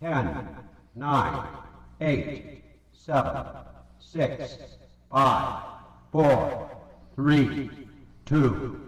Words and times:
10, 0.00 0.46
9, 0.94 1.42
8, 2.00 2.60
7, 2.92 3.44
6, 3.98 4.58
5, 5.10 5.62
4, 6.12 6.68
3, 7.16 7.70
2, 8.26 8.85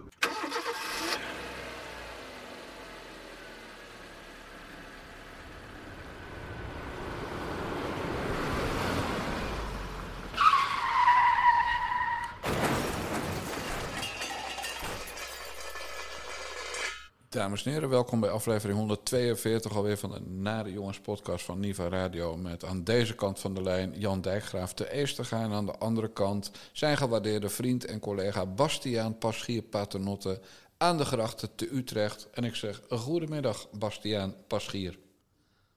Dames 17.49 17.65
en 17.65 17.71
heren, 17.71 17.89
welkom 17.89 18.19
bij 18.19 18.29
aflevering 18.29 18.77
142 18.77 19.75
alweer 19.75 19.97
van 19.97 20.11
de 20.11 20.19
Nare 20.19 20.71
Jongens 20.71 20.99
podcast 20.99 21.45
van 21.45 21.59
Niva 21.59 21.87
Radio. 21.87 22.37
Met 22.37 22.65
aan 22.65 22.83
deze 22.83 23.15
kant 23.15 23.39
van 23.39 23.53
de 23.53 23.61
lijn 23.61 23.99
Jan 23.99 24.21
Dijkgraaf 24.21 24.73
te 24.73 24.91
Eesterga 24.91 25.43
en 25.43 25.51
aan 25.51 25.65
de 25.65 25.77
andere 25.77 26.11
kant 26.11 26.51
zijn 26.71 26.97
gewaardeerde 26.97 27.49
vriend 27.49 27.85
en 27.85 27.99
collega 27.99 28.45
Bastiaan 28.45 29.17
Paschier 29.17 29.61
Paternotte 29.61 30.41
aan 30.77 30.97
de 30.97 31.05
grachten 31.05 31.55
te 31.55 31.75
Utrecht. 31.75 32.29
En 32.31 32.43
ik 32.43 32.55
zeg 32.55 32.81
goedemiddag 32.89 33.69
Bastiaan 33.71 34.35
Paschier. 34.47 34.99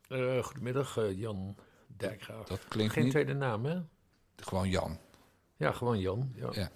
Uh, 0.08 0.42
goedemiddag 0.42 0.98
uh, 0.98 1.18
Jan 1.18 1.56
Dijkgraaf. 1.86 2.46
Dat 2.46 2.60
klinkt 2.68 2.92
Geen 2.92 3.02
niet... 3.02 3.12
tweede 3.12 3.34
naam 3.34 3.64
hè? 3.64 3.78
Gewoon 4.36 4.68
Jan. 4.68 4.98
Ja, 5.56 5.72
gewoon 5.72 5.98
Jan. 5.98 6.32
Ja. 6.34 6.48
Ja. 6.52 6.70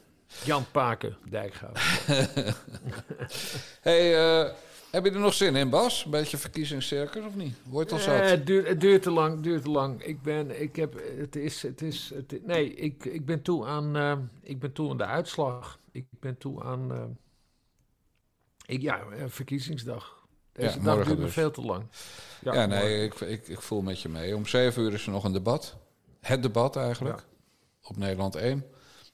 Jan 0.45 0.65
Paken 0.71 1.17
Dijkgraaf. 1.29 2.07
hey, 3.89 4.45
uh, 4.45 4.53
heb 4.91 5.05
je 5.05 5.11
er 5.11 5.21
nog 5.21 5.35
zin 5.35 5.57
in, 5.57 5.71
Bas? 5.71 6.05
Een 6.05 6.11
beetje 6.11 6.37
verkiezingscircus 6.37 7.25
of 7.25 7.35
niet? 7.35 7.55
Wordt 7.63 7.93
al 7.93 7.99
zat? 7.99 8.21
Eh, 8.21 8.29
het, 8.29 8.47
duurt, 8.47 8.69
het 8.69 8.81
duurt 8.81 9.03
te 9.03 9.11
lang, 9.11 9.35
het 9.35 9.43
duurt 9.43 9.63
te 9.63 9.71
lang. 9.71 10.03
Ik 10.03 10.23
ben, 10.23 10.61
ik 10.61 10.77
heb, 10.77 11.01
het 11.19 11.37
is, 11.37 11.63
het 11.63 11.83
is, 11.83 12.13
het, 12.15 12.47
nee, 12.47 12.75
ik, 12.75 13.05
ik 13.05 13.27
ben 13.27 13.43
toe 13.43 13.67
aan, 13.67 13.97
uh, 13.97 14.17
ik 14.43 14.59
ben 14.59 14.73
toe 14.73 14.91
aan 14.91 14.97
de 14.97 15.05
uitslag. 15.05 15.79
Ik 15.93 16.05
ben 16.11 16.39
toe 16.39 16.63
aan, 16.63 16.93
uh, 16.93 17.03
ik, 18.67 18.83
ja, 18.83 19.03
verkiezingsdag. 19.27 20.25
Deze 20.53 20.79
Ja, 20.79 20.85
dag 20.85 21.05
duurt 21.05 21.19
me 21.19 21.25
dus. 21.25 21.33
veel 21.33 21.51
te 21.51 21.61
lang. 21.61 21.85
Ja, 22.41 22.67
nee, 22.67 23.05
ik, 23.05 23.15
ik, 23.21 23.49
ik 23.49 23.61
voel 23.61 23.83
met 23.83 24.01
je 24.01 24.09
mee. 24.09 24.37
Om 24.37 24.47
zeven 24.47 24.83
uur 24.83 24.93
is 24.93 25.07
er 25.07 25.13
nog 25.13 25.25
een 25.25 25.33
debat. 25.33 25.77
Het 26.21 26.43
debat 26.43 26.77
eigenlijk. 26.77 27.25
Op 27.83 27.97
Nederland 27.97 28.35
1. 28.35 28.65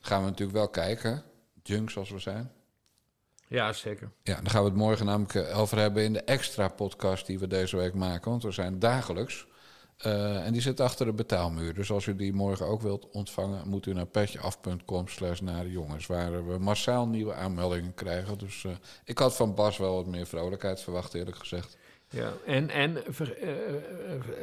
Gaan 0.00 0.22
we 0.22 0.28
natuurlijk 0.28 0.58
wel 0.58 0.68
kijken. 0.68 1.22
Junks 1.62 1.96
als 1.96 2.10
we 2.10 2.18
zijn. 2.18 2.52
Ja, 3.52 3.72
zeker. 3.72 4.10
Ja, 4.22 4.34
daar 4.34 4.50
gaan 4.50 4.62
we 4.62 4.68
het 4.68 4.78
morgen 4.78 5.06
namelijk 5.06 5.34
eh, 5.34 5.58
over 5.58 5.78
hebben 5.78 6.04
in 6.04 6.12
de 6.12 6.22
extra 6.22 6.68
podcast 6.68 7.26
die 7.26 7.38
we 7.38 7.46
deze 7.46 7.76
week 7.76 7.94
maken. 7.94 8.30
Want 8.30 8.42
we 8.42 8.50
zijn 8.50 8.78
dagelijks. 8.78 9.46
Uh, 10.06 10.46
en 10.46 10.52
die 10.52 10.62
zit 10.62 10.80
achter 10.80 11.06
de 11.06 11.12
betaalmuur. 11.12 11.74
Dus 11.74 11.90
als 11.90 12.06
u 12.06 12.16
die 12.16 12.32
morgen 12.32 12.66
ook 12.66 12.82
wilt 12.82 13.10
ontvangen, 13.10 13.68
moet 13.68 13.86
u 13.86 13.92
naar 13.92 14.06
petjeaf.com 14.06 15.08
slash 15.08 15.40
naar 15.40 15.66
jongens. 15.66 16.06
Waar 16.06 16.46
we 16.46 16.58
massaal 16.58 17.06
nieuwe 17.06 17.34
aanmeldingen 17.34 17.94
krijgen. 17.94 18.38
Dus 18.38 18.64
uh, 18.64 18.72
ik 19.04 19.18
had 19.18 19.36
van 19.36 19.54
Bas 19.54 19.76
wel 19.76 19.94
wat 19.94 20.06
meer 20.06 20.26
vrolijkheid 20.26 20.80
verwacht, 20.80 21.14
eerlijk 21.14 21.36
gezegd. 21.36 21.76
Ja, 22.12 22.32
en, 22.46 22.70
en 22.70 23.02
ver, 23.08 23.38
uh, 23.42 23.48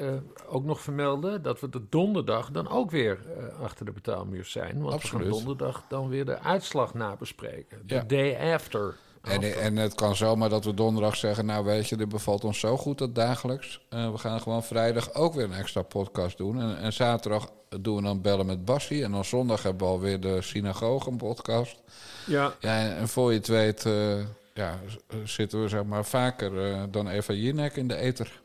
uh, 0.02 0.14
ook 0.48 0.64
nog 0.64 0.82
vermelden 0.82 1.42
dat 1.42 1.60
we 1.60 1.70
de 1.70 1.82
donderdag 1.90 2.52
dan 2.52 2.70
ook 2.70 2.92
weer 2.92 3.20
achter 3.62 3.86
de 3.86 3.92
betaalmuur 3.92 4.46
zijn. 4.46 4.82
Want 4.82 4.94
Absoluut. 4.94 5.28
we 5.28 5.34
gaan 5.34 5.44
donderdag 5.44 5.84
dan 5.90 6.10
weer 6.10 6.26
de 6.26 6.40
uitslag 6.40 6.94
nabespreken. 6.94 7.82
De 7.86 7.96
Ja. 7.96 8.02
day 8.02 8.54
after. 8.54 8.96
En, 9.22 9.62
en 9.62 9.76
het 9.76 9.96
kan 9.96 10.16
zomaar 10.16 10.50
dat 10.50 10.66
we 10.66 10.74
donderdag 10.74 11.16
zeggen... 11.16 11.46
nou 11.46 11.66
weet 11.66 11.90
je, 11.90 11.98
dit 11.98 12.10
bevalt 12.10 12.44
ons 12.44 12.60
zo 12.60 12.78
goed 12.78 12.98
dat 12.98 13.16
dagelijks. 13.16 13.82
Uh, 13.90 14.12
we 14.12 14.18
gaan 14.18 14.42
gewoon 14.42 14.64
vrijdag 14.64 15.14
ook 15.14 15.34
weer 15.34 15.44
een 15.44 15.54
extra 15.54 15.82
podcast 15.82 16.38
doen. 16.38 16.62
En, 16.62 16.78
en 16.78 16.94
zaterdag 16.94 17.52
doen 17.80 17.96
we 17.96 18.02
dan 18.02 18.22
bellen 18.22 18.46
met 18.46 18.66
Bassie. 18.66 19.04
En 19.04 19.12
dan 19.12 19.26
zondag 19.26 19.64
hebben 19.64 19.88
we 19.88 19.94
alweer 19.94 20.20
de 20.20 20.42
synagoge 20.42 21.12
podcast. 21.12 21.82
Ja. 22.26 22.54
ja 22.60 22.80
en, 22.80 22.98
en 22.98 23.08
voor 23.08 23.32
je 23.32 23.38
het 23.38 23.48
weet... 23.48 23.86
Uh, 23.86 24.20
ja, 24.60 24.80
zitten 25.24 25.62
we 25.62 25.68
zeg 25.68 25.84
maar 25.84 26.06
vaker 26.06 26.72
uh, 26.72 26.84
dan 26.90 27.08
Eva 27.08 27.34
Jinek 27.34 27.76
in 27.76 27.88
de 27.88 27.96
eter. 27.96 28.42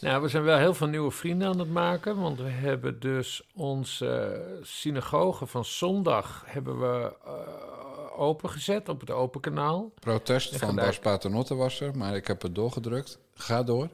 Nou, 0.00 0.22
we 0.22 0.28
zijn 0.28 0.42
wel 0.42 0.58
heel 0.58 0.74
veel 0.74 0.86
nieuwe 0.86 1.10
vrienden 1.10 1.48
aan 1.48 1.58
het 1.58 1.70
maken. 1.70 2.20
Want 2.20 2.38
we 2.38 2.48
hebben 2.48 3.00
dus 3.00 3.42
onze 3.54 4.40
synagoge 4.62 5.46
van 5.46 5.64
zondag... 5.64 6.42
hebben 6.46 6.80
we 6.80 7.12
uh, 7.26 8.20
opengezet 8.20 8.88
op 8.88 9.00
het 9.00 9.10
open 9.10 9.40
kanaal. 9.40 9.92
Protest 10.00 10.56
van 10.56 10.68
gelijk... 10.68 10.86
Bas 10.86 10.98
Paternotte 10.98 11.54
was 11.54 11.80
er, 11.80 11.96
maar 11.96 12.16
ik 12.16 12.26
heb 12.26 12.42
het 12.42 12.54
doorgedrukt. 12.54 13.18
Ga 13.34 13.62
door. 13.62 13.88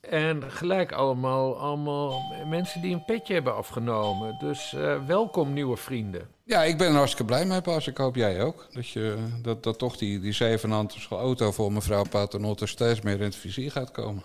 En 0.00 0.50
gelijk 0.50 0.92
allemaal, 0.92 1.58
allemaal 1.58 2.20
mensen 2.46 2.82
die 2.82 2.94
een 2.94 3.04
petje 3.04 3.34
hebben 3.34 3.56
afgenomen. 3.56 4.36
Dus 4.38 4.76
welkom 5.06 5.52
nieuwe 5.52 5.76
vrienden. 5.76 6.28
Ja, 6.52 6.62
ik 6.62 6.78
ben 6.78 6.88
er 6.88 6.94
hartstikke 6.94 7.24
blij 7.24 7.44
mee, 7.44 7.60
Bas. 7.60 7.86
Ik 7.86 7.96
hoop 7.96 8.14
jij 8.14 8.42
ook. 8.42 8.66
Dat, 8.72 8.88
je, 8.88 9.16
dat, 9.42 9.62
dat 9.62 9.78
toch 9.78 9.96
die, 9.96 10.20
die 10.20 10.32
zevenhandige 10.32 11.14
auto 11.14 11.52
voor 11.52 11.72
mevrouw 11.72 12.04
Paternotte 12.04 12.66
steeds 12.66 13.00
meer 13.00 13.14
in 13.14 13.22
het 13.22 13.36
vizier 13.36 13.70
gaat 13.70 13.90
komen. 13.90 14.22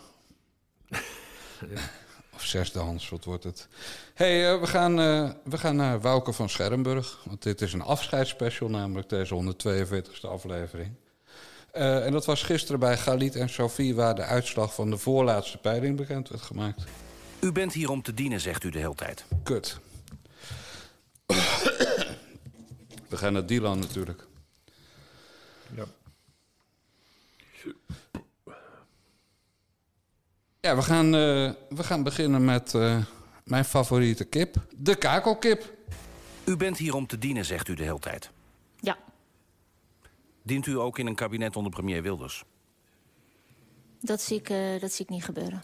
ja. 0.89 0.97
Of 2.35 2.43
zesdehands, 2.45 3.09
wat 3.09 3.25
wordt 3.25 3.43
het? 3.43 3.67
hey, 4.13 4.53
uh, 4.53 4.59
we, 4.59 4.67
gaan, 4.67 4.99
uh, 4.99 5.29
we 5.43 5.57
gaan 5.57 5.75
naar 5.75 6.01
Wouke 6.01 6.33
van 6.33 6.49
Schermburg. 6.49 7.19
Want 7.25 7.43
dit 7.43 7.61
is 7.61 7.73
een 7.73 7.81
afscheidsspecial, 7.81 8.69
namelijk 8.69 9.09
deze 9.09 9.55
142e 9.55 10.21
aflevering. 10.21 10.91
Uh, 11.73 12.05
en 12.05 12.11
dat 12.11 12.25
was 12.25 12.43
gisteren 12.43 12.79
bij 12.79 12.97
Galit 12.97 13.35
en 13.35 13.49
Sophie... 13.49 13.95
waar 13.95 14.15
de 14.15 14.23
uitslag 14.23 14.73
van 14.73 14.89
de 14.89 14.97
voorlaatste 14.97 15.57
peiling 15.57 15.97
bekend 15.97 16.29
werd 16.29 16.41
gemaakt. 16.41 16.83
U 17.39 17.51
bent 17.51 17.73
hier 17.73 17.89
om 17.89 18.01
te 18.01 18.13
dienen, 18.13 18.39
zegt 18.39 18.63
u 18.63 18.69
de 18.69 18.79
hele 18.79 18.95
tijd. 18.95 19.25
Kut. 19.43 19.79
We 23.07 23.17
gaan 23.17 23.33
naar 23.33 23.45
Dylan 23.45 23.79
natuurlijk. 23.79 24.27
Ja. 25.75 25.85
Ja, 30.61 30.75
we 30.75 30.81
gaan, 30.81 31.05
uh, 31.05 31.51
we 31.69 31.83
gaan 31.83 32.03
beginnen 32.03 32.45
met 32.45 32.73
uh, 32.73 33.05
mijn 33.43 33.65
favoriete 33.65 34.25
kip. 34.25 34.55
De 34.75 34.95
kakelkip. 34.95 35.73
U 36.45 36.57
bent 36.57 36.77
hier 36.77 36.95
om 36.95 37.07
te 37.07 37.17
dienen, 37.17 37.45
zegt 37.45 37.67
u 37.67 37.73
de 37.73 37.83
hele 37.83 37.99
tijd. 37.99 38.29
Ja. 38.79 38.97
Dient 40.43 40.65
u 40.65 40.79
ook 40.79 40.99
in 40.99 41.07
een 41.07 41.15
kabinet 41.15 41.55
onder 41.55 41.71
premier 41.71 42.01
Wilders? 42.01 42.43
Dat 44.01 44.21
zie 44.21 44.37
ik, 44.37 44.49
uh, 44.49 44.79
dat 44.79 44.91
zie 44.91 45.05
ik 45.05 45.11
niet 45.11 45.23
gebeuren. 45.23 45.63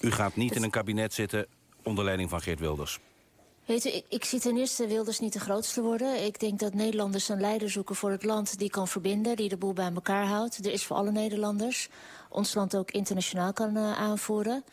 U 0.00 0.10
gaat 0.10 0.36
niet 0.36 0.48
dat... 0.48 0.56
in 0.56 0.64
een 0.64 0.70
kabinet 0.70 1.14
zitten 1.14 1.46
onder 1.82 2.04
leiding 2.04 2.30
van 2.30 2.40
Geert 2.40 2.60
Wilders? 2.60 3.00
Weet 3.64 3.84
u, 3.84 3.88
ik, 3.88 4.04
ik 4.08 4.24
zie 4.24 4.40
ten 4.40 4.56
eerste 4.56 4.86
Wilders 4.86 5.20
niet 5.20 5.32
de 5.32 5.40
grootste 5.40 5.82
worden. 5.82 6.24
Ik 6.24 6.40
denk 6.40 6.58
dat 6.58 6.74
Nederlanders 6.74 7.28
een 7.28 7.40
leider 7.40 7.70
zoeken 7.70 7.96
voor 7.96 8.10
het 8.10 8.24
land 8.24 8.58
die 8.58 8.70
kan 8.70 8.88
verbinden... 8.88 9.36
die 9.36 9.48
de 9.48 9.56
boel 9.56 9.72
bij 9.72 9.92
elkaar 9.94 10.26
houdt. 10.26 10.66
Er 10.66 10.72
is 10.72 10.84
voor 10.84 10.96
alle 10.96 11.10
Nederlanders. 11.10 11.88
Ons 12.28 12.54
land 12.54 12.76
ook 12.76 12.90
internationaal 12.90 13.52
kan 13.52 13.76
uh, 13.76 13.92
aanvoeren. 13.92 14.64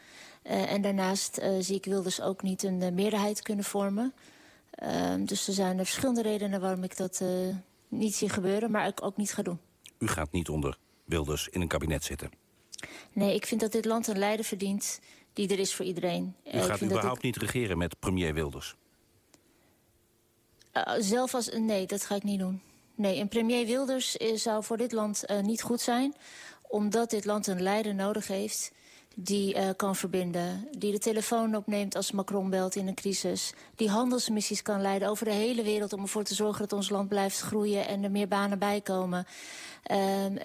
Uh, 0.44 0.72
en 0.72 0.81
daarnaast 0.81 1.40
uh, 1.40 1.56
zie 1.59 1.75
ik 1.75 1.85
Wilders 1.85 2.22
ook 2.22 2.41
niet 2.41 2.63
een 2.63 2.94
meerderheid 2.96 3.41
kunnen 3.41 3.66
vormen. 3.66 4.13
Ehm, 4.72 5.25
dus 5.25 5.47
er 5.47 5.53
zijn 5.53 5.79
er 5.79 5.85
verschillende 5.85 6.22
redenen 6.22 6.62
waarom 6.62 6.84
ik 6.84 6.97
dat 6.97 7.23
niet 7.88 8.16
zie 8.16 8.29
gebeuren... 8.29 8.72
maar 8.72 8.88
ik 8.88 9.03
ook 9.03 9.18
niet 9.18 9.34
ga 9.34 9.41
doen. 9.41 9.59
U 10.00 10.08
gaat 10.08 10.31
niet 10.31 10.50
onder 10.50 10.78
Wilders 11.06 11.47
in 11.50 11.62
een 11.62 11.68
kabinet 11.68 12.03
zitten? 12.03 12.31
Nee, 13.13 13.35
ik 13.35 13.46
vind 13.46 13.62
dat 13.62 13.72
dit 13.72 13.85
land 13.85 14.08
een 14.08 14.18
leider 14.18 14.46
verdient 14.46 15.00
die 15.34 15.50
er 15.50 15.59
is 15.59 15.74
voor 15.74 15.86
iedereen. 15.86 16.36
U 16.53 16.59
gaat 16.59 16.81
ik 16.81 16.88
überhaupt 16.88 17.18
ik... 17.18 17.24
niet 17.24 17.38
regeren 17.38 17.78
met 17.78 18.00
premier 18.00 18.34
Wilders? 18.34 18.75
Uh, 20.74 20.94
zelf 21.00 21.34
als... 21.34 21.50
Nee, 21.50 21.86
dat 21.86 22.06
ga 22.06 22.16
ik 22.16 22.24
niet 22.24 22.40
doen. 22.40 22.62
Nee, 22.96 23.19
een 23.19 23.28
premier 23.28 23.66
Wilders 23.66 24.12
zou 24.36 24.64
voor 24.64 24.78
dit 24.78 24.91
land 24.91 25.24
uh, 25.28 25.40
niet 25.40 25.62
goed 25.62 25.81
zijn... 25.81 26.16
omdat 26.68 27.09
dit 27.09 27.25
land 27.25 27.47
een 27.47 27.62
leider 27.62 27.96
nodig 27.96 28.28
heeft 28.28 28.72
die 29.16 29.56
uh, 29.56 29.70
kan 29.75 29.96
verbinden. 29.96 30.68
Die 30.78 30.91
de 30.91 31.00
telefoon 31.00 31.55
opneemt 31.55 31.96
als 31.96 32.11
Macron 32.11 32.50
belt 32.50 32.76
in 32.76 32.88
een 32.88 32.96
crisis. 32.96 33.53
Die 33.76 33.90
handelsmissies 33.90 34.61
kan 34.61 34.82
leiden 34.82 35.08
over 35.08 35.26
de 35.26 35.32
hele 35.32 35.64
wereld... 35.64 35.94
om 35.94 36.02
ervoor 36.02 36.23
te 36.23 36.35
zorgen 36.35 36.61
dat 36.61 36.73
ons 36.73 36.90
land 36.90 37.09
blijft 37.09 37.40
groeien 37.40 37.88
en 37.88 38.03
er 38.03 38.11
meer 38.11 38.28
banen 38.28 38.59
bij 38.59 38.82
komen. 38.82 39.26
Uh, 39.91 39.97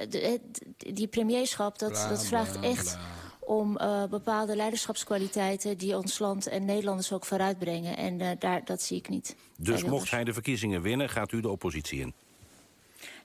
de, 0.09 0.41
die 0.77 1.07
premierschap, 1.07 1.79
dat, 1.79 1.91
bla, 1.91 2.09
dat 2.09 2.25
vraagt 2.25 2.61
bla, 2.61 2.69
echt... 2.69 2.93
Bla 2.93 3.25
om 3.47 3.79
uh, 3.81 4.05
bepaalde 4.05 4.57
leiderschapskwaliteiten 4.57 5.79
die 5.79 5.97
ons 5.97 6.19
land 6.19 6.47
en 6.47 6.65
Nederlanders 6.65 7.13
ook 7.13 7.25
vooruitbrengen. 7.25 7.97
En 7.97 8.21
uh, 8.21 8.31
daar, 8.39 8.65
dat 8.65 8.83
zie 8.83 8.97
ik 8.97 9.09
niet. 9.09 9.37
Dus 9.59 9.85
mocht 9.85 10.11
hij 10.11 10.25
de 10.25 10.33
verkiezingen 10.33 10.83
winnen, 10.83 11.09
gaat 11.09 11.33
u 11.33 11.41
de 11.41 11.49
oppositie 11.49 12.01
in? 12.01 12.13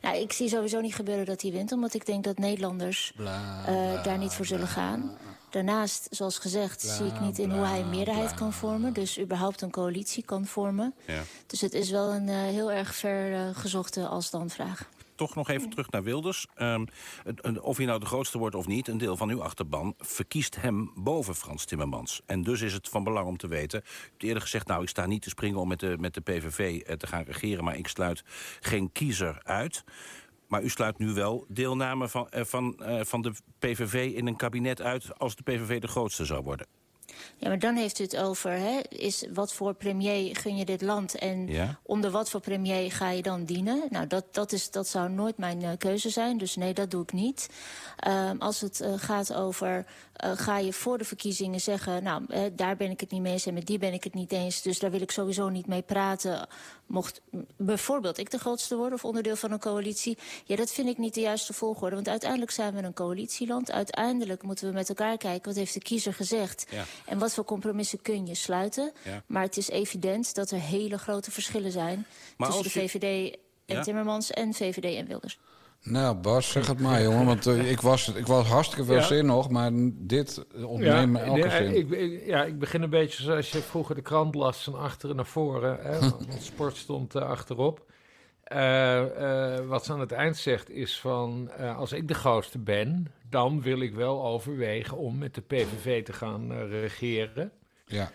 Nou, 0.01 0.17
ik 0.17 0.31
zie 0.31 0.49
sowieso 0.49 0.81
niet 0.81 0.95
gebeuren 0.95 1.25
dat 1.25 1.41
hij 1.41 1.51
wint, 1.51 1.71
omdat 1.71 1.93
ik 1.93 2.05
denk 2.05 2.23
dat 2.23 2.37
Nederlanders 2.37 3.11
bla, 3.15 3.65
uh, 3.69 4.03
daar 4.03 4.17
niet 4.17 4.33
voor 4.33 4.45
zullen 4.45 4.67
gaan. 4.67 5.17
Daarnaast, 5.49 6.07
zoals 6.09 6.37
gezegd, 6.37 6.81
zie 6.81 7.05
ik 7.05 7.19
niet 7.19 7.39
in 7.39 7.51
hoe 7.51 7.65
hij 7.65 7.79
een 7.79 7.89
meerderheid 7.89 8.33
kan 8.33 8.53
vormen. 8.53 8.93
Dus 8.93 9.19
überhaupt 9.19 9.61
een 9.61 9.71
coalitie 9.71 10.23
kan 10.23 10.45
vormen. 10.45 10.93
Ja. 11.07 11.21
Dus 11.47 11.61
het 11.61 11.73
is 11.73 11.89
wel 11.89 12.09
een 12.09 12.27
heel 12.27 12.71
erg 12.71 12.95
ver 12.95 13.55
gezochte 13.55 14.07
als-dan-vraag. 14.07 14.89
Toch 15.21 15.35
nog 15.35 15.49
even 15.49 15.69
terug 15.69 15.91
naar 15.91 16.03
Wilders. 16.03 16.47
Ehm, 16.55 16.85
of 17.61 17.77
hij 17.77 17.85
nou 17.85 17.99
de 17.99 18.05
grootste 18.05 18.37
wordt 18.37 18.55
of 18.55 18.67
niet, 18.67 18.87
een 18.87 18.97
deel 18.97 19.17
van 19.17 19.29
uw 19.29 19.43
achterban 19.43 19.93
verkiest 19.97 20.61
hem 20.61 20.91
boven 20.95 21.35
Frans 21.35 21.65
Timmermans. 21.65 22.21
En 22.25 22.43
dus 22.43 22.61
is 22.61 22.73
het 22.73 22.89
van 22.89 23.03
belang 23.03 23.27
om 23.27 23.37
te 23.37 23.47
weten. 23.47 23.79
U 23.79 23.85
hebt 24.09 24.23
eerder 24.23 24.41
gezegd, 24.41 24.67
nou, 24.67 24.81
ik 24.81 24.89
sta 24.89 25.05
niet 25.05 25.21
te 25.21 25.29
springen 25.29 25.59
om 25.59 25.67
met 25.67 25.79
de, 25.79 25.95
met 25.99 26.13
de 26.13 26.21
PVV 26.21 26.81
eh, 26.81 26.95
te 26.95 27.07
gaan 27.07 27.23
regeren, 27.23 27.63
maar 27.63 27.77
ik 27.77 27.87
sluit 27.87 28.23
geen 28.59 28.91
kiezer 28.91 29.41
uit. 29.43 29.83
Maar 30.47 30.63
u 30.63 30.69
sluit 30.69 30.97
nu 30.97 31.13
wel 31.13 31.45
deelname 31.47 32.09
van, 32.09 32.29
eh, 32.29 32.43
van, 32.43 32.83
eh, 32.83 33.03
van 33.03 33.21
de 33.21 33.31
PVV 33.59 34.11
in 34.15 34.27
een 34.27 34.35
kabinet 34.35 34.81
uit 34.81 35.19
als 35.19 35.35
de 35.35 35.43
PVV 35.43 35.79
de 35.79 35.87
grootste 35.87 36.25
zou 36.25 36.43
worden. 36.43 36.80
Ja, 37.37 37.47
maar 37.47 37.59
dan 37.59 37.75
heeft 37.75 37.99
u 37.99 38.03
het 38.03 38.17
over, 38.17 38.51
hè, 38.51 38.79
is 38.89 39.25
wat 39.33 39.53
voor 39.53 39.73
premier 39.73 40.35
gun 40.35 40.57
je 40.57 40.65
dit 40.65 40.81
land... 40.81 41.15
en 41.15 41.47
Ja. 41.47 41.79
onder 41.83 42.11
wat 42.11 42.29
voor 42.29 42.39
premier 42.39 42.91
ga 42.91 43.09
je 43.09 43.21
dan 43.21 43.45
dienen? 43.45 43.83
Nou, 43.89 44.07
dat, 44.07 44.25
dat, 44.31 44.51
is, 44.51 44.71
dat 44.71 44.87
zou 44.87 45.09
nooit 45.09 45.37
mijn 45.37 45.61
eh, 45.61 45.69
keuze 45.77 46.09
zijn, 46.09 46.37
dus 46.37 46.55
nee, 46.55 46.73
dat 46.73 46.91
doe 46.91 47.03
ik 47.03 47.13
niet. 47.13 47.49
Ehm, 47.97 48.37
als 48.37 48.61
het 48.61 48.81
eh, 48.81 48.93
gaat 48.95 49.33
over, 49.33 49.85
eh, 50.13 50.31
ga 50.35 50.57
je 50.57 50.73
voor 50.73 50.97
de 50.97 51.05
verkiezingen 51.05 51.61
zeggen... 51.61 52.03
nou, 52.03 52.25
daar 52.55 52.77
ben 52.77 52.89
ik 52.89 52.99
het 52.99 53.11
niet 53.11 53.21
mee 53.21 53.33
eens 53.33 53.45
en 53.45 53.53
met 53.53 53.67
die 53.67 53.77
ben 53.77 53.93
ik 53.93 54.03
het 54.03 54.13
niet 54.13 54.31
eens... 54.31 54.61
dus 54.61 54.79
daar 54.79 54.91
wil 54.91 55.01
ik 55.01 55.11
sowieso 55.11 55.49
niet 55.49 55.67
mee 55.67 55.81
praten... 55.81 56.47
mocht 56.91 57.21
bijvoorbeeld 57.57 58.17
ik 58.17 58.31
de 58.31 58.39
grootste 58.39 58.75
worden 58.75 58.93
of 58.93 59.05
onderdeel 59.05 59.35
van 59.35 59.51
een 59.51 59.59
coalitie... 59.59 60.17
ja, 60.45 60.55
dat 60.55 60.71
vind 60.71 60.87
ik 60.87 60.97
niet 60.97 61.13
de 61.13 61.21
juiste 61.21 61.53
volgorde, 61.53 61.95
want 61.95 62.07
uiteindelijk 62.07 62.51
zijn 62.51 62.73
we 62.73 62.83
een 62.83 62.93
coalitieland. 62.93 63.71
Uiteindelijk 63.71 64.43
moeten 64.43 64.67
we 64.67 64.73
met 64.73 64.89
elkaar 64.89 65.17
kijken, 65.17 65.47
wat 65.47 65.55
heeft 65.55 65.73
de 65.73 65.79
kiezer 65.79 66.13
gezegd... 66.13 66.65
Ja. 66.69 66.83
En 67.05 67.19
wat 67.19 67.33
voor 67.33 67.43
compromissen 67.43 68.01
kun 68.01 68.25
je 68.25 68.35
sluiten? 68.35 68.91
Ja. 69.03 69.23
Maar 69.25 69.43
het 69.43 69.57
is 69.57 69.69
evident 69.69 70.35
dat 70.35 70.51
er 70.51 70.59
hele 70.59 70.97
grote 70.97 71.31
verschillen 71.31 71.71
zijn... 71.71 72.05
Maar 72.37 72.51
tussen 72.51 72.81
de 72.81 72.89
VVD 72.89 73.37
en 73.65 73.75
Ja. 73.75 73.81
Timmermans 73.81 74.31
en 74.31 74.53
VVD 74.53 74.97
en 74.97 75.07
Wilders. 75.07 75.39
Nou, 75.83 76.15
Bas, 76.15 76.51
zeg 76.51 76.67
het 76.67 76.79
maar, 76.79 77.01
jongen. 77.01 77.25
Want 77.25 77.47
eh, 77.47 77.71
ik, 77.71 77.81
was, 77.81 78.13
ik 78.13 78.27
was 78.27 78.47
hartstikke 78.47 78.85
veel 78.85 78.95
Ja. 78.95 79.01
zin 79.01 79.25
nog, 79.25 79.49
maar 79.49 79.69
dit 79.93 80.45
ontneemt 80.65 81.11
me 81.11 81.19
elke 81.19 81.49
zin. 81.49 81.75
ik, 81.75 81.89
ik- 81.89 82.25
ja, 82.25 82.43
ik 82.43 82.59
begin 82.59 82.81
een 82.81 82.89
beetje 82.89 83.23
zoals 83.23 83.51
je 83.51 83.57
vroeger 83.59 83.95
de 83.95 84.01
krant 84.01 84.35
las, 84.35 84.63
van 84.63 84.75
achteren 84.75 85.15
naar 85.15 85.25
voren. 85.25 85.77
Hè, 85.81 85.99
want 86.09 86.37
sport 86.39 86.75
stond 86.77 87.15
eh, 87.15 87.21
achterop. 87.29 87.85
Eh, 88.43 89.03
wat 89.67 89.85
ze 89.85 89.91
aan 89.93 89.99
het 89.99 90.11
eind 90.11 90.37
zegt 90.37 90.69
is 90.69 90.99
van, 90.99 91.51
als 91.75 91.91
ik 91.91 92.07
de 92.07 92.13
grootste 92.13 92.59
ben... 92.59 93.07
dan 93.29 93.61
wil 93.61 93.79
ik 93.81 93.93
wel 93.95 94.25
overwegen 94.25 94.97
om 94.97 95.17
met 95.17 95.35
de 95.35 95.41
PVV 95.41 96.03
te 96.03 96.13
gaan 96.13 96.53
regeren. 96.67 97.51
Ja. 97.85 98.11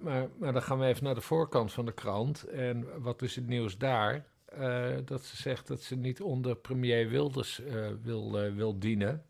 Maar, 0.00 0.28
maar 0.38 0.52
dan 0.52 0.62
gaan 0.62 0.78
we 0.78 0.86
even 0.86 1.04
naar 1.04 1.14
de 1.14 1.20
voorkant 1.20 1.72
van 1.72 1.84
de 1.86 1.92
krant. 1.92 2.42
En 2.42 2.86
wat 3.02 3.22
is 3.22 3.36
het 3.36 3.46
nieuws 3.46 3.78
daar? 3.78 4.24
Eh, 4.60 4.86
dat 5.04 5.24
ze 5.24 5.36
zegt 5.36 5.66
dat 5.66 5.82
ze 5.82 5.96
niet 5.96 6.20
onder 6.20 6.56
premier 6.56 7.08
Wilders 7.08 7.60
eh, 7.64 7.74
wil, 8.02 8.38
eh, 8.38 8.52
wil 8.54 8.78
dienen. 8.78 9.22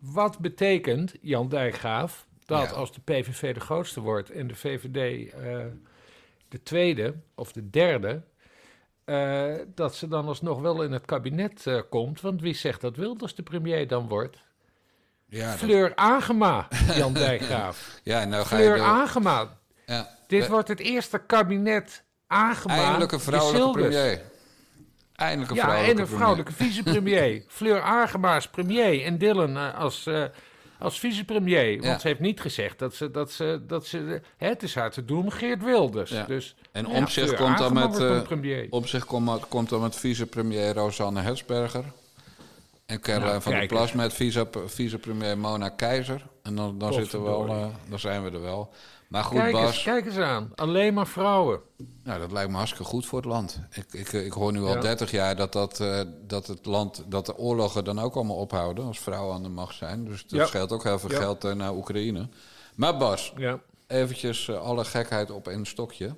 Wat 0.00 0.38
betekent, 0.38 1.14
Jan 1.20 1.48
Dijkgraaf, 1.48 2.26
dat 2.44 2.62
Ja. 2.68 2.74
als 2.74 2.92
de 2.92 3.00
PVV 3.00 3.54
de 3.54 3.60
grootste 3.60 4.00
wordt 4.00 4.30
en 4.30 4.46
de 4.46 4.54
VVD 4.54 5.30
de 6.48 6.62
tweede 6.62 7.14
of 7.34 7.52
de 7.52 7.70
derde, 7.70 8.22
dat 9.74 9.94
ze 9.94 10.08
dan 10.08 10.26
alsnog 10.26 10.60
wel 10.60 10.82
in 10.82 10.92
het 10.92 11.04
kabinet 11.04 11.84
komt. 11.90 12.20
Want 12.20 12.40
wie 12.40 12.54
zegt 12.54 12.80
dat 12.80 12.96
Wilders 12.96 13.34
de 13.34 13.42
premier 13.42 13.86
dan 13.88 14.08
wordt? 14.08 14.36
Ja, 15.26 15.50
dat- 15.50 15.58
Fleur 15.58 15.92
Agema, 15.94 16.68
Jan 16.94 17.12
Dijkgraaf. 17.12 17.98
ja, 18.02 18.24
nou 18.24 18.44
ga 18.46 18.56
je 18.56 18.62
Fleur 18.64 18.80
Agema. 18.82 19.58
ja. 19.86 20.08
Dit 20.26 20.48
wordt 20.48 20.68
het 20.68 20.80
eerste 20.80 21.18
kabinet 21.18 22.04
Agema. 22.26 22.74
Eindelijk 22.84 23.12
een 23.12 23.20
vrouwelijke 23.20 23.70
premier. 23.70 24.22
Eindelijk 25.16 25.50
een 25.50 25.56
Ja, 25.56 25.62
vrouwelijke 25.62 26.02
en 26.02 26.08
een 26.08 26.14
vrouwelijke 26.16 26.52
vicepremier. 26.64 27.42
Fleur 27.48 27.80
Agema 27.80 28.34
als 28.34 28.48
premier 28.48 29.04
en 29.04 29.18
Dylan 29.18 29.56
eh, 29.56 29.78
als, 29.78 30.06
eh, 30.06 30.24
als 30.78 30.98
vicepremier. 30.98 31.70
Want 31.72 31.84
Ja. 31.84 31.98
ze 31.98 32.08
heeft 32.08 32.20
niet 32.20 32.40
gezegd 32.40 32.78
dat 32.78 32.94
ze... 32.94 33.10
Dat 33.10 33.32
ze, 33.32 33.60
dat 33.66 33.86
ze 33.86 34.20
hè, 34.36 34.48
het 34.48 34.62
is 34.62 34.74
haar 34.74 34.90
te 34.90 35.04
doen, 35.04 35.32
Geert 35.32 35.62
Wilders. 35.64 36.10
Ja. 36.10 36.24
Dus, 36.24 36.54
En 36.72 36.86
ja, 36.88 36.96
Omtzigt 36.96 37.26
Fleur 37.26 37.38
komt 37.38 37.58
dan 37.58 37.72
met, 37.72 38.88
zich 38.88 39.04
komt, 39.06 39.48
komt 39.48 39.68
dan 39.68 39.80
met 39.80 39.96
vicepremier 39.96 40.74
Rosanne 40.74 41.20
Hetsberger. 41.20 41.84
En 42.86 43.00
Caroline 43.00 43.30
Nou, 43.30 43.42
van 43.42 43.52
der 43.52 43.66
Plas 43.66 43.92
met 43.92 44.12
vice, 44.14 44.48
vicepremier 44.66 45.38
Mona 45.38 45.68
Keizer. 45.68 46.26
En 46.42 46.54
dan, 46.56 46.78
dan, 46.78 46.92
zitten 46.92 47.22
we 47.22 47.28
wel, 47.28 47.72
dan 47.88 47.98
zijn 47.98 48.24
we 48.24 48.30
er 48.30 48.42
wel. 48.42 48.72
Maar 49.08 49.24
goed, 49.24 49.38
Kijk 49.38 49.54
eens, 49.54 49.62
Bas, 49.62 49.82
kijk 49.82 50.06
eens 50.06 50.16
aan. 50.16 50.50
Alleen 50.54 50.94
maar 50.94 51.06
vrouwen. 51.06 51.60
nou, 52.02 52.20
dat 52.20 52.32
lijkt 52.32 52.50
me 52.50 52.56
hartstikke 52.56 52.84
goed 52.88 53.06
voor 53.06 53.18
het 53.18 53.28
land. 53.28 53.60
Ik, 53.70 53.92
ik, 53.92 54.12
ik 54.12 54.32
hoor 54.32 54.52
nu 54.52 54.60
al 54.60 54.74
Ja. 54.74 54.80
30 54.80 55.10
jaar 55.10 55.36
dat, 55.36 55.52
dat, 55.52 55.80
eh, 55.80 56.00
dat 56.26 56.46
het 56.46 56.66
land, 56.66 57.04
dat 57.06 57.26
de 57.26 57.36
oorlogen 57.36 57.84
dan 57.84 57.98
ook 57.98 58.14
allemaal 58.14 58.36
ophouden 58.36 58.84
als 58.84 58.98
vrouwen 58.98 59.34
aan 59.34 59.42
de 59.42 59.48
macht 59.48 59.76
zijn. 59.76 60.04
Dus 60.04 60.22
dat 60.22 60.30
Ja. 60.40 60.46
scheelt 60.46 60.72
ook 60.72 60.82
heel 60.84 60.98
veel 60.98 61.10
Ja. 61.10 61.16
geld 61.18 61.44
eh, 61.44 61.52
naar 61.52 61.74
Oekraïne. 61.74 62.28
Maar 62.74 62.96
Bas, 62.96 63.32
Ja. 63.36 63.60
eventjes 63.86 64.48
eh, 64.48 64.60
alle 64.60 64.84
gekheid 64.84 65.30
op 65.30 65.48
één 65.48 65.66
stokje. 65.66 66.14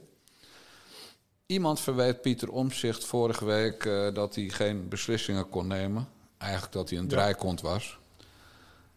Iemand 1.46 1.80
verweet 1.80 2.20
Pieter 2.22 2.50
Omzicht 2.50 3.04
vorige 3.04 3.44
week 3.44 3.88
dat 4.14 4.34
hij 4.34 4.48
geen 4.48 4.88
beslissingen 4.88 5.48
kon 5.48 5.66
nemen. 5.66 6.08
Eigenlijk 6.38 6.72
dat 6.72 6.90
hij 6.90 6.98
een 6.98 7.08
draaikont 7.08 7.60
was. 7.60 7.98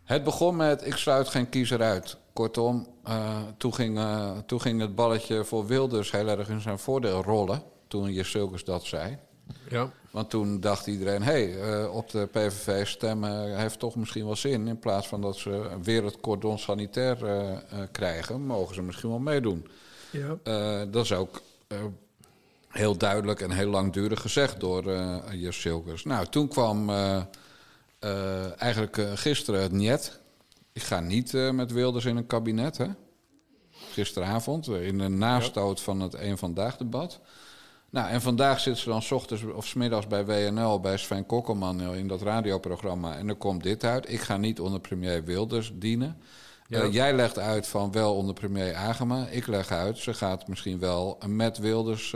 Het 0.03 0.23
begon 0.23 0.55
met 0.55 0.85
ik 0.85 0.95
sluit 0.95 1.27
geen 1.27 1.49
kiezer 1.49 1.81
uit. 1.81 2.17
Kortom, 2.33 2.87
eh, 3.03 3.41
toen, 3.57 3.73
ging, 3.73 3.97
eh, 3.97 4.37
toen 4.45 4.61
ging 4.61 4.81
het 4.81 4.95
balletje 4.95 5.43
voor 5.43 5.65
Wilders 5.65 6.11
heel 6.11 6.27
erg 6.27 6.49
in 6.49 6.61
zijn 6.61 6.79
voordeel 6.79 7.23
rollen. 7.23 7.63
Toen 7.87 8.13
je 8.13 8.23
Sulkers 8.23 8.63
dat 8.63 8.83
zei. 8.83 9.17
Ja. 9.69 9.91
Want 10.11 10.29
toen 10.29 10.59
dacht 10.59 10.87
iedereen, 10.87 11.23
hé, 11.23 11.31
hey, 11.31 11.81
eh, 11.83 11.95
op 11.95 12.09
de 12.09 12.27
PVV 12.31 12.87
stemmen 12.87 13.57
heeft 13.57 13.79
toch 13.79 13.95
misschien 13.95 14.25
wel 14.25 14.35
zin. 14.35 14.67
In 14.67 14.79
plaats 14.79 15.07
van 15.07 15.21
dat 15.21 15.37
ze 15.37 15.69
weer 15.81 16.03
het 16.03 16.19
cordon 16.19 16.59
sanitair 16.59 17.17
krijgen, 17.91 18.45
mogen 18.45 18.75
ze 18.75 18.81
misschien 18.81 19.09
wel 19.09 19.19
meedoen. 19.19 19.67
Ja. 20.11 20.37
Dat 20.85 21.03
is 21.03 21.13
ook 21.13 21.41
heel 22.67 22.97
duidelijk 22.97 23.41
en 23.41 23.51
heel 23.51 23.69
langdurig 23.69 24.21
gezegd 24.21 24.59
door 24.59 24.83
Jus 25.31 25.61
Silkers. 25.61 26.03
Nou, 26.03 26.25
toen 26.25 26.47
kwam 26.47 26.89
eigenlijk 28.57 29.01
gisteren 29.15 29.61
het 29.61 29.71
niet. 29.71 30.20
Ik 30.73 30.81
ga 30.81 30.99
niet 30.99 31.33
eh, 31.33 31.51
met 31.51 31.71
Wilders 31.71 32.05
in 32.05 32.17
een 32.17 32.27
kabinet, 32.27 32.77
hè. 32.77 32.87
Gisteravond, 33.71 34.67
eh, 34.67 34.87
in 34.87 34.97
de 34.97 35.07
nastoot 35.07 35.81
van 35.81 35.99
het 35.99 36.13
Eén 36.13 36.37
Vandaag 36.37 36.77
debat. 36.77 37.19
Nou, 37.89 38.09
en 38.09 38.21
vandaag 38.21 38.59
zit 38.59 38.77
ze 38.77 38.89
dan 38.89 39.01
s 39.01 39.11
ochtends 39.11 39.43
of 39.43 39.67
s 39.67 39.73
middags 39.73 40.07
bij 40.07 40.25
WNL, 40.25 40.79
bij 40.79 40.97
Sven 40.97 41.25
Kokkelman 41.25 41.81
eh, 41.81 41.95
in 41.95 42.07
dat 42.07 42.21
radioprogramma. 42.21 43.17
En 43.17 43.29
er 43.29 43.35
komt 43.35 43.63
dit 43.63 43.83
uit. 43.83 44.11
Ik 44.11 44.19
ga 44.19 44.37
niet 44.37 44.59
onder 44.59 44.79
premier 44.79 45.23
Wilders 45.23 45.71
dienen. 45.75 46.21
Ja. 46.67 46.87
Jij 46.87 47.13
legt 47.13 47.39
uit 47.39 47.67
van 47.67 47.91
wel 47.91 48.15
onder 48.15 48.33
premier 48.33 48.75
Agema. 48.75 49.27
Ik 49.27 49.47
leg 49.47 49.71
uit, 49.71 49.97
ze 49.97 50.13
gaat 50.13 50.47
misschien 50.47 50.79
wel 50.79 51.17
met 51.27 51.57
Wilders 51.57 52.13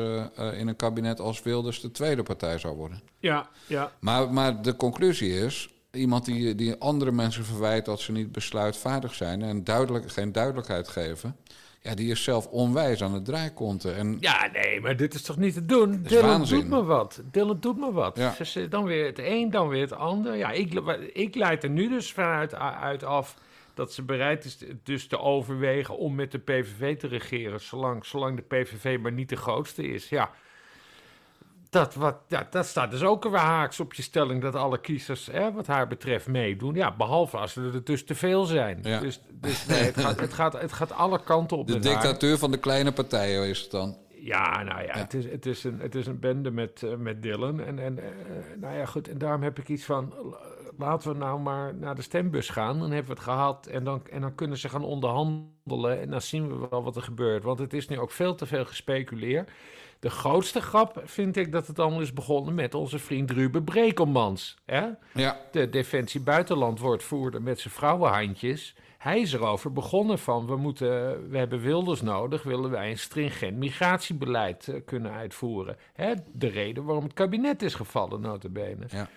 in 0.53 0.67
een 0.67 0.75
kabinet 0.75 1.19
als 1.19 1.43
Wilders 1.43 1.81
de 1.81 1.91
tweede 1.91 2.23
partij 2.23 2.57
zou 2.57 2.75
worden. 2.75 3.01
Ja. 3.19 3.49
Ja. 3.67 3.91
Maar, 3.99 4.33
maar 4.33 4.61
de 4.61 4.75
conclusie 4.75 5.39
is, 5.39 5.74
iemand 5.95 6.25
die, 6.25 6.55
die 6.55 6.75
andere 6.75 7.11
mensen 7.11 7.45
verwijt 7.45 7.85
dat 7.85 7.99
ze 7.99 8.11
niet 8.11 8.31
besluitvaardig 8.31 9.13
zijn 9.13 9.41
en 9.41 9.63
duidelijk, 9.63 10.11
geen 10.11 10.31
duidelijkheid 10.31 10.87
geven, 10.87 11.35
ja, 11.85 11.95
die 11.95 12.11
is 12.11 12.23
zelf 12.23 12.47
onwijs 12.47 13.03
aan 13.03 13.13
het 13.13 13.25
draaikonten. 13.25 13.95
En 13.95 14.17
Ja, 14.19 14.49
nee, 14.53 14.81
maar 14.81 14.95
dit 14.95 15.13
is 15.13 15.21
toch 15.21 15.37
niet 15.37 15.53
te 15.53 15.65
doen? 15.65 16.03
Dylan 16.03 16.29
waanzin. 16.29 16.59
doet 16.59 16.69
me 16.69 16.83
wat. 16.83 17.21
Dylan 17.31 17.59
doet 17.59 17.77
me 17.77 17.91
wat. 17.91 18.17
Ja. 18.17 18.67
Dan 18.69 18.83
weer 18.83 19.05
het 19.05 19.19
een, 19.19 19.49
dan 19.49 19.67
weer 19.67 19.81
het 19.81 19.93
ander. 19.93 20.35
Ja, 20.35 20.51
ik, 20.51 20.73
ik 21.13 21.35
leid 21.35 21.63
er 21.63 21.69
nu 21.69 21.89
dus 21.89 22.13
vanuit 22.13 22.55
uit 22.55 23.03
af 23.03 23.35
dat 23.73 23.93
ze 23.93 24.01
bereid 24.01 24.45
is 24.45 24.57
dus 24.83 25.07
te 25.07 25.19
overwegen 25.19 25.97
om 25.97 26.15
met 26.15 26.31
de 26.31 26.39
PVV 26.39 26.97
te 26.97 27.07
regeren, 27.07 27.61
zolang, 27.61 28.05
zolang 28.05 28.35
de 28.35 28.41
PVV 28.41 28.99
maar 28.99 29.11
niet 29.11 29.29
de 29.29 29.35
grootste 29.35 29.83
is. 29.83 30.09
Ja, 30.09 30.31
dat, 31.75 31.93
wat, 31.95 32.17
ja, 32.27 32.47
dat 32.49 32.65
staat 32.65 32.91
dus 32.91 33.03
ook 33.03 33.23
weer 33.23 33.37
haaks 33.37 33.79
op 33.79 33.93
je 33.93 34.01
stelling 34.01 34.41
dat 34.41 34.55
alle 34.55 34.79
kiezers, 34.79 35.25
hè, 35.31 35.51
wat 35.51 35.67
haar 35.67 35.87
betreft, 35.87 36.27
meedoen. 36.27 36.75
Ja, 36.75 36.95
behalve 36.95 37.37
als 37.37 37.55
er 37.55 37.83
dus 37.83 38.05
te 38.05 38.15
veel 38.15 38.43
zijn. 38.43 38.79
Ja. 38.81 38.99
Dus, 38.99 39.21
dus 39.31 39.65
nee, 39.65 39.83
het, 39.83 39.97
gaat, 39.97 40.19
het, 40.19 40.33
gaat, 40.33 40.53
het 40.61 40.73
gaat 40.73 40.91
alle 40.91 41.23
kanten 41.23 41.57
op 41.57 41.67
de 41.67 41.73
haar. 41.73 41.81
dictatuur 41.81 42.37
van 42.37 42.51
de 42.51 42.57
kleine 42.57 42.91
partijen 42.91 43.47
is 43.47 43.61
het 43.61 43.71
dan. 43.71 43.97
Ja, 44.09 44.63
nou 44.63 44.83
ja, 44.83 44.97
Het, 44.97 45.13
is, 45.13 45.25
het, 45.25 45.45
is 45.45 45.63
een, 45.63 45.79
het 45.79 45.95
is 45.95 46.07
een 46.07 46.19
bende 46.19 46.51
met, 46.51 46.83
eh, 46.83 46.95
met 46.95 47.21
Dylan. 47.21 47.59
En, 47.59 47.79
en 47.79 47.99
eh, 47.99 48.09
nou 48.59 48.75
ja, 48.75 48.85
goed, 48.85 49.07
en 49.07 49.17
daarom 49.17 49.43
heb 49.43 49.59
ik 49.59 49.69
iets 49.69 49.83
van... 49.83 50.13
laten 50.77 51.11
we 51.11 51.17
nou 51.17 51.39
maar 51.39 51.75
naar 51.75 51.95
de 51.95 52.01
stembus 52.01 52.49
gaan. 52.49 52.79
Dan 52.79 52.91
hebben 52.91 53.07
we 53.07 53.13
het 53.13 53.29
gehad 53.29 53.67
en 53.67 53.83
dan, 53.83 54.07
en 54.07 54.21
dan 54.21 54.35
kunnen 54.35 54.57
ze 54.57 54.69
gaan 54.69 54.83
onderhandelen. 54.83 56.01
En 56.01 56.09
dan 56.09 56.21
zien 56.21 56.47
we 56.47 56.67
wel 56.69 56.83
wat 56.83 56.95
er 56.95 57.01
gebeurt. 57.01 57.43
Want 57.43 57.59
het 57.59 57.73
is 57.73 57.87
nu 57.87 57.99
ook 57.99 58.11
veel 58.11 58.35
te 58.35 58.45
veel 58.45 58.65
gespeculeerd. 58.65 59.49
De 60.05 60.11
grootste 60.11 60.61
grap 60.61 61.01
vind 61.05 61.37
ik 61.37 61.51
dat 61.51 61.67
het 61.67 61.79
allemaal 61.79 62.01
is 62.01 62.13
begonnen 62.13 62.55
met 62.55 62.73
onze 62.73 62.99
vriend 62.99 63.31
Ruben 63.31 63.63
Brekelmans. 63.63 64.57
Hè? 64.65 64.87
Ja, 65.13 65.39
De 65.51 65.69
Defensie 65.69 66.21
Buitenland 66.21 66.79
woordvoerder 66.79 67.41
met 67.41 67.59
zijn 67.59 67.73
vrouwenhandjes. 67.73 68.75
hij 68.97 69.19
is 69.19 69.33
erover 69.33 69.73
begonnen 69.73 70.19
van, 70.19 70.45
we, 70.45 70.55
moeten, 70.55 70.89
we 71.29 71.37
hebben 71.37 71.59
Wilders 71.59 72.01
nodig, 72.01 72.43
willen 72.43 72.69
wij 72.69 72.89
een 72.89 72.97
stringent 72.97 73.57
migratiebeleid 73.57 74.67
eh, 74.67 74.81
kunnen 74.85 75.11
uitvoeren. 75.11 75.77
Hè, 75.93 76.13
de 76.33 76.47
reden 76.47 76.83
waarom 76.83 77.03
het 77.03 77.13
kabinet 77.13 77.61
is 77.61 77.73
gevallen, 77.73 78.21
notabene. 78.21 78.85
Ja. 78.87 79.09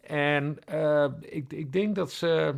En 0.00 0.58
eh, 0.64 1.06
ik, 1.20 1.52
ik 1.52 1.72
denk 1.72 1.94
dat 1.94 2.12
ze... 2.12 2.54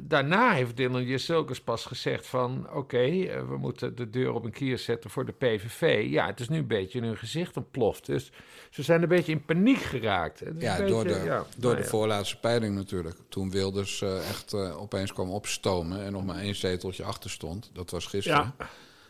Daarna 0.00 0.52
heeft 0.52 0.76
Dylan 0.76 1.04
Jezelkes 1.04 1.60
pas 1.60 1.84
gezegd 1.84 2.26
van... 2.26 2.68
oké, 2.72 2.98
eh, 2.98 3.48
we 3.48 3.56
moeten 3.56 3.96
de 3.96 4.10
deur 4.10 4.32
op 4.32 4.44
een 4.44 4.50
kier 4.52 4.78
zetten 4.78 5.10
voor 5.10 5.24
de 5.24 5.32
PVV. 5.32 6.06
Ja, 6.10 6.26
het 6.26 6.40
is 6.40 6.48
nu 6.48 6.58
een 6.58 6.66
beetje 6.66 6.98
in 6.98 7.04
hun 7.04 7.16
gezicht 7.16 7.56
ontploft. 7.56 8.06
Dus 8.06 8.32
ze 8.70 8.82
zijn 8.82 9.02
een 9.02 9.08
beetje 9.08 9.32
in 9.32 9.44
paniek 9.44 9.78
geraakt. 9.78 10.42
Ja, 10.58 10.76
door 10.76 11.04
de, 11.04 11.12
beetje- 11.12 11.24
ja, 11.24 11.36
door 11.38 11.46
nou 11.58 11.76
de 11.76 11.82
ja. 11.82 11.88
voorlaatste 11.88 12.38
peiling 12.38 12.74
natuurlijk. 12.74 13.16
Toen 13.28 13.50
Wilders 13.50 14.02
eh, 14.02 14.28
echt 14.28 14.52
eh, 14.52 14.80
opeens 14.80 15.12
kwam 15.12 15.30
opstomen 15.30 16.04
en 16.04 16.12
nog 16.12 16.24
maar 16.24 16.38
één 16.38 16.54
zeteltje 16.54 17.04
achter 17.04 17.30
stond. 17.30 17.70
Dat 17.72 17.90
was 17.90 18.06
gisteren. 18.06 18.54
Ja. 18.58 18.68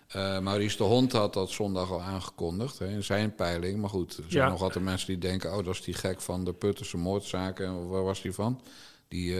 Eh, 0.09 0.40
Maurice 0.40 0.76
de 0.76 0.83
Hond 0.83 1.12
had 1.12 1.35
dat 1.35 1.50
zondag 1.50 1.90
al 1.90 2.02
aangekondigd 2.02 2.78
hè, 2.78 2.88
in 2.88 3.02
zijn 3.02 3.35
peiling. 3.35 3.80
Maar 3.80 3.90
goed, 3.90 4.16
er 4.16 4.25
zijn 4.28 4.50
nog 4.50 4.62
altijd 4.62 4.85
mensen 4.85 5.07
die 5.07 5.18
denken... 5.18 5.57
oh, 5.57 5.64
dat 5.64 5.75
is 5.75 5.83
die 5.83 5.95
gek 5.95 6.21
van 6.21 6.45
de 6.45 6.52
Puttense 6.52 6.97
moordzaken. 6.97 7.66
En 7.66 7.88
Waar 7.88 8.02
was 8.02 8.23
die 8.23 8.33
van? 8.33 8.61
Die, 9.09 9.37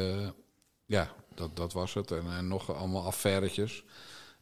ja, 0.87 1.15
dat, 1.39 1.57
dat 1.57 1.73
was 1.73 1.95
het. 1.95 2.11
En, 2.11 2.25
en 2.37 2.49
nog 2.49 2.75
allemaal 2.75 3.05
affairtjes. 3.05 3.85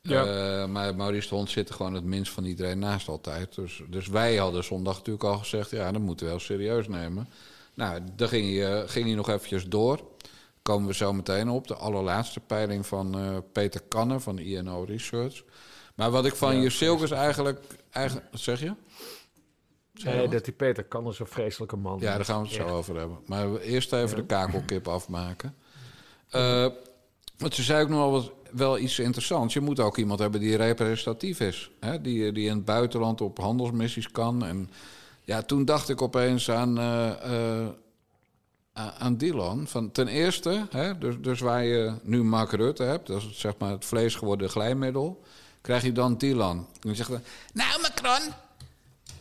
Ja. 0.01 0.25
Eh, 0.25 0.69
maar 0.69 0.97
Maurice 0.97 1.29
de 1.29 1.35
Hond 1.35 1.51
zit 1.51 1.69
er 1.69 1.75
gewoon 1.75 1.95
het 1.95 2.05
minst 2.05 2.33
van 2.33 2.45
iedereen 2.45 2.79
naast 2.79 3.09
altijd. 3.09 3.55
Dus, 3.55 3.83
dus 3.89 4.09
wij 4.09 4.37
hadden 4.37 4.65
zondag 4.65 4.97
natuurlijk 4.97 5.25
al 5.25 5.39
gezegd... 5.39 5.71
ja, 5.71 5.93
dat 5.93 6.03
moeten 6.03 6.27
we 6.27 6.33
wel 6.33 6.41
serieus 6.41 6.89
nemen. 6.89 7.29
Nou, 7.75 8.01
daar 8.17 8.29
ging 8.29 8.55
hij, 8.55 8.81
eh, 8.81 8.89
ging 8.89 9.07
hij 9.07 9.15
nog 9.15 9.29
eventjes 9.29 9.65
door. 9.65 10.01
Komen 10.63 10.87
we 10.87 10.95
zo 10.95 11.13
meteen 11.13 11.49
op. 11.49 11.67
De 11.69 11.75
allerlaatste 11.75 12.41
peiling 12.41 12.87
van 12.87 13.19
eh, 13.19 13.37
Peter 13.53 13.83
Kanne 13.89 14.21
van 14.21 14.39
INO 14.39 14.83
Research. 14.83 15.43
Maar 15.95 16.11
wat 16.11 16.27
ik 16.27 16.35
van 16.35 16.57
Ja, 16.57 16.63
je 16.63 16.71
Silkes 16.71 17.11
eigenlijk, 17.11 17.61
eigenlijk... 17.91 18.27
Wat 18.31 18.41
zeg 18.41 18.61
je? 18.61 18.73
Nee, 20.05 20.29
dat 20.29 20.45
die 20.45 20.55
Peter 20.55 20.85
kan 20.85 21.09
is 21.09 21.19
een 21.19 21.27
vreselijke 21.27 21.77
man. 21.77 21.99
Ja, 22.01 22.17
daar 22.17 22.25
gaan 22.25 22.43
we 22.43 22.49
het 22.49 22.57
zo 22.57 22.67
over 22.67 22.97
hebben. 22.97 23.19
Maar 23.27 23.57
eerst 23.57 23.93
even 23.93 24.17
de 24.17 24.27
kakelkip 24.27 24.89
afmaken. 24.89 25.55
Eh, 26.31 26.67
want 27.39 27.55
ze 27.55 27.63
zei 27.63 27.83
ook 27.83 27.89
nog 27.89 28.11
wel, 28.11 28.33
wel 28.53 28.79
iets 28.79 28.99
interessants. 28.99 29.55
Je 29.55 29.61
moet 29.61 29.81
ook 29.81 29.97
iemand 29.97 30.19
hebben 30.19 30.41
die 30.41 30.57
representatief 30.57 31.41
is. 31.41 31.71
Hè? 31.81 32.01
Die, 32.01 32.33
die 32.33 32.49
in 32.49 32.57
het 32.57 32.65
buitenland 32.65 33.21
op 33.21 33.39
handelsmissies 33.39 34.11
kan. 34.11 34.45
En 34.45 34.71
ja, 35.23 35.43
toen 35.43 35.65
dacht 35.65 35.89
ik 35.89 36.03
opeens 36.03 36.51
aan, 36.51 36.79
eh, 36.79 37.63
eh, 37.63 37.69
aan 38.99 39.17
Dylan. 39.17 39.67
Van, 39.67 39.93
ten 39.93 40.09
eerste, 40.09 40.67
hè, 40.71 40.99
dus, 40.99 41.15
dus 41.21 41.41
waar 41.41 41.65
je 41.65 41.95
nu 42.03 42.23
Mark 42.25 42.53
Rutte 42.53 42.83
hebt... 42.83 43.07
dat 43.07 43.23
is 43.23 43.39
zeg 43.39 43.53
maar 43.59 43.71
het 43.71 43.85
vlees 43.85 44.15
geworden 44.15 44.51
glijmiddel... 44.51 45.23
krijg 45.61 45.83
je 45.83 45.93
dan 45.93 46.19
Dylan. 46.19 46.57
En 46.57 46.67
die 46.81 46.95
zegt 46.95 47.11
dan, 47.11 47.23
nou 47.53 47.81
Macron... 47.81 48.45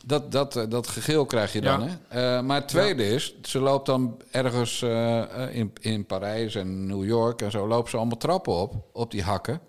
Dat, 0.08 0.32
dat, 0.32 0.56
eh, 0.56 0.64
dat 0.70 0.88
gegil 0.88 1.26
krijg 1.26 1.54
je 1.54 1.62
dan, 1.62 1.82
Ja. 1.82 1.88
hè? 2.08 2.38
Eh, 2.38 2.44
maar 2.44 2.60
het 2.60 2.68
tweede 2.68 3.08
is, 3.08 3.36
ze 3.42 3.60
loopt 3.60 3.86
dan 3.86 4.22
ergens 4.32 4.82
eh, 4.82 5.24
in, 5.52 5.74
in 5.82 6.06
Parijs 6.06 6.56
en 6.56 6.86
New 6.86 7.06
York 7.06 7.42
en 7.42 7.52
zo... 7.52 7.68
lopen 7.68 7.90
ze 7.90 7.98
allemaal 7.98 8.18
trappen 8.18 8.54
op, 8.54 8.74
op 8.94 9.12
die 9.12 9.24
hakken. 9.24 9.62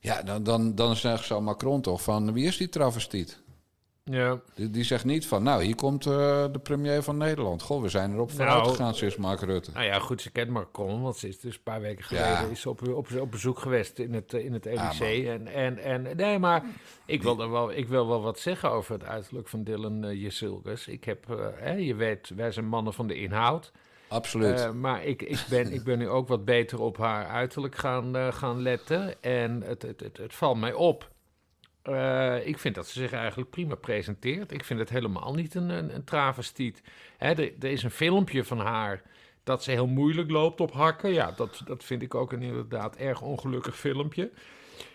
Ja, 0.00 0.22
dan, 0.22 0.42
dan, 0.42 0.74
dan 0.74 0.96
zegt 0.96 1.24
zo 1.24 1.40
Macron 1.40 1.80
toch 1.80 2.02
van, 2.02 2.32
wie 2.32 2.46
is 2.46 2.56
die 2.56 2.68
travestiet? 2.68 3.40
Ja. 4.10 4.40
Die, 4.54 4.70
die 4.70 4.84
zegt 4.84 5.04
niet 5.04 5.26
van, 5.26 5.42
nou, 5.42 5.62
hier 5.62 5.74
komt 5.74 6.06
eh, 6.06 6.12
de 6.52 6.60
premier 6.62 7.02
van 7.02 7.16
Nederland. 7.16 7.62
Goh, 7.62 7.82
we 7.82 7.88
zijn 7.88 8.12
erop 8.12 8.30
vooruit 8.30 8.62
Nou, 8.62 8.68
gegaan 8.68 8.94
sinds 8.94 9.16
Mark 9.16 9.40
Rutte. 9.40 9.70
Nou 9.70 9.84
ja, 9.84 9.98
goed, 9.98 10.20
ze 10.22 10.30
kent 10.30 10.50
Macron, 10.50 11.02
want 11.02 11.16
ze 11.16 11.28
is 11.28 11.40
dus 11.40 11.54
een 11.54 11.62
paar 11.62 11.80
weken 11.80 12.04
geleden 12.04 12.28
Ja. 12.28 12.46
is 12.50 12.66
op, 12.66 12.88
op, 12.88 13.08
op 13.20 13.30
bezoek 13.30 13.58
geweest 13.58 13.98
in 13.98 14.14
het, 14.14 14.34
eh, 14.34 14.44
in 14.44 14.52
het 14.52 14.64
LIC. 14.64 15.26
en, 15.26 15.46
en, 15.46 15.78
en, 15.78 16.16
nee, 16.16 16.38
maar 16.38 16.64
ik 17.04 17.22
wil, 17.22 17.40
er 17.40 17.50
wel, 17.50 17.72
ik 17.72 17.88
wil 17.88 18.08
wel 18.08 18.22
wat 18.22 18.38
zeggen 18.38 18.70
over 18.70 18.92
het 18.92 19.04
uiterlijk 19.04 19.48
van 19.48 19.64
Dylan 19.64 20.04
uh. 20.04 20.30
Ik 20.86 21.04
heb, 21.04 21.26
hè, 21.54 21.72
je 21.72 21.94
weet, 21.94 22.30
wij 22.36 22.50
zijn 22.50 22.66
mannen 22.66 22.92
van 22.94 23.06
de 23.06 23.14
inhoud. 23.14 23.72
Absoluut. 24.08 24.72
Maar 24.74 25.04
ik, 25.04 25.22
ik, 25.22 25.44
ben, 25.48 25.72
ik 25.72 25.84
ben 25.84 25.98
nu 25.98 26.08
ook 26.08 26.28
wat 26.28 26.44
beter 26.44 26.80
op 26.80 26.96
haar 26.96 27.26
uiterlijk 27.26 27.76
gaan, 27.76 28.32
gaan 28.32 28.62
letten. 28.62 29.22
En 29.22 29.62
het, 29.62 29.82
het, 29.82 30.00
het, 30.00 30.16
het 30.16 30.34
valt 30.34 30.58
mij 30.58 30.72
op. 30.72 31.08
Eh, 31.82 32.46
ik 32.46 32.58
vind 32.58 32.74
dat 32.74 32.86
ze 32.86 32.98
zich 32.98 33.12
eigenlijk 33.12 33.50
prima 33.50 33.74
presenteert. 33.74 34.52
Ik 34.52 34.64
vind 34.64 34.80
het 34.80 34.90
helemaal 34.90 35.34
niet 35.34 35.54
een, 35.54 35.68
een, 35.68 35.94
een 35.94 36.04
travestiet. 36.04 36.82
Hè, 37.16 37.32
er, 37.32 37.64
is 37.64 37.82
een 37.82 37.90
filmpje 37.90 38.44
van 38.44 38.58
haar 38.58 39.02
dat 39.44 39.62
ze 39.62 39.70
heel 39.70 39.86
moeilijk 39.86 40.30
loopt 40.30 40.60
op 40.60 40.72
hakken. 40.72 41.12
Ja, 41.12 41.32
dat, 41.32 41.62
dat 41.64 41.84
vind 41.84 42.02
ik 42.02 42.14
ook 42.14 42.32
een 42.32 42.42
inderdaad 42.42 42.96
erg 42.96 43.22
ongelukkig 43.22 43.78
filmpje. 43.78 44.30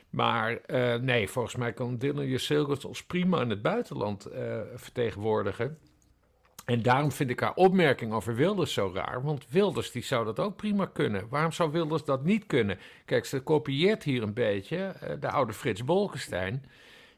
Maar 0.10 0.58
eh, 0.58 0.96
nee, 0.96 1.30
volgens 1.30 1.56
mij 1.56 1.74
kan 1.74 1.98
Dylan 1.98 2.27
Jusilkes 2.27 2.86
ons 2.86 3.04
prima 3.04 3.42
in 3.42 3.50
het 3.50 3.62
buitenland 3.62 4.25
eh, 4.25 4.60
vertegenwoordigen. 4.75 5.77
En 6.65 6.81
daarom 6.81 7.12
vind 7.12 7.29
ik 7.29 7.39
haar 7.39 7.53
opmerking 7.53 8.13
over 8.13 8.36
Wilders 8.36 8.74
zo 8.74 8.91
raar. 8.93 9.24
Want 9.24 9.45
Wilders 9.50 9.91
die 9.91 10.03
zou 10.03 10.25
dat 10.25 10.39
ook 10.39 10.55
prima 10.55 10.86
kunnen. 10.86 11.27
Waarom 11.29 11.51
zou 11.51 11.72
Wilders 11.72 12.03
dat 12.03 12.24
niet 12.24 12.45
kunnen? 12.45 12.77
Kijk, 13.05 13.25
ze 13.25 13.39
kopieert 13.39 14.03
hier 14.03 14.24
een 14.24 14.34
beetje 14.34 14.77
eh, 14.77 15.13
de 15.19 15.29
oude 15.29 15.53
Frits 15.53 15.84
Bolkestein. 15.84 16.65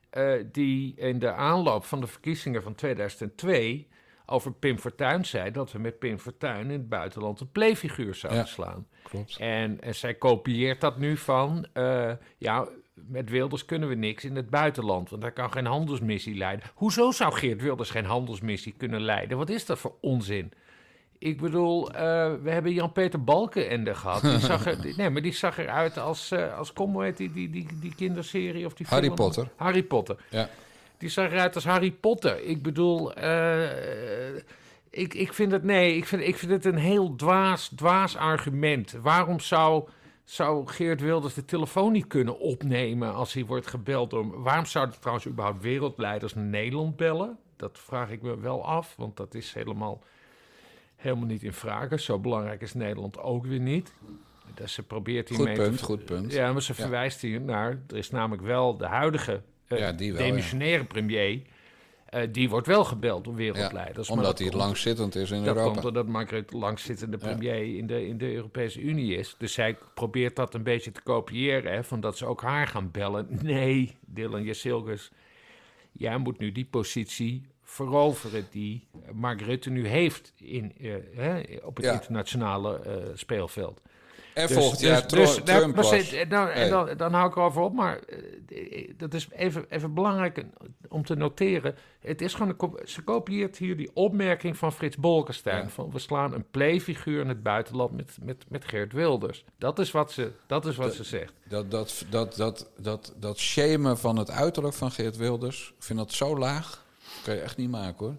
eh, 0.09 0.33
die 0.51 0.93
in 0.95 1.19
de 1.19 1.31
aanloop 1.31 1.83
van 1.85 1.99
de 1.99 2.07
verkiezingen 2.07 2.63
van 2.63 2.75
2002 2.75 3.87
over 4.25 4.51
Pim 4.53 4.77
Fortuyn 4.79 5.25
zei... 5.25 5.51
dat 5.51 5.71
we 5.71 5.79
met 5.79 5.99
Pim 5.99 6.19
Fortuyn 6.19 6.59
in 6.65 6.69
het 6.69 6.89
buitenland 6.89 7.39
een 7.39 7.51
playfiguur 7.51 8.15
zouden 8.15 8.41
Ja. 8.41 8.47
slaan. 8.47 8.87
Klopt. 9.03 9.37
En, 9.39 9.81
en 9.81 9.95
zij 9.95 10.13
kopieert 10.13 10.81
dat 10.81 10.97
nu 10.97 11.17
van... 11.17 11.65
eh, 11.73 12.11
ja, 12.37 12.67
met 13.07 13.29
Wilders 13.29 13.65
kunnen 13.65 13.89
we 13.89 13.95
niks 13.95 14.23
in 14.23 14.35
het 14.35 14.49
buitenland... 14.49 15.09
want 15.09 15.21
hij 15.21 15.31
kan 15.31 15.51
geen 15.51 15.65
handelsmissie 15.65 16.35
leiden. 16.35 16.65
Hoezo 16.73 17.11
zou 17.11 17.33
Geert 17.33 17.61
Wilders 17.61 17.89
geen 17.89 18.05
handelsmissie 18.05 18.73
kunnen 18.77 19.01
leiden? 19.01 19.37
Wat 19.37 19.49
is 19.49 19.65
dat 19.65 19.79
voor 19.79 19.95
onzin? 20.01 20.51
Ik 21.19 21.41
bedoel, 21.41 21.91
eh, 21.91 22.33
we 22.43 22.51
hebben 22.51 22.73
Jan-Peter 22.73 23.23
Balkenende 23.23 23.95
gehad. 23.95 24.21
Die 24.21 24.39
zag 24.39 24.65
er, 24.65 24.77
nee, 24.97 25.09
maar 25.09 25.21
die 25.21 25.33
zag 25.33 25.57
eruit 25.57 25.97
als, 25.97 26.31
eh 26.31 26.57
als 26.57 26.73
kom, 26.73 26.93
hoe 26.93 27.03
heet 27.03 27.17
die, 27.17 27.31
die, 27.31 27.49
die, 27.49 27.67
die 27.81 27.95
kinderserie 27.95 28.65
of 28.65 28.73
die 28.73 28.85
Harry 28.89 29.03
film? 29.03 29.15
Potter. 29.15 29.49
Harry 29.55 29.83
Potter. 29.83 30.17
Ja. 30.29 30.49
Die 30.97 31.09
zag 31.09 31.31
eruit 31.31 31.55
als 31.55 31.65
Harry 31.65 31.91
Potter. 31.91 32.43
Ik 32.43 32.61
bedoel, 32.63 33.13
eh, 33.13 34.35
ik, 34.89 35.13
ik 35.13 35.33
vind 35.33 35.51
het, 35.51 35.63
nee, 35.63 35.95
ik 35.95 36.05
vind, 36.05 36.21
ik 36.21 36.35
vind 36.35 36.51
het 36.51 36.65
een 36.65 36.77
heel 36.77 37.15
dwaas, 37.15 37.71
dwaas 37.75 38.15
argument. 38.15 38.91
Waarom 39.01 39.39
zou, 39.39 39.87
zou 40.27 40.67
Geert 40.67 41.01
Wilders 41.01 41.33
de 41.33 41.45
telefoon 41.45 41.91
niet 41.91 42.07
kunnen 42.07 42.39
opnemen 42.39 43.13
als 43.13 43.33
hij 43.33 43.45
wordt 43.45 43.67
gebeld 43.67 44.09
door... 44.09 44.41
Waarom 44.41 44.65
zouden 44.65 44.99
trouwens 44.99 45.27
überhaupt 45.27 45.61
wereldleiders 45.61 46.33
naar 46.33 46.43
Nederland 46.43 46.95
bellen? 46.95 47.37
Dat 47.55 47.79
vraag 47.79 48.09
ik 48.09 48.21
me 48.21 48.39
wel 48.39 48.65
af, 48.65 48.95
want 48.97 49.17
dat 49.17 49.33
is 49.33 49.53
helemaal, 49.53 50.03
helemaal 50.95 51.25
niet 51.25 51.43
in 51.43 51.53
vraag. 51.53 51.99
Zo 51.99 52.19
belangrijk 52.19 52.61
is 52.61 52.73
Nederland 52.73 53.19
ook 53.19 53.45
weer 53.45 53.59
niet. 53.59 53.93
Dus 54.53 54.73
ze 54.73 54.83
probeert 54.83 55.27
Goed 55.27 55.37
hiermee... 55.37 55.55
te- 55.55 55.61
punt, 55.61 55.81
goed 55.81 56.05
punt. 56.05 56.33
Ja, 56.33 56.53
maar 56.53 56.61
ze 56.61 56.73
verwijst 56.73 57.21
hier 57.21 57.41
naar... 57.41 57.79
Er 57.87 57.97
is 57.97 58.09
namelijk 58.09 58.41
wel 58.43 58.77
de 58.77 58.85
huidige 58.87 59.41
eh, 59.67 59.77
Ja, 59.79 59.91
die 59.91 60.13
wel, 60.13 60.21
demissionaire 60.25 60.85
premier... 60.85 61.41
eh, 62.09 62.27
die 62.31 62.49
wordt 62.49 62.67
wel 62.67 62.83
gebeld 62.83 63.23
door 63.23 63.35
wereldleiders. 63.35 64.09
omdat 64.09 64.25
dat 64.25 64.39
hij 64.39 64.51
langzittend 64.51 65.15
is 65.15 65.31
in 65.31 65.37
Dat 65.43 65.47
Europa. 65.47 65.71
komt 65.71 65.81
doordat 65.81 66.07
Mark 66.07 66.29
Rutte 66.29 66.57
langzittende 66.57 67.17
premier 67.17 67.77
in, 67.77 67.87
de, 67.87 68.07
in 68.07 68.17
de 68.17 68.33
Europese 68.33 68.81
Unie 68.81 69.15
is. 69.15 69.35
Dus 69.37 69.53
zij 69.53 69.77
probeert 69.93 70.35
dat 70.35 70.53
een 70.53 70.63
beetje 70.63 70.91
te 70.91 71.01
kopiëren. 71.01 71.71
Hè, 71.73 71.83
van 71.83 71.99
dat 71.99 72.17
ze 72.17 72.25
ook 72.25 72.41
haar 72.41 72.67
gaan 72.67 72.91
bellen. 72.91 73.27
Nee, 73.41 73.95
Dylan 74.05 74.43
Jasilgus. 74.43 75.11
Jij 75.91 76.17
moet 76.17 76.39
nu 76.39 76.51
die 76.51 76.65
positie 76.65 77.43
veroveren 77.63 78.47
die 78.51 78.87
Mark 79.13 79.41
Rutte 79.41 79.69
nu 79.69 79.87
heeft 79.87 80.33
in, 80.35 80.73
eh, 80.81 80.93
hè, 81.15 81.41
op 81.63 81.75
het 81.75 81.85
Ja. 81.85 81.93
internationale 81.93 82.79
eh, 82.79 82.93
speelveld. 83.13 83.81
En 84.37 84.47
Dus- 84.47 84.55
volgend 84.57 84.79
dus- 84.79 84.89
jaar 84.89 85.07
dus- 85.07 85.43
nou, 85.43 85.59
Trump 85.59 85.75
was... 85.75 86.09
ze- 86.09 86.25
nou, 86.29 86.49
en 86.49 86.69
dan, 86.69 86.89
dan 86.97 87.13
hou 87.13 87.29
ik 87.29 87.35
erover 87.35 87.61
op, 87.61 87.73
maar 87.73 87.99
eh, 87.99 88.91
dat 88.97 89.13
is 89.13 89.27
even, 89.31 89.65
even 89.69 89.93
belangrijk 89.93 90.43
om 90.89 91.05
te 91.05 91.15
noteren. 91.15 91.75
Het 91.99 92.21
is 92.21 92.33
gewoon 92.33 92.55
een, 92.57 92.87
ze 92.87 93.03
kopieert 93.03 93.57
hier 93.57 93.77
die 93.77 93.89
opmerking 93.93 94.57
van 94.57 94.73
Frits 94.73 94.97
Bolkestein. 94.97 95.63
Ja. 95.63 95.69
Van 95.69 95.91
we 95.91 95.99
slaan 95.99 96.33
een 96.33 96.45
playfiguur 96.51 97.21
in 97.21 97.27
het 97.27 97.43
buitenland 97.43 97.91
met, 97.91 98.17
met, 98.21 98.45
met 98.49 98.65
Geert 98.65 98.93
Wilders. 98.93 99.43
Dat 99.57 99.79
is 99.79 99.91
wat 99.91 100.11
ze, 100.11 100.31
dat 100.47 100.65
is 100.65 100.75
wat 100.75 100.93
ze 100.93 101.03
zegt. 101.03 101.33
Dat, 101.43 101.71
dat, 101.71 102.05
dat, 102.09 102.35
dat, 102.35 102.69
dat, 102.77 103.13
dat 103.17 103.37
shamen 103.37 103.97
van 103.97 104.17
het 104.17 104.31
uiterlijk 104.31 104.75
van 104.75 104.91
Geert 104.91 105.17
Wilders, 105.17 105.73
ik 105.77 105.83
vind 105.83 105.99
dat 105.99 106.11
zo 106.11 106.37
laag. 106.37 106.85
Dat 107.13 107.23
kan 107.23 107.35
je 107.35 107.41
echt 107.41 107.57
niet 107.57 107.69
maken 107.71 108.05
hoor. 108.05 108.15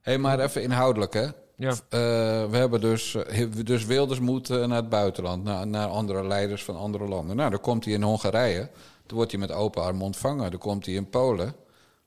Hé, 0.00 0.12
hey, 0.12 0.18
maar 0.18 0.40
even 0.40 0.62
inhoudelijk 0.62 1.12
hè. 1.12 1.28
Ja. 1.56 1.70
Eh, 1.70 1.76
we 2.50 2.56
hebben 2.56 2.80
dus, 2.80 3.14
eh, 3.14 3.46
dus 3.64 3.84
Wilders 3.84 4.20
moet 4.20 4.48
naar 4.48 4.68
het 4.76 4.88
buitenland, 4.88 5.44
naar, 5.44 5.66
naar 5.66 5.88
andere 5.88 6.26
leiders 6.26 6.64
van 6.64 6.76
andere 6.76 7.08
landen. 7.08 7.36
Nou, 7.36 7.50
dan 7.50 7.60
komt 7.60 7.84
hij 7.84 7.94
in 7.94 8.02
Hongarije, 8.02 8.68
dan 9.06 9.16
wordt 9.16 9.30
hij 9.30 9.40
met 9.40 9.52
open 9.52 9.82
armen 9.82 10.02
ontvangen. 10.02 10.50
Dan 10.50 10.60
komt 10.60 10.86
hij 10.86 10.94
in 10.94 11.10
Polen, 11.10 11.54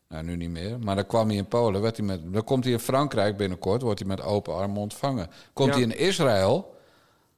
nou 0.09 0.23
nu 0.23 0.35
niet 0.35 0.49
meer, 0.49 0.79
maar 0.79 0.95
dan 0.95 1.05
kwam 1.05 1.27
hij 1.27 1.37
in 1.37 1.47
Polen, 1.47 1.81
werd 1.81 1.97
hij 1.97 2.05
met, 2.05 2.33
dan 2.33 2.43
komt 2.43 2.63
hij 2.63 2.73
in 2.73 2.79
Frankrijk 2.79 3.37
binnenkort, 3.37 3.81
wordt 3.81 3.99
hij 3.99 4.07
met 4.07 4.21
open 4.21 4.55
armen 4.55 4.77
ontvangen. 4.77 5.29
Komt 5.53 5.69
Ja. 5.69 5.73
hij 5.73 5.83
in 5.83 5.97
Israël, 5.97 6.75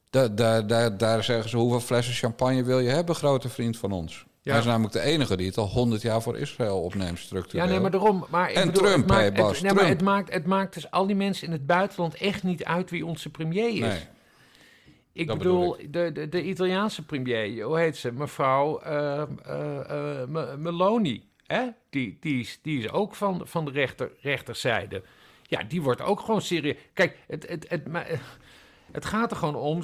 Daar, 0.10 0.36
daar, 0.36 0.68
daar, 0.68 0.98
daar 0.98 1.24
zeggen 1.24 1.50
ze, 1.50 1.58
hoeveel 1.58 1.80
flessen 1.80 2.14
champagne 2.14 2.64
wil 2.64 2.80
je 2.80 2.90
hebben, 2.90 3.16
grote 3.16 3.50
vriend 3.50 3.78
van 3.78 3.92
ons? 3.92 4.26
Ja. 4.50 4.56
Hij 4.56 4.64
is 4.64 4.72
namelijk 4.72 4.94
de 4.94 5.02
enige 5.02 5.38
die 5.38 5.48
het 5.48 5.58
al 5.58 5.68
100 5.68 6.02
jaar 6.02 6.22
voor 6.22 6.38
Israël 6.38 6.82
opneemt, 6.82 7.20
structureel. 7.20 7.66
Ja, 7.66 7.72
nee, 7.72 7.80
maar 7.80 7.92
daarom. 7.92 8.26
Maar 8.30 8.50
ik 8.50 8.56
En 8.56 8.66
bedoel, 8.66 8.84
Trump, 8.84 8.98
het 8.98 9.08
maakt, 9.18 9.34
Bas, 9.34 9.52
het, 9.52 9.62
nee, 9.62 9.74
maar 9.74 9.84
Trump. 9.84 9.98
het, 9.98 10.08
maakt, 10.08 10.34
het 10.34 10.46
maakt 10.46 10.74
dus 10.74 10.92
al 10.92 11.08
die 11.08 11.16
mensen 11.16 11.48
in 11.48 11.54
het 11.54 11.66
buitenland 11.66 12.16
echt 12.16 12.44
niet 12.44 12.64
uit 12.64 12.90
wie 12.90 13.06
onze 13.06 13.30
premier 13.30 13.70
is. 13.70 13.80
Nee. 13.80 14.00
ik 15.14 15.28
dat 15.28 15.38
bedoel, 15.38 15.76
bedoel 15.76 15.92
De, 15.92 16.12
de, 16.12 16.30
de 16.30 16.44
Italiaanse 16.44 17.06
premier, 17.06 17.64
hoe 17.64 17.80
heet 17.80 17.98
ze? 17.98 18.12
Mevrouw 18.12 18.80
eh, 18.80 19.22
eh, 19.22 20.22
eh, 20.22 20.28
Me- 20.28 20.58
Meloni. 20.58 21.28
Hè? 21.46 21.64
Die, 21.90 22.18
die, 22.20 22.40
is, 22.40 22.60
die 22.62 22.80
is 22.80 22.92
ook 22.92 23.16
van, 23.16 23.42
van 23.44 23.66
de 23.66 23.72
rechter, 23.72 24.12
rechterzijde. 24.22 25.04
Ja, 25.44 25.64
die 25.68 25.82
wordt 25.82 26.02
ook 26.02 26.20
gewoon 26.20 26.42
serieus. 26.42 26.76
Kijk, 26.94 27.18
het, 27.28 27.48
het, 27.50 27.66
het, 27.70 27.88
maar, 27.88 28.22
het 28.92 29.06
gaat 29.06 29.32
er 29.32 29.38
gewoon 29.38 29.56
om. 29.56 29.82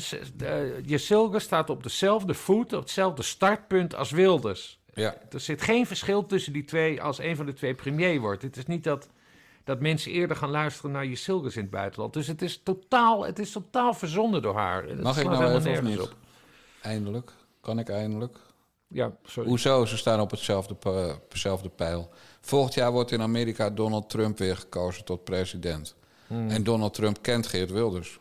Jezilga 0.85 1.39
staat 1.39 1.69
op 1.69 1.83
dezelfde 1.83 2.33
voet, 2.33 2.73
op 2.73 2.79
hetzelfde 2.79 3.23
startpunt 3.23 3.95
als 3.95 4.11
Wilders. 4.11 4.79
Ja. 4.93 5.15
Er 5.31 5.39
zit 5.39 5.61
geen 5.61 5.85
verschil 5.85 6.25
tussen 6.25 6.53
die 6.53 6.65
twee 6.65 7.01
als 7.01 7.19
een 7.19 7.35
van 7.35 7.45
de 7.45 7.53
twee 7.53 7.73
premier 7.73 8.19
wordt. 8.19 8.41
Het 8.41 8.57
is 8.57 8.65
niet 8.65 8.83
dat, 8.83 9.09
dat 9.63 9.79
mensen 9.79 10.11
eerder 10.11 10.37
gaan 10.37 10.49
luisteren 10.49 10.91
naar 10.91 11.05
je 11.05 11.15
Silgers 11.15 11.55
in 11.55 11.61
het 11.61 11.71
buitenland. 11.71 12.13
Dus 12.13 12.27
het 12.27 12.41
is 12.41 12.61
totaal, 12.63 13.25
het 13.25 13.39
is 13.39 13.51
totaal 13.51 13.93
verzonnen 13.93 14.41
door 14.41 14.55
haar. 14.55 14.83
Het 14.83 15.01
Mag 15.01 15.17
ik 15.17 15.29
nou 15.29 15.55
even 15.55 15.71
of 15.71 15.81
niet? 15.81 16.01
op. 16.01 16.15
Eindelijk. 16.81 17.31
Kan 17.61 17.79
ik 17.79 17.89
eindelijk? 17.89 18.37
Ja, 18.87 19.11
sorry. 19.23 19.49
Hoezo? 19.49 19.85
Ze 19.85 19.97
staan 19.97 20.19
op 20.19 20.31
hetzelfde 20.31 21.69
pijl. 21.75 22.09
Volgend 22.41 22.73
jaar 22.73 22.91
wordt 22.91 23.11
in 23.11 23.21
Amerika 23.21 23.69
Donald 23.69 24.09
Trump 24.09 24.37
weer 24.37 24.57
gekozen 24.57 25.05
tot 25.05 25.23
president. 25.23 25.95
Hmm. 26.27 26.49
En 26.49 26.63
Donald 26.63 26.93
Trump 26.93 27.21
kent 27.21 27.47
Geert 27.47 27.71
Wilders. 27.71 28.19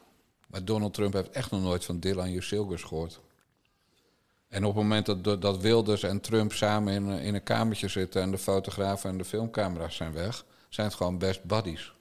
Maar 0.55 0.65
Donald 0.65 0.95
Trump 0.95 1.13
heeft 1.13 1.31
echt 1.31 1.51
nog 1.51 1.63
nooit 1.63 1.85
van 1.85 2.01
Dylan 2.01 2.31
Jusilgers 2.31 2.83
gehoord. 2.83 3.21
En 4.49 4.65
op 4.65 4.75
het 4.75 4.83
moment 4.83 5.07
dat, 5.07 5.43
dat 5.43 5.61
Wilders 5.61 6.03
en 6.03 6.21
Trump 6.21 6.53
samen 6.53 6.93
in, 6.95 7.09
in 7.09 7.35
een 7.35 7.43
kamertje 7.43 7.89
zitten... 7.89 8.23
en 8.23 8.31
de 8.31 8.39
fotografen 8.39 9.11
en 9.11 9.19
de 9.19 9.25
filmcamera's 9.25 9.97
zijn 9.97 10.13
weg... 10.13 10.45
zijn 10.69 10.87
het 10.87 10.97
gewoon 10.97 11.19
best 11.19 11.45
buddies. 11.45 11.95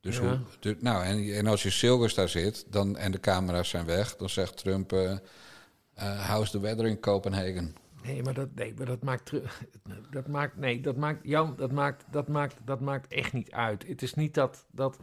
Dus 0.00 0.16
Ja. 0.16 0.22
hoe, 0.22 0.38
du- 0.60 0.76
nou, 0.80 1.04
en, 1.04 1.34
en 1.34 1.46
als 1.46 1.62
je 1.62 1.70
Silgers 1.70 2.14
daar 2.14 2.28
zit 2.28 2.64
dan, 2.68 2.96
en 2.96 3.12
de 3.12 3.20
camera's 3.20 3.68
zijn 3.68 3.86
weg... 3.86 4.16
dan 4.16 4.28
zegt 4.28 4.56
Trump... 4.56 4.92
eh 4.92 5.16
eh, 5.94 6.30
how's 6.30 6.50
the 6.50 6.60
weather 6.60 6.86
in 6.86 7.00
Copenhagen? 7.00 7.74
Nee, 8.02 8.22
maar 8.22 8.34
dat, 8.34 8.48
nee, 8.54 8.74
maar 8.76 8.86
dat 8.86 9.02
maakt 9.02 9.26
terug. 9.26 9.62
Dat 10.10 10.26
maakt, 10.26 10.56
nee, 10.56 10.80
dat 10.80 10.96
maakt, 10.96 11.20
Jan, 11.22 11.54
dat 11.56 11.72
maakt, 11.72 12.04
dat 12.10 12.28
maakt, 12.28 12.56
dat 12.64 12.80
maakt 12.80 13.12
echt 13.12 13.32
niet 13.32 13.50
uit. 13.50 13.86
Het 13.86 14.02
is 14.02 14.14
niet 14.14 14.34
dat, 14.34 14.66
dat 14.70 14.98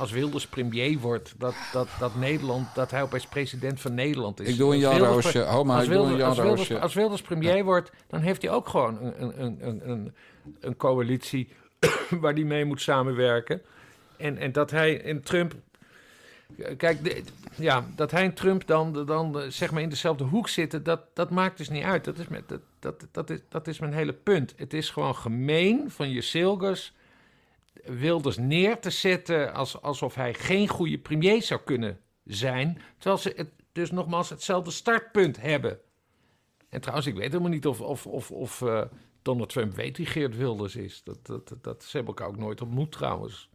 als 0.00 0.10
Wilders 0.10 0.46
premier 0.46 0.98
wordt, 0.98 1.34
dat, 1.38 1.54
dat, 1.72 1.88
dat 1.98 2.14
Nederland, 2.14 2.74
dat 2.74 2.90
hij 2.90 3.02
opeens 3.02 3.26
president 3.26 3.80
van 3.80 3.94
Nederland 3.94 4.40
is. 4.40 4.48
Ik 4.48 4.56
doe 4.56 4.72
een 4.72 4.78
Jan 4.78 4.98
Roosje. 4.98 5.30
pre- 5.30 5.44
Ho, 5.44 5.64
maar 5.64 5.76
als 5.76 5.84
ik 5.84 5.90
doe 5.92 5.98
een 6.02 6.06
Wilders, 6.08 6.36
Jan 6.36 6.46
als 6.46 6.58
Wilders, 6.58 6.82
als 6.82 6.94
Wilders 6.94 7.22
premier 7.22 7.64
wordt, 7.64 7.90
dan 8.08 8.20
heeft 8.20 8.42
hij 8.42 8.50
ook 8.50 8.68
gewoon 8.68 9.02
een, 9.02 9.22
een, 9.22 9.42
een, 9.44 9.58
een, 9.68 9.90
een, 9.90 10.14
een 10.60 10.76
coalitie 10.76 11.48
waar 12.20 12.32
hij 12.32 12.44
mee 12.44 12.64
moet 12.64 12.80
samenwerken. 12.80 13.62
En, 14.16 14.38
en 14.38 14.52
dat 14.52 14.70
hij 14.70 15.02
en 15.02 15.22
Trump. 15.22 15.54
Kijk, 16.76 17.04
de- 17.04 17.22
ja, 17.56 17.86
dat 17.96 18.10
hij 18.10 18.22
en 18.22 18.34
Trump 18.34 18.66
dan, 18.66 19.06
dan 19.06 19.42
zeg 19.48 19.70
maar 19.70 19.82
in 19.82 19.88
dezelfde 19.88 20.24
hoek 20.24 20.48
zitten, 20.48 20.82
dat, 20.82 21.00
dat 21.14 21.30
maakt 21.30 21.56
dus 21.58 21.68
niet 21.68 21.84
uit. 21.84 22.04
Dat 22.04 22.18
is, 22.18 22.28
met, 22.28 22.48
dat, 22.48 22.60
dat, 22.78 23.06
dat, 23.12 23.30
is, 23.30 23.38
dat 23.48 23.66
is 23.68 23.78
mijn 23.78 23.92
hele 23.92 24.12
punt. 24.12 24.54
Het 24.56 24.74
is 24.74 24.90
gewoon 24.90 25.14
gemeen 25.16 25.90
van 25.90 26.10
je 26.10 26.20
Silgers 26.20 26.92
Wilders 27.84 28.36
neer 28.36 28.78
te 28.78 28.90
zetten 28.90 29.54
als, 29.54 29.82
alsof 29.82 30.14
hij 30.14 30.34
geen 30.34 30.68
goede 30.68 30.98
premier 30.98 31.42
zou 31.42 31.60
kunnen 31.64 32.00
zijn. 32.24 32.82
Terwijl 32.98 33.18
ze 33.18 33.46
dus 33.72 33.90
nogmaals 33.90 34.28
hetzelfde 34.28 34.70
startpunt 34.70 35.40
hebben. 35.40 35.78
En 36.68 36.80
trouwens, 36.80 37.06
ik 37.06 37.14
weet 37.14 37.32
helemaal 37.32 37.50
niet 37.50 37.66
of, 37.66 37.80
of, 37.80 38.06
of, 38.06 38.30
of 38.30 38.62
eh, 38.62 38.82
Donald 39.22 39.48
Trump 39.48 39.74
weet 39.74 39.96
wie 39.96 40.06
Geert 40.06 40.36
Wilders 40.36 40.76
is. 40.76 41.02
Dat, 41.04 41.26
dat, 41.26 41.54
dat, 41.62 41.84
ze 41.84 41.96
hebben 41.96 42.14
elkaar 42.14 42.28
ook 42.28 42.40
nooit 42.40 42.60
ontmoet 42.60 42.92
trouwens. 42.92 43.48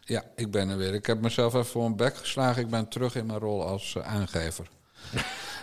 Ja, 0.00 0.24
ik 0.36 0.50
ben 0.50 0.68
er 0.68 0.76
weer. 0.76 0.94
Ik 0.94 1.06
heb 1.06 1.20
mezelf 1.20 1.54
even 1.54 1.66
voor 1.66 1.84
een 1.84 1.96
bek 1.96 2.16
geslagen. 2.16 2.62
Ik 2.62 2.70
ben 2.70 2.88
terug 2.88 3.14
in 3.14 3.26
mijn 3.26 3.38
rol 3.38 3.66
als 3.66 3.96
eh, 3.96 4.06
aangever. 4.06 4.68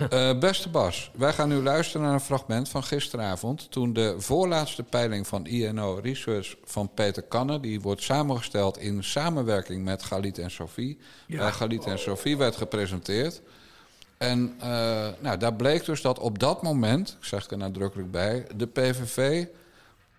Eh, 0.09 0.39
beste 0.39 0.69
Bas, 0.69 1.11
wij 1.15 1.33
gaan 1.33 1.49
nu 1.49 1.55
luisteren 1.55 2.05
naar 2.05 2.13
een 2.13 2.19
fragment 2.19 2.69
van 2.69 2.83
gisteravond. 2.83 3.71
Toen 3.71 3.93
de 3.93 4.15
voorlaatste 4.17 4.83
peiling 4.83 5.27
van 5.27 5.45
INO 5.45 5.99
Research 6.03 6.55
van 6.63 6.93
Peter 6.93 7.23
Kanne, 7.23 7.59
die 7.59 7.81
wordt 7.81 8.03
samengesteld 8.03 8.77
in 8.77 9.03
samenwerking 9.03 9.83
met 9.83 10.03
Galit 10.03 10.37
en 10.37 10.51
Sophie. 10.51 10.97
Bij 11.27 11.51
Galit 11.51 11.85
en 11.85 11.99
Sophie 11.99 12.37
werd 12.37 12.55
gepresenteerd. 12.55 13.41
En 14.17 14.55
eh, 14.59 15.07
nou, 15.19 15.37
daar 15.37 15.53
bleek 15.53 15.85
dus 15.85 16.01
dat 16.01 16.19
op 16.19 16.39
dat 16.39 16.61
moment, 16.61 17.17
ik 17.19 17.25
zeg 17.25 17.49
er 17.49 17.57
nadrukkelijk 17.57 18.11
bij, 18.11 18.45
de 18.55 18.67
PVV 18.67 19.45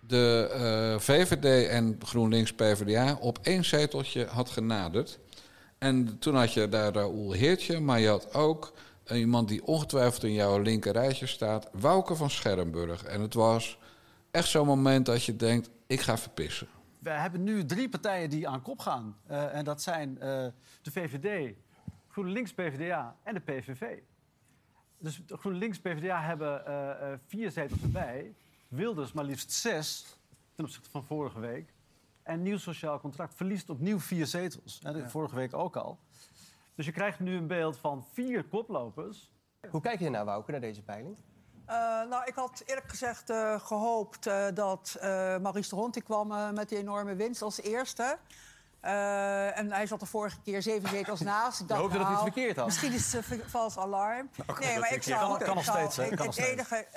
de 0.07 0.49
eh, 0.53 0.99
VVD 0.99 1.67
en 1.67 1.97
GroenLinks 2.05 2.53
PvdA 2.53 3.17
op 3.19 3.39
één 3.41 3.65
zeteltje 3.65 4.25
had 4.25 4.49
genaderd. 4.49 5.19
En 5.77 6.19
toen 6.19 6.35
had 6.35 6.53
je 6.53 6.69
daar 6.69 6.93
Raoul 6.93 7.31
Heertje, 7.31 7.79
maar 7.79 7.99
je 7.99 8.07
had 8.07 8.33
ook 8.33 8.73
iemand 9.17 9.47
die 9.47 9.65
ongetwijfeld 9.65 10.23
in 10.23 10.33
jouw 10.33 10.59
linker 10.59 10.91
rijtje 10.91 11.25
staat, 11.25 11.69
Wouke 11.71 12.15
van 12.15 12.29
Schermburg. 12.29 13.03
En 13.03 13.21
het 13.21 13.33
was 13.33 13.77
echt 14.31 14.47
zo'n 14.47 14.65
moment 14.65 15.05
dat 15.05 15.23
je 15.23 15.35
denkt, 15.35 15.69
ik 15.87 16.01
ga 16.01 16.17
verpissen. 16.17 16.67
We 16.99 17.09
hebben 17.09 17.43
nu 17.43 17.65
drie 17.65 17.89
partijen 17.89 18.29
die 18.29 18.47
aan 18.47 18.61
kop 18.61 18.79
gaan. 18.79 19.17
Eh, 19.27 19.55
en 19.55 19.63
dat 19.63 19.81
zijn 19.81 20.19
eh, 20.19 20.45
de 20.81 20.91
VVD, 20.91 21.55
GroenLinks, 22.07 22.53
PvdA 22.53 23.15
en 23.23 23.33
de 23.33 23.39
PVV. 23.39 23.99
Dus 25.01 25.21
de 25.25 25.37
GroenLinks, 25.37 25.79
PvdA 25.79 26.21
hebben 26.21 26.65
eh, 26.65 26.89
eh, 26.89 27.19
vier 27.25 27.51
zetels 27.51 27.81
erbij. 27.81 28.33
Wilders 28.67 29.11
maar 29.11 29.25
liefst 29.25 29.51
zes 29.51 30.17
ten 30.55 30.65
opzichte 30.65 30.89
van 30.89 31.03
vorige 31.03 31.39
week. 31.39 31.73
En 32.23 32.41
Nieuw 32.41 32.57
Sociaal 32.57 32.99
Contract 32.99 33.35
verliest 33.35 33.69
opnieuw 33.69 33.99
vier 33.99 34.25
zetels. 34.25 34.79
Hè, 34.83 35.09
Vorige 35.09 35.35
week 35.35 35.53
ook 35.53 35.75
al. 35.75 35.99
Dus 36.75 36.85
je 36.85 36.91
krijgt 36.91 37.19
nu 37.19 37.35
een 37.37 37.47
beeld 37.47 37.77
van 37.77 38.05
vier 38.13 38.43
koplopers. 38.47 39.31
Hoe 39.69 39.81
kijk 39.81 39.99
je 39.99 40.09
naar 40.09 40.25
Wouke, 40.25 40.51
naar 40.51 40.59
deze 40.61 40.81
peiling? 40.83 41.17
Eh, 41.65 41.75
nou, 42.09 42.23
ik 42.25 42.35
had 42.35 42.63
eerlijk 42.65 42.89
gezegd 42.89 43.29
eh, 43.29 43.59
gehoopt 43.59 44.27
eh, 44.27 44.45
dat 44.53 44.97
eh 44.99 45.09
Maurice 45.37 45.69
de 45.69 45.75
Hond 45.75 46.03
kwam 46.03 46.31
eh, 46.31 46.49
met 46.51 46.69
die 46.69 46.77
enorme 46.77 47.15
winst 47.15 47.41
als 47.41 47.61
eerste. 47.61 48.17
Eh, 48.79 49.57
en 49.57 49.71
hij 49.71 49.85
zat 49.87 49.99
de 49.99 50.05
vorige 50.05 50.41
keer 50.41 50.61
zeven 50.61 50.89
zetels 50.89 51.19
naast. 51.21 51.61
Ik 51.61 51.67
dacht, 51.67 51.81
hoopte 51.81 51.97
dat 51.97 52.05
hij 52.07 52.15
het 52.15 52.23
nou, 52.23 52.33
verkeerd 52.33 52.57
had. 52.57 52.65
Misschien 52.65 52.93
is 52.93 53.13
het 53.13 53.31
een 53.31 53.49
vals 53.49 53.77
alarm. 53.77 54.29
nee, 54.59 54.79
maar 54.79 54.93
ik 54.93 55.03
zou... 55.03 55.19
Kan- 55.19 55.37
kan 55.37 55.47
ik 55.49 55.53
nog 55.55 55.63
zou- 55.63 55.77
steeds, 55.91 55.95
hè? 55.95 56.23
het 56.25 56.37
enige, 56.37 56.87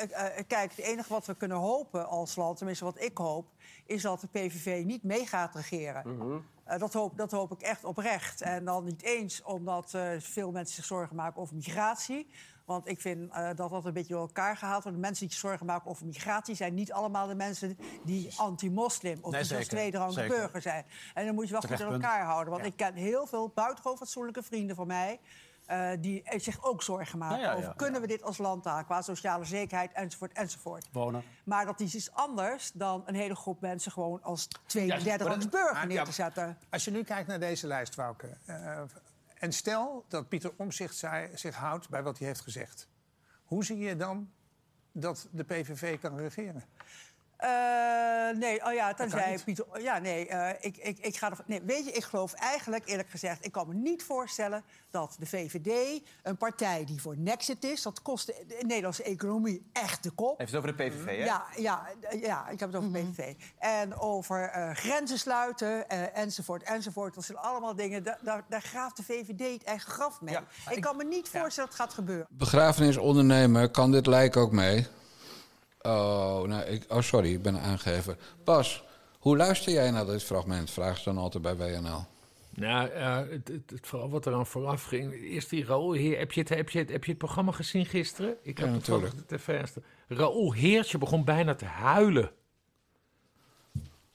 kijk, 0.47 0.71
het 0.71 0.79
enige 0.85 1.13
wat 1.13 1.27
we 1.27 1.35
kunnen 1.35 1.57
hopen 1.57 2.09
als 2.09 2.37
land, 2.37 2.57
tenminste 2.57 2.85
wat 2.85 3.01
ik 3.01 3.19
hoop... 3.19 3.47
is 3.87 4.03
dat 4.03 4.21
de 4.21 4.27
PVV 4.29 4.83
niet 4.85 5.03
mee 5.03 5.27
gaat 5.27 5.55
regeren. 5.55 6.17
Mhm. 6.17 6.37
Eh, 6.65 6.79
dat, 6.79 6.93
hoop, 6.93 7.17
dat 7.17 7.31
hoop 7.31 7.53
ik 7.53 7.61
echt 7.61 7.85
oprecht. 7.85 8.41
En 8.41 8.65
dan 8.65 8.85
niet 8.85 9.03
eens 9.03 9.43
omdat 9.43 9.95
eh, 9.95 10.11
veel 10.19 10.51
mensen 10.51 10.75
zich 10.75 10.85
zorgen 10.85 11.17
maken 11.17 11.41
over 11.41 11.55
migratie. 11.55 12.29
Want 12.65 12.89
ik 12.89 13.01
vind 13.01 13.33
eh, 13.33 13.47
dat 13.55 13.71
dat 13.71 13.85
een 13.85 13.93
beetje 13.93 14.13
door 14.13 14.23
elkaar 14.23 14.57
gehaald 14.57 14.83
wordt. 14.83 14.99
De 14.99 15.05
mensen 15.05 15.27
die 15.27 15.35
zich 15.35 15.49
zorgen 15.49 15.67
maken 15.67 15.91
over 15.91 16.07
migratie 16.07 16.55
zijn 16.55 16.75
niet 16.75 16.93
allemaal 16.93 17.27
de 17.27 17.35
mensen 17.35 17.79
die 18.05 18.33
anti-moslim 18.37 19.19
of 19.21 19.31
Nee, 19.33 19.91
die 19.91 20.27
burger 20.27 20.63
zijn. 20.63 20.85
En 21.15 21.27
dan 21.27 21.35
moet 21.35 21.45
je 21.45 21.51
wel 21.51 21.61
goed 21.61 21.71
Terecht 21.71 21.89
in 21.89 22.03
elkaar 22.03 22.25
houden. 22.25 22.53
Want 22.53 22.65
ik 22.65 22.77
ken 22.77 22.95
heel 22.95 23.27
veel 23.27 23.49
buitengewoon 23.55 23.97
fatsoenlijke 23.97 24.43
vrienden 24.43 24.77
van 24.77 24.87
mij. 24.87 25.21
Eh, 25.67 25.91
die 26.01 26.23
eh, 26.23 26.41
zich 26.41 26.65
ook 26.65 26.83
zorgen 26.83 27.19
maken 27.19 27.39
Ja, 27.39 27.51
ja, 27.51 27.57
over 27.57 27.75
kunnen 27.75 28.01
we 28.01 28.07
dit 28.07 28.23
als 28.23 28.39
land 28.39 28.67
aan 28.67 28.85
qua 28.85 29.03
sociale 29.03 29.45
zekerheid 29.45 29.93
enzovoort 29.93 30.33
enzovoort. 30.33 30.89
Wonen. 30.93 31.23
Maar 31.45 31.67
dat 31.67 31.81
is 31.81 31.95
iets 31.95 32.13
anders 32.13 32.73
dan 32.73 33.03
een 33.07 33.15
hele 33.15 33.35
groep 33.35 33.61
mensen 33.61 33.93
gewoon 33.93 34.23
als 34.23 34.49
tweede, 34.67 35.03
derde 35.03 35.25
rangs 35.25 35.49
burger 35.49 35.87
neer 35.87 36.05
te 36.05 36.13
zetten. 36.13 36.59
Als 36.71 36.85
je 36.85 36.91
nu 36.91 37.03
kijkt 37.03 37.29
naar 37.29 37.41
deze 37.41 37.67
lijst, 37.67 37.95
Wouke. 37.95 38.37
eh, 38.45 38.81
en 39.35 39.53
stel 39.53 40.05
dat 40.09 40.29
Pieter 40.29 40.53
Omzicht 40.57 41.05
zich 41.35 41.57
houdt 41.57 41.89
bij 41.89 42.03
wat 42.03 42.19
hij 42.19 42.27
heeft 42.27 42.41
gezegd. 42.41 42.89
Hoe 43.45 43.65
zie 43.65 43.79
je 43.79 43.97
dan 43.97 44.31
dat 44.93 45.29
de 45.31 45.45
PVV 45.45 45.99
kan 45.99 46.17
regeren? 46.17 46.65
Eh, 47.45 48.37
nee, 48.39 48.65
oh 48.67 48.73
ja, 48.73 48.95
tenzij. 48.95 49.39
Pieter. 49.45 49.67
Ja, 49.83 49.99
nee, 49.99 50.29
eh, 50.29 50.51
ik, 50.61 50.77
ik, 50.77 50.99
ik 50.99 51.17
ga 51.17 51.31
er. 51.31 51.39
Nee, 51.47 51.63
weet 51.63 51.85
je, 51.85 51.93
ik 51.93 52.05
geloof 52.05 52.33
eigenlijk, 52.33 52.89
eerlijk 52.89 53.11
gezegd, 53.11 53.45
ik 53.45 53.53
kan 53.53 53.69
me 53.69 53.75
niet 53.75 54.03
voorstellen 54.03 54.63
dat 54.91 55.17
de 55.19 55.27
VVD, 55.27 56.03
een 56.23 56.37
partij 56.37 56.85
die 56.85 57.01
voor 57.01 57.17
Nexit 57.19 57.65
is, 57.65 57.83
dat 57.83 58.03
kost 58.03 58.27
de, 58.27 58.45
de 58.49 58.59
Nederlandse 58.67 59.03
economie 59.03 59.67
echt 59.73 60.03
de 60.03 60.11
kop. 60.11 60.39
Heeft 60.39 60.53
het 60.53 60.61
over 60.65 60.77
de 60.77 60.85
PVV, 60.85 61.07
hè? 61.07 61.25
Ja, 61.25 61.45
ja, 61.57 61.87
eh, 62.01 62.23
ja, 62.23 62.49
ik 62.49 62.61
heb 62.61 62.73
het 62.73 62.83
over 62.83 62.91
PVV. 63.01 63.35
En 63.59 63.99
over 63.99 64.43
eh, 64.49 64.71
grenzen 64.75 65.19
sluiten, 65.19 65.89
eh, 65.89 66.19
enzovoort, 66.19 66.63
enzovoort. 66.63 67.15
Dat 67.15 67.25
zijn 67.25 67.39
allemaal 67.39 67.75
dingen, 67.75 68.03
da- 68.03 68.19
daar, 68.23 68.45
daar 68.49 68.63
graaft 68.63 68.97
de 68.97 69.03
VVD 69.03 69.53
het 69.53 69.65
eigen 69.65 69.91
graf 69.93 70.21
mee. 70.21 70.35
Ja, 70.35 70.45
ik, 70.71 70.81
kan 70.81 70.97
me 70.97 71.05
niet 71.05 71.29
voorstellen 71.29 71.71
dat 71.71 71.79
het 71.79 71.87
gaat 71.87 71.95
gebeuren. 71.95 72.27
Begrafenisondernemer, 72.31 73.69
kan 73.71 73.91
dit 73.93 74.07
lijk 74.07 74.37
ook 74.37 74.53
mee? 74.53 74.87
Oh, 75.89 76.43
nou, 76.43 76.63
ik, 76.65 76.85
oh, 76.89 77.01
sorry, 77.01 77.33
ik 77.33 77.43
ben 77.43 77.61
aangegeven. 77.61 78.17
Bas, 78.45 78.85
hoe 79.19 79.37
luister 79.37 79.73
jij 79.73 79.91
naar 79.91 80.07
dit 80.07 80.23
fragment? 80.23 80.71
Vraag 80.71 80.99
ze 80.99 81.05
dan 81.05 81.19
altijd 81.19 81.43
bij 81.43 81.57
WNL. 81.57 82.05
Nou, 82.55 82.89
eh, 82.89 83.17
het, 83.17 83.49
het, 83.49 83.71
het, 83.71 83.87
vooral 83.87 84.11
wat 84.11 84.27
er 84.27 84.35
aan 84.35 84.47
vooraf 84.47 84.85
ging. 84.85 85.13
Eerst 85.13 85.51
die 85.51 85.65
Raoul 85.65 85.93
Heer. 85.93 86.19
Heb 86.19 86.33
je 86.33 86.41
het, 86.41 86.49
heb 86.49 86.71
je 86.71 86.79
het, 86.79 86.91
heb 86.91 87.05
je 87.05 87.11
het 87.11 87.19
programma 87.19 87.53
gezien 87.53 87.87
gisteren? 87.87 88.37
Ik 88.43 88.59
Ja, 88.59 88.65
heb 88.65 88.75
het 88.75 88.85
van 88.85 88.95
natuurlijk. 89.01 89.29
de 89.29 89.37
tv 89.37 89.67
staan. 89.67 89.83
Raoul 90.09 90.53
Heertje 90.53 90.99
begon 90.99 91.25
bijna 91.25 91.55
te 91.55 91.65
huilen. 91.65 92.31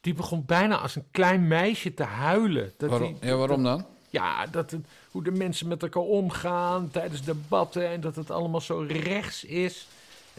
Die 0.01 0.13
begon 0.13 0.45
bijna 0.45 0.77
als 0.77 0.95
een 0.95 1.05
klein 1.11 1.47
meisje 1.47 1.93
te 1.93 2.03
huilen. 2.03 2.73
Dat 2.77 2.89
Waarom, 2.89 3.17
die- 3.19 3.29
ja, 3.29 3.35
waarom 3.35 3.63
dan? 3.63 3.85
Ja, 4.09 4.45
dat 4.47 4.71
het, 4.71 4.85
hoe 5.11 5.23
de 5.23 5.31
mensen 5.31 5.67
met 5.67 5.83
elkaar 5.83 6.03
omgaan 6.03 6.89
tijdens 6.91 7.21
debatten 7.23 7.87
en 7.87 8.01
dat 8.01 8.15
het 8.15 8.31
allemaal 8.31 8.61
zo 8.61 8.85
rechts 8.87 9.43
is. 9.43 9.87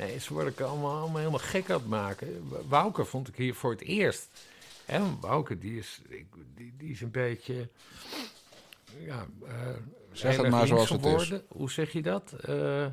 Nee, 0.01 0.19
ze 0.19 0.33
worden 0.33 0.55
allemaal, 0.57 0.99
allemaal 0.99 1.19
helemaal 1.19 1.39
gek 1.39 1.71
aan 1.71 1.79
het 1.79 1.89
maken. 1.89 2.51
Wouke 2.69 3.05
vond 3.05 3.29
ik 3.29 3.37
hier 3.37 3.55
voor 3.55 3.71
het 3.71 3.81
eerst. 3.81 4.29
Hè, 4.85 5.01
Wouke, 5.21 5.59
die 5.59 5.79
is, 5.79 6.01
die, 6.57 6.75
die 6.79 6.91
is 6.91 7.01
een 7.01 7.11
beetje. 7.11 7.69
Ja, 8.99 9.27
eh, 9.47 9.53
Zeg 10.13 10.37
het 10.37 10.51
maar 10.51 10.67
zoals 10.67 10.89
het 10.89 11.05
is. 11.05 11.33
Hoe 11.49 11.71
zeg 11.71 11.93
je 11.93 12.03
dat? 12.03 12.33
Eh, 12.33 12.87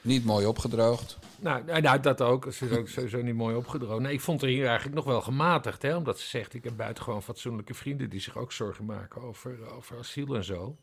Niet 0.00 0.24
mooi 0.24 0.46
opgedroogd. 0.46 1.18
nou, 1.38 1.64
nou, 1.64 1.80
nou, 1.80 2.00
dat 2.00 2.20
ook. 2.20 2.52
Ze 2.52 2.68
is 2.68 2.76
ook 2.76 2.88
sowieso 2.98 3.22
niet 3.22 3.34
mooi 3.34 3.56
opgedroogd. 3.56 4.02
Nee, 4.02 4.12
ik 4.12 4.20
vond 4.20 4.40
haar 4.40 4.50
hier 4.50 4.66
eigenlijk 4.66 4.96
nog 4.96 5.04
wel 5.04 5.20
gematigd. 5.20 5.82
Hè? 5.82 5.96
Omdat 5.96 6.18
ze 6.18 6.28
zegt, 6.28 6.54
ik 6.54 6.64
heb 6.64 6.76
buitengewoon 6.76 7.22
fatsoenlijke 7.22 7.74
vrienden... 7.74 8.10
die 8.10 8.20
zich 8.20 8.36
ook 8.36 8.52
zorgen 8.52 8.84
maken 8.84 9.22
over, 9.22 9.70
over 9.70 9.98
asiel 9.98 10.34
en 10.36 10.44
zo. 10.44 10.76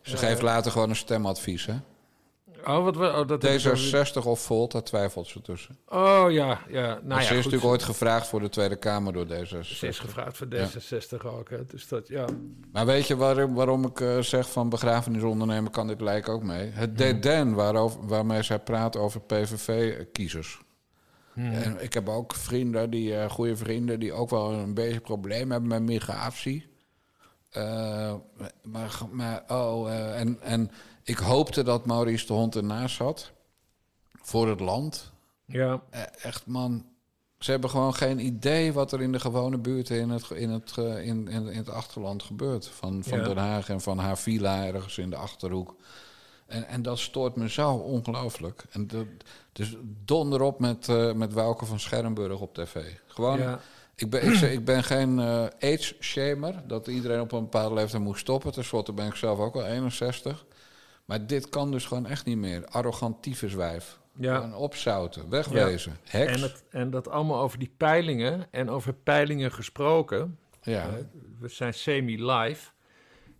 Ze 0.00 0.16
geeft 0.16 0.42
later 0.42 0.70
gewoon 0.72 0.88
een 0.88 0.96
stemadvies, 0.96 1.66
hè? 1.66 1.76
Oh, 2.68 2.84
wat, 2.84 2.96
we- 2.96 3.06
oh, 3.18 3.28
dat 3.28 3.42
heb 3.42 3.52
ik 3.52 3.60
zo- 3.60 4.02
D66 4.22 4.26
of 4.26 4.40
Volt, 4.40 4.72
daar 4.72 4.82
twijfelt 4.82 5.26
ze 5.26 5.40
tussen. 5.42 5.78
Oh 5.88 6.26
ja, 6.28 6.60
ja. 6.68 6.86
Nou 7.02 7.02
ze 7.02 7.08
ja, 7.10 7.18
is 7.20 7.26
goed. 7.26 7.36
natuurlijk 7.36 7.64
ooit 7.64 7.82
gevraagd 7.82 8.26
voor 8.26 8.40
de 8.40 8.48
Tweede 8.48 8.76
Kamer 8.76 9.12
door 9.12 9.26
D66. 9.26 9.60
Ze 9.60 9.86
is 9.86 9.98
gevraagd 9.98 10.36
voor 10.36 10.46
Ja. 10.50 10.68
D66 10.68 11.26
ook. 11.26 11.50
Hè? 11.50 11.64
Dus 11.64 11.88
dat, 11.88 12.08
ja. 12.08 12.24
Maar 12.72 12.86
weet 12.86 13.06
je 13.06 13.16
waarom, 13.16 13.54
waarom 13.54 13.84
ik 13.84 14.00
eh, 14.00 14.18
zeg 14.18 14.50
van 14.50 14.68
begrafenisondernemer 14.68 15.70
kan 15.70 15.86
dit 15.86 16.00
lijken 16.00 16.32
ook 16.32 16.42
mee? 16.42 16.70
Het 16.70 16.98
dédain 16.98 17.54
waarover, 17.54 18.06
waarmee 18.06 18.42
zij 18.42 18.58
praat 18.58 18.96
over 18.96 19.20
PVV-kiezers. 19.20 20.64
En 21.34 21.76
ik 21.82 21.92
heb 21.92 22.08
ook 22.08 22.34
vrienden, 22.34 22.90
die, 22.90 23.16
eh, 23.16 23.30
goede 23.30 23.56
vrienden, 23.56 24.00
die 24.00 24.12
ook 24.12 24.30
wel 24.30 24.52
een 24.52 24.74
beetje 24.74 25.00
probleem 25.00 25.50
hebben 25.50 25.68
met 25.68 25.82
migratie. 25.82 26.66
Eh, 27.50 28.14
maar, 28.62 28.98
maar, 29.10 29.42
oh, 29.48 29.92
en, 30.18 30.38
en 30.42 30.70
ik 31.06 31.18
hoopte 31.18 31.62
dat 31.62 31.86
Maurice 31.86 32.26
de 32.26 32.32
Hond 32.32 32.56
ernaast 32.56 32.96
zat. 32.96 33.32
Voor 34.22 34.48
het 34.48 34.60
land. 34.60 35.12
Ja, 35.44 35.82
Eh, 35.90 36.02
echt 36.22 36.46
man, 36.46 36.84
ze 37.38 37.50
hebben 37.50 37.70
gewoon 37.70 37.94
geen 37.94 38.18
idee 38.18 38.72
wat 38.72 38.92
er 38.92 39.02
in 39.02 39.12
de 39.12 39.20
gewone 39.20 39.58
buurten 39.58 40.00
in 40.00 40.10
het, 40.10 40.30
in 40.30 40.50
het, 40.50 40.76
in, 40.76 41.28
in, 41.28 41.28
in 41.28 41.56
het 41.56 41.70
achterland 41.70 42.22
gebeurt. 42.22 42.66
Van, 42.68 43.04
van 43.04 43.18
Ja. 43.18 43.24
Den 43.24 43.36
Haag 43.36 43.68
en 43.68 43.80
van 43.80 43.98
haar 43.98 44.18
villa 44.18 44.66
ergens 44.66 44.98
in 44.98 45.10
de 45.10 45.16
achterhoek. 45.16 45.74
En, 46.46 46.68
en 46.68 46.82
dat 46.82 46.98
stoort 46.98 47.36
me 47.36 47.50
zo 47.50 47.72
ongelooflijk. 47.72 48.64
En 48.70 48.88
dus 49.52 49.76
donder 50.04 50.40
op 50.42 50.60
met, 50.60 50.88
eh, 50.88 51.12
met 51.12 51.32
Wouke 51.32 51.64
van 51.64 51.80
Schermburg 51.80 52.40
op 52.40 52.54
tv. 52.54 52.76
Gewoon, 53.06 53.38
ja. 53.38 53.60
ik, 53.94 54.10
ben, 54.10 54.32
ik, 54.32 54.40
ik 54.40 54.64
ben 54.64 54.84
geen 54.84 55.18
eh 55.18 55.44
age-shamer, 55.60 56.62
dat 56.66 56.86
iedereen 56.86 57.20
op 57.20 57.32
een 57.32 57.42
bepaalde 57.42 57.74
leeftijd 57.74 58.02
moet 58.02 58.18
stoppen. 58.18 58.52
Ten 58.52 58.64
slotte 58.64 58.92
ben 58.92 59.06
ik 59.06 59.14
zelf 59.14 59.38
ook 59.38 59.54
al 59.54 59.64
61. 59.64 60.44
Maar 61.06 61.26
dit 61.26 61.48
kan 61.48 61.70
dus 61.70 61.86
gewoon 61.86 62.06
echt 62.06 62.26
niet 62.26 62.36
meer. 62.36 62.66
Arrogant 62.66 63.22
tyfuswijf. 63.22 63.98
Ja. 64.18 64.36
Gewoon 64.36 64.54
opzouten, 64.54 65.28
wegwezen. 65.30 65.96
Heks. 66.04 66.32
En, 66.32 66.40
het, 66.40 66.64
en 66.70 66.90
dat 66.90 67.08
allemaal 67.08 67.40
over 67.40 67.58
die 67.58 67.72
peilingen. 67.76 68.46
En 68.50 68.70
over 68.70 68.92
peilingen 68.94 69.52
gesproken. 69.52 70.38
ja. 70.62 70.88
Eh, 70.88 70.94
we 71.38 71.48
zijn 71.48 71.74
semi-live. 71.74 72.70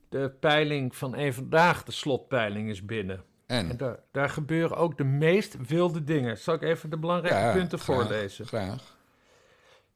De 0.09 0.31
peiling 0.41 0.97
van 0.97 1.15
één 1.15 1.35
vandaag, 1.35 1.83
de 1.85 1.93
slotpeiling, 1.93 2.71
is 2.71 2.85
binnen. 2.85 3.25
En 3.47 3.71
en? 3.71 3.77
daar, 3.77 3.99
daar 4.13 4.29
gebeuren 4.29 4.77
ook 4.77 4.97
de 4.99 5.05
meest 5.05 5.67
wilde 5.67 6.05
dingen. 6.05 6.39
Zal 6.39 6.55
ik 6.55 6.63
even 6.63 6.91
de 6.91 6.99
belangrijke 6.99 7.39
Ja, 7.39 7.53
punten 7.53 7.79
graag, 7.79 7.97
voorlezen? 7.97 8.47
Graag. 8.47 8.97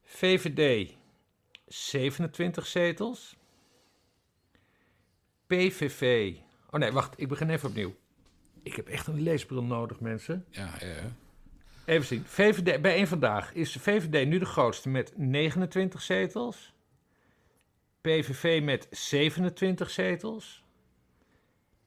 VVD 0.02 0.94
27 1.66 2.66
zetels. 2.66 3.36
PVV. 5.46 6.34
Oh 6.70 6.80
nee, 6.80 6.92
wacht, 6.92 7.20
ik 7.20 7.28
begin 7.28 7.50
even 7.50 7.68
opnieuw. 7.68 7.94
Ik 8.62 8.76
heb 8.76 8.88
echt 8.88 9.06
een 9.06 9.20
leesbril 9.20 9.64
nodig, 9.64 10.00
mensen. 10.00 10.44
Ja, 10.50 10.74
ja. 10.78 11.12
Even 11.84 12.06
zien. 12.06 12.24
VVD, 12.24 12.82
bij 12.82 12.94
één 12.94 13.08
vandaag 13.08 13.54
is 13.54 13.72
de 13.72 13.80
VVD 13.80 14.26
nu 14.26 14.38
de 14.38 14.44
grootste 14.44 14.88
met 14.88 15.12
29 15.16 16.02
zetels. 16.02 16.74
PVV 18.00 18.62
met 18.62 18.86
27 18.90 19.90
zetels. 19.90 20.64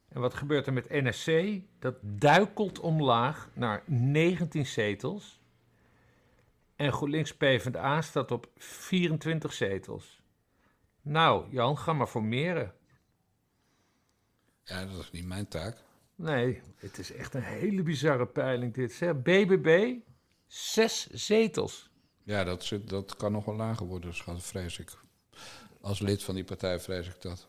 En 0.09 0.21
wat 0.21 0.33
gebeurt 0.33 0.67
er 0.67 0.73
met 0.73 0.89
NSC? 0.89 1.61
Dat 1.79 1.95
duikelt 2.01 2.79
omlaag 2.79 3.49
naar 3.53 3.83
19 3.85 4.65
zetels. 4.65 5.41
En 6.75 6.93
GroenLinks 6.93 7.35
PvdA 7.35 8.01
staat 8.01 8.31
op 8.31 8.47
24 8.55 9.53
zetels. 9.53 10.21
Nou, 11.01 11.45
Jan, 11.49 11.77
ga 11.77 11.93
maar 11.93 12.07
formeren. 12.07 12.73
Ja, 14.63 14.85
dat 14.85 14.99
is 14.99 15.11
niet 15.11 15.25
mijn 15.25 15.47
taak. 15.47 15.77
Nee, 16.15 16.61
het 16.75 16.97
is 16.97 17.11
echt 17.13 17.33
een 17.33 17.43
hele 17.43 17.83
bizarre 17.83 18.27
peiling 18.27 18.73
dit. 18.73 18.93
Zeg. 18.93 19.21
BBB, 19.21 19.93
zes 20.47 21.07
zetels. 21.11 21.89
Ja, 22.23 22.43
dat, 22.43 22.63
zit, 22.63 22.89
dat 22.89 23.15
kan 23.15 23.31
nog 23.31 23.45
wel 23.45 23.55
lager 23.55 23.85
worden, 23.85 24.15
schat, 24.15 24.43
vrees 24.43 24.79
ik. 24.79 24.91
Als 25.81 25.99
lid 25.99 26.23
van 26.23 26.35
die 26.35 26.43
partij 26.43 26.79
vrees 26.79 27.07
ik 27.07 27.21
dat. 27.21 27.47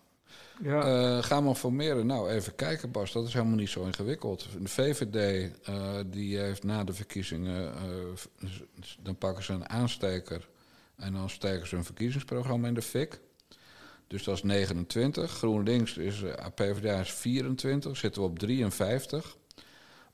Ja, 0.62 0.82
Eh, 0.82 1.22
gaan 1.22 1.48
we 1.48 1.54
formeren? 1.54 2.06
Nou, 2.06 2.30
even 2.30 2.54
kijken, 2.54 2.90
Bas. 2.90 3.12
Dat 3.12 3.26
is 3.26 3.32
helemaal 3.32 3.56
niet 3.56 3.68
zo 3.68 3.84
ingewikkeld. 3.84 4.48
De 4.62 4.68
VVD 4.68 5.50
eh, 5.64 5.96
die 6.06 6.38
heeft 6.38 6.64
na 6.64 6.84
de 6.84 6.92
verkiezingen... 6.92 7.74
eh, 7.74 8.50
dan 9.02 9.16
pakken 9.16 9.44
ze 9.44 9.52
een 9.52 9.68
aansteker... 9.68 10.48
en 10.96 11.12
dan 11.12 11.30
steken 11.30 11.66
ze 11.66 11.76
een 11.76 11.84
verkiezingsprogramma 11.84 12.68
in 12.68 12.74
de 12.74 12.82
fik. 12.82 13.20
Dus 14.06 14.24
dat 14.24 14.36
is 14.36 14.42
29. 14.42 15.30
GroenLinks 15.30 15.96
is... 15.96 16.22
eh, 16.22 16.46
PvdA 16.54 17.00
is 17.00 17.12
24. 17.12 17.96
Zitten 17.96 18.22
we 18.22 18.28
op 18.28 18.38
53. 18.38 19.36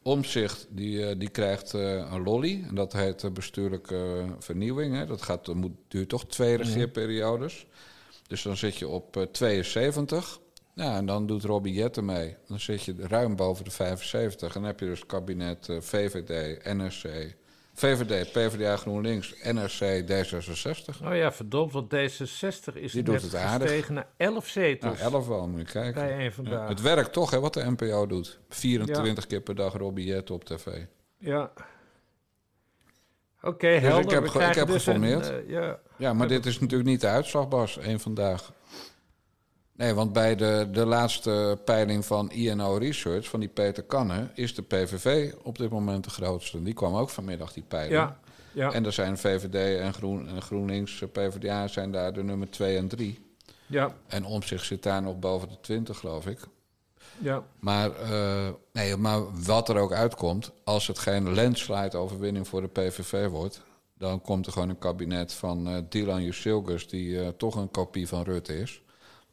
Omzicht 0.03 0.67
die, 0.71 1.07
eh, 1.07 1.15
die 1.19 1.29
krijgt 1.29 1.75
eh, 1.75 1.83
een 2.13 2.23
lolly. 2.23 2.65
En 2.69 2.75
dat 2.75 2.93
heet 2.93 3.25
eh, 3.25 3.31
bestuurlijke 3.31 4.23
eh, 4.27 4.31
vernieuwing. 4.39 4.95
Hè. 4.95 5.07
Dat 5.07 5.23
gaat, 5.23 5.55
moet, 5.55 5.73
duurt 5.89 6.09
toch 6.09 6.27
twee 6.27 6.57
regeerperiodes. 6.57 7.67
Dus 8.27 8.43
dan 8.43 8.57
zit 8.57 8.77
je 8.77 8.89
op 8.89 9.17
eh, 9.17 9.23
72. 9.23 10.39
Ja, 10.75 10.97
en 10.97 11.07
dan 11.07 11.27
doet 11.27 11.45
Robbie 11.45 11.73
Jetten 11.75 12.05
mee. 12.05 12.37
Dan 12.47 12.61
zit 12.61 12.83
je 12.83 12.95
ruim 12.99 13.37
boven 13.37 13.65
de 13.65 13.71
75. 13.71 14.49
En 14.55 14.61
dan 14.61 14.71
heb 14.71 14.81
je 14.81 14.87
dus 14.87 14.99
het 14.99 15.09
kabinet 15.09 15.69
eh, 15.69 15.77
VVD, 15.81 16.65
NRC, 16.75 17.37
VVD, 17.81 18.33
PvdA, 18.33 18.77
GroenLinks, 18.77 19.35
NRC, 19.43 20.03
D66. 20.11 21.05
oh 21.07 21.15
ja, 21.17 21.33
verdomd, 21.33 21.73
want 21.73 21.95
D66 21.95 22.75
is 22.75 22.93
Die 22.93 23.03
doet 23.03 23.15
net 23.15 23.23
het 23.23 23.35
gestegen 23.63 23.95
naar 23.95 24.07
11 24.17 24.35
Nou, 24.35 24.47
zetels. 24.47 24.99
11 25.01 25.27
wel, 25.27 25.49
moet 25.49 25.61
je 25.61 25.67
kijken. 25.73 25.95
Bij 26.03 26.13
één 26.13 26.23
Ja, 26.23 26.31
vandaag. 26.31 26.69
het 26.69 26.81
werkt 26.81 27.13
toch, 27.13 27.31
hè, 27.31 27.41
wat 27.41 27.55
de 27.55 27.71
NPO 27.71 28.07
doet. 28.07 28.39
24 28.49 29.27
keer 29.27 29.41
per 29.41 29.55
dag 29.55 29.73
Robbie 29.75 30.31
op 30.31 30.45
tv. 30.45 30.67
Ja. 31.19 31.53
Oké, 33.43 33.67
helder. 33.67 33.97
Dus 33.97 34.05
ik 34.05 34.11
heb 34.11 34.33
We 34.33 34.49
ik 34.49 34.55
heb 34.55 34.67
dus 34.67 34.87
een, 34.87 34.95
geformeerd. 34.95 35.31
eh, 35.31 35.49
ja. 35.49 35.79
Ja, 35.97 36.13
maar 36.13 36.29
dit 36.29 36.47
is 36.47 36.61
natuurlijk 36.61 36.89
niet 36.89 37.01
de 37.01 37.07
uitslag, 37.07 37.49
Bas, 37.49 37.79
één 37.79 38.01
vandaag. 38.01 38.53
Nee, 39.81 39.95
want 39.95 40.13
bij 40.13 40.37
de, 40.37 40.69
de 40.73 40.87
laatste 40.87 41.59
peiling 41.65 42.05
van 42.05 42.31
INO 42.31 42.77
Research, 42.77 43.29
van 43.29 43.41
die 43.41 43.49
Peter 43.49 43.83
Kanne, 43.83 44.29
is 44.35 44.55
de 44.55 44.63
PVV 44.63 45.33
op 45.43 45.59
dit 45.59 45.71
moment 45.71 46.05
de 46.05 46.11
grootste. 46.11 46.63
Die 46.63 46.75
kwam 46.75 46.97
ook 46.97 47.11
vanmiddag, 47.11 47.53
die 47.53 47.63
peiling. 47.69 47.95
Ja, 47.95 48.19
ja, 48.53 48.73
En 48.73 48.85
er 48.85 48.93
zijn 48.93 49.19
VVD 49.19 49.81
en, 49.81 49.95
Groen, 49.95 50.29
en 50.29 50.43
GroenLinks, 50.43 51.03
eh, 51.03 51.09
PvdA 51.09 51.69
zijn 51.69 51.93
daar 51.93 52.13
de 52.13 52.23
nummer 52.23 52.51
2 52.51 52.77
en 52.77 52.89
3. 52.89 53.19
ja, 53.67 53.95
En 54.07 54.25
om 54.25 54.43
zich 54.43 54.65
zit 54.65 54.83
daar 54.83 55.03
nog 55.03 55.19
boven 55.19 55.49
de 55.49 55.61
20, 55.61 55.99
geloof 55.99 56.27
ik. 56.27 56.39
ja. 57.19 57.43
Maar, 57.59 57.91
eh, 57.91 58.49
nee, 58.73 58.97
maar 58.97 59.45
wat 59.45 59.69
er 59.69 59.77
ook 59.77 59.93
uitkomt, 59.93 60.51
als 60.65 60.87
het 60.87 60.99
geen 60.99 61.35
landslide 61.35 61.97
overwinning 61.97 62.49
voor 62.49 62.61
de 62.61 62.69
PVV 62.69 63.29
wordt, 63.29 63.63
dan 63.95 64.21
komt 64.21 64.47
er 64.47 64.53
gewoon 64.53 64.69
een 64.69 64.79
kabinet 64.79 65.33
van 65.33 65.69
eh 65.69 65.77
Dylan 65.89 66.23
Jusilgus, 66.23 66.89
die 66.89 67.37
toch 67.37 67.55
een 67.55 67.71
kopie 67.71 68.09
van 68.09 68.23
Rutte 68.23 68.59
is. 68.61 68.83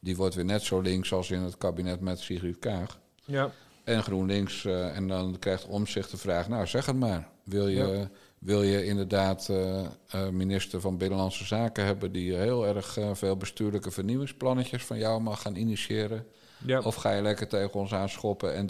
Die 0.00 0.16
wordt 0.16 0.34
weer 0.34 0.44
net 0.44 0.62
zo 0.62 0.80
links 0.80 1.12
als 1.12 1.30
in 1.30 1.40
het 1.40 1.58
kabinet 1.58 2.00
met 2.00 2.18
Sigrid 2.18 2.58
Kaag. 2.58 2.98
ja. 3.24 3.50
En 3.84 4.02
GroenLinks, 4.02 4.64
eh, 4.64 4.96
en 4.96 5.08
dan 5.08 5.38
krijgt 5.38 5.66
Omzicht 5.66 6.10
de 6.10 6.16
vraag, 6.16 6.48
nou 6.48 6.66
zeg 6.66 6.86
het 6.86 6.96
maar. 6.96 7.28
Wil 7.44 7.68
je, 7.68 8.08
wil 8.38 8.62
je 8.62 8.84
inderdaad 8.84 9.48
eh, 9.48 10.28
minister 10.28 10.80
van 10.80 10.96
Binnenlandse 10.96 11.44
Zaken 11.44 11.84
hebben 11.84 12.12
die 12.12 12.34
heel 12.34 12.66
erg 12.66 12.98
veel 13.12 13.36
bestuurlijke 13.36 13.90
vernieuwingsplannetjes 13.90 14.84
van 14.84 14.98
jou 14.98 15.20
mag 15.20 15.42
gaan 15.42 15.56
initiëren? 15.56 16.26
ja. 16.66 16.80
Of 16.80 16.94
ga 16.94 17.12
je 17.12 17.22
lekker 17.22 17.48
tegen 17.48 17.80
ons 17.80 17.92
aanschoppen 17.94 18.54
en 18.54 18.66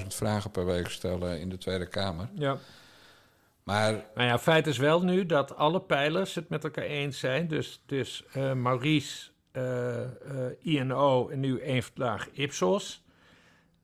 300.000 0.00 0.06
vragen 0.06 0.50
per 0.50 0.66
week 0.66 0.88
stellen 0.88 1.40
in 1.40 1.48
de 1.48 1.58
Tweede 1.58 1.86
Kamer? 1.86 2.28
ja. 2.34 2.58
Maar 3.62 3.92
Nou 4.14 4.28
ja, 4.28 4.38
feit 4.38 4.66
is 4.66 4.78
wel 4.78 5.02
nu 5.02 5.26
dat 5.26 5.56
alle 5.56 5.80
pijlers 5.80 6.34
het 6.34 6.48
met 6.48 6.64
elkaar 6.64 6.84
eens 6.84 7.18
zijn. 7.18 7.48
Dus, 7.48 7.82
dus 7.86 8.24
Maurice 8.54 9.29
INO 10.60 11.28
en 11.28 11.40
nu 11.40 11.58
één 11.60 11.82
vandaag 11.82 12.28
Ipsos. 12.32 13.02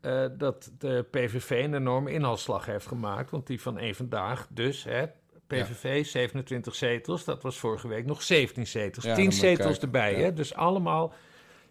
eh, 0.00 0.24
dat 0.38 0.70
de 0.78 1.04
PVV 1.10 1.50
een 1.64 1.74
enorme 1.74 2.12
inhaalslag 2.12 2.66
heeft 2.66 2.86
gemaakt. 2.86 3.30
Want 3.30 3.46
die 3.46 3.60
van 3.60 3.78
één 3.78 3.94
vandaag, 3.94 4.46
dus 4.50 4.84
hè, 4.84 5.04
PVV 5.46 6.06
27 6.06 6.74
zetels. 6.74 7.24
Dat 7.24 7.42
was 7.42 7.58
vorige 7.58 7.88
week 7.88 8.06
nog 8.06 8.22
17 8.22 8.66
zetels. 8.66 9.04
Ja, 9.04 9.14
10 9.14 9.24
dan 9.24 9.32
moet 9.34 9.34
je 9.42 9.46
zetels 9.48 9.66
kijken, 9.66 9.82
erbij. 9.82 10.12
ja. 10.18 10.18
Hè? 10.24 10.32
Dus 10.32 10.54
allemaal, 10.54 11.12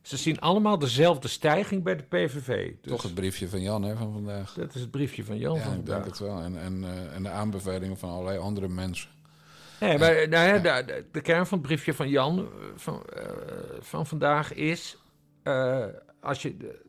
ze 0.01 0.17
zien 0.17 0.39
allemaal 0.39 0.77
dezelfde 0.79 1.27
stijging 1.27 1.83
bij 1.83 1.95
de 1.95 2.03
PVV. 2.03 2.71
Dus 2.81 2.91
Toch 2.91 3.01
het 3.03 3.13
briefje 3.13 3.49
van 3.49 3.61
Jan 3.61 3.83
hè, 3.83 3.95
van 3.95 4.13
vandaag. 4.13 4.53
dat 4.53 4.75
is 4.75 4.81
het 4.81 4.91
briefje 4.91 5.23
van 5.23 5.37
Jan 5.37 5.55
Ja, 5.55 5.61
van 5.63 5.73
ik 5.73 5.85
denk 5.85 5.87
vandaag. 5.87 6.05
het 6.05 6.19
wel. 6.19 6.39
En, 6.41 6.57
en, 6.59 6.83
eh, 6.83 7.15
en 7.15 7.23
de 7.23 7.29
aanbevelingen 7.29 7.97
van 7.97 8.09
allerlei 8.09 8.37
andere 8.37 8.67
mensen. 8.67 9.09
Nee, 9.79 9.97
maar 9.97 10.29
nou 10.29 10.63
ja, 10.63 10.81
de, 11.11 11.21
kern 11.21 11.45
van 11.45 11.57
het 11.57 11.67
briefje 11.67 11.93
van 11.93 12.09
Jan 12.09 12.39
eh, 12.39 12.45
van, 12.75 13.01
eh, 13.15 13.23
van 13.79 14.05
vandaag 14.05 14.53
is... 14.53 14.97
eh, 15.43 15.83
als 16.21 16.41
je 16.41 16.57
de, 16.57 16.79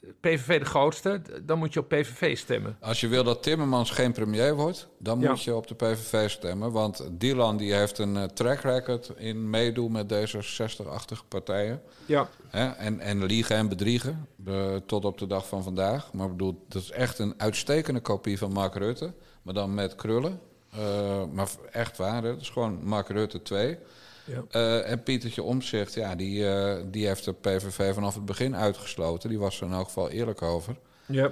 de 0.00 0.14
PVV 0.20 0.58
de 0.58 0.64
grootste, 0.64 1.22
dan 1.42 1.58
moet 1.58 1.72
je 1.72 1.80
op 1.80 1.88
PVV 1.88 2.36
stemmen. 2.38 2.76
Als 2.80 3.00
je 3.00 3.08
wil 3.08 3.24
dat 3.24 3.42
Timmermans 3.42 3.90
geen 3.90 4.12
premier 4.12 4.54
wordt, 4.54 4.88
dan 4.98 5.20
Ja. 5.20 5.28
moet 5.30 5.42
je 5.42 5.54
op 5.54 5.66
de 5.66 5.74
PVV 5.74 6.30
stemmen. 6.30 6.72
Want 6.72 7.08
Dylan 7.12 7.56
die 7.56 7.74
heeft 7.74 7.98
een 7.98 8.30
track 8.34 8.60
record 8.60 9.12
in 9.16 9.50
meedoen 9.50 9.92
met 9.92 10.08
deze 10.08 10.38
60-achtige 10.42 11.24
partijen. 11.28 11.82
Ja. 12.06 12.28
Hè? 12.48 12.68
En, 12.70 13.00
en 13.00 13.24
liegen 13.24 13.56
en 13.56 13.68
bedriegen, 13.68 14.26
de- 14.36 14.82
tot 14.86 15.04
op 15.04 15.18
de 15.18 15.26
dag 15.26 15.48
van 15.48 15.62
vandaag. 15.62 16.12
Maar 16.12 16.26
ik 16.26 16.32
bedoel, 16.32 16.64
dat 16.68 16.82
is 16.82 16.90
echt 16.90 17.18
een 17.18 17.34
uitstekende 17.36 18.00
kopie 18.00 18.38
van 18.38 18.52
Mark 18.52 18.74
Rutte. 18.74 19.12
Maar 19.42 19.54
dan 19.54 19.74
met 19.74 19.94
krullen. 19.94 20.40
Eh, 20.70 21.22
maar 21.32 21.48
echt 21.70 21.96
waar, 21.96 22.22
hè? 22.22 22.30
dat 22.30 22.40
is 22.40 22.48
gewoon 22.50 22.78
Mark 22.84 23.08
Rutte 23.08 23.42
2. 23.42 23.78
Ja. 24.24 24.42
Eh, 24.50 24.90
en 24.90 25.02
Pietertje 25.02 25.42
Omtzigt, 25.42 25.94
ja, 25.94 26.14
die, 26.14 26.48
eh, 26.48 26.82
die 26.86 27.06
heeft 27.06 27.24
de 27.24 27.32
PVV 27.32 27.94
vanaf 27.94 28.14
het 28.14 28.24
begin 28.24 28.56
uitgesloten. 28.56 29.28
Die 29.28 29.38
was 29.38 29.60
er 29.60 29.66
in 29.66 29.72
elk 29.72 29.86
geval 29.86 30.08
eerlijk 30.10 30.42
over. 30.42 30.76
Ja. 31.06 31.30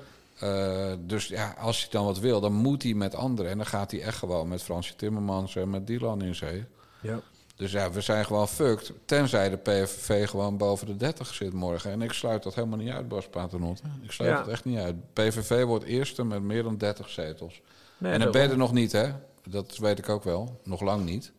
Dus 0.98 1.27
ja, 1.27 1.55
als 1.59 1.81
hij 1.81 1.88
dan 1.90 2.05
wat 2.05 2.18
wil, 2.18 2.40
dan 2.40 2.53
moet 2.53 2.83
hij 2.83 2.94
met 2.94 3.14
anderen. 3.14 3.51
En 3.51 3.57
dan 3.57 3.66
gaat 3.66 3.90
hij 3.90 4.03
echt 4.03 4.16
gewoon 4.18 4.48
met 4.48 4.62
Fransje 4.62 4.96
Timmermans 4.96 5.57
en 5.57 5.70
met 5.70 5.87
Dylan 5.87 6.22
in 6.22 6.35
zee. 6.35 6.64
Ja. 7.01 7.20
Dus 7.57 7.72
ja, 7.72 7.90
we 7.90 8.01
zijn 8.01 8.24
gewoon 8.24 8.48
fucked. 8.48 8.92
Tenzij 9.05 9.48
de 9.51 9.57
PVV 9.57 10.29
gewoon 10.29 10.57
boven 10.57 10.87
de 10.87 10.96
30 10.96 11.35
zit 11.35 11.53
morgen. 11.53 11.90
En 11.90 12.03
ik 12.03 12.12
sluit 12.12 12.42
dat 12.42 12.55
helemaal 12.55 12.79
niet 12.79 12.92
uit, 12.92 13.09
Bas 13.09 13.29
Paternotte. 13.29 13.83
Ik 14.03 14.11
sluit 14.12 14.31
Ja. 14.31 14.38
het 14.38 14.48
echt 14.48 14.64
niet 14.64 14.79
uit. 14.79 15.12
PVV 15.12 15.64
wordt 15.64 15.85
eerste 15.85 16.24
met 16.24 16.42
meer 16.42 16.62
dan 16.62 16.77
30 16.77 17.09
zetels. 17.09 17.61
Nee, 17.98 18.12
en 18.12 18.20
dan 18.20 18.30
ben 18.30 18.42
je 18.42 18.48
er 18.48 18.56
nog 18.56 18.72
niet, 18.72 18.92
hè? 18.92 19.08
Dat 19.48 19.76
weet 19.76 19.98
ik 19.98 20.08
ook 20.08 20.24
wel. 20.24 20.61
Nog 20.64 20.80
lang 20.80 21.04
niet. 21.04 21.32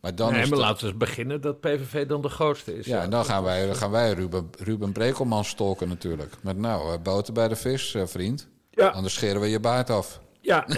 Maar 0.00 0.14
dan 0.14 0.32
nee, 0.32 0.42
is 0.42 0.48
maar 0.48 0.58
het- 0.58 0.66
laten 0.68 0.82
we 0.84 0.88
eens 0.88 0.96
beginnen 0.98 1.40
dat 1.40 1.60
PVV 1.60 2.06
dan 2.06 2.22
de 2.22 2.28
grootste 2.28 2.78
is. 2.78 2.86
ja, 2.86 3.02
en 3.02 3.10
dan 3.10 3.24
gaan 3.24 3.42
wij, 3.42 3.66
dan 3.66 3.76
gaan 3.76 3.90
wij 3.90 4.12
Ruben, 4.12 4.50
Ruben 4.58 4.92
Brekelman 4.92 5.44
stalken 5.44 5.88
natuurlijk. 5.88 6.34
Met 6.42 6.56
nou, 6.58 6.92
eh, 6.92 7.00
boter 7.02 7.32
bij 7.32 7.48
de 7.48 7.56
vis, 7.56 7.94
eh, 7.94 8.06
vriend. 8.06 8.48
Ja. 8.70 8.88
Anders 8.88 9.14
scheren 9.14 9.40
we 9.40 9.46
je 9.48 9.60
baard 9.60 9.90
af. 9.90 10.20
Ja. 10.40 10.66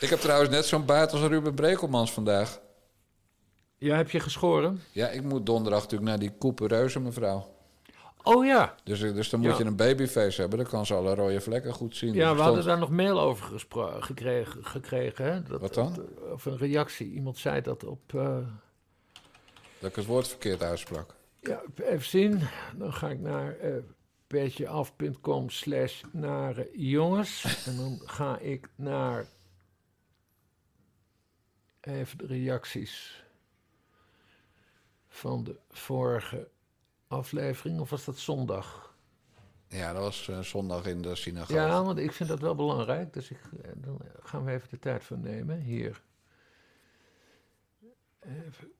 Ik 0.00 0.08
heb 0.10 0.18
trouwens 0.20 0.50
net 0.50 0.66
zo'n 0.66 0.84
baard 0.84 1.12
als 1.12 1.20
Ruben 1.22 1.54
Brekelmans 1.54 2.12
vandaag. 2.12 2.60
ja, 3.78 3.96
heb 3.96 4.10
je 4.10 4.20
geschoren? 4.20 4.80
Ja, 4.92 5.08
ik 5.08 5.22
moet 5.22 5.46
donderdag 5.46 5.80
natuurlijk 5.82 6.10
naar 6.10 6.18
die 6.18 6.32
coupereuze 6.38 7.00
mevrouw. 7.00 7.54
Oh 8.28 8.44
ja. 8.46 8.74
Dus, 8.84 9.00
dus 9.00 9.30
dan 9.30 9.40
moet 9.40 9.50
Ja. 9.50 9.58
je 9.58 9.64
een 9.64 9.76
babyface 9.76 10.40
hebben. 10.40 10.58
Dan 10.58 10.68
kan 10.68 10.86
ze 10.86 10.94
alle 10.94 11.14
rode 11.14 11.40
vlekken 11.40 11.72
goed 11.72 11.96
zien. 11.96 12.14
Ja, 12.14 12.34
we 12.34 12.40
hadden 12.40 12.64
daar 12.64 12.78
nog 12.78 12.90
mail 12.90 13.20
over 13.20 13.44
gespro- 13.46 14.00
gekregen. 14.00 14.64
gekregen 14.64 15.24
hè? 15.24 15.42
Dat, 15.42 15.60
Wat 15.60 15.74
dan? 15.74 15.94
dat- 15.94 16.32
Of 16.32 16.44
een 16.44 16.56
reactie. 16.56 17.12
Iemand 17.12 17.38
zei 17.38 17.60
dat 17.60 17.84
op... 17.84 18.14
eh, 18.14 18.38
Dat 19.78 19.90
ik 19.90 19.96
het 19.96 20.06
woord 20.06 20.28
verkeerd 20.28 20.62
uitsprak. 20.62 21.14
Ja, 21.40 21.62
even 21.76 22.04
zien. 22.06 22.40
Dan 22.76 22.92
ga 22.92 23.08
ik 23.08 23.20
naar 23.20 23.56
eh 23.58 23.74
petjeaf.com 24.26 25.50
slash 25.50 26.02
nare 26.12 26.68
jongens. 26.72 27.64
En 27.66 27.76
dan 27.76 28.00
ga 28.04 28.38
ik 28.38 28.68
naar... 28.74 29.26
Even 31.80 32.18
de 32.18 32.26
reacties 32.26 33.24
van 35.08 35.44
de 35.44 35.56
vorige 35.70 36.48
aflevering. 37.16 37.80
Of 37.80 37.90
was 37.90 38.04
dat 38.04 38.18
zondag? 38.18 38.94
Ja, 39.68 39.92
dat 39.92 40.02
was 40.02 40.28
eh, 40.28 40.40
zondag 40.40 40.86
in 40.86 41.02
de 41.02 41.14
synagoge. 41.14 41.52
Ja, 41.54 41.82
want 41.84 41.98
ik 41.98 42.12
vind 42.12 42.28
dat 42.28 42.40
wel 42.40 42.54
belangrijk. 42.54 43.12
Dus 43.12 43.30
ik, 43.30 43.40
eh, 43.62 43.70
dan 43.74 44.00
gaan 44.22 44.44
we 44.44 44.52
even 44.52 44.68
de 44.70 44.78
tijd 44.78 45.04
voor 45.04 45.18
nemen. 45.18 45.60
Hier. 45.60 46.02
Even. 48.20 48.72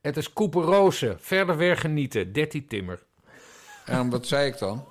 Het 0.00 0.16
is 0.16 0.32
Koeperose. 0.32 1.16
Verder 1.18 1.56
weer 1.56 1.76
genieten. 1.76 2.32
Dertie 2.32 2.64
Timmer. 2.66 3.06
En 3.84 4.10
wat 4.10 4.26
zei 4.26 4.50
ik 4.50 4.58
dan? 4.58 4.84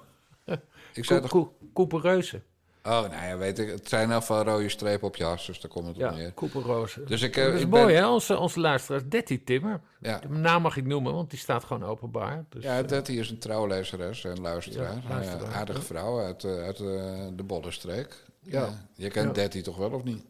Ik 0.93 1.05
zei 1.05 1.21
toch... 1.21 1.29
Koe- 1.29 1.49
Koepereuze. 1.73 2.41
Oh, 2.87 3.09
nou 3.09 3.25
ja, 3.27 3.37
weet 3.37 3.59
ik. 3.59 3.69
Het 3.69 3.89
zijn 3.89 4.11
elk 4.11 4.19
geval 4.19 4.43
rode 4.43 4.69
strepen 4.69 5.07
op 5.07 5.15
je 5.15 5.23
jas, 5.23 5.45
dus 5.45 5.59
daar 5.61 5.71
komt 5.71 5.85
het 5.87 5.95
op 5.95 6.01
Ja, 6.01 6.11
neer. 6.11 6.31
Koeperroze. 6.31 7.03
Dus 7.03 7.21
ik, 7.21 7.35
eh, 7.37 7.45
dat 7.45 7.53
is 7.53 7.61
ik 7.61 7.67
mooi, 7.67 7.85
ben- 7.85 7.95
hè? 7.95 8.07
Onze, 8.09 8.37
onze 8.37 8.59
luisteraars. 8.59 9.03
Detty 9.05 9.43
Timmer. 9.43 9.81
Ja. 9.99 10.19
De 10.19 10.27
naam 10.29 10.61
mag 10.61 10.77
ik 10.77 10.85
noemen, 10.85 11.13
want 11.13 11.29
die 11.29 11.39
staat 11.39 11.63
gewoon 11.63 11.83
openbaar. 11.83 12.45
Dus, 12.49 12.63
Ja, 12.63 12.77
eh, 12.79 12.87
Detty 12.87 13.11
is 13.11 13.29
een 13.29 13.39
trouwlezeres 13.39 14.23
en 14.23 14.41
luisteraar. 14.41 14.93
Ja, 14.95 15.09
luisteraar, 15.09 15.41
Eh, 15.51 15.57
aardige 15.57 15.81
vrouw 15.81 16.19
uit, 16.19 16.43
eh, 16.43 16.51
uit 16.63 16.79
eh, 16.79 16.85
de 17.33 17.43
Bollenstreek. 17.45 18.23
Ja. 18.41 18.61
Ja. 18.61 18.69
Je 18.95 19.09
kent. 19.09 19.35
Detty 19.35 19.61
toch 19.61 19.77
wel, 19.77 19.91
of 19.91 20.03
niet? 20.03 20.25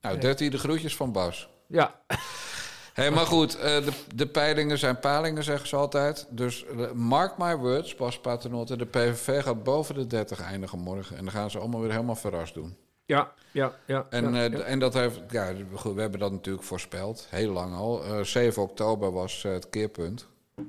Nou. 0.00 0.18
Detty, 0.18 0.48
de 0.48 0.58
groetjes 0.58 0.96
van 0.96 1.12
Bas. 1.12 1.48
ja. 1.66 2.00
Hé, 2.96 3.10
maar 3.10 3.26
goed, 3.26 3.58
eh, 3.58 3.84
de, 3.84 3.92
de 4.14 4.26
peilingen 4.26 4.78
zijn 4.78 5.00
palingen, 5.00 5.44
zeggen 5.44 5.68
ze 5.68 5.76
altijd. 5.76 6.26
Dus 6.30 6.64
eh, 6.64 6.92
mark 6.92 7.38
my 7.38 7.56
words, 7.56 7.94
Bas 7.94 8.20
Paternotte. 8.20 8.76
De 8.76 8.86
PVV 8.86 9.42
gaat 9.42 9.62
boven 9.62 9.94
de 9.94 10.06
30 10.06 10.40
eindigen 10.40 10.78
morgen. 10.78 11.16
En 11.16 11.24
dan 11.24 11.32
gaan 11.32 11.50
ze 11.50 11.58
allemaal 11.58 11.80
weer 11.80 11.90
helemaal 11.90 12.14
verrast 12.14 12.54
doen. 12.54 12.76
ja, 13.06 13.32
ja, 13.52 13.72
ja. 13.86 14.06
En, 14.10 14.34
ja, 14.34 14.48
eh, 14.48 14.70
en 14.70 14.78
dat 14.78 14.94
heeft, 14.94 15.20
ja, 15.28 15.52
we 15.94 16.00
hebben 16.00 16.20
dat 16.20 16.32
natuurlijk 16.32 16.64
voorspeld, 16.64 17.26
heel 17.30 17.52
lang 17.52 17.74
al. 17.74 18.04
Eh 18.04 18.20
7 18.20 18.62
oktober 18.62 19.12
was 19.12 19.42
het 19.42 19.70
keerpunt. 19.70 20.26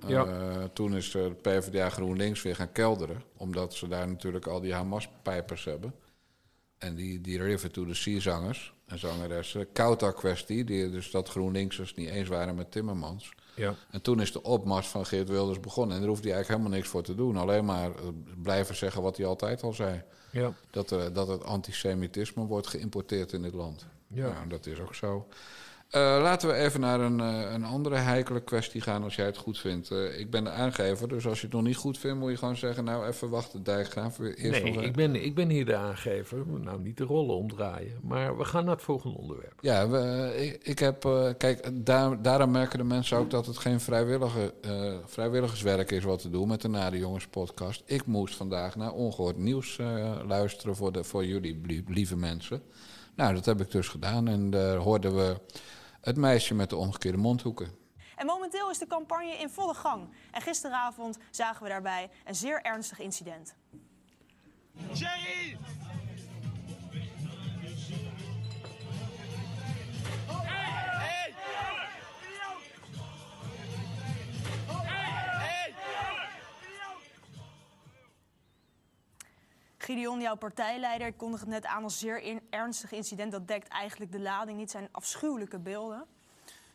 Ja. 0.07 0.27
toen 0.73 0.95
is 0.95 1.11
de 1.11 1.35
PvdA 1.41 1.89
GroenLinks 1.89 2.41
weer 2.41 2.55
gaan 2.55 2.71
kelderen, 2.71 3.23
omdat 3.37 3.73
ze 3.73 3.87
daar 3.87 4.07
natuurlijk 4.07 4.47
al 4.47 4.59
die 4.59 4.73
Hamas-pijpers 4.73 5.65
hebben. 5.65 5.93
En 6.77 6.95
die, 6.95 7.21
die 7.21 7.41
River 7.43 7.71
to 7.71 7.85
the 7.85 7.93
Sea-zangers 7.93 8.73
en 8.88 9.00
zangeressen. 9.00 9.71
Kouta-kwestie, 9.71 10.63
die 10.63 10.89
dus 10.89 11.12
dat 11.12 11.30
GroenLinksers 11.30 11.93
niet 11.93 12.10
eens 12.10 12.30
waren 12.30 12.56
met 12.56 12.71
Timmermans. 12.71 13.34
Ja. 13.56 13.76
En 13.89 14.02
toen 14.02 14.21
is 14.21 14.32
de 14.32 14.43
opmars 14.43 14.88
van 14.88 15.06
Geert 15.06 15.30
Wilders 15.30 15.60
begonnen. 15.60 15.95
En 15.95 16.02
daar 16.02 16.10
hoefde 16.10 16.28
hij 16.28 16.36
eigenlijk 16.36 16.62
helemaal 16.62 16.80
niks 16.80 16.91
voor 16.93 17.04
te 17.04 17.15
doen. 17.15 17.38
Alleen 17.38 17.65
maar 17.65 17.89
eh, 17.89 18.02
blijven 18.41 18.76
zeggen 18.76 19.02
wat 19.02 19.17
hij 19.17 19.26
altijd 19.26 19.63
al 19.63 19.73
zei. 19.73 20.04
Ja. 20.32 20.54
Dat, 20.69 20.91
er, 20.91 21.13
dat 21.13 21.28
het 21.28 21.43
antisemitisme 21.43 22.45
wordt 22.45 22.67
geïmporteerd 22.67 23.34
in 23.34 23.41
dit 23.41 23.54
land. 23.54 23.86
Ja. 24.08 24.34
Nou, 24.34 24.47
dat 24.47 24.65
is 24.65 24.80
ook 24.80 24.95
zo. 24.95 25.28
Eh, 25.88 26.02
laten 26.02 26.50
we 26.50 26.54
even 26.56 26.80
naar 26.80 27.00
een, 27.00 27.19
eh, 27.19 27.52
een 27.54 27.63
andere 27.65 27.95
heikele 27.95 28.41
kwestie 28.43 28.82
gaan 28.82 29.04
als 29.04 29.15
jij 29.15 29.26
het 29.26 29.38
goed 29.38 29.60
vindt. 29.60 29.91
Eh, 29.91 30.19
ik 30.19 30.30
ben 30.30 30.43
de 30.43 30.50
aangever, 30.50 31.08
dus 31.08 31.28
als 31.28 31.39
je 31.39 31.45
het 31.45 31.56
nog 31.56 31.63
niet 31.63 31.76
goed 31.76 31.97
vindt... 31.97 32.19
moet 32.19 32.32
je 32.32 32.38
gewoon 32.38 32.56
zeggen, 32.58 32.84
nou 32.84 33.08
even 33.08 33.30
wachten, 33.30 33.63
Dijkgraaf. 33.63 34.19
Eerst 34.19 34.63
Nee, 34.63 34.73
nog, 34.73 34.84
ik 34.84 34.93
ben, 34.95 35.15
ik 35.26 35.36
ben 35.36 35.50
hier 35.50 35.65
de 35.65 35.76
aangever. 35.76 36.38
Nou, 36.47 36.82
niet 36.82 36.97
de 36.97 37.04
rollen 37.04 37.36
omdraaien. 37.36 38.00
Maar 38.02 38.38
we 38.38 38.45
gaan 38.45 38.65
naar 38.65 38.73
het 38.76 38.84
volgende 38.84 39.17
onderwerp. 39.17 39.54
Ja, 39.62 39.89
we, 39.89 40.34
ik, 40.38 40.63
ik 40.63 40.80
heb. 40.80 41.02
kijk, 41.38 41.69
daar, 41.86 42.21
daarom 42.21 42.52
merken 42.52 42.78
de 42.78 42.84
mensen 42.86 43.17
ook 43.17 43.30
dat 43.30 43.45
het 43.45 43.58
geen 43.58 43.80
vrijwillige, 43.80 44.54
vrijwilligerswerk 45.06 45.91
is 45.91 46.04
wat 46.04 46.21
te 46.21 46.30
doen 46.30 46.47
met 46.47 46.62
de 46.62 46.67
Nare 46.67 46.97
Jongens 46.97 47.28
podcast. 47.28 47.84
Ik 47.86 48.06
moest 48.06 48.36
vandaag 48.36 48.76
naar 48.76 48.91
ongehoord 48.91 49.38
nieuws 49.38 49.80
luisteren 50.28 50.76
voor, 50.76 50.91
de, 50.91 51.04
voor 51.04 51.26
jullie, 51.26 51.62
lie- 51.65 51.84
lieve 51.88 52.15
mensen. 52.17 52.62
Nou, 53.15 53.34
dat 53.34 53.45
heb 53.45 53.62
ik 53.62 53.71
dus 53.71 53.88
gedaan 53.88 54.28
en 54.28 54.50
daar 54.50 54.76
hoorden 54.76 55.15
we 55.15 55.36
het 56.08 56.17
meisje 56.17 56.54
met 56.54 56.70
de 56.70 56.76
omgekeerde 56.76 57.17
mondhoeken. 57.17 57.72
En 58.15 58.26
momenteel 58.26 58.70
is 58.70 58.78
de 58.78 58.88
campagne 58.88 59.38
in 59.38 59.50
volle 59.50 59.74
gang. 59.74 60.10
En 60.32 60.41
gisteravond 60.41 61.17
zagen 61.32 61.63
we 61.63 61.70
daarbij 61.70 62.10
een 62.26 62.36
zeer 62.36 62.62
ernstig 62.62 63.00
incident. 63.00 63.56
Jerry! 64.93 65.58
Gideon, 79.88 80.21
jouw 80.21 80.36
partijleider, 80.36 81.13
kondigt 81.13 81.41
het 81.41 81.52
net 81.52 81.65
aan 81.65 81.84
als 81.84 82.00
zeer 82.00 82.41
ernstig 82.50 82.91
incident. 82.91 83.32
Dat 83.32 83.47
dekt 83.47 83.67
eigenlijk 83.67 84.12
de 84.12 84.19
lading 84.19 84.58
niet, 84.58 84.71
zijn 84.71 84.89
afschuwelijke 84.91 85.60
beelden. 85.60 86.06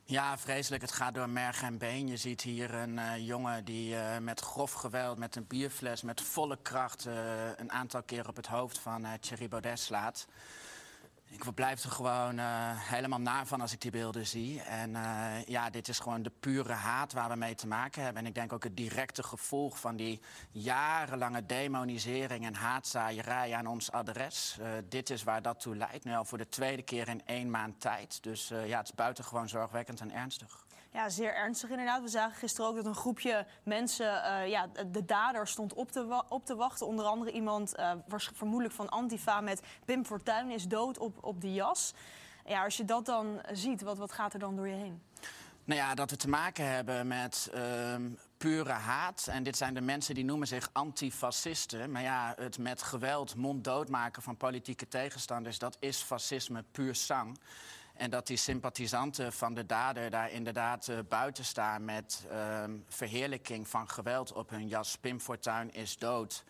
Ja, 0.05 0.39
vreselijk. 0.39 0.83
Het 0.83 0.93
gaat 0.93 1.15
door 1.15 1.29
merg 1.29 1.63
en 1.63 1.79
been. 1.79 2.09
Je 2.09 2.17
ziet 2.17 2.41
hier 2.41 2.75
een 2.75 2.99
eh, 2.99 3.27
jongen 3.27 3.65
die 3.65 3.97
eh, 3.97 4.19
met 4.19 4.41
grof 4.41 4.73
geweld, 4.73 5.19
met 5.19 5.37
een 5.37 5.47
bierfles, 5.47 6.03
met 6.03 6.21
volle 6.21 6.59
kracht... 6.63 7.07
eh, 7.07 7.15
een 7.57 7.73
aantal 7.73 8.03
keer 8.03 8.29
op 8.29 8.37
het 8.37 8.47
hoofd 8.47 8.79
van 8.79 9.07
Thierry 9.21 9.49
Baudet 9.49 9.79
slaat. 9.79 10.27
Ik 11.33 11.55
blijf 11.55 11.85
er 11.85 11.91
gewoon 11.91 12.39
uh, 12.39 12.45
helemaal 12.75 13.21
naar 13.21 13.47
van 13.47 13.61
als 13.61 13.73
ik 13.73 13.81
die 13.81 13.91
beelden 13.91 14.27
zie. 14.27 14.61
En 14.61 14.91
uh, 14.91 15.45
ja, 15.45 15.71
dit 15.71 15.89
is 15.89 15.99
gewoon 15.99 16.23
de 16.23 16.33
pure 16.41 16.73
haat 16.73 17.13
waar 17.13 17.29
we 17.29 17.37
mee 17.37 17.55
te 17.55 17.67
maken 17.67 18.03
hebben. 18.03 18.23
En 18.23 18.29
ik 18.29 18.35
denk 18.35 18.53
ook 18.53 18.65
het 18.65 18.77
directe 18.77 19.23
gevolg 19.23 19.79
van 19.79 19.97
die 19.97 20.21
jarenlange 20.51 21.47
demonisering 21.47 22.47
en 22.47 22.55
haatzaaierij 22.55 23.55
aan 23.55 23.67
ons 23.67 23.93
adres. 23.93 24.57
Uh, 24.61 24.67
dit 24.89 25.11
is 25.11 25.23
waar 25.23 25.43
dat 25.43 25.61
toe 25.61 25.77
leidt. 25.77 26.05
Nu 26.05 26.15
al 26.15 26.25
voor 26.25 26.39
de 26.39 26.49
tweede 26.49 26.83
keer 26.83 27.09
in 27.09 27.23
één 27.27 27.51
maand 27.51 27.81
tijd. 27.81 28.23
Dus 28.23 28.49
ja, 28.49 28.79
het 28.79 28.89
is 28.89 28.95
buitengewoon 28.95 29.49
zorgwekkend 29.49 30.01
en 30.01 30.13
ernstig. 30.13 30.67
Ja, 30.93 31.09
zeer 31.09 31.35
ernstig 31.35 31.71
inderdaad. 31.71 32.03
We 32.03 32.09
zagen 32.09 32.39
gisteren 32.39 32.71
ook 32.71 32.77
dat 32.77 32.87
een 32.87 32.95
groepje 32.95 33.47
mensen 33.63 34.07
uh, 34.07 34.49
ja, 34.49 34.69
de 34.87 35.05
dader 35.05 35.49
stond 35.49 35.75
op 35.75 35.91
te, 35.91 36.25
op 36.29 36.45
te 36.47 36.55
wachten. 36.55 36.87
Onder 36.87 37.05
andere 37.05 37.31
iemand, 37.31 37.79
uh, 37.79 37.93
vermoedelijk 38.35 38.75
van 38.75 38.89
Antifa, 38.89 39.41
met 39.41 39.63
Pim 39.85 40.05
Fortuyn 40.05 40.51
is 40.51 40.69
dood 40.69 40.99
op, 40.99 41.25
op 41.25 41.41
de 41.41 41.53
jas. 41.53 41.95
Ja, 42.47 42.65
als 42.65 42.77
je 42.77 42.85
dat 42.85 43.07
dan 43.07 43.41
ziet, 43.53 43.83
wat, 43.83 43.99
wat 43.99 44.13
gaat 44.13 44.33
er 44.33 44.39
dan 44.39 44.57
door 44.57 44.69
je 44.69 44.75
heen? 44.75 45.03
Nou 45.65 45.81
ja, 45.81 45.95
dat 45.95 46.11
we 46.11 46.17
te 46.17 46.29
maken 46.29 46.67
hebben 46.67 47.07
met 47.07 47.51
uh, 47.55 47.95
pure 48.37 48.73
haat. 48.73 49.27
En 49.31 49.43
dit 49.43 49.57
zijn 49.57 49.75
de 49.75 49.81
mensen 49.81 50.15
die 50.15 50.25
noemen 50.25 50.47
zich 50.47 50.71
antifascisten. 50.73 51.91
Maar 51.91 52.03
ja, 52.03 52.35
het 52.37 52.59
met 52.59 52.83
geweld 52.83 53.35
monddood 53.37 53.89
maken 53.89 54.23
van 54.23 54.37
politieke 54.37 54.89
tegenstanders... 54.89 55.59
dat 55.59 55.77
is 55.81 56.03
fascisme 56.03 56.65
puur 56.73 56.95
sang. 56.95 57.39
En 58.03 58.11
dat 58.11 58.27
die 58.27 58.37
sympathisanten 58.37 59.33
van 59.33 59.55
de 59.55 59.67
dader 59.67 60.11
daar 60.11 60.31
inderdaad 60.31 60.89
uh, 60.89 60.99
buiten 61.09 61.45
staan 61.45 61.85
met 61.85 62.27
uh, 62.33 62.65
verheerlijking 62.89 63.69
van 63.69 63.89
geweld 63.89 64.33
op 64.33 64.51
hun 64.51 64.69
jas. 64.69 64.99
Pim 64.99 65.21
Fortuyn 65.21 65.75
is 65.75 65.97
dood. 65.97 66.45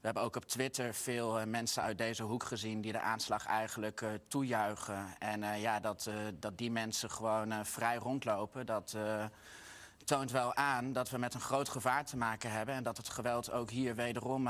We 0.00 0.06
hebben 0.06 0.22
ook 0.22 0.36
op 0.36 0.44
Twitter 0.44 0.94
veel 0.94 1.40
uh, 1.40 1.46
mensen 1.46 1.82
uit 1.82 1.98
deze 1.98 2.22
hoek 2.22 2.44
gezien 2.44 2.80
die 2.80 2.92
de 2.92 3.00
aanslag 3.00 3.46
eigenlijk 3.46 4.04
toejuichen. 4.28 5.18
En 5.18 5.60
ja, 5.60 5.80
dat, 5.80 6.10
dat 6.38 6.58
die 6.58 6.70
mensen 6.70 7.10
gewoon 7.10 7.66
vrij 7.66 7.96
rondlopen, 7.96 8.66
dat 8.66 8.96
toont 10.04 10.30
wel 10.30 10.54
aan 10.54 10.92
dat 10.92 11.10
we 11.10 11.18
met 11.18 11.34
een 11.34 11.40
groot 11.40 11.68
gevaar 11.68 12.04
te 12.04 12.16
maken 12.16 12.50
hebben. 12.50 12.74
En 12.74 12.82
dat 12.82 12.96
het 12.96 13.08
geweld 13.08 13.52
ook 13.52 13.70
hier 13.70 13.94
wederom 13.94 14.48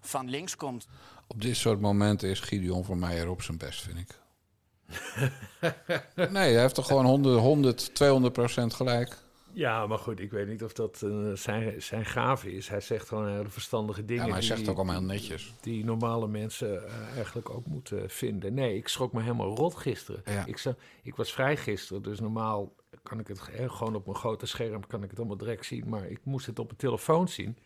van 0.00 0.28
links 0.28 0.56
komt. 0.56 0.86
Op 1.26 1.40
dit 1.40 1.56
soort 1.56 1.80
momenten 1.80 2.28
is 2.28 2.40
Gideon 2.40 2.84
van 2.84 2.98
Meijer 2.98 3.28
op 3.28 3.42
zijn 3.42 3.58
best, 3.58 3.82
vind 3.82 3.98
ik. 3.98 4.20
nee, 6.16 6.52
hij 6.52 6.60
heeft 6.60 6.74
toch 6.74 6.86
gewoon 6.86 7.04
100, 7.04 7.38
100 7.38 7.94
200 7.94 8.32
procent 8.32 8.74
gelijk. 8.74 9.16
Ja, 9.54 9.86
maar 9.86 9.98
goed, 9.98 10.20
ik 10.20 10.30
weet 10.30 10.48
niet 10.48 10.62
of 10.62 10.72
dat 10.72 11.00
uh, 11.04 11.32
zijn, 11.32 11.82
zijn 11.82 12.04
gave 12.04 12.52
is. 12.52 12.68
Hij 12.68 12.80
zegt 12.80 13.08
gewoon 13.08 13.28
hele 13.28 13.48
verstandige 13.48 14.04
dingen. 14.04 14.22
Ja, 14.22 14.28
maar 14.28 14.38
hij 14.38 14.48
die, 14.48 14.56
zegt 14.56 14.68
ook 14.68 14.76
allemaal 14.76 15.02
netjes. 15.02 15.54
Die 15.60 15.84
normale 15.84 16.28
mensen 16.28 16.72
uh, 16.72 17.16
eigenlijk 17.16 17.50
ook 17.50 17.66
moeten 17.66 18.10
vinden. 18.10 18.54
Nee, 18.54 18.76
ik 18.76 18.88
schrok 18.88 19.12
me 19.12 19.22
helemaal 19.22 19.56
rot 19.56 19.74
gisteren. 19.74 20.22
Ja. 20.24 20.46
Ik, 20.46 20.58
zag, 20.58 20.74
ik 21.02 21.16
was 21.16 21.32
vrij 21.32 21.56
gisteren, 21.56 22.02
dus 22.02 22.20
normaal 22.20 22.74
kan 23.02 23.18
ik 23.18 23.28
het 23.28 23.40
gewoon 23.66 23.94
op 23.94 24.06
mijn 24.06 24.18
grote 24.18 24.46
scherm 24.46 24.86
kan 24.86 25.02
ik 25.02 25.10
het 25.10 25.18
allemaal 25.18 25.36
direct 25.36 25.66
zien. 25.66 25.88
Maar 25.88 26.06
ik 26.08 26.20
moest 26.22 26.46
het 26.46 26.58
op 26.58 26.70
een 26.70 26.76
telefoon 26.76 27.28
zien. 27.28 27.58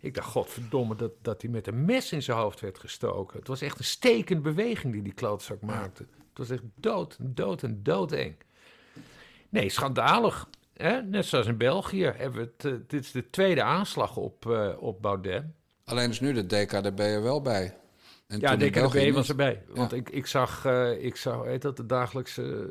Ik 0.00 0.14
dacht, 0.14 0.28
godverdomme, 0.28 0.94
dat, 0.94 1.12
dat 1.22 1.42
hij 1.42 1.50
met 1.50 1.66
een 1.66 1.84
mes 1.84 2.12
in 2.12 2.22
zijn 2.22 2.38
hoofd 2.38 2.60
werd 2.60 2.78
gestoken. 2.78 3.38
Het 3.38 3.48
was 3.48 3.60
echt 3.60 3.78
een 3.78 3.84
stekende 3.84 4.42
beweging 4.42 4.92
die 4.92 5.02
die 5.02 5.12
klootzak 5.12 5.60
maakte. 5.60 6.06
Het 6.38 6.48
was 6.48 6.58
echt 6.58 6.66
dood, 6.74 7.16
dood 7.20 7.62
en 7.62 7.82
doodeng. 7.82 8.36
Nee, 9.48 9.68
schandalig. 9.68 10.48
Hè? 10.72 11.02
Net 11.02 11.26
zoals 11.26 11.46
in 11.46 11.56
België 11.56 12.04
hebben 12.04 12.40
we 12.40 12.52
het. 12.56 12.64
Uh, 12.64 12.80
dit 12.86 13.04
is 13.04 13.10
de 13.10 13.30
tweede 13.30 13.62
aanslag 13.62 14.16
op, 14.16 14.46
uh, 14.46 14.70
op 14.78 15.02
Baudet. 15.02 15.44
Alleen 15.84 16.10
is 16.10 16.20
nu 16.20 16.32
de 16.32 16.46
DKDB 16.46 16.98
er 16.98 17.22
wel 17.22 17.42
bij. 17.42 17.76
En 18.26 18.40
ja, 18.40 18.56
DKDB 18.56 19.12
was 19.12 19.28
erbij. 19.28 19.62
Ja. 19.68 19.74
Want 19.74 19.92
ik, 19.92 20.10
ik 20.10 20.26
zag, 20.26 20.66
uh, 20.66 21.04
ik 21.04 21.16
zag, 21.16 21.44
heet 21.44 21.62
dat, 21.62 21.76
de 21.76 21.86
dagelijkse 21.86 22.68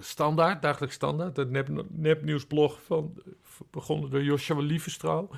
standaard, 0.00 0.62
dagelijks 0.62 0.94
standaard, 0.94 1.36
het 1.36 1.50
nep, 1.50 1.68
nepnieuwsblog 1.90 2.82
van, 2.82 3.22
begonnen 3.70 4.10
door 4.10 4.22
Joshua 4.22 4.60
Liefestrouw. 4.60 5.28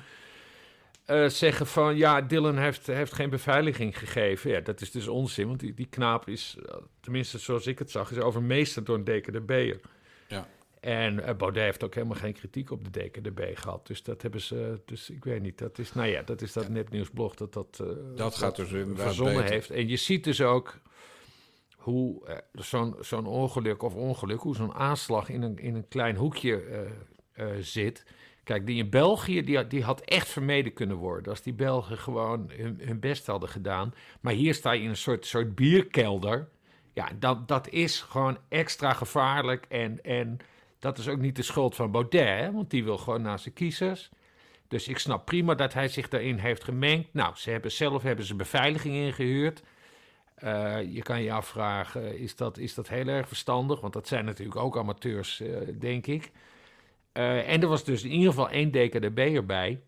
Uh, 1.07 1.29
zeggen 1.29 1.67
van 1.67 1.95
ja, 1.95 2.21
Dylan 2.21 2.57
heeft, 2.57 2.87
heeft 2.87 3.13
geen 3.13 3.29
beveiliging 3.29 3.99
gegeven. 3.99 4.51
Ja, 4.51 4.59
dat 4.59 4.81
is 4.81 4.91
dus 4.91 5.07
onzin, 5.07 5.47
want 5.47 5.59
die, 5.59 5.73
die 5.73 5.87
knaap 5.89 6.27
is, 6.27 6.57
tenminste 6.99 7.37
zoals 7.37 7.67
ik 7.67 7.79
het 7.79 7.91
zag, 7.91 8.11
is 8.11 8.17
overmeesterd 8.17 8.85
door 8.85 8.95
een 8.95 9.03
DKDB'er. 9.03 9.79
Ja. 10.27 10.47
En 10.79 11.13
uh, 11.13 11.33
Baudet 11.33 11.63
heeft 11.63 11.83
ook 11.83 11.93
helemaal 11.93 12.17
geen 12.17 12.33
kritiek 12.33 12.71
op 12.71 12.93
de 12.93 12.99
DKDB 12.99 13.57
gehad. 13.57 13.87
Dus 13.87 14.03
dat 14.03 14.21
hebben 14.21 14.41
ze, 14.41 14.81
dus 14.85 15.09
ik 15.09 15.23
weet 15.23 15.41
niet, 15.41 15.57
dat 15.57 15.79
is, 15.79 15.93
nou 15.93 16.07
ja, 16.07 16.21
dat 16.21 16.41
is 16.41 16.53
dat 16.53 16.63
ja. 16.63 16.69
nepnieuwsblog 16.69 17.35
dat 17.35 17.53
dat, 17.53 17.79
uh, 17.81 17.87
dat 18.15 18.35
gaat 18.35 18.55
dus 18.55 18.69
verzonnen 18.93 19.35
beter. 19.35 19.51
heeft. 19.51 19.69
En 19.69 19.87
je 19.87 19.97
ziet 19.97 20.23
dus 20.23 20.41
ook 20.41 20.79
hoe 21.75 22.27
zo'n 22.51 22.95
zo'n 22.99 23.25
ongeluk 23.25 23.83
of 23.83 23.95
ongeluk, 23.95 24.39
hoe 24.39 24.55
zo'n 24.55 24.73
aanslag 24.73 25.29
in 25.29 25.41
een, 25.41 25.57
in 25.57 25.75
een 25.75 25.87
klein 25.87 26.15
hoekje 26.15 26.87
zit 27.59 28.05
Kijk, 28.47 28.65
die 28.65 28.77
in 28.77 28.89
België, 28.89 29.43
die, 29.43 29.67
die 29.67 29.83
had 29.83 30.01
echt 30.01 30.27
vermeden 30.27 30.73
kunnen 30.73 30.97
worden. 30.97 31.31
Als 31.31 31.41
die 31.41 31.53
Belgen 31.53 31.97
gewoon 31.97 32.51
hun, 32.55 32.79
hun 32.83 32.99
best 32.99 33.25
hadden 33.25 33.49
gedaan. 33.49 33.93
Maar 34.21 34.33
hier 34.33 34.53
sta 34.53 34.71
je 34.71 34.81
in 34.81 34.89
een 34.89 34.97
soort, 34.97 35.25
soort 35.25 35.55
bierkelder. 35.55 36.47
Ja, 36.93 37.09
dat, 37.19 37.47
dat 37.47 37.69
is 37.69 38.01
gewoon 38.01 38.37
extra 38.49 38.93
gevaarlijk. 38.93 39.65
En, 39.69 40.03
en 40.03 40.37
dat 40.79 40.97
is 40.97 41.07
ook 41.07 41.17
niet 41.17 41.35
de 41.35 41.41
schuld 41.41 41.75
van 41.75 41.91
Baudet, 41.91 42.53
want 42.53 42.69
die 42.69 42.83
wil 42.83 42.97
gewoon 42.97 43.21
naar 43.21 43.39
zijn 43.39 43.53
kiezers. 43.53 44.09
Dus 44.67 44.87
ik 44.87 44.97
snap 44.97 45.25
prima 45.25 45.55
dat 45.55 45.73
hij 45.73 45.87
zich 45.87 46.07
daarin 46.07 46.37
heeft 46.37 46.63
gemengd. 46.63 47.13
Nou, 47.13 47.35
ze 47.35 47.49
hebben 47.49 47.71
zelf 47.71 48.03
hebben 48.03 48.25
ze 48.25 48.35
beveiliging 48.35 48.95
ingehuurd. 48.95 49.63
Uh, 50.43 50.93
je 50.93 51.01
kan 51.01 51.21
je 51.21 51.31
afvragen, 51.31 52.19
is 52.19 52.35
dat, 52.35 52.57
is 52.57 52.73
dat 52.73 52.87
heel 52.87 53.07
erg 53.07 53.27
verstandig? 53.27 53.81
Want 53.81 53.93
dat 53.93 54.07
zijn 54.07 54.25
natuurlijk 54.25 54.57
ook 54.57 54.77
amateurs, 54.77 55.41
uh, 55.41 55.57
denk 55.79 56.07
ik. 56.07 56.31
Uh, 57.17 57.49
en 57.49 57.61
er 57.61 57.67
was 57.67 57.83
dus 57.83 58.03
in 58.03 58.11
ieder 58.11 58.29
geval 58.29 58.49
één 58.49 58.71
DKDB 58.71 59.17
erbij. 59.17 59.81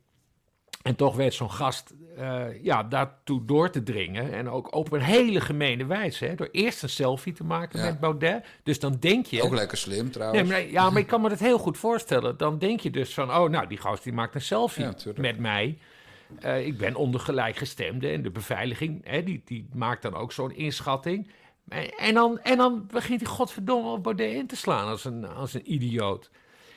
En 0.81 0.95
toch 0.95 1.15
werd 1.15 1.33
zo'n 1.33 1.51
gast 1.51 1.93
uh, 2.17 2.63
ja, 2.63 2.83
daartoe 2.83 3.45
door 3.45 3.69
te 3.69 3.83
dringen. 3.83 4.33
En 4.33 4.49
ook 4.49 4.75
op 4.75 4.91
een 4.91 5.01
hele 5.01 5.41
gemene 5.41 5.85
wijze. 5.85 6.25
Hè, 6.25 6.35
door 6.35 6.49
eerst 6.51 6.83
een 6.83 6.89
selfie 6.89 7.33
te 7.33 7.43
maken 7.43 7.79
ja. 7.79 7.85
met 7.85 7.99
Baudet. 7.99 8.45
Dus 8.63 8.79
dan 8.79 8.97
denk 8.99 9.25
je... 9.25 9.41
Ook 9.41 9.53
lekker 9.53 9.77
slim 9.77 10.11
trouwens. 10.11 10.41
Nee, 10.41 10.51
maar, 10.51 10.71
ja, 10.71 10.89
maar 10.89 11.01
ik 11.01 11.07
kan 11.07 11.21
me 11.21 11.29
dat 11.29 11.39
heel 11.39 11.57
goed 11.57 11.77
voorstellen. 11.77 12.37
Dan 12.37 12.59
denk 12.59 12.79
je 12.79 12.89
dus 12.89 13.13
van... 13.13 13.29
Oh, 13.29 13.49
nou, 13.49 13.67
die 13.67 13.77
gast 13.77 14.03
die 14.03 14.13
maakt 14.13 14.35
een 14.35 14.41
selfie 14.41 14.83
ja, 14.83 14.93
met 15.15 15.39
mij. 15.39 15.77
Uh, 16.45 16.65
ik 16.65 16.77
ben 16.77 16.95
onder 16.95 17.19
gelijkgestemde. 17.19 18.09
En 18.09 18.21
de 18.21 18.31
beveiliging, 18.31 19.01
hè, 19.03 19.23
die, 19.23 19.41
die 19.45 19.67
maakt 19.73 20.01
dan 20.01 20.15
ook 20.15 20.31
zo'n 20.31 20.55
inschatting. 20.55 21.31
En 21.97 22.13
dan, 22.13 22.39
en 22.39 22.57
dan 22.57 22.87
begint 22.87 23.21
hij 23.21 23.29
godverdomme 23.29 23.89
op 23.91 24.03
Baudet 24.03 24.33
in 24.33 24.47
te 24.47 24.55
slaan 24.55 24.87
als 24.87 25.05
een, 25.05 25.27
als 25.27 25.53
een 25.53 25.73
idioot. 25.73 26.29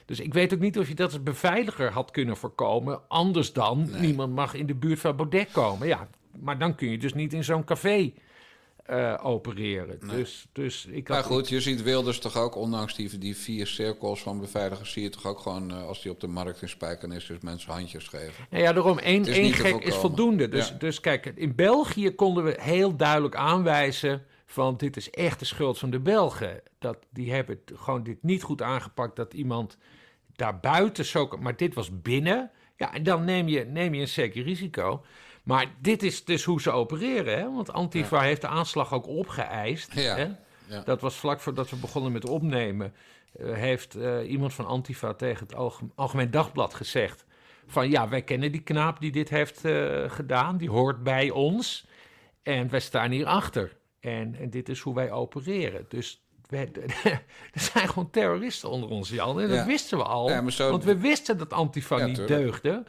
Dus 0.04 0.20
ik 0.20 0.34
weet 0.34 0.54
ook 0.54 0.60
niet 0.60 0.78
of 0.78 0.88
je 0.88 0.94
dat 0.94 1.12
als 1.12 1.22
beveiliger 1.22 1.90
had 1.90 2.10
kunnen 2.10 2.36
voorkomen. 2.36 3.00
Anders 3.08 3.52
dan, 3.52 3.90
nee. 3.90 4.00
niemand 4.00 4.34
mag 4.34 4.54
in 4.54 4.66
de 4.66 4.74
buurt 4.74 4.98
van 4.98 5.16
Baudet 5.16 5.52
komen. 5.52 5.88
Ja, 5.88 6.08
maar 6.40 6.58
dan 6.58 6.74
kun 6.74 6.90
je 6.90 6.98
dus 6.98 7.14
niet 7.14 7.32
in 7.32 7.44
zo'n 7.44 7.64
café 7.64 8.12
uh, 8.90 9.18
opereren. 9.22 9.98
Nee. 10.00 10.16
Dus, 10.16 10.46
dus 10.52 10.86
ik 10.86 11.08
had... 11.08 11.16
Maar 11.16 11.26
goed, 11.26 11.48
je 11.48 11.60
ziet 11.60 11.82
Wilders 11.82 12.18
toch 12.18 12.36
ook, 12.36 12.56
ondanks 12.56 12.94
die, 12.94 13.18
die 13.18 13.36
vier 13.36 13.66
cirkels 13.66 14.22
van 14.22 14.40
beveiligers... 14.40 14.92
zie 14.92 15.02
je 15.02 15.08
toch 15.08 15.26
ook 15.26 15.38
gewoon, 15.38 15.70
uh, 15.70 15.86
als 15.86 16.02
die 16.02 16.10
op 16.10 16.20
de 16.20 16.26
markt 16.26 16.62
in 16.62 16.68
spijken 16.68 17.12
is... 17.12 17.26
dus 17.26 17.38
mensen 17.40 17.72
handjes 17.72 18.08
geven. 18.08 18.46
Nou 18.50 18.62
ja, 18.62 18.72
daarom, 18.72 18.98
één, 18.98 19.24
één 19.24 19.52
gek 19.52 19.84
is 19.84 19.94
voldoende. 19.94 20.48
Dus, 20.48 20.68
ja. 20.68 20.74
dus 20.74 21.00
kijk, 21.00 21.32
in 21.34 21.54
België 21.54 22.10
konden 22.10 22.44
we 22.44 22.56
heel 22.60 22.96
duidelijk 22.96 23.36
aanwijzen... 23.36 24.24
van 24.52 24.76
dit 24.76 24.96
is 24.96 25.10
echt 25.10 25.38
de 25.38 25.44
schuld 25.44 25.78
van 25.78 25.90
de 25.90 26.00
Belgen. 26.00 26.60
Dat, 26.78 26.98
die 27.10 27.32
hebben 27.32 27.60
gewoon 27.74 28.02
dit 28.02 28.22
niet 28.22 28.42
goed 28.42 28.62
aangepakt... 28.62 29.16
dat 29.16 29.34
iemand 29.34 29.78
daarbuiten 30.36 31.04
zo... 31.04 31.28
Maar 31.40 31.56
dit 31.56 31.74
was 31.74 32.00
binnen. 32.02 32.50
Ja, 32.76 32.94
en 32.94 33.02
dan 33.02 33.24
neem 33.24 33.48
je, 33.48 33.64
neem 33.64 33.94
je 33.94 34.00
een 34.00 34.08
zeker 34.08 34.42
risico. 34.42 35.04
Maar 35.42 35.66
dit 35.80 36.02
is 36.02 36.24
dus 36.24 36.44
hoe 36.44 36.60
ze 36.60 36.70
opereren. 36.70 37.38
Hè? 37.38 37.52
Want 37.52 37.72
Antifa 37.72 38.16
ja. 38.16 38.22
heeft 38.22 38.40
de 38.40 38.46
aanslag 38.46 38.92
ook 38.92 39.06
opgeëist. 39.06 39.94
Ja. 39.94 40.16
Hè? 40.16 40.28
Ja. 40.66 40.82
Dat 40.84 41.00
was 41.00 41.14
vlak 41.14 41.40
voordat 41.40 41.70
we 41.70 41.76
begonnen 41.76 42.12
met 42.12 42.28
opnemen. 42.28 42.94
Uh, 43.40 43.54
heeft 43.54 43.96
uh, 43.96 44.30
iemand 44.30 44.54
van 44.54 44.66
Antifa 44.66 45.14
tegen 45.14 45.46
het 45.46 45.54
Algemeen, 45.54 45.92
Algemeen 45.94 46.30
Dagblad 46.30 46.74
gezegd... 46.74 47.24
van 47.66 47.90
ja, 47.90 48.08
wij 48.08 48.22
kennen 48.22 48.52
die 48.52 48.62
knaap 48.62 49.00
die 49.00 49.12
dit 49.12 49.28
heeft 49.28 49.64
uh, 49.64 50.10
gedaan. 50.10 50.56
Die 50.56 50.70
hoort 50.70 51.02
bij 51.02 51.30
ons. 51.30 51.86
En 52.42 52.70
wij 52.70 52.80
staan 52.80 53.10
hier 53.10 53.26
achter. 53.26 53.80
En, 54.02 54.34
en 54.38 54.50
dit 54.50 54.68
is 54.68 54.80
hoe 54.80 54.94
wij 54.94 55.10
opereren. 55.10 55.84
Dus 55.88 56.20
er 56.50 57.60
zijn 57.72 57.88
gewoon 57.88 58.10
terroristen 58.10 58.70
onder 58.70 58.88
ons, 58.90 59.08
Jan. 59.10 59.40
En 59.40 59.48
dat 59.48 59.56
Ja. 59.56 59.66
wisten 59.66 59.98
we 59.98 60.04
al. 60.04 60.28
Ja, 60.30 60.40
maar 60.40 60.52
zo- 60.52 60.70
Want 60.70 60.84
we 60.84 60.96
wisten 60.98 61.38
dat 61.38 61.52
Antifa 61.52 61.98
Ja, 61.98 62.06
niet 62.06 62.14
tuurlijk. 62.14 62.40
deugde. 62.42 62.84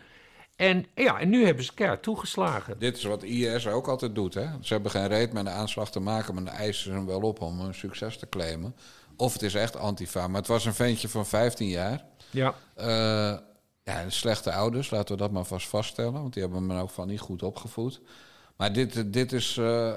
En, 0.56 0.86
ja, 0.96 1.20
en 1.20 1.30
nu 1.30 1.46
hebben 1.46 1.64
ze 1.64 1.74
keihard 1.74 2.04
toegeslagen. 2.04 2.80
Dit 2.80 2.98
is 2.98 3.04
wat 3.04 3.24
IS 3.24 3.68
ook 3.68 3.88
altijd 3.88 4.16
doet. 4.16 4.34
Hè? 4.34 4.48
Ze 4.62 4.74
hebben 4.74 4.92
geen 4.92 5.08
reet 5.08 5.34
met 5.34 5.46
een 5.46 5.52
aanslag 5.52 5.92
te 5.92 6.00
maken, 6.00 6.34
maar 6.34 6.44
dan 6.44 6.54
eisen 6.54 6.84
ze 6.84 6.92
hem 6.92 7.06
wel 7.06 7.22
op 7.22 7.42
om 7.42 7.60
een 7.60 7.74
succes 7.74 8.18
te 8.18 8.30
claimen. 8.30 8.76
Of 9.18 9.34
het 9.34 9.42
is 9.42 9.54
echt 9.56 9.78
antifa. 9.78 10.28
Maar 10.28 10.40
het 10.40 10.48
was 10.48 10.66
een 10.66 10.74
ventje 10.74 11.10
van 11.10 11.26
15 11.26 11.68
jaar. 11.68 12.06
Ja. 12.30 12.54
Eh, 12.76 13.38
ja, 13.84 14.10
slechte 14.10 14.52
ouders, 14.54 14.90
laten 14.90 15.16
we 15.16 15.22
dat 15.22 15.32
maar 15.32 15.46
vast 15.46 15.68
vaststellen. 15.68 16.14
Want 16.14 16.34
die 16.34 16.44
hebben 16.44 16.70
hem 16.70 16.78
ook 16.80 16.90
van 16.90 17.08
niet 17.08 17.20
goed 17.20 17.44
opgevoed. 17.44 18.02
Maar 18.58 18.74
dit, 18.74 19.14
dit 19.14 19.32
is. 19.32 19.58
eh, 19.58 19.94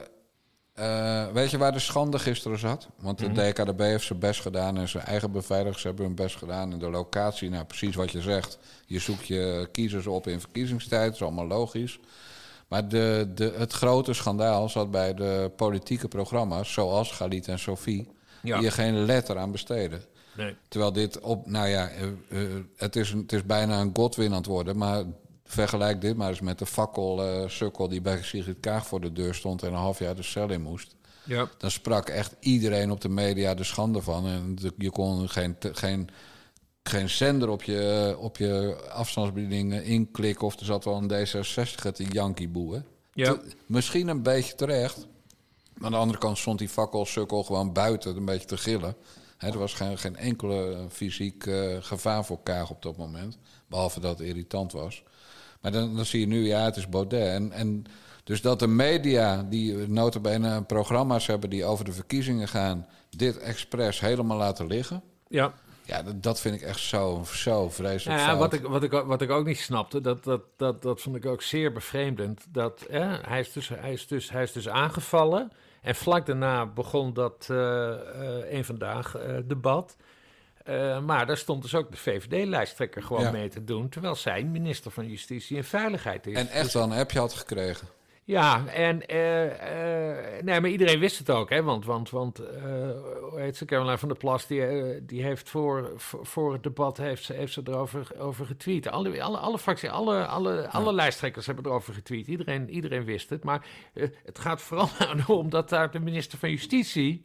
Eh, 0.76 1.26
weet 1.32 1.50
je 1.50 1.58
waar 1.58 1.72
de 1.72 1.78
schande 1.78 2.18
gisteren 2.18 2.58
zat? 2.58 2.88
Want 3.00 3.18
de 3.18 3.28
Mhm. 3.28 3.34
DKDB 3.34 3.78
heeft 3.80 4.04
zijn 4.06 4.18
best 4.18 4.40
gedaan 4.40 4.78
en 4.78 4.88
zijn 4.88 5.04
eigen 5.04 5.32
beveiligers 5.32 5.82
hebben 5.82 6.04
hun 6.04 6.14
best 6.14 6.36
gedaan. 6.36 6.72
En 6.72 6.78
de 6.78 6.90
locatie, 6.90 7.50
nou 7.50 7.64
precies 7.64 7.94
wat 7.94 8.10
je 8.10 8.20
zegt. 8.20 8.58
Je 8.86 8.98
zoekt 8.98 9.26
je 9.26 9.68
kiezers 9.72 10.06
op 10.06 10.26
in 10.26 10.40
verkiezingstijd, 10.40 11.04
dat 11.04 11.14
is 11.14 11.22
allemaal 11.22 11.46
logisch. 11.46 11.98
Maar 12.68 12.88
de, 12.88 13.30
de, 13.34 13.52
het 13.56 13.72
grote 13.72 14.12
schandaal 14.12 14.68
zat 14.68 14.90
bij 14.90 15.14
de 15.14 15.50
politieke 15.56 16.08
programma's, 16.08 16.72
zoals 16.72 17.12
Galit 17.12 17.48
en 17.48 17.58
Sophie, 17.58 18.08
Ja. 18.42 18.56
die 18.58 18.66
er 18.66 18.72
geen 18.72 19.04
letter 19.04 19.38
aan 19.38 19.50
besteden. 19.52 20.02
Nee. 20.36 20.56
Terwijl 20.68 20.92
dit 20.92 21.20
op, 21.20 21.46
nou 21.46 21.68
ja, 21.68 21.88
eh, 21.88 22.02
eh, 22.42 22.48
het, 22.76 22.96
is 22.96 23.10
een, 23.10 23.18
het 23.18 23.32
is 23.32 23.44
bijna 23.44 23.80
een 23.80 23.90
Godwin 23.94 24.30
aan 24.30 24.36
het 24.36 24.46
worden. 24.46 24.76
Maar 24.76 25.02
vergelijk 25.46 26.00
dit 26.00 26.16
maar 26.16 26.28
eens 26.28 26.40
met 26.40 26.58
de 26.58 26.66
fakkel-sukkel 26.66 27.88
die 27.88 28.00
bij 28.00 28.22
Sigrid 28.22 28.60
Kaag 28.60 28.86
voor 28.86 29.00
de 29.00 29.12
deur 29.12 29.34
stond 29.34 29.62
en 29.62 29.68
een 29.68 29.74
half 29.78 29.98
jaar 29.98 30.14
de 30.16 30.22
cel 30.22 30.50
in 30.50 30.62
moest. 30.62 30.94
Ja. 31.24 31.48
Dan 31.58 31.70
sprak 31.70 32.08
echt 32.08 32.34
iedereen 32.40 32.90
op 32.90 33.00
de 33.00 33.08
media 33.08 33.54
de 33.54 33.64
schande 33.64 34.02
van. 34.02 34.26
En 34.26 34.58
je 34.78 34.90
kon 34.90 35.28
geen, 35.28 35.56
geen, 35.60 36.08
geen 36.82 37.10
zender 37.10 37.48
op 37.48 37.62
je, 37.62 38.16
op 38.18 38.36
je 38.36 38.76
afstandsbediening 38.92 39.72
eh, 39.72 39.88
inklikken. 39.88 40.46
Of 40.46 40.58
er 40.58 40.64
zat 40.66 40.84
wel 40.84 40.96
een 40.96 41.26
D66 41.26 41.92
te 41.92 42.04
Yankee. 42.10 42.50
Ja. 43.12 43.32
Te- 43.32 43.40
Misschien 43.66 44.08
een 44.08 44.22
beetje 44.22 44.54
terecht. 44.54 45.06
Maar 45.74 45.86
aan 45.86 45.92
de 45.92 45.98
andere 45.98 46.18
kant 46.18 46.38
stond 46.38 46.58
die 46.58 46.68
fakkelsukkel 46.68 47.44
gewoon 47.44 47.72
buiten 47.72 48.16
een 48.16 48.24
beetje 48.24 48.46
te 48.46 48.56
gillen. 48.56 48.96
Er 49.38 49.58
was 49.58 49.74
geen, 49.74 49.98
geen 49.98 50.16
enkele 50.16 50.72
eh, 50.74 50.80
fysiek 50.88 51.46
eh, 51.46 51.76
gevaar 51.80 52.24
voor 52.24 52.42
Kaag 52.42 52.70
op 52.70 52.82
dat 52.82 52.96
moment. 52.96 53.38
Behalve 53.68 54.00
dat 54.00 54.18
het 54.18 54.28
irritant 54.28 54.72
was. 54.72 55.02
Maar 55.66 55.74
dan, 55.74 55.96
dan 55.96 56.04
zie 56.04 56.20
je 56.20 56.26
nu, 56.26 56.46
ja, 56.46 56.64
het 56.64 56.76
is 56.76 56.88
Baudet. 56.88 57.28
En, 57.28 57.52
en 57.52 57.84
dus 58.24 58.40
dat 58.40 58.58
de 58.58 58.66
media, 58.66 59.46
die 59.48 59.88
notabene 59.88 60.62
programma's 60.62 61.26
hebben 61.26 61.50
die 61.50 61.64
over 61.64 61.84
de 61.84 61.92
verkiezingen 61.92 62.48
gaan... 62.48 62.86
dit 63.10 63.38
expres 63.38 64.00
helemaal 64.00 64.36
laten 64.36 64.66
liggen. 64.66 65.02
Ja. 65.28 65.52
Ja, 65.84 66.02
dat, 66.16 66.40
vind 66.40 66.54
ik 66.54 66.60
echt 66.62 66.80
zo, 66.80 67.22
zo 67.24 67.70
vreselijk 67.70 68.18
Nou 68.18 68.18
ja, 68.18 68.26
fout. 68.26 68.38
wat, 68.38 68.52
ik, 68.52 68.66
wat, 68.66 68.82
ik, 68.82 68.92
ook- 68.92 69.06
wat 69.06 69.22
ik 69.22 69.30
ook 69.30 69.46
niet 69.46 69.58
snapte, 69.58 70.00
dat, 70.00 70.24
dat, 70.24 70.42
dat, 70.56 70.82
dat 70.82 71.00
vond 71.00 71.16
ik 71.16 71.26
ook 71.26 71.42
zeer 71.42 71.72
bevreemdend. 71.72 72.46
Dat, 72.48 72.86
hè, 72.90 73.04
hij, 73.28 73.40
is 73.40 73.52
dus, 73.52 73.68
hij, 73.68 73.92
is 73.92 74.06
dus, 74.06 74.30
hij 74.30 74.42
is 74.42 74.52
dus 74.52 74.68
aangevallen. 74.68 75.52
En 75.82 75.94
vlak 75.94 76.26
daarna 76.26 76.66
begon 76.66 77.12
dat 77.12 77.46
eh 77.50 77.92
een 78.50 78.64
vandaag 78.64 79.14
eh, 79.16 79.36
debat. 79.44 79.96
Eh, 80.66 81.00
maar 81.00 81.26
daar 81.26 81.36
stond 81.36 81.62
dus 81.62 81.74
ook 81.74 81.90
de 81.90 81.96
VVD-lijsttrekker 81.96 83.02
gewoon 83.02 83.22
Ja. 83.22 83.30
mee 83.30 83.48
te 83.48 83.64
doen. 83.64 83.88
Terwijl 83.88 84.14
zij 84.14 84.44
minister 84.44 84.90
van 84.90 85.06
Justitie 85.06 85.56
en 85.56 85.64
Veiligheid 85.64 86.26
is. 86.26 86.34
En 86.36 86.48
echt 86.48 86.64
Dus- 86.64 86.72
wel 86.74 86.82
een 86.82 86.92
appje 86.98 87.18
had 87.18 87.32
gekregen. 87.34 87.88
ja, 88.24 88.66
en 88.66 89.06
eh, 89.06 89.44
eh, 90.36 90.42
nee, 90.44 90.60
maar 90.60 90.70
iedereen 90.70 90.98
wist 90.98 91.18
het 91.18 91.30
ook, 91.30 91.50
hè? 91.50 91.62
Want, 91.62 91.84
want, 91.84 92.10
want 92.10 92.38
hoe 92.38 93.40
heet 93.40 93.56
ze, 93.56 93.64
Caroline 93.64 93.98
van 93.98 94.08
der 94.08 94.16
Plas, 94.16 94.46
die, 94.46 94.64
die 95.04 95.22
heeft 95.22 95.48
voor, 95.48 95.92
voor, 95.96 96.26
voor 96.26 96.52
het 96.52 96.62
debat 96.62 96.96
heeft 96.96 97.24
ze, 97.24 97.32
heeft 97.32 97.52
ze 97.52 97.62
erover 97.64 98.06
over 98.18 98.46
getweet. 98.46 98.88
Alle, 98.88 99.22
alle, 99.22 99.38
alle 99.38 99.58
fracties, 99.58 99.88
alle, 99.90 100.26
alle, 100.26 100.68
alle 100.70 100.92
lijsttrekkers 100.92 101.46
hebben 101.46 101.64
erover 101.66 101.94
getweet. 101.94 102.26
Iedereen, 102.26 102.70
iedereen 102.70 103.04
wist 103.04 103.30
het. 103.30 103.44
Maar 103.44 103.66
het 104.24 104.38
gaat 104.38 104.60
vooral 104.62 104.88
om 105.38 105.50
dat 105.50 105.68
daar 105.68 105.90
de 105.90 106.00
minister 106.00 106.38
van 106.38 106.50
Justitie. 106.50 107.22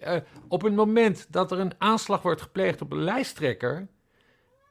Eh, 0.00 0.16
op 0.48 0.62
het 0.62 0.74
moment 0.74 1.26
dat 1.30 1.52
er 1.52 1.58
een 1.58 1.72
aanslag 1.78 2.22
wordt 2.22 2.42
gepleegd 2.42 2.80
op 2.82 2.92
een 2.92 3.02
lijsttrekker. 3.02 3.88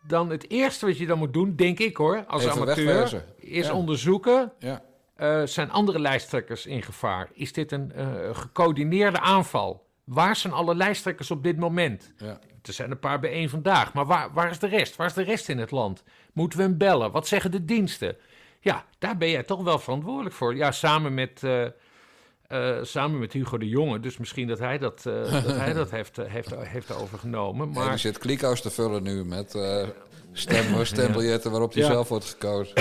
Dan 0.08 0.30
het 0.30 0.50
eerste 0.50 0.86
wat 0.86 0.98
je 0.98 1.06
dan 1.06 1.18
moet 1.18 1.34
doen, 1.34 1.56
denk 1.56 1.80
ik 1.80 1.98
hoor, 1.98 2.26
als 2.28 2.46
Even 2.46 2.62
amateur, 2.62 3.24
is 3.38 3.68
Ja. 3.68 3.74
onderzoeken. 3.74 4.52
Ja. 4.60 4.82
Eh, 5.16 5.42
zijn 5.44 5.72
andere 5.72 6.00
lijsttrekkers 6.00 6.66
in 6.66 6.82
gevaar? 6.84 7.30
Is 7.34 7.54
dit 7.54 7.72
een 7.72 7.92
eh, 7.92 8.08
gecoördineerde 8.32 9.20
aanval? 9.20 9.86
Waar 10.04 10.36
zijn 10.36 10.54
alle 10.54 10.76
lijsttrekkers 10.76 11.32
op 11.32 11.44
dit 11.44 11.58
moment? 11.58 12.14
Ja. 12.18 12.40
Er 12.62 12.74
zijn 12.74 12.92
een 12.92 13.00
paar 13.00 13.20
bijeen 13.20 13.50
vandaag, 13.50 13.94
maar 13.94 14.06
waar, 14.06 14.34
waar 14.34 14.50
is 14.50 14.60
de 14.60 14.68
rest? 14.68 14.96
Waar 14.96 15.08
is 15.08 15.14
de 15.14 15.24
rest 15.24 15.50
in 15.50 15.58
het 15.58 15.72
land? 15.72 16.04
Moeten 16.34 16.60
we 16.60 16.66
hem 16.66 16.78
bellen? 16.78 17.12
Wat 17.12 17.28
zeggen 17.28 17.52
de 17.52 17.66
diensten? 17.66 18.18
Ja, 18.60 18.86
daar 19.00 19.18
ben 19.18 19.30
jij 19.30 19.44
toch 19.44 19.64
wel 19.64 19.80
verantwoordelijk 19.80 20.36
voor. 20.36 20.56
Ja, 20.56 20.72
samen 20.72 21.14
met, 21.14 21.42
eh, 22.48 22.78
samen 22.82 23.20
met 23.20 23.34
Hugo 23.34 23.58
de 23.58 23.68
Jonge. 23.68 24.00
Dus 24.00 24.18
misschien 24.18 24.48
dat 24.48 24.60
hij 24.60 24.78
dat, 24.78 25.06
eh, 25.06 25.32
dat, 25.46 25.56
hij 25.58 25.74
dat 25.74 25.92
heeft, 25.92 26.18
eh, 26.18 26.26
heeft, 26.32 26.56
heeft 26.56 26.92
overgenomen. 26.96 27.70
Maar... 27.70 27.90
Die 27.90 27.98
zit 27.98 28.18
kliko's 28.18 28.62
te 28.62 28.70
vullen 28.70 29.04
nu 29.04 29.26
met 29.26 29.56
eh 29.56 29.88
stem, 30.32 30.86
stembiljetten 30.86 31.52
waarop 31.52 31.74
hij 31.74 31.82
Ja. 31.84 31.88
zelf 31.90 32.10
wordt 32.10 32.26
gekozen. 32.26 32.76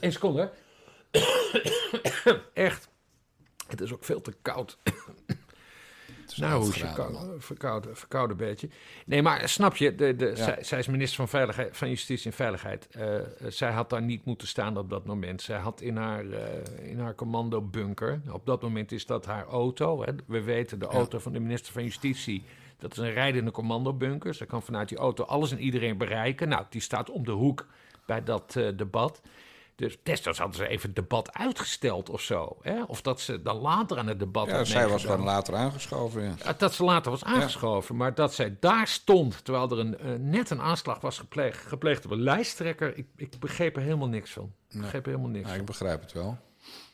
Eén 0.00 0.12
seconde. 0.12 0.50
Echt. 2.54 2.88
Het 3.68 3.80
is 3.80 3.92
ook 3.92 4.04
veel 4.04 4.20
te 4.20 4.32
koud. 4.42 4.78
Nou, 6.36 6.52
11 6.52 6.62
hoe 6.64 6.74
is 6.74 6.80
graden, 6.80 7.04
verkouden, 7.04 7.42
verkouden, 7.42 7.96
verkouden 7.96 8.36
beetje. 8.36 8.68
Nee, 9.06 9.22
maar 9.22 9.48
snap 9.48 9.76
je, 9.76 9.94
de, 9.94 10.16
de, 10.16 10.26
Ja. 10.26 10.34
zij, 10.34 10.58
zij 10.60 10.78
is 10.78 10.86
minister 10.86 11.16
van, 11.16 11.28
Veiligheid, 11.28 11.76
van 11.76 11.88
Justitie 11.88 12.30
en 12.30 12.36
Veiligheid. 12.36 12.86
Eh, 12.90 13.20
zij 13.48 13.72
had 13.72 13.90
daar 13.90 14.02
niet 14.02 14.24
moeten 14.24 14.48
staan 14.48 14.76
op 14.78 14.90
dat 14.90 15.06
moment. 15.06 15.42
Zij 15.42 15.58
had 15.58 15.80
in 15.80 15.96
haar, 15.96 16.30
eh, 16.30 16.90
in 16.90 17.00
haar 17.00 17.14
commandobunker, 17.14 18.20
op 18.30 18.46
dat 18.46 18.62
moment 18.62 18.92
is 18.92 19.06
dat 19.06 19.26
haar 19.26 19.46
auto. 19.46 20.02
Hè. 20.02 20.12
We 20.26 20.42
weten, 20.42 20.78
de 20.78 20.86
auto 20.86 21.18
van 21.18 21.32
de 21.32 21.40
minister 21.40 21.72
van 21.72 21.82
Justitie, 21.82 22.44
dat 22.78 22.92
is 22.92 22.98
een 22.98 23.12
rijdende 23.12 23.50
commandobunker. 23.50 24.34
Ze 24.34 24.46
kan 24.46 24.62
vanuit 24.62 24.88
die 24.88 24.98
auto 24.98 25.24
alles 25.24 25.52
en 25.52 25.60
iedereen 25.60 25.98
bereiken. 25.98 26.48
Nou, 26.48 26.64
die 26.68 26.80
staat 26.80 27.10
om 27.10 27.24
de 27.24 27.30
hoek 27.30 27.66
bij 28.06 28.24
dat 28.24 28.56
eh, 28.56 28.68
debat. 28.76 29.20
Dus 29.76 29.96
desnoods 30.02 30.38
hadden 30.38 30.56
ze 30.56 30.68
even 30.68 30.86
het 30.86 30.96
debat 30.96 31.32
uitgesteld 31.32 32.10
of 32.10 32.20
zo. 32.20 32.56
Hè? 32.60 32.82
Of 32.82 33.02
dat 33.02 33.20
ze 33.20 33.42
dan 33.42 33.56
later 33.56 33.98
aan 33.98 34.06
het 34.06 34.18
debat 34.18 34.46
Ja, 34.46 34.64
zij 34.64 34.88
was 34.88 35.04
gewoon 35.04 35.22
later 35.24 35.54
aangeschoven. 35.54 36.22
Ja. 36.44 36.52
Dat 36.52 36.74
ze 36.74 36.84
later 36.84 37.10
was 37.10 37.24
aangeschoven, 37.24 37.96
maar 37.96 38.14
dat 38.14 38.34
zij 38.34 38.56
daar 38.60 38.86
stond 38.88 39.44
terwijl 39.44 39.70
er 39.70 39.78
een, 39.78 39.98
eh, 39.98 40.14
net 40.18 40.50
een 40.50 40.60
aanslag 40.60 41.00
was 41.00 41.18
gepleegd, 41.18 41.66
gepleegd 41.66 42.04
op 42.04 42.10
een 42.10 42.20
lijsttrekker. 42.22 42.96
Ik, 42.96 43.06
ik 43.16 43.38
begreep 43.40 43.76
er 43.76 43.82
helemaal 43.82 44.08
niks 44.08 44.30
van. 44.30 44.52
Ik 44.70 44.80
begreep 44.80 45.04
er 45.06 45.10
helemaal 45.10 45.30
niks 45.30 45.44
Ja, 45.44 45.50
van. 45.50 45.60
ik 45.60 45.66
begrijp 45.66 46.00
het 46.00 46.12
wel. 46.12 46.38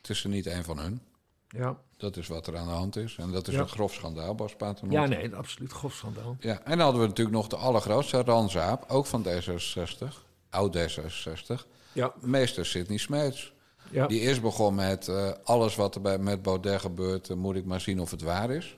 Het 0.01 0.11
is 0.11 0.23
er 0.25 0.31
niet 0.31 0.47
een 0.47 0.65
van 0.65 0.79
hun. 0.79 1.01
Ja. 1.49 1.77
Dat 1.97 2.17
is 2.17 2.29
wat 2.29 2.47
er 2.47 2.57
aan 2.57 2.67
de 2.67 2.73
hand 2.73 2.97
is. 2.97 3.17
En 3.19 3.31
dat 3.31 3.49
is 3.49 3.55
Ja. 3.55 3.61
een 3.61 3.69
grof 3.69 3.93
schandaal, 3.95 4.35
Bas 4.35 4.57
Paternotte. 4.57 5.01
ja, 5.01 5.07
nee, 5.21 5.35
absoluut 5.35 5.73
grofschandaal. 5.73 6.37
Ja, 6.41 6.53
en 6.65 6.71
dan 6.71 6.81
hadden 6.81 7.01
we 7.01 7.07
natuurlijk 7.07 7.37
nog 7.37 7.47
de 7.49 7.57
allergrootste, 7.57 8.23
Ranzaap, 8.23 8.85
ook 8.89 9.07
van 9.07 9.25
D66, 9.27 10.25
oud 10.51 10.77
D66. 10.77 11.67
Ja. 11.93 12.13
Meester 12.21 12.67
Sidney 12.67 12.99
Smeets. 12.99 13.53
Ja. 13.91 14.07
Die 14.07 14.21
eerst 14.21 14.41
begon 14.43 14.75
met 14.75 15.09
eh, 15.09 15.29
alles 15.45 15.77
wat 15.77 15.95
er 15.95 16.01
bij, 16.01 16.19
met 16.19 16.43
Baudet 16.43 16.81
gebeurt, 16.81 17.29
eh, 17.31 17.37
moet 17.37 17.57
ik 17.57 17.65
maar 17.65 17.81
zien 17.81 18.01
of 18.01 18.11
het 18.11 18.23
waar 18.23 18.51
is. 18.51 18.77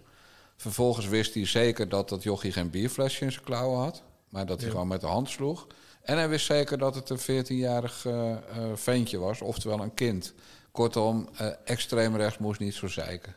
Vervolgens 0.57 1.09
wist 1.09 1.35
hij 1.35 1.47
zeker 1.47 1.89
dat 1.89 2.09
dat 2.09 2.23
jochie 2.23 2.53
geen 2.53 2.71
bierflesje 2.71 3.25
in 3.25 3.33
zijn 3.33 3.45
klauwen 3.45 3.79
had, 3.81 4.03
maar 4.29 4.47
dat 4.47 4.57
hij 4.57 4.67
Ja. 4.67 4.73
gewoon 4.73 4.89
met 4.89 5.01
de 5.01 5.07
hand 5.07 5.29
sloeg. 5.29 5.67
En 6.03 6.17
hij 6.17 6.29
wist 6.29 6.47
zeker 6.47 6.79
dat 6.79 6.95
het 6.95 7.11
een 7.11 7.19
14-jarig 7.19 8.05
eh, 8.07 8.31
eh, 8.33 8.39
ventje 8.75 9.19
was, 9.19 9.41
oftewel 9.41 9.81
een 9.81 9.95
kind. 9.95 10.35
Kortom, 10.73 11.29
extreem 11.65 12.17
rechts 12.17 12.39
moest 12.39 12.61
niet 12.61 12.75
zo 12.75 12.87
zeiken. 12.87 13.37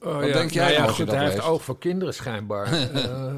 Oh, 0.00 0.14
Wat 0.14 0.26
ja. 0.26 0.32
denk 0.32 0.50
jij 0.50 0.64
nou 0.64 0.74
ja, 0.76 0.84
als 0.84 0.96
je 0.96 1.02
goed, 1.02 1.06
dat 1.12 1.20
hij 1.20 1.30
heeft 1.30 1.44
oog 1.44 1.62
voor 1.62 1.78
kinderen 1.78 2.14
schijnbaar. 2.14 2.68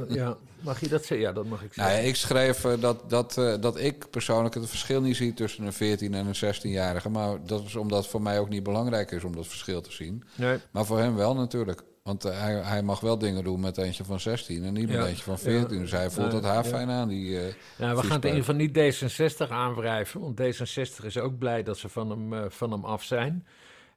Ja. 0.08 0.36
Mag 0.66 0.80
je 0.80 0.88
dat 0.88 1.04
zeggen? 1.04 1.26
Ja, 1.26 1.32
dat 1.32 1.44
mag 1.46 1.62
ik 1.62 1.72
zeggen. 1.72 1.94
Nou, 1.94 2.06
ik 2.06 2.16
schreef 2.16 2.64
eh, 2.64 2.72
dat, 2.80 3.10
dat, 3.10 3.38
eh, 3.38 3.54
dat 3.60 3.78
ik 3.80 4.10
persoonlijk 4.10 4.54
het 4.54 4.68
verschil 4.68 5.00
niet 5.00 5.16
zie 5.16 5.34
tussen 5.34 5.64
een 5.64 5.72
14 5.72 6.14
en 6.14 6.26
een 6.26 6.54
16-jarige. 6.54 7.08
Maar 7.08 7.38
dat 7.46 7.64
is 7.64 7.76
omdat 7.76 7.98
het 7.98 8.10
voor 8.10 8.22
mij 8.22 8.38
ook 8.38 8.48
niet 8.48 8.62
belangrijk 8.62 9.10
is 9.10 9.24
om 9.24 9.36
dat 9.36 9.46
verschil 9.46 9.80
te 9.80 9.92
zien. 9.92 10.24
Nee. 10.34 10.58
Maar 10.70 10.84
voor 10.84 10.98
hem 10.98 11.16
wel 11.16 11.34
natuurlijk. 11.34 11.82
Want 12.02 12.24
eh, 12.24 12.40
hij, 12.40 12.54
hij 12.54 12.82
mag 12.82 13.00
wel 13.00 13.18
dingen 13.18 13.44
doen 13.44 13.60
met 13.60 13.78
eentje 13.78 14.04
van 14.04 14.20
16 14.20 14.64
en 14.64 14.72
niet 14.72 14.86
met 14.88 14.96
Ja. 14.96 15.06
eentje 15.06 15.22
van 15.24 15.38
14. 15.38 15.76
Ja. 15.76 15.82
Dus 15.82 15.90
hij 15.90 16.10
voelt 16.10 16.30
dat 16.30 16.44
haar 16.44 16.64
fijn 16.64 16.90
aan. 16.90 17.08
Die, 17.08 17.38
Nou, 17.78 17.96
we 17.96 18.02
gaan 18.02 18.16
het 18.16 18.24
in 18.24 18.34
ieder 18.36 18.44
geval 18.44 18.54
niet 18.54 19.48
D66 19.48 19.48
aanwrijven. 19.50 20.20
Want 20.20 20.40
D66 20.40 21.04
is 21.04 21.18
ook 21.18 21.38
blij 21.38 21.62
dat 21.62 21.78
ze 21.78 21.88
van 21.88 22.10
hem, 22.10 22.50
van 22.50 22.70
hem 22.72 22.84
af 22.84 23.02
zijn. 23.02 23.46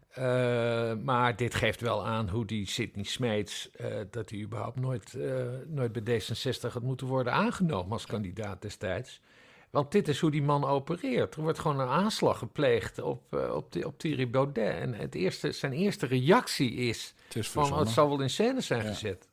Eh, 0.09 0.93
maar 1.03 1.35
dit 1.35 1.55
geeft 1.55 1.81
wel 1.81 2.05
aan 2.05 2.29
hoe 2.29 2.45
die 2.45 2.67
Sidney 2.67 3.03
Smeets... 3.05 3.69
eh, 3.71 3.87
dat 4.11 4.29
hij 4.29 4.39
überhaupt 4.39 4.79
nooit, 4.79 5.13
eh, 5.13 5.43
nooit 5.67 5.91
bij 5.91 6.21
D66 6.21 6.71
had 6.73 6.81
moeten 6.81 7.07
worden 7.07 7.33
aangenomen 7.33 7.91
als 7.91 8.05
kandidaat 8.05 8.61
destijds. 8.61 9.21
Want 9.69 9.91
dit 9.91 10.07
is 10.07 10.19
hoe 10.19 10.31
die 10.31 10.41
man 10.43 10.65
opereert. 10.65 11.35
Er 11.35 11.41
wordt 11.41 11.59
gewoon 11.59 11.79
een 11.79 11.87
aanslag 11.87 12.37
gepleegd 12.37 13.01
op, 13.01 13.33
op, 13.53 13.71
die, 13.71 13.85
op 13.87 13.97
Thierry 13.99 14.29
Baudet. 14.29 14.75
En 14.79 14.93
het 14.93 15.15
eerste, 15.15 15.51
zijn 15.51 15.73
eerste 15.73 16.05
reactie 16.05 16.73
is, 16.73 17.13
van... 17.29 17.71
oh, 17.73 17.79
het 17.79 17.89
zal 17.89 18.09
wel 18.09 18.21
in 18.21 18.29
scène 18.29 18.61
zijn 18.61 18.83
Ja. 18.83 18.87
gezet. 18.89 19.27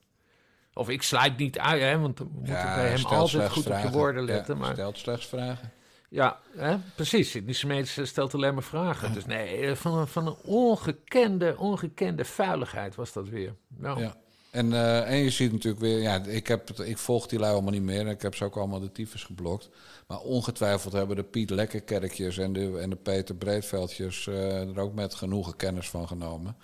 Of 0.74 0.88
ik 0.88 1.02
sluit 1.02 1.36
niet 1.36 1.58
uit, 1.58 1.80
hè, 1.82 1.98
want 1.98 2.18
we 2.18 2.24
moeten 2.32 2.54
ja, 2.54 2.74
bij 2.74 2.88
hem 2.88 3.04
altijd 3.04 3.50
goed 3.50 3.66
op 3.66 3.78
je 3.82 3.90
woorden 3.90 4.26
Ja, 4.26 4.32
letten. 4.34 4.58
maar... 4.58 4.72
stelt 4.72 4.98
slechts 4.98 5.26
vragen. 5.26 5.72
Ja, 6.10 6.38
hè? 6.56 6.76
precies. 6.94 7.32
Die 7.32 7.52
Smeets 7.52 8.00
stelt 8.02 8.34
alleen 8.34 8.54
maar 8.54 8.62
vragen. 8.62 9.12
Dus 9.12 9.26
nee, 9.26 9.56
eh, 9.56 9.74
van, 9.74 10.08
van 10.08 10.26
een 10.26 10.36
ongekende, 10.42 11.58
ongekende 11.58 12.24
vuiligheid 12.24 12.94
was 12.94 13.12
dat 13.12 13.28
weer. 13.28 13.54
Nou, 13.68 14.00
Ja. 14.00 14.16
En, 14.56 14.72
eh, 14.72 15.10
en 15.10 15.16
je 15.16 15.30
ziet 15.30 15.52
natuurlijk 15.52 15.82
weer, 15.82 16.00
ja, 16.00 16.24
ik, 16.24 16.46
heb 16.46 16.70
ik 16.70 16.98
volg 16.98 17.26
die 17.26 17.38
lui 17.38 17.52
allemaal 17.52 17.72
niet 17.72 17.82
meer. 17.82 18.00
en 18.00 18.08
Ik 18.08 18.22
heb 18.22 18.34
ze 18.34 18.44
ook 18.44 18.56
allemaal 18.56 18.80
de 18.80 18.92
tyfus 18.92 19.24
geblokt. 19.24 19.68
Maar 20.06 20.18
ongetwijfeld 20.18 20.92
hebben 20.92 21.16
de 21.16 21.22
Piet 21.22 21.50
Lekkerkerkjes 21.50 22.38
en 22.38 22.52
de, 22.52 22.78
en 22.78 22.90
de 22.90 22.96
Peter 22.96 23.34
Breedveldjes 23.34 24.26
eh, 24.26 24.60
er 24.60 24.80
ook 24.80 24.94
met 24.94 25.14
genoegen 25.14 25.56
kennis 25.56 25.90
van 25.90 26.08
genomen. 26.08 26.56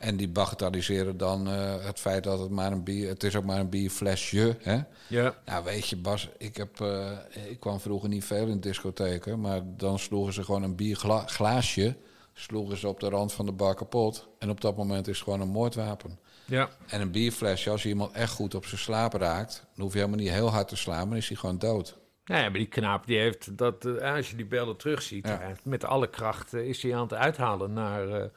En 0.00 0.16
die 0.16 0.28
bagatelliseren 0.28 1.16
dan 1.16 1.48
eh, 1.48 1.84
het 1.84 1.98
feit 2.00 2.24
dat 2.24 2.38
het 2.38 2.50
maar 2.50 2.72
een 2.72 2.84
bier... 2.84 3.08
Het 3.08 3.24
is 3.24 3.36
ook 3.36 3.44
maar 3.44 3.58
een 3.60 3.68
bierflesje, 3.68 4.56
hè? 4.60 4.78
Ja. 5.08 5.34
Nou, 5.44 5.64
weet 5.64 5.88
je, 5.88 5.96
Bas, 5.96 6.28
ik, 6.38 6.56
heb, 6.56 6.80
eh, 6.80 7.10
ik 7.50 7.60
kwam 7.60 7.80
vroeger 7.80 8.08
niet 8.08 8.24
veel 8.24 8.46
in 8.46 8.60
discotheken... 8.60 9.40
maar 9.40 9.60
dan 9.64 9.98
sloegen 9.98 10.32
ze 10.32 10.44
gewoon 10.44 10.62
een 10.62 10.76
bierglaasje... 10.76 11.96
sloegen 12.32 12.76
ze 12.76 12.88
op 12.88 13.00
de 13.00 13.08
rand 13.08 13.32
van 13.32 13.46
de 13.46 13.52
bar 13.52 13.74
kapot. 13.74 14.28
En 14.38 14.50
op 14.50 14.60
dat 14.60 14.76
moment 14.76 15.08
is 15.08 15.14
het 15.14 15.24
gewoon 15.24 15.40
een 15.40 15.48
moordwapen. 15.48 16.18
Ja. 16.44 16.68
En 16.86 17.00
een 17.00 17.10
bierflesje, 17.10 17.70
als 17.70 17.82
je 17.82 17.88
iemand 17.88 18.12
echt 18.12 18.32
goed 18.32 18.54
op 18.54 18.64
zijn 18.66 18.80
slaap 18.80 19.12
raakt... 19.12 19.66
dan 19.74 19.84
hoef 19.84 19.92
je 19.92 19.98
helemaal 19.98 20.20
niet 20.20 20.30
heel 20.30 20.50
hard 20.50 20.68
te 20.68 20.76
slaan, 20.76 20.98
maar 20.98 21.08
dan 21.08 21.16
is 21.16 21.28
hij 21.28 21.36
gewoon 21.36 21.58
dood. 21.58 21.98
Nou 22.24 22.42
ja, 22.42 22.48
maar 22.48 22.58
die 22.58 22.68
knaap 22.68 23.06
die 23.06 23.18
heeft 23.18 23.58
dat, 23.58 23.84
eh, 23.84 24.14
als 24.14 24.30
je 24.30 24.36
die 24.36 24.46
beelden 24.46 24.76
terugziet, 24.76 25.26
Ja. 25.26 25.52
met 25.62 25.84
alle 25.84 26.10
kracht 26.10 26.54
eh, 26.54 26.68
is 26.68 26.82
hij 26.82 26.94
aan 26.94 27.02
het 27.02 27.14
uithalen 27.14 27.72
naar, 27.72 28.30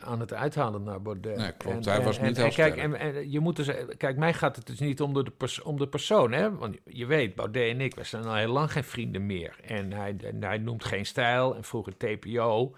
aan 0.00 0.20
het 0.20 0.32
uithalen 0.32 0.82
naar 0.82 1.02
Baudet. 1.02 1.36
Nee, 1.36 1.52
klopt. 1.52 1.84
Hij 1.84 2.02
was 2.02 2.20
niet 2.20 2.36
heel 2.36 2.48
kijk, 2.48 2.76
en, 2.76 2.94
en 2.94 3.30
je 3.30 3.40
moet 3.40 3.56
dus, 3.56 3.70
kijk, 3.96 4.16
mij 4.16 4.34
gaat 4.34 4.56
het 4.56 4.66
dus 4.66 4.78
niet 4.78 5.00
om 5.00 5.14
de, 5.14 5.30
pers- 5.36 5.62
om 5.62 5.78
de 5.78 5.88
persoon, 5.88 6.32
hè? 6.32 6.56
Want 6.56 6.76
je 6.84 7.06
weet, 7.06 7.34
Baudet 7.34 7.70
en 7.70 7.80
ik, 7.80 7.94
we 7.94 8.04
zijn 8.04 8.24
al 8.24 8.34
heel 8.34 8.52
lang 8.52 8.72
geen 8.72 8.84
vrienden 8.84 9.26
meer. 9.26 9.56
En 9.64 9.92
hij, 9.92 10.16
en 10.24 10.42
hij 10.42 10.58
noemt 10.58 10.84
geen 10.84 11.06
stijl. 11.06 11.54
En 11.56 11.64
vroeger 11.64 11.96
TPO 11.96 12.74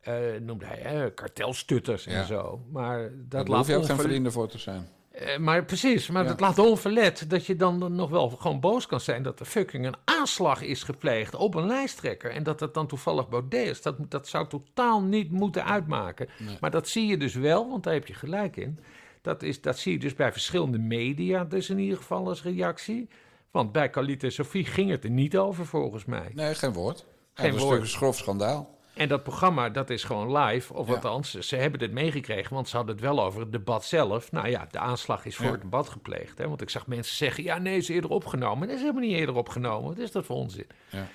eh, 0.00 0.14
noemde 0.40 0.64
hij 0.66 0.82
eh, 1.04 1.14
kartelstutters 1.14 2.06
en 2.06 2.14
Ja. 2.14 2.24
zo. 2.24 2.60
Maar 2.72 3.00
dat 3.02 3.30
Daar 3.30 3.44
laat 3.44 3.58
hoef 3.58 3.68
je 3.68 3.76
ook 3.76 3.84
geen 3.84 3.96
vrienden 3.98 4.32
voor 4.32 4.48
te 4.48 4.58
zijn. 4.58 4.88
Eh, 5.20 5.38
maar 5.38 5.64
precies, 5.64 6.08
maar 6.08 6.22
Ja. 6.22 6.28
dat 6.28 6.40
laat 6.40 6.58
onverlet 6.58 7.30
dat 7.30 7.46
je 7.46 7.56
dan 7.56 7.94
nog 7.94 8.10
wel 8.10 8.28
gewoon 8.30 8.60
boos 8.60 8.86
kan 8.86 9.00
zijn 9.00 9.22
dat 9.22 9.40
er 9.40 9.46
fucking 9.46 9.86
een 9.86 9.94
aanslag 10.04 10.62
is 10.62 10.82
gepleegd 10.82 11.34
op 11.34 11.54
een 11.54 11.66
lijsttrekker. 11.66 12.30
En 12.30 12.42
dat 12.42 12.58
dat 12.58 12.74
dan 12.74 12.86
toevallig 12.86 13.28
Baudet 13.28 13.66
is. 13.68 13.82
Dat, 13.82 13.96
dat 14.10 14.28
zou 14.28 14.48
totaal 14.48 15.02
niet 15.02 15.30
moeten 15.30 15.64
uitmaken. 15.64 16.28
Nee. 16.38 16.56
Maar 16.60 16.70
dat 16.70 16.88
zie 16.88 17.06
je 17.06 17.16
dus 17.16 17.34
wel, 17.34 17.68
want 17.68 17.82
daar 17.84 17.92
heb 17.94 18.06
je 18.06 18.14
gelijk 18.14 18.56
in. 18.56 18.78
Dat, 19.22 19.42
is, 19.42 19.60
dat 19.60 19.78
zie 19.78 19.92
je 19.92 19.98
dus 19.98 20.14
bij 20.14 20.32
verschillende 20.32 20.78
media, 20.78 21.44
dus 21.44 21.70
in 21.70 21.78
ieder 21.78 21.96
geval 21.96 22.28
als 22.28 22.42
reactie. 22.42 23.08
Want 23.50 23.72
bij 23.72 23.90
Kalita 23.90 24.26
en 24.26 24.32
Sophie 24.32 24.64
ging 24.64 24.90
het 24.90 25.04
er 25.04 25.10
niet 25.10 25.36
over, 25.36 25.66
volgens 25.66 26.04
mij. 26.04 26.30
Nee, 26.34 26.54
geen 26.54 26.72
woord. 26.72 27.04
Geen 27.34 27.54
is 27.54 27.62
woord. 27.62 27.80
een 27.80 27.86
schrof 27.86 28.16
schandaal. 28.16 28.78
En 29.00 29.08
dat 29.08 29.22
programma, 29.22 29.68
dat 29.68 29.90
is 29.90 30.04
gewoon 30.04 30.36
live. 30.38 30.74
Of 30.74 30.88
Ja. 30.88 30.94
althans, 30.94 31.34
ze 31.38 31.56
hebben 31.56 31.80
het 31.80 31.92
meegekregen, 31.92 32.54
want 32.54 32.68
ze 32.68 32.76
hadden 32.76 32.94
het 32.94 33.04
wel 33.04 33.22
over 33.22 33.40
het 33.40 33.52
debat 33.52 33.84
zelf. 33.84 34.32
Nou 34.32 34.48
ja, 34.48 34.66
de 34.70 34.78
aanslag 34.78 35.24
is 35.24 35.36
voor 35.36 35.46
Ja. 35.46 35.52
het 35.52 35.60
debat 35.60 35.88
gepleegd. 35.88 36.38
Hè? 36.38 36.48
Want 36.48 36.60
ik 36.62 36.70
zag 36.70 36.86
mensen 36.86 37.16
zeggen, 37.16 37.44
ja, 37.44 37.58
nee, 37.58 37.76
is 37.76 37.88
eerder 37.88 38.10
opgenomen. 38.10 38.66
Dat 38.66 38.76
is 38.76 38.82
helemaal 38.82 39.02
niet 39.02 39.16
eerder 39.16 39.34
opgenomen. 39.34 39.88
Wat 39.88 39.98
is 39.98 40.10
dat 40.12 40.26
voor 40.26 40.36
onzin? 40.36 40.66
Ja. 40.88 41.06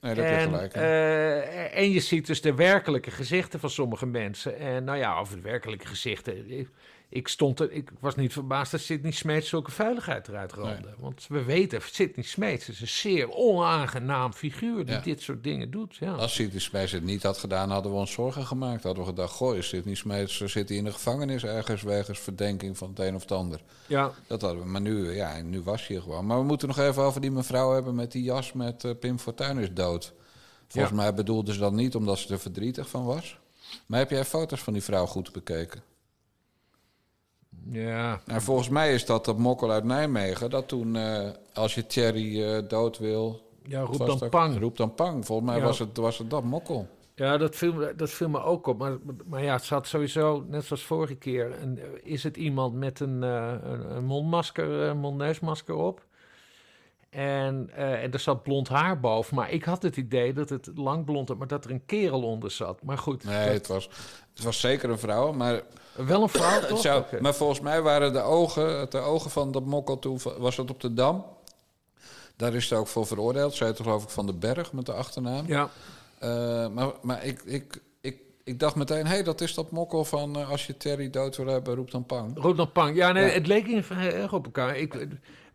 Nee, 0.00 0.14
je 0.14 0.22
En, 0.22 0.40
gelijk 0.42 0.72
eh, 0.74 1.76
en 1.78 1.90
je 1.90 2.00
ziet 2.00 2.26
dus 2.26 2.40
de 2.40 2.54
werkelijke 2.54 3.10
gezichten 3.10 3.60
van 3.60 3.70
sommige 3.70 4.06
mensen. 4.06 4.58
En 4.58 4.84
nou 4.84 4.98
ja, 4.98 5.18
over 5.18 5.36
de 5.36 5.42
werkelijke 5.42 5.86
gezichten. 5.86 6.46
Ik, 7.14 7.28
stond 7.28 7.60
er, 7.60 7.72
ik 7.72 7.90
was 8.00 8.16
niet 8.16 8.32
verbaasd 8.32 8.70
dat 8.70 8.80
Sidney 8.80 9.10
Smeets 9.12 9.48
zulke 9.48 9.70
veiligheid 9.70 10.28
eruit 10.28 10.52
rolde. 10.52 10.94
Want 10.98 11.26
we 11.28 11.42
weten, 11.42 11.80
Sidney 11.82 12.24
Smeets 12.24 12.68
is 12.68 12.80
een 12.80 12.88
zeer 12.88 13.30
onaangenaam 13.30 14.32
figuur 14.32 14.84
die 14.84 14.94
Ja. 14.94 15.00
dit 15.00 15.22
soort 15.22 15.42
dingen 15.44 15.70
doet. 15.70 15.96
Ja. 15.96 16.12
Als 16.12 16.34
Sidney 16.34 16.60
Smeets 16.60 16.92
het 16.92 17.02
niet 17.02 17.22
had 17.22 17.38
gedaan, 17.38 17.70
hadden 17.70 17.92
we 17.92 17.98
ons 17.98 18.12
zorgen 18.12 18.46
gemaakt. 18.46 18.82
Hadden 18.82 19.02
we 19.04 19.08
gedacht, 19.08 19.32
goh, 19.32 19.56
is 19.56 19.68
Sidney 19.68 19.94
Smeets, 19.94 20.36
zit 20.40 20.68
hij 20.68 20.78
in 20.78 20.84
de 20.84 20.92
gevangenis 20.92 21.44
ergens 21.44 21.82
wegens 21.82 22.18
verdenking 22.18 22.78
van 22.78 22.88
het 22.88 22.98
een 22.98 23.14
of 23.14 23.22
het 23.22 23.32
ander. 23.32 23.60
Ja. 23.86 24.12
Dat 24.26 24.40
hadden 24.42 24.62
we, 24.62 24.68
maar 24.68 24.80
nu, 24.80 25.12
ja, 25.14 25.42
nu 25.42 25.60
was 25.62 25.86
hij 25.86 26.00
gewoon. 26.00 26.26
Maar 26.26 26.38
we 26.38 26.44
moeten 26.44 26.68
nog 26.68 26.78
even 26.78 27.02
over 27.02 27.20
die 27.20 27.30
mevrouw 27.30 27.72
hebben 27.72 27.94
met 27.94 28.12
die 28.12 28.22
jas 28.22 28.52
met 28.52 28.84
eh, 28.84 28.90
Pim 29.00 29.18
Fortuyn 29.18 29.58
is 29.58 29.72
dood. 29.72 30.12
Volgens 30.68 30.94
Ja. 30.96 31.00
mij 31.02 31.14
bedoelde 31.14 31.52
ze 31.52 31.58
dat 31.58 31.72
niet 31.72 31.94
omdat 31.94 32.18
ze 32.18 32.32
er 32.32 32.38
verdrietig 32.40 32.88
van 32.88 33.04
was. 33.04 33.38
Maar 33.86 33.98
heb 33.98 34.10
jij 34.10 34.24
foto's 34.24 34.60
van 34.60 34.72
die 34.72 34.82
vrouw 34.82 35.06
goed 35.06 35.32
bekeken? 35.32 35.82
Ja. 37.70 38.20
En 38.26 38.42
volgens 38.42 38.68
mij 38.68 38.94
is 38.94 39.06
dat 39.06 39.24
dat 39.24 39.38
mokkel 39.38 39.70
uit 39.70 39.84
Nijmegen. 39.84 40.50
Dat 40.50 40.68
toen, 40.68 40.96
eh, 40.96 41.28
als 41.54 41.74
je 41.74 41.86
Thierry 41.86 42.42
eh, 42.44 42.68
dood 42.68 42.98
wil... 42.98 43.42
Ja, 43.66 43.80
roep 43.80 43.98
dan 44.06 44.18
dat- 44.18 44.30
pang. 44.30 44.58
Roep 44.60 44.76
dan 44.76 44.94
pang. 44.94 45.26
Volgens 45.26 45.48
mij 45.50 45.58
Ja. 45.58 45.64
was, 45.64 45.78
het, 45.78 45.96
was 45.96 46.18
het 46.18 46.30
dat 46.30 46.44
mokkel. 46.44 46.88
Ja, 47.14 47.36
dat 47.36 47.56
viel, 47.56 47.72
me- 47.72 47.94
dat 47.96 48.10
viel 48.10 48.28
me 48.28 48.42
ook 48.42 48.66
op. 48.66 48.78
Maar, 48.78 48.96
maar 49.26 49.42
ja, 49.42 49.52
het 49.52 49.64
zat 49.64 49.86
sowieso, 49.86 50.44
net 50.48 50.64
zoals 50.64 50.82
vorige 50.82 51.14
keer, 51.14 51.62
een, 51.62 51.78
is 52.02 52.22
het 52.22 52.36
iemand 52.36 52.74
met 52.74 53.00
een, 53.00 53.22
eh, 53.22 53.52
een, 53.62 53.96
een 53.96 54.04
mondmasker, 54.04 54.68
een 54.70 54.98
mondneusmasker 54.98 55.74
op. 55.74 56.04
En, 57.10 57.70
en 57.74 58.12
er 58.12 58.18
zat 58.18 58.42
blond 58.42 58.68
haar 58.68 59.00
boven. 59.00 59.34
Maar 59.34 59.50
ik 59.50 59.64
had 59.64 59.82
het 59.82 59.96
idee 59.96 60.32
dat 60.32 60.48
het 60.48 60.70
lang 60.74 61.04
blond 61.04 61.28
was, 61.28 61.38
maar 61.38 61.46
dat 61.46 61.64
er 61.64 61.70
een 61.70 61.86
kerel 61.86 62.22
onder 62.22 62.50
zat. 62.50 62.82
Maar 62.82 62.98
goed. 62.98 63.24
Nee, 63.24 63.44
dat- 63.44 63.54
het 63.54 63.66
was, 63.66 63.88
het 64.34 64.42
was 64.44 64.60
zeker 64.60 64.90
een 64.90 64.98
vrouw, 64.98 65.32
maar... 65.32 65.62
Wel 65.96 66.22
een 66.22 66.28
vrouw, 66.28 66.60
toch? 66.68 67.20
Maar 67.20 67.34
volgens 67.34 67.60
mij 67.60 67.82
waren 67.82 68.12
de 68.12 68.20
ogen, 68.20 68.90
de 68.90 68.98
ogen 68.98 69.30
van 69.30 69.52
dat 69.52 69.64
mokkel 69.64 69.98
toen... 69.98 70.18
was 70.38 70.56
het 70.56 70.70
op 70.70 70.80
de 70.80 70.94
Dam. 70.94 71.24
Daar 72.36 72.54
is 72.54 72.68
ze 72.68 72.74
ook 72.76 72.86
voor 72.86 73.06
veroordeeld. 73.06 73.54
Zij 73.54 73.74
geloof 73.74 74.02
ik 74.02 74.08
van 74.10 74.26
de 74.26 74.32
Berg 74.32 74.72
met 74.72 74.86
de 74.86 74.92
achternaam. 74.92 75.46
Ja. 75.46 75.68
Eh, 76.18 76.68
maar 76.68 76.88
maar 77.02 77.24
ik, 77.24 77.42
ik, 77.44 77.80
ik, 78.00 78.18
ik 78.44 78.58
dacht 78.60 78.74
meteen, 78.74 79.06
hé, 79.06 79.12
hey, 79.14 79.22
dat 79.22 79.40
is 79.40 79.54
dat 79.54 79.70
mokkel 79.70 80.04
van... 80.04 80.38
eh, 80.38 80.50
als 80.50 80.66
je 80.66 80.76
Terry 80.76 81.10
dood 81.10 81.36
wil 81.36 81.46
hebben, 81.46 81.74
roep 81.74 81.90
dan 81.90 82.06
pang. 82.06 82.32
Roep 82.42 82.56
dan 82.56 82.72
pang. 82.72 82.96
Ja, 82.96 83.12
nee, 83.12 83.24
Ja. 83.26 83.30
het 83.32 83.46
leek 83.46 83.66
in 83.66 83.84
heel 83.88 84.12
erg 84.12 84.32
op 84.32 84.44
elkaar. 84.44 84.76
Ik, 84.76 85.06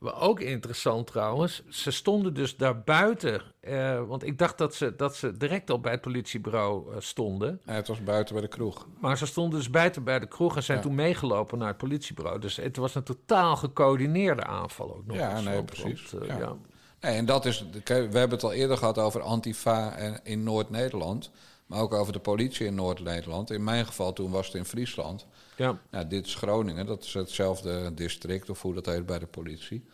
ook 0.01 0.39
interessant 0.39 1.07
trouwens. 1.07 1.63
Ze 1.69 1.91
stonden 1.91 2.33
dus 2.33 2.57
daar 2.57 2.81
buiten. 2.81 3.41
eh, 3.59 4.03
want 4.07 4.23
ik 4.23 4.37
dacht 4.37 4.57
dat 4.57 4.75
ze, 4.75 4.95
dat 4.95 5.15
ze 5.15 5.37
direct 5.37 5.69
al 5.69 5.79
bij 5.79 5.91
het 5.91 6.01
politiebureau 6.01 6.93
eh, 6.93 6.99
stonden. 6.99 7.61
Ja, 7.65 7.73
het 7.73 7.87
was 7.87 8.03
buiten 8.03 8.33
bij 8.33 8.43
de 8.43 8.49
kroeg. 8.49 8.87
Maar 8.99 9.17
ze 9.17 9.25
stonden 9.25 9.59
dus 9.59 9.69
buiten 9.69 10.03
bij 10.03 10.19
de 10.19 10.27
kroeg 10.27 10.55
en 10.55 10.63
zijn 10.63 10.77
Ja. 10.77 10.83
toen 10.83 10.95
meegelopen 10.95 11.57
naar 11.57 11.67
het 11.67 11.77
politiebureau. 11.77 12.39
Dus 12.39 12.55
het 12.55 12.77
was 12.77 12.95
een 12.95 13.03
totaal 13.03 13.55
gecoördineerde 13.55 14.43
aanval 14.43 14.95
ook 14.95 15.05
nog. 15.05 15.17
Ja, 15.17 15.35
eens. 15.35 15.43
nee, 15.45 15.63
precies. 15.63 16.11
want, 16.11 16.27
eh, 16.27 16.37
Ja. 16.39 16.55
Nee, 17.01 17.15
en 17.15 17.25
dat 17.25 17.45
is, 17.45 17.65
we 17.85 17.93
hebben 17.93 18.29
het 18.29 18.43
al 18.43 18.53
eerder 18.53 18.77
gehad 18.77 18.97
over 18.97 19.21
Antifa 19.21 19.95
in 20.23 20.43
Noord-Nederland. 20.43 21.31
Maar 21.65 21.81
ook 21.81 21.93
over 21.93 22.13
de 22.13 22.19
politie 22.19 22.65
in 22.65 22.75
Noord-Nederland. 22.75 23.49
In 23.51 23.63
mijn 23.63 23.85
geval 23.85 24.13
toen 24.13 24.31
was 24.31 24.45
het 24.45 24.55
in 24.55 24.65
Friesland. 24.65 25.25
Ja. 25.59 25.79
Nou, 25.91 26.07
dit 26.07 26.25
is 26.25 26.35
Groningen, 26.35 26.85
dat 26.85 27.03
is 27.03 27.13
hetzelfde 27.13 27.93
district, 27.93 28.49
of 28.49 28.61
hoe 28.61 28.73
dat 28.73 28.85
heet 28.85 29.05
bij 29.05 29.19
de 29.19 29.25
politie. 29.25 29.85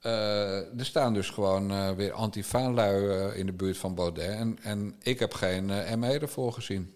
Eh, 0.00 0.78
er 0.78 0.84
staan 0.84 1.14
dus 1.14 1.30
gewoon 1.30 1.70
eh, 1.70 1.90
weer 1.90 2.12
Antifa-lui 2.12 3.08
eh, 3.08 3.38
in 3.38 3.46
de 3.46 3.52
buurt 3.52 3.76
van 3.76 3.94
Baudet. 3.94 4.28
En, 4.28 4.58
en 4.62 4.94
ik 5.02 5.18
heb 5.18 5.34
geen 5.34 5.66
ME 5.98 6.18
ervoor 6.18 6.52
gezien. 6.52 6.94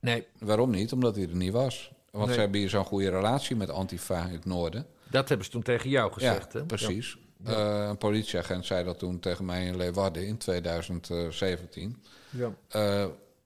Nee. 0.00 0.26
Waarom 0.38 0.70
niet? 0.70 0.92
Omdat 0.92 1.16
hij 1.16 1.28
er 1.28 1.36
niet 1.36 1.52
was. 1.52 1.92
Want 2.10 2.24
Nee. 2.24 2.34
ze 2.34 2.40
hebben 2.40 2.60
hier 2.60 2.68
zo'n 2.68 2.84
goede 2.84 3.10
relatie 3.10 3.56
met 3.56 3.70
Antifa 3.70 4.24
in 4.24 4.32
het 4.32 4.44
noorden. 4.44 4.86
Dat 5.10 5.28
hebben 5.28 5.46
ze 5.46 5.52
toen 5.52 5.62
tegen 5.62 5.90
jou 5.90 6.12
gezegd, 6.12 6.52
ja, 6.52 6.58
hè? 6.58 6.64
precies. 6.64 7.18
Ja. 7.44 7.88
Een 7.88 7.98
politieagent 7.98 8.66
zei 8.66 8.84
dat 8.84 8.98
toen 8.98 9.20
tegen 9.20 9.44
mij 9.44 9.66
in 9.66 9.76
Leeuwarden 9.76 10.26
in 10.26 10.36
2017. 10.38 12.02
Ja. 12.30 12.52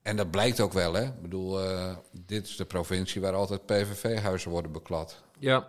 En 0.09 0.17
dat 0.17 0.31
blijkt 0.31 0.61
ook 0.61 0.73
wel, 0.73 0.93
hè. 0.95 1.03
Ik 1.05 1.23
bedoel, 1.23 1.63
eh, 1.63 1.97
dit 2.27 2.47
is 2.47 2.57
de 2.57 2.65
provincie 2.65 3.21
waar 3.21 3.35
altijd 3.35 3.67
PVV-huizen 3.67 4.51
worden 4.51 4.73
beklad. 4.73 5.23
Ja. 5.39 5.67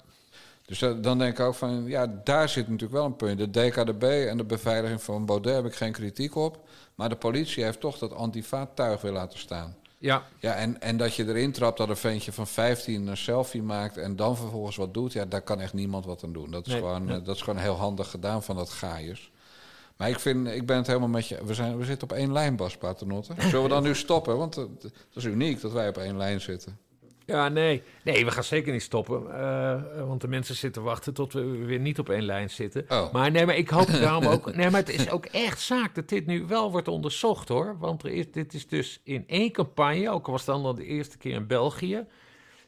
Dus 0.66 0.82
eh, 0.82 0.92
dan 1.02 1.18
denk 1.18 1.40
ik 1.40 1.46
ook 1.46 1.56
van, 1.56 1.84
ja, 1.86 2.22
daar 2.24 2.50
zit 2.50 2.66
natuurlijk 2.66 2.94
wel 3.00 3.06
een 3.06 3.16
punt. 3.16 3.38
De 3.38 3.50
DKDB 3.50 4.04
en 4.04 4.38
de 4.38 4.44
beveiliging 4.44 5.04
van 5.04 5.26
Baudet 5.26 5.56
heb 5.56 5.66
ik 5.66 5.76
geen 5.76 5.92
kritiek 5.92 6.36
op. 6.36 6.68
Maar 6.96 7.10
de 7.10 7.16
politie 7.16 7.64
heeft 7.64 7.80
toch 7.80 7.98
dat 7.98 8.14
antifa-tuig 8.14 9.02
weer 9.02 9.12
laten 9.12 9.40
staan. 9.40 9.76
Ja. 9.98 10.24
Ja, 10.40 10.54
en, 10.56 10.82
en 10.82 10.98
dat 10.98 11.16
je 11.16 11.28
erin 11.28 11.52
trapt 11.52 11.78
dat 11.78 11.90
een 11.90 11.98
ventje 11.98 12.32
van 12.32 12.48
15 12.48 13.08
een 13.08 13.18
selfie 13.18 13.62
maakt 13.64 13.98
en 13.98 14.16
dan 14.16 14.38
vervolgens 14.38 14.76
wat 14.76 14.94
doet, 14.94 15.14
ja, 15.14 15.26
daar 15.26 15.42
kan 15.42 15.60
echt 15.60 15.74
niemand 15.74 16.06
wat 16.06 16.24
aan 16.24 16.34
doen. 16.34 16.52
Dat 16.52 16.68
is, 16.68 16.74
Nee, 16.74 16.82
gewoon, 16.82 17.06
nee. 17.06 17.18
eh, 17.20 17.26
dat 17.26 17.36
is 17.36 17.42
gewoon 17.42 17.60
heel 17.60 17.76
handig 17.76 18.10
gedaan 18.10 18.44
van 18.44 18.56
dat 18.56 18.70
gaaiers. 18.70 19.32
Maar 20.00 20.10
ik, 20.10 20.20
vind, 20.20 20.47
ik 20.47 20.66
ben 20.66 20.78
het 20.78 20.88
helemaal 20.88 21.08
met 21.08 21.28
je. 21.28 21.38
We, 21.45 21.54
zijn, 21.54 21.78
we 21.78 21.86
zitten 21.86 22.10
op 22.10 22.18
één 22.18 22.32
lijn, 22.32 22.56
Bas 22.56 22.78
Paternotte. 22.78 23.34
Zullen 23.39 23.64
we 23.64 23.70
dan 23.70 23.84
nu 23.84 23.95
stoppen? 23.95 24.38
Want 24.38 24.58
eh, 24.58 24.64
dat 24.82 24.91
is 25.14 25.24
uniek 25.24 25.62
dat 25.62 25.72
wij 25.72 25.88
op 25.88 25.97
één 25.97 26.18
lijn 26.18 26.41
zitten. 26.41 26.78
Ja, 27.26 27.50
nee. 27.50 27.84
Nee, 28.04 28.26
we 28.26 28.32
gaan 28.32 28.43
zeker 28.43 28.74
niet 28.74 28.82
stoppen. 28.82 29.34
eh, 29.39 30.08
want 30.08 30.22
de 30.22 30.28
mensen 30.28 30.56
zitten 30.56 30.84
wachten 30.84 31.14
tot 31.14 31.34
we 31.34 31.41
weer 31.41 31.80
niet 31.80 32.00
op 32.00 32.10
één 32.10 32.24
lijn 32.24 32.50
zitten. 32.50 32.86
Oh. 32.89 33.14
Maar 33.14 33.32
nee, 33.32 33.45
maar 33.45 33.58
ik 33.58 33.70
hoop 33.70 33.88
daarom 34.02 34.26
ook... 34.26 34.56
Nee, 34.56 34.70
maar 34.70 34.80
het 34.80 34.89
is 34.89 35.10
ook 35.10 35.26
echt 35.26 35.62
zaak 35.62 35.95
dat 35.95 36.10
dit 36.10 36.26
nu 36.26 36.45
wel 36.47 36.72
wordt 36.72 36.88
onderzocht, 36.88 37.50
hoor. 37.50 37.76
Want 37.80 38.04
er 38.04 38.12
is, 38.12 38.32
dit 38.32 38.54
is 38.54 38.68
dus 38.68 39.00
in 39.04 39.24
één 39.28 39.52
campagne, 39.52 40.10
ook 40.12 40.26
al 40.26 40.32
was 40.32 40.45
het 40.45 40.56
dan 40.56 40.66
al 40.66 40.76
de 40.76 40.86
eerste 40.86 41.18
keer 41.18 41.34
in 41.34 41.47
België... 41.47 42.06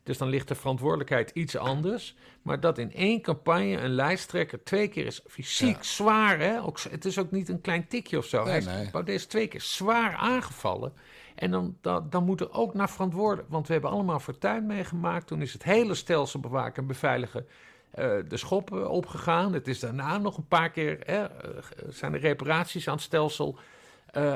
Dus 0.03 0.17
dan 0.17 0.29
ligt 0.29 0.47
de 0.47 0.55
verantwoordelijkheid 0.55 1.31
iets 1.33 1.57
anders. 1.57 2.15
Maar 2.41 2.59
dat 2.59 2.77
in 2.77 2.93
één 2.93 3.21
campagne 3.21 3.77
een 3.77 3.93
lijsttrekker 3.93 4.63
twee 4.63 4.87
keer 4.87 5.05
is 5.05 5.21
fysiek 5.27 5.83
zwaar. 5.83 6.39
Hè? 6.39 6.63
Ook, 6.63 6.79
het 6.79 7.05
is 7.05 7.19
ook 7.19 7.31
niet 7.31 7.49
een 7.49 7.61
klein 7.61 7.87
tikje 7.87 8.17
of 8.17 8.25
zo. 8.25 8.43
Nee, 8.43 8.49
Hij 8.49 8.57
is, 8.57 8.65
nee. 8.65 8.91
Baudet 8.91 9.15
is 9.15 9.25
twee 9.25 9.47
keer 9.47 9.61
zwaar 9.61 10.15
aangevallen. 10.15 10.93
En 11.35 11.51
dan, 11.51 11.77
dan, 11.81 12.09
dan 12.09 12.25
moet 12.25 12.41
er 12.41 12.53
ook 12.53 12.73
naar 12.73 12.89
verantwoordelijk. 12.89 13.49
Want 13.49 13.67
we 13.67 13.73
hebben 13.73 13.91
allemaal 13.91 14.19
fortuin 14.19 14.65
meegemaakt. 14.65 15.27
Toen 15.27 15.41
is 15.41 15.53
het 15.53 15.63
hele 15.63 15.95
stelsel 15.95 16.39
bewaken 16.39 16.81
en 16.81 16.87
beveiligen 16.87 17.45
eh, 17.91 18.11
de 18.27 18.37
schop 18.37 18.73
eh, 18.73 18.89
opgegaan. 18.89 19.53
Het 19.53 19.67
is 19.67 19.79
daarna 19.79 20.17
nog 20.17 20.37
een 20.37 20.47
paar 20.47 20.69
keer. 20.69 20.99
Hè, 21.03 21.23
eh, 21.23 21.63
zijn 21.89 22.13
er 22.13 22.19
reparaties 22.19 22.87
aan 22.87 22.93
het 22.93 23.03
stelsel 23.03 23.57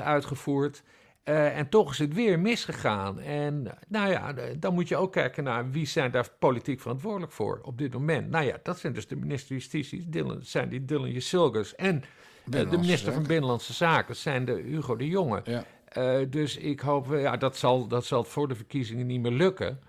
uitgevoerd. 0.03 0.84
Eh, 1.26 1.57
en 1.57 1.69
toch 1.69 1.91
is 1.91 1.97
het 1.97 2.13
weer 2.13 2.39
misgegaan. 2.39 3.19
En 3.19 3.67
nou 3.88 4.11
ja, 4.11 4.34
d- 4.34 4.61
dan 4.61 4.73
moet 4.73 4.88
je 4.88 4.95
ook 4.97 5.11
kijken 5.11 5.43
naar 5.43 5.69
wie 5.71 5.86
zijn 5.86 6.11
daar 6.11 6.28
politiek 6.39 6.80
verantwoordelijk 6.82 7.32
voor 7.32 7.59
op 7.63 7.78
dit 7.78 7.93
moment. 7.93 8.30
Nou 8.30 8.45
ja, 8.45 8.57
dat 8.63 8.80
zijn 8.80 8.93
dus 8.93 9.07
de 9.07 9.15
minister 9.15 9.47
van 9.47 9.55
Justitie, 9.57 10.09
Dylan, 10.09 10.38
zijn 10.41 10.69
die 10.69 10.86
Dylan 10.86 11.11
Jusilgus. 11.11 11.76
En 11.76 12.03
eh, 12.51 12.69
de 12.69 12.78
minister 12.78 13.13
van. 13.13 13.23
Binnenlandse 13.28 13.73
Zaken 13.73 14.15
zijn 14.15 14.45
de 14.45 14.53
Hugo 14.53 14.95
de 14.95 15.07
Jonge. 15.07 15.41
Ja. 15.43 15.63
Eh, 15.88 16.17
dus 16.30 16.57
ik 16.57 16.80
hoop, 16.80 17.13
eh, 17.13 17.21
ja, 17.21 17.38
dat 17.38 17.57
zal, 17.57 17.88
dat 17.88 18.05
zal 18.05 18.23
voor 18.23 18.47
de 18.47 18.55
verkiezingen 18.55 19.05
niet 19.05 19.21
meer 19.21 19.32
lukken. 19.32 19.80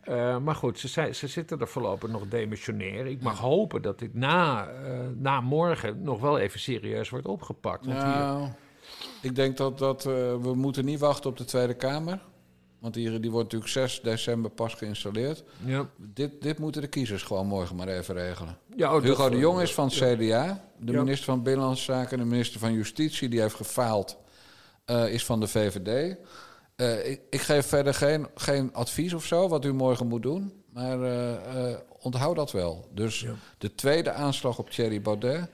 Eh, 0.00 0.38
maar 0.38 0.54
goed, 0.54 0.78
ze, 0.78 0.88
zijn- 0.88 1.14
ze 1.14 1.26
zitten 1.26 1.60
er 1.60 1.68
voorlopig 1.68 2.10
nog 2.10 2.28
demissionair. 2.28 3.06
Ik 3.06 3.22
mag 3.22 3.38
hopen 3.38 3.82
dat 3.82 3.98
dit 3.98 4.14
na, 4.14 4.68
eh, 4.68 4.90
na 5.14 5.40
morgen 5.40 6.02
nog 6.02 6.20
wel 6.20 6.38
even 6.38 6.60
serieus 6.60 7.10
wordt 7.10 7.26
opgepakt. 7.26 7.86
Want 7.86 7.98
hier, 8.02 8.06
Nou, 8.12 8.48
ik 9.20 9.34
denk 9.34 9.56
dat, 9.56 9.78
dat 9.78 10.06
eh, 10.06 10.12
we 10.42 10.54
moeten 10.54 10.84
niet 10.84 10.98
wachten 10.98 11.30
op 11.30 11.36
de 11.36 11.44
Tweede 11.44 11.74
Kamer. 11.74 12.22
Want 12.78 12.94
die, 12.94 13.20
die 13.20 13.30
wordt 13.30 13.52
natuurlijk 13.52 13.72
6 13.72 14.00
december 14.02 14.50
pas 14.50 14.74
geïnstalleerd. 14.74 15.44
Ja. 15.64 15.88
Dit, 15.96 16.42
dit 16.42 16.58
moeten 16.58 16.80
de 16.80 16.86
kiezers 16.88 17.22
gewoon 17.22 17.46
morgen 17.46 17.76
maar 17.76 17.88
even 17.88 18.14
regelen. 18.14 18.58
Ja, 18.76 18.96
oh, 18.96 19.02
Hugo 19.02 19.28
de 19.28 19.38
Jong 19.38 19.60
is 19.60 19.74
van 19.74 19.84
het 19.84 19.94
CDA. 19.94 20.64
De 20.78 20.92
Ja. 20.92 20.98
minister 20.98 21.24
van 21.24 21.42
Binnenlandse 21.42 21.84
Zaken, 21.84 22.18
de 22.18 22.24
minister 22.24 22.60
van 22.60 22.72
Justitie, 22.72 23.28
die 23.28 23.40
heeft 23.40 23.54
gefaald, 23.54 24.16
eh, 24.84 25.12
is 25.12 25.24
van 25.24 25.40
de 25.40 25.48
VVD. 25.48 26.16
Eh, 26.76 27.10
ik, 27.10 27.20
ik 27.30 27.40
geef 27.40 27.66
verder 27.66 27.94
geen, 27.94 28.26
geen 28.34 28.74
advies 28.74 29.12
of 29.12 29.24
zo 29.24 29.48
wat 29.48 29.64
u 29.64 29.72
morgen 29.72 30.06
moet 30.06 30.22
doen. 30.22 30.52
Maar 30.72 30.98
onthoud 32.00 32.36
dat 32.36 32.52
wel. 32.52 32.88
Dus 32.94 33.26
de 33.58 33.74
tweede 33.74 34.12
aanslag 34.12 34.58
op 34.58 34.70
Thierry 34.70 35.02
Baudet. 35.02 35.48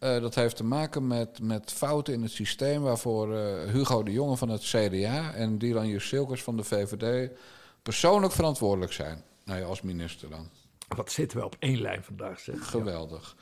Eh, 0.00 0.20
dat 0.20 0.34
heeft 0.34 0.56
te 0.56 0.64
maken 0.64 1.06
met, 1.06 1.42
met 1.42 1.72
fouten 1.72 2.14
in 2.14 2.22
het 2.22 2.30
systeem 2.30 2.82
waarvoor 2.82 3.36
eh, 3.36 3.72
Hugo 3.72 4.02
de 4.02 4.12
Jonge 4.12 4.36
van 4.36 4.48
het 4.48 4.62
CDA 4.62 5.32
en 5.34 5.58
Dylan 5.58 5.88
Jusilkes 5.88 6.42
van 6.42 6.56
de 6.56 6.64
VVD 6.64 7.30
persoonlijk 7.82 8.32
verantwoordelijk 8.32 8.92
zijn. 8.92 9.22
Nou 9.44 9.60
ja, 9.60 9.66
als 9.66 9.82
minister 9.82 10.30
dan. 10.30 10.48
Wat 10.88 11.12
zitten 11.12 11.38
we 11.38 11.44
op 11.44 11.56
één 11.58 11.80
lijn 11.80 12.02
vandaag, 12.02 12.40
zeg. 12.40 12.70
Geweldig. 12.70 13.36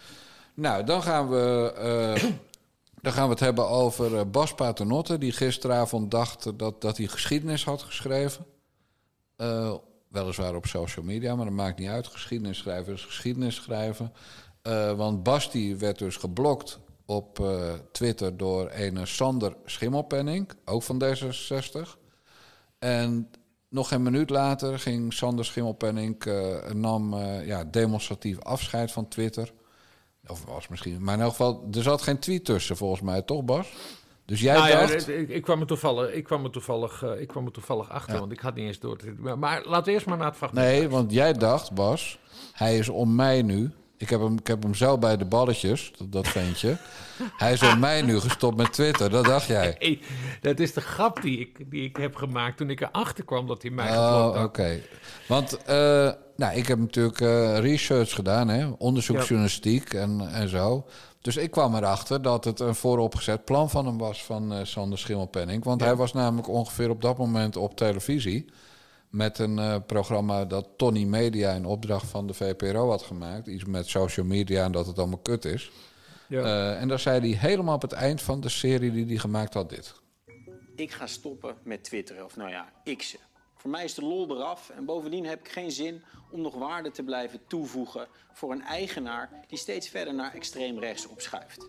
Nou, 0.54 0.84
dan 0.84 1.02
gaan 1.02 1.28
we, 1.28 1.72
eh, 1.76 2.30
dan 3.02 3.12
gaan 3.12 3.24
we 3.24 3.30
het 3.30 3.40
hebben 3.40 3.68
over 3.68 4.30
Bas 4.30 4.54
Paternotte... 4.54 5.18
die 5.18 5.32
gisteravond 5.32 6.10
dacht 6.10 6.58
dat, 6.58 6.80
dat 6.80 6.96
hij 6.96 7.06
geschiedenis 7.06 7.64
had 7.64 7.82
geschreven. 7.82 8.46
Weliswaar 10.08 10.54
op 10.54 10.66
social 10.66 11.04
media, 11.04 11.34
maar 11.34 11.44
dat 11.44 11.54
maakt 11.54 11.78
niet 11.78 11.88
uit. 11.88 12.06
Geschiedenis 12.06 12.58
schrijven 12.58 12.92
is 12.92 13.04
geschiedenis 13.04 13.54
schrijven. 13.54 14.12
Eh, 14.68 14.92
want 14.92 15.22
Bas 15.22 15.50
die 15.50 15.76
werd 15.76 15.98
dus 15.98 16.16
geblokt 16.16 16.78
op 17.06 17.40
eh, 17.40 17.72
Twitter 17.92 18.36
door 18.36 18.70
een 18.72 19.06
Sander 19.06 19.56
Schimmelpenning... 19.64 20.50
ook 20.64 20.82
van 20.82 21.02
D66. 21.04 21.80
En 22.78 23.30
nog 23.68 23.90
een 23.90 24.02
minuut 24.02 24.30
later 24.30 24.78
ging 24.78 25.12
Sander 25.12 25.44
Schimmelpenning... 25.44 26.24
eh, 26.24 26.72
nam 26.72 27.16
ja, 27.44 27.64
demonstratief 27.64 28.40
afscheid 28.40 28.92
van 28.92 29.08
Twitter... 29.08 29.52
Of 30.26 30.44
was 30.44 30.68
misschien. 30.68 31.04
Maar 31.04 31.14
in 31.14 31.20
elk 31.20 31.30
geval, 31.30 31.68
er 31.72 31.82
zat 31.82 32.02
geen 32.02 32.18
tweet 32.18 32.44
tussen 32.44 32.76
volgens 32.76 33.00
mij, 33.00 33.22
toch 33.22 33.44
Bas? 33.44 33.68
Dus 34.24 34.40
jij 34.40 34.54
Nou 34.54 34.70
dacht. 34.70 35.08
ik, 35.08 35.28
ik 35.28 35.42
kwam 35.42 35.60
er 35.60 35.66
toevallig, 35.66 36.12
ik 36.12 36.24
kwam 36.24 36.44
er 36.44 36.50
toevallig, 36.50 37.02
ik 37.02 37.28
kwam 37.28 37.46
er 37.46 37.52
toevallig 37.52 37.90
achter, 37.90 38.14
Ja. 38.14 38.20
want 38.20 38.32
ik 38.32 38.40
had 38.40 38.54
niet 38.54 38.66
eens 38.66 38.78
door. 38.78 38.98
Maar, 39.16 39.38
maar 39.38 39.64
laten 39.64 39.84
we 39.84 39.92
eerst 39.92 40.06
maar 40.06 40.16
naar 40.16 40.26
het 40.26 40.36
fragment. 40.36 40.66
Nee, 40.66 40.88
want 40.88 41.12
jij 41.12 41.32
dacht, 41.32 41.72
Bas, 41.74 42.18
hij 42.52 42.78
is 42.78 42.88
om 42.88 43.14
mij 43.14 43.42
nu. 43.42 43.70
Ik 43.98 44.10
heb 44.10 44.20
hem, 44.20 44.38
ik 44.38 44.46
heb 44.46 44.62
hem 44.62 44.74
zo 44.74 44.98
bij 44.98 45.16
de 45.16 45.24
balletjes, 45.24 45.92
dat, 45.98 46.12
dat 46.12 46.28
ventje. 46.28 46.76
hij 47.36 47.52
is 47.52 47.62
om 47.62 47.78
mij 47.78 48.02
nu 48.02 48.20
gestopt 48.20 48.56
met 48.56 48.72
Twitter, 48.72 49.10
dat 49.10 49.24
dacht 49.24 49.46
jij. 49.46 49.76
Hey, 49.78 50.00
dat 50.40 50.58
is 50.60 50.72
de 50.72 50.80
grap 50.80 51.22
die 51.22 51.38
ik, 51.38 51.70
die 51.70 51.82
ik 51.82 51.96
heb 51.96 52.14
gemaakt 52.14 52.56
toen 52.56 52.70
ik 52.70 52.80
erachter 52.80 53.24
kwam 53.24 53.46
dat 53.46 53.62
hij 53.62 53.70
mij 53.70 53.96
Oh, 53.96 54.24
geblokt 54.26 54.44
oké. 54.46 54.68
had. 54.68 54.80
Want 55.28 55.64
eh, 55.64 56.10
nou, 56.36 56.56
ik 56.56 56.66
heb 56.66 56.78
natuurlijk 56.78 57.20
eh, 57.20 57.58
research 57.58 58.14
gedaan, 58.14 58.48
hè? 58.48 58.66
onderzoeksjournalistiek 58.78 59.94
en, 59.94 60.28
en 60.32 60.48
zo. 60.48 60.86
Dus 61.20 61.36
ik 61.36 61.50
kwam 61.50 61.74
erachter 61.74 62.22
dat 62.22 62.44
het 62.44 62.60
een 62.60 62.74
vooropgezet 62.74 63.44
plan 63.44 63.70
van 63.70 63.86
hem 63.86 63.98
was 63.98 64.24
van 64.24 64.52
eh, 64.52 64.58
Sander 64.64 64.98
Schimmelpenning. 64.98 65.64
Want 65.64 65.80
hij 65.80 65.96
was 65.96 66.12
namelijk 66.12 66.48
ongeveer 66.48 66.90
op 66.90 67.02
dat 67.02 67.18
moment 67.18 67.56
op 67.56 67.76
televisie... 67.76 68.46
met 69.10 69.38
een 69.38 69.58
eh, 69.58 69.76
programma 69.86 70.44
dat 70.44 70.68
Tony 70.76 71.04
Media 71.04 71.52
in 71.52 71.64
opdracht 71.64 72.06
van 72.06 72.26
de 72.26 72.34
VPRO 72.34 72.88
had 72.88 73.02
gemaakt. 73.02 73.46
Iets 73.46 73.64
met 73.64 73.88
social 73.88 74.26
media 74.26 74.64
en 74.64 74.72
dat 74.72 74.86
het 74.86 74.98
allemaal 74.98 75.18
kut 75.18 75.44
is. 75.44 75.70
Ja. 76.28 76.42
Eh, 76.42 76.80
en 76.80 76.88
daar 76.88 76.98
zei 76.98 77.20
hij 77.20 77.48
helemaal 77.48 77.74
op 77.74 77.82
het 77.82 77.92
eind 77.92 78.22
van 78.22 78.40
de 78.40 78.48
serie 78.48 78.92
die 78.92 79.06
hij 79.06 79.16
gemaakt 79.16 79.54
had 79.54 79.70
dit. 79.70 79.94
Ik 80.74 80.92
ga 80.92 81.06
stoppen 81.06 81.56
met 81.62 81.84
twitteren, 81.84 82.24
of 82.24 82.36
nou 82.36 82.50
ja, 82.50 82.72
x'en. 82.96 83.20
Voor 83.56 83.70
mij 83.70 83.84
is 83.84 83.94
de 83.94 84.04
lol 84.04 84.30
eraf 84.30 84.70
en 84.70 84.84
bovendien 84.84 85.26
heb 85.26 85.38
ik 85.40 85.48
geen 85.48 85.70
zin 85.70 86.02
om 86.30 86.40
nog 86.40 86.54
waarde 86.54 86.90
te 86.90 87.02
blijven 87.02 87.40
toevoegen 87.46 88.08
voor 88.32 88.52
een 88.52 88.62
eigenaar 88.62 89.44
die 89.46 89.58
steeds 89.58 89.88
verder 89.88 90.14
naar 90.14 90.34
extreem 90.34 90.78
rechts 90.78 91.06
opschuift. 91.06 91.68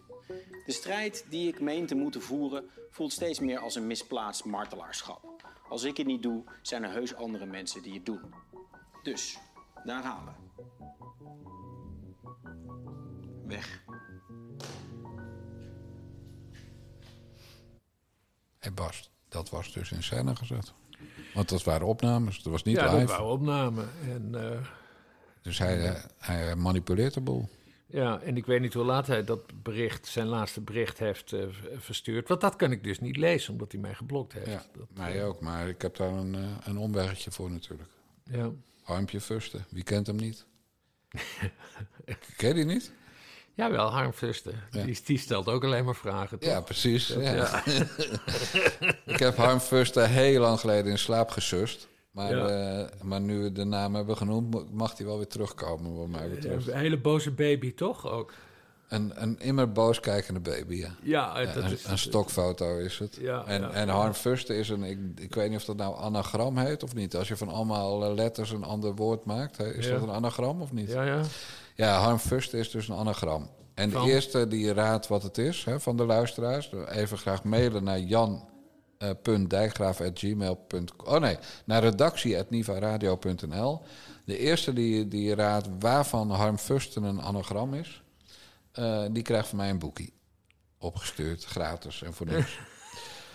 De 0.65 0.71
strijd 0.71 1.25
die 1.29 1.47
ik 1.47 1.59
meen 1.59 1.85
te 1.85 1.95
moeten 1.95 2.21
voeren 2.21 2.69
voelt 2.89 3.11
steeds 3.11 3.39
meer 3.39 3.59
als 3.59 3.75
een 3.75 3.87
misplaatst 3.87 4.45
martelaarschap. 4.45 5.29
Als 5.69 5.83
ik 5.83 5.97
het 5.97 6.05
niet 6.05 6.23
doe, 6.23 6.43
zijn 6.61 6.83
er 6.83 6.91
heus 6.91 7.15
andere 7.15 7.45
mensen 7.45 7.81
die 7.81 7.93
het 7.93 8.05
doen. 8.05 8.33
Dus, 9.03 9.37
daar 9.83 10.03
gaan 10.03 10.25
we. 10.25 10.31
Weg. 13.45 13.83
Hé 18.59 18.71
Bas, 18.71 19.11
dat 19.27 19.49
was 19.49 19.73
dus 19.73 19.91
in 19.91 20.03
scène 20.03 20.35
gezet. 20.35 20.73
Want 21.33 21.49
dat 21.49 21.63
waren 21.63 21.87
opnames, 21.87 22.43
dat 22.43 22.51
was 22.51 22.63
niet 22.63 22.75
ja, 22.75 22.83
live. 22.83 22.97
dat 22.97 23.09
waren 23.09 23.25
opnamen. 23.25 23.89
En, 24.07 24.51
eh, 24.51 24.67
Dus 25.41 25.57
hij, 25.57 25.85
eh, 25.85 26.03
hij 26.17 26.55
manipuleert 26.55 27.13
de 27.13 27.21
boel. 27.21 27.49
Ja, 27.91 28.21
en 28.21 28.37
ik 28.37 28.45
weet 28.45 28.61
niet 28.61 28.73
hoe 28.73 28.83
laat 28.83 29.07
hij 29.07 29.23
dat 29.23 29.63
bericht, 29.63 30.07
zijn 30.07 30.27
laatste 30.27 30.61
bericht 30.61 30.99
heeft 30.99 31.33
eh, 31.33 31.45
verstuurd. 31.77 32.27
Want 32.27 32.41
dat 32.41 32.55
kan 32.55 32.71
ik 32.71 32.83
dus 32.83 32.99
niet 32.99 33.17
lezen, 33.17 33.51
omdat 33.51 33.71
hij 33.71 33.81
mij 33.81 33.93
geblokt 33.93 34.33
heeft. 34.33 34.47
Ja, 34.47 34.63
Dat, 34.77 34.87
mij 34.93 35.25
ook, 35.25 35.41
maar 35.41 35.67
ik 35.67 35.81
heb 35.81 35.95
daar 35.95 36.11
een, 36.11 36.35
eh, 36.35 36.41
een 36.63 36.77
omweggetje 36.77 37.31
voor 37.31 37.51
natuurlijk. 37.51 37.89
Ja. 38.23 38.51
Harmpje 38.83 39.21
Fusten, 39.21 39.65
wie 39.69 39.83
kent 39.83 40.07
hem 40.07 40.15
niet? 40.15 40.45
Ken 42.37 42.47
je 42.47 42.53
die 42.53 42.65
niet? 42.65 42.91
Jawel, 43.53 43.89
Harm 43.89 44.13
Vusten. 44.13 44.63
Ja. 44.71 44.83
Die, 44.83 44.99
die 45.05 45.17
stelt 45.17 45.47
ook 45.47 45.63
alleen 45.63 45.85
maar 45.85 45.95
vragen, 45.95 46.39
toch? 46.39 46.49
Ja, 46.49 46.61
precies. 46.61 47.07
Ja. 47.07 47.63
ik 49.13 49.19
heb 49.19 49.35
Harm 49.35 49.59
Fusten 49.59 50.09
heel 50.09 50.41
lang 50.41 50.59
geleden 50.59 50.91
in 50.91 50.97
slaap 50.97 51.29
gesust. 51.29 51.87
Maar, 52.19 52.35
Ja. 52.37 52.47
eh, 52.79 52.85
maar 53.01 53.21
nu 53.21 53.43
we 53.43 53.51
de 53.51 53.63
naam 53.63 53.95
hebben 53.95 54.17
genoemd, 54.17 54.73
mag 54.73 54.97
hij 54.97 55.05
wel 55.05 55.17
weer 55.17 55.27
terugkomen, 55.27 55.95
wat 55.95 56.07
mij 56.07 56.29
betreft. 56.29 56.67
Een 56.67 56.77
hele 56.77 56.97
boze 56.99 57.31
baby, 57.31 57.73
toch 57.73 58.11
ook? 58.11 58.33
Een, 58.87 59.11
een 59.15 59.39
immer 59.39 59.71
boos 59.71 59.99
kijkende 59.99 60.39
baby, 60.39 60.75
ja. 60.75 60.89
Ja, 61.03 61.43
dat 61.45 61.55
een, 61.55 61.71
is- 61.71 61.85
een 61.85 61.97
stokfoto 61.97 62.77
is 62.77 62.99
het. 62.99 63.17
Ja, 63.21 63.45
en, 63.45 63.61
ja. 63.61 63.69
en 63.71 63.89
Harm 63.89 64.13
Fusten 64.13 64.55
is 64.55 64.69
een, 64.69 64.83
ik, 64.83 64.99
ik 65.15 65.35
weet 65.35 65.49
niet 65.49 65.57
of 65.59 65.65
dat 65.65 65.77
nou 65.77 65.97
anagram 65.97 66.57
heet 66.57 66.83
of 66.83 66.93
niet. 66.95 67.15
Als 67.15 67.27
je 67.27 67.37
van 67.37 67.49
allemaal 67.49 68.03
eh, 68.05 68.13
letters 68.13 68.51
een 68.51 68.63
ander 68.63 68.95
woord 68.95 69.25
maakt, 69.25 69.59
is 69.63 69.87
dat 69.89 70.01
een 70.01 70.09
anagram 70.11 70.61
of 70.61 70.71
niet? 70.71 70.89
Ja, 70.91 71.03
ja. 71.03 71.21
Ja, 71.75 71.99
Harm 71.99 72.17
Fusten 72.17 72.59
is 72.59 72.71
dus 72.71 72.87
een 72.87 72.95
anagram. 72.95 73.49
En 73.73 73.91
Van? 73.91 74.05
de 74.05 74.11
eerste 74.11 74.47
die 74.47 74.73
raadt 74.73 75.07
wat 75.07 75.23
het 75.23 75.37
is 75.37 75.63
hè, 75.63 75.79
van 75.79 75.97
de 75.97 76.05
luisteraars, 76.05 76.71
even 76.89 77.17
graag 77.17 77.43
mailen 77.43 77.83
naar 77.83 77.99
jan 77.99 78.48
.dijkgraaf.gmail.com. 79.23 81.07
Oh 81.07 81.19
nee, 81.19 81.37
naar 81.65 81.83
redactie.nivaradio.nl. 81.83 83.81
De 84.25 84.37
eerste 84.37 84.73
die, 84.73 85.07
die 85.07 85.35
raadt 85.35 85.67
waarvan 85.79 86.31
Harm 86.31 86.57
Fusten 86.57 87.03
een 87.03 87.21
anagram 87.21 87.73
is, 87.73 88.03
eh, 88.71 89.05
die 89.11 89.23
krijgt 89.23 89.47
van 89.47 89.57
mij 89.57 89.69
een 89.69 89.79
boekie. 89.79 90.13
Opgestuurd, 90.77 91.45
gratis 91.45 92.01
en 92.01 92.13
voor 92.13 92.25
niks. 92.25 92.59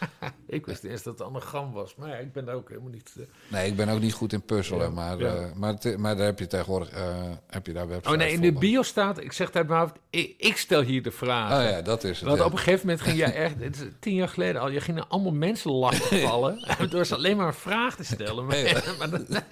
ik 0.47 0.67
wist 0.67 0.85
eerst 0.85 1.05
dat 1.05 1.19
het 1.19 1.29
anagram 1.29 1.73
was, 1.73 1.95
maar 1.95 2.09
ja, 2.09 2.15
ik 2.17 2.33
ben 2.33 2.45
daar 2.45 2.55
ook 2.55 2.69
helemaal 2.69 2.91
niet... 2.91 3.13
eh, 3.19 3.25
Nee, 3.49 3.67
ik 3.71 3.77
ben 3.77 3.89
ook 3.89 4.01
niet 4.01 4.13
goed 4.13 4.33
in 4.33 4.43
puzzelen, 4.43 4.87
Ja, 4.87 4.91
maar, 4.93 5.19
ja. 5.19 5.35
eh, 5.35 5.53
maar, 5.55 5.77
maar 5.99 6.17
daar 6.17 6.27
heb 6.27 6.39
je 6.39 6.47
tegenwoordig 6.47 6.89
eh, 6.91 7.03
heb 7.47 7.67
je 7.67 7.73
daar 7.73 7.87
Oh 8.07 8.13
nee, 8.13 8.33
in 8.33 8.41
de 8.41 8.53
bio 8.53 8.83
staat, 8.83 9.21
ik 9.21 9.33
zeg 9.33 9.53
mijn 9.53 9.81
hoofd, 9.81 9.95
ik, 10.11 10.35
ik 10.39 10.57
stel 10.57 10.83
hier 10.83 11.03
de 11.03 11.11
vraag. 11.11 11.59
Oh 11.65 11.71
ja, 11.71 11.83
dat 11.83 12.05
is 12.05 12.21
het, 12.21 12.29
Want 12.29 12.41
op 12.41 12.53
een 12.53 12.59
gegeven 12.59 12.81
moment 12.87 13.01
ging 13.05 13.17
jij 13.25 13.35
echt, 13.35 13.55
het 13.59 13.77
is 13.77 13.83
tien 14.01 14.15
jaar 14.15 14.29
geleden 14.29 14.61
al, 14.61 14.71
je 14.71 14.81
ging 14.81 14.97
naar 14.97 15.07
allemaal 15.09 15.33
mensen 15.33 15.71
lastigvallen 15.71 16.67
door 16.91 17.05
ze 17.07 17.15
alleen 17.15 17.37
maar 17.37 17.47
een 17.47 17.55
vraag 17.55 17.97
te 17.97 18.05
stellen. 18.05 18.47
Maar, 18.47 18.57
Heel- 18.57 18.97
maar 18.99 19.11
dat- 19.11 19.43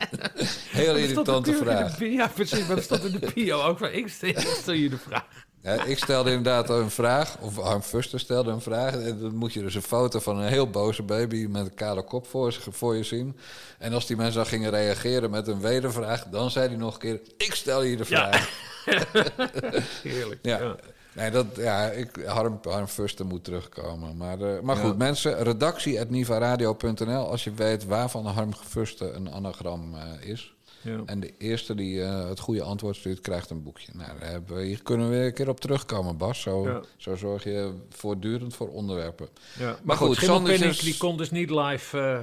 Heel 0.70 0.96
irritante 0.96 1.52
vraag. 1.54 1.98
bio- 1.98 2.08
Ja, 2.08 2.26
precies, 2.26 2.66
maar 2.66 2.76
dat 2.76 2.84
stond 2.84 3.04
in 3.04 3.18
de 3.20 3.30
bio 3.34 3.60
ook 3.62 3.78
van, 3.78 3.88
ik 3.92 4.08
stel, 4.08 4.28
ik 4.28 4.38
stel 4.38 4.74
je 4.74 4.88
de 4.88 4.98
vraag. 4.98 5.24
Ja, 5.62 5.84
ik 5.84 5.98
stelde 5.98 6.28
inderdaad 6.30 6.70
een 6.70 6.90
vraag, 6.90 7.36
of 7.40 7.56
Harm 7.56 7.82
Fuster 7.82 8.20
stelde 8.20 8.50
een 8.50 8.60
vraag. 8.60 8.94
En 8.94 9.18
dan 9.20 9.34
moet 9.34 9.52
je 9.52 9.60
dus 9.62 9.74
een 9.74 9.82
foto 9.82 10.18
van 10.20 10.38
een 10.38 10.48
heel 10.48 10.70
boze 10.70 11.02
baby 11.02 11.46
met 11.50 11.64
een 11.64 11.74
kale 11.74 12.02
kop 12.04 12.26
voor, 12.70 12.96
je 12.96 13.02
zien. 13.02 13.36
En 13.78 13.92
als 13.92 14.06
die 14.06 14.16
mensen 14.16 14.34
dan 14.36 14.46
gingen 14.46 14.70
reageren 14.70 15.30
met 15.30 15.48
een 15.48 15.60
wedervraag, 15.60 16.24
dan 16.24 16.50
zei 16.50 16.68
hij 16.68 16.76
nog 16.76 16.92
een 16.94 17.00
keer: 17.00 17.20
Ik 17.36 17.54
stel 17.54 17.82
je 17.82 17.96
de 17.96 18.04
Ja. 18.08 18.28
vraag. 18.30 18.50
Heerlijk, 20.02 20.38
Ja. 20.42 20.58
ja. 20.58 20.76
Nee, 21.14 21.30
dat, 21.30 21.46
ja, 21.56 21.90
ik, 21.90 22.08
Harm, 22.26 22.58
Harm 22.62 22.86
Fuster 22.86 23.26
moet 23.26 23.44
terugkomen. 23.44 24.16
Maar, 24.16 24.40
eh, 24.40 24.60
maar 24.60 24.76
goed, 24.76 24.90
Ja. 24.90 24.96
mensen, 24.96 25.42
redactie.nivaradio.nl 25.42 27.28
als 27.30 27.44
je 27.44 27.52
weet 27.54 27.84
waarvan 27.84 28.26
Harm 28.26 28.54
Fuster 28.54 29.14
een 29.14 29.32
anagram 29.32 29.94
eh, 29.94 30.28
is. 30.30 30.51
Ja. 30.82 31.02
En 31.06 31.20
de 31.20 31.34
eerste 31.38 31.74
die 31.74 32.02
eh, 32.02 32.28
het 32.28 32.40
goede 32.40 32.62
antwoord 32.62 32.96
stuurt, 32.96 33.20
krijgt 33.20 33.50
een 33.50 33.62
boekje. 33.62 33.92
Nou, 33.94 34.18
daar 34.20 34.30
hebben 34.30 34.56
we, 34.56 34.62
hier 34.64 34.82
kunnen 34.82 35.10
we 35.10 35.16
weer 35.16 35.26
een 35.26 35.34
keer 35.34 35.48
op 35.48 35.60
terugkomen, 35.60 36.16
Bas. 36.16 36.40
Zo, 36.40 36.68
Ja. 36.68 36.82
zo 36.96 37.16
zorg 37.16 37.44
je 37.44 37.72
voortdurend 37.88 38.54
voor 38.54 38.68
onderwerpen. 38.68 39.28
Ja, 39.58 39.78
maar, 39.82 39.96
goed, 39.96 40.06
Sander 40.16 40.16
Schimmelpenninck 40.16 40.72
is- 40.72 40.80
die 40.80 40.96
kon 40.96 41.16
dus 41.16 41.30
niet 41.30 41.50
live 41.50 41.98
eh, 41.98 42.18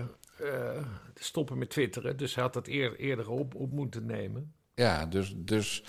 eh, 0.49 0.83
stoppen 1.15 1.57
met 1.57 1.69
twitteren. 1.69 2.17
Dus 2.17 2.35
hij 2.35 2.43
had 2.43 2.53
dat 2.53 2.67
eer, 2.67 2.95
eerder 2.95 3.29
op, 3.29 3.55
op 3.55 3.71
moeten 3.71 4.05
nemen. 4.05 4.53
Ja, 4.75 5.05
dus, 5.05 5.33
dus 5.37 5.83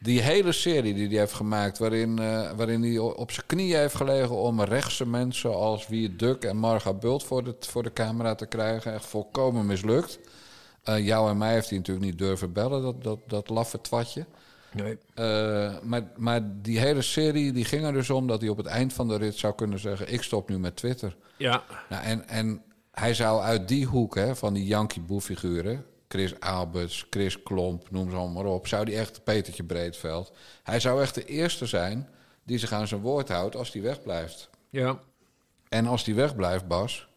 die 0.00 0.20
hele 0.20 0.52
serie 0.52 0.94
die 0.94 1.08
hij 1.08 1.18
heeft 1.18 1.32
gemaakt... 1.32 1.78
waarin, 1.78 2.18
eh, 2.18 2.50
waarin 2.56 2.82
hij 2.82 2.98
op 2.98 3.30
zijn 3.30 3.46
knieën 3.46 3.78
heeft 3.78 3.94
gelegen... 3.94 4.36
om 4.36 4.60
rechtse 4.62 5.06
mensen 5.06 5.54
als 5.54 5.88
Wie 5.88 6.16
Duk 6.16 6.44
en 6.44 6.56
Marga 6.56 6.92
Bult 6.94 7.24
voor 7.24 7.44
de, 7.44 7.54
voor 7.60 7.82
de 7.82 7.92
camera 7.92 8.34
te 8.34 8.46
krijgen... 8.46 8.92
echt 8.92 9.06
volkomen 9.06 9.66
mislukt. 9.66 10.18
Eh, 10.82 11.06
jou 11.06 11.30
en 11.30 11.38
mij 11.38 11.52
heeft 11.52 11.68
hij 11.68 11.78
natuurlijk 11.78 12.06
niet 12.06 12.18
durven 12.18 12.52
bellen, 12.52 12.82
dat, 12.82 13.02
dat, 13.02 13.18
dat 13.26 13.48
laffe 13.48 13.80
twatje. 13.80 14.26
Nee. 14.72 14.98
Eh, 15.14 15.74
maar, 15.82 16.02
maar 16.16 16.40
die 16.62 16.78
hele 16.78 17.02
serie 17.02 17.52
die 17.52 17.64
ging 17.64 17.84
er 17.84 17.92
dus 17.92 18.10
om... 18.10 18.26
dat 18.26 18.40
hij 18.40 18.50
op 18.50 18.56
het 18.56 18.66
eind 18.66 18.92
van 18.92 19.08
de 19.08 19.16
rit 19.16 19.36
zou 19.36 19.54
kunnen 19.54 19.78
zeggen... 19.78 20.12
ik 20.12 20.22
stop 20.22 20.48
nu 20.48 20.58
met 20.58 20.76
Twitter. 20.76 21.16
Ja. 21.36 21.62
Nou, 21.88 22.04
en, 22.04 22.28
en 22.28 22.62
hij 22.90 23.14
zou 23.14 23.42
uit 23.42 23.68
die 23.68 23.86
hoek 23.86 24.14
hè, 24.14 24.36
van 24.36 24.54
die 24.54 24.66
Yankee 24.66 25.02
Boe-figuren... 25.02 25.84
Chris 26.08 26.40
Alberts, 26.40 27.06
Chris 27.10 27.42
Klomp, 27.42 27.90
noem 27.90 28.10
ze 28.10 28.16
allemaal 28.16 28.42
maar 28.42 28.52
op... 28.52 28.66
zou 28.66 28.84
die 28.84 28.96
echt 28.96 29.24
Petertje 29.24 29.64
Breedveld... 29.64 30.32
hij 30.62 30.80
zou 30.80 31.02
echt 31.02 31.14
de 31.14 31.24
eerste 31.24 31.66
zijn 31.66 32.08
die 32.44 32.58
zich 32.58 32.72
aan 32.72 32.88
zijn 32.88 33.00
woord 33.00 33.28
houdt 33.28 33.56
als 33.56 33.70
die 33.70 33.82
wegblijft. 33.82 34.50
Ja. 34.70 35.00
En 35.68 35.86
als 35.86 36.04
die 36.04 36.14
wegblijft, 36.14 36.66
Bas... 36.66 37.08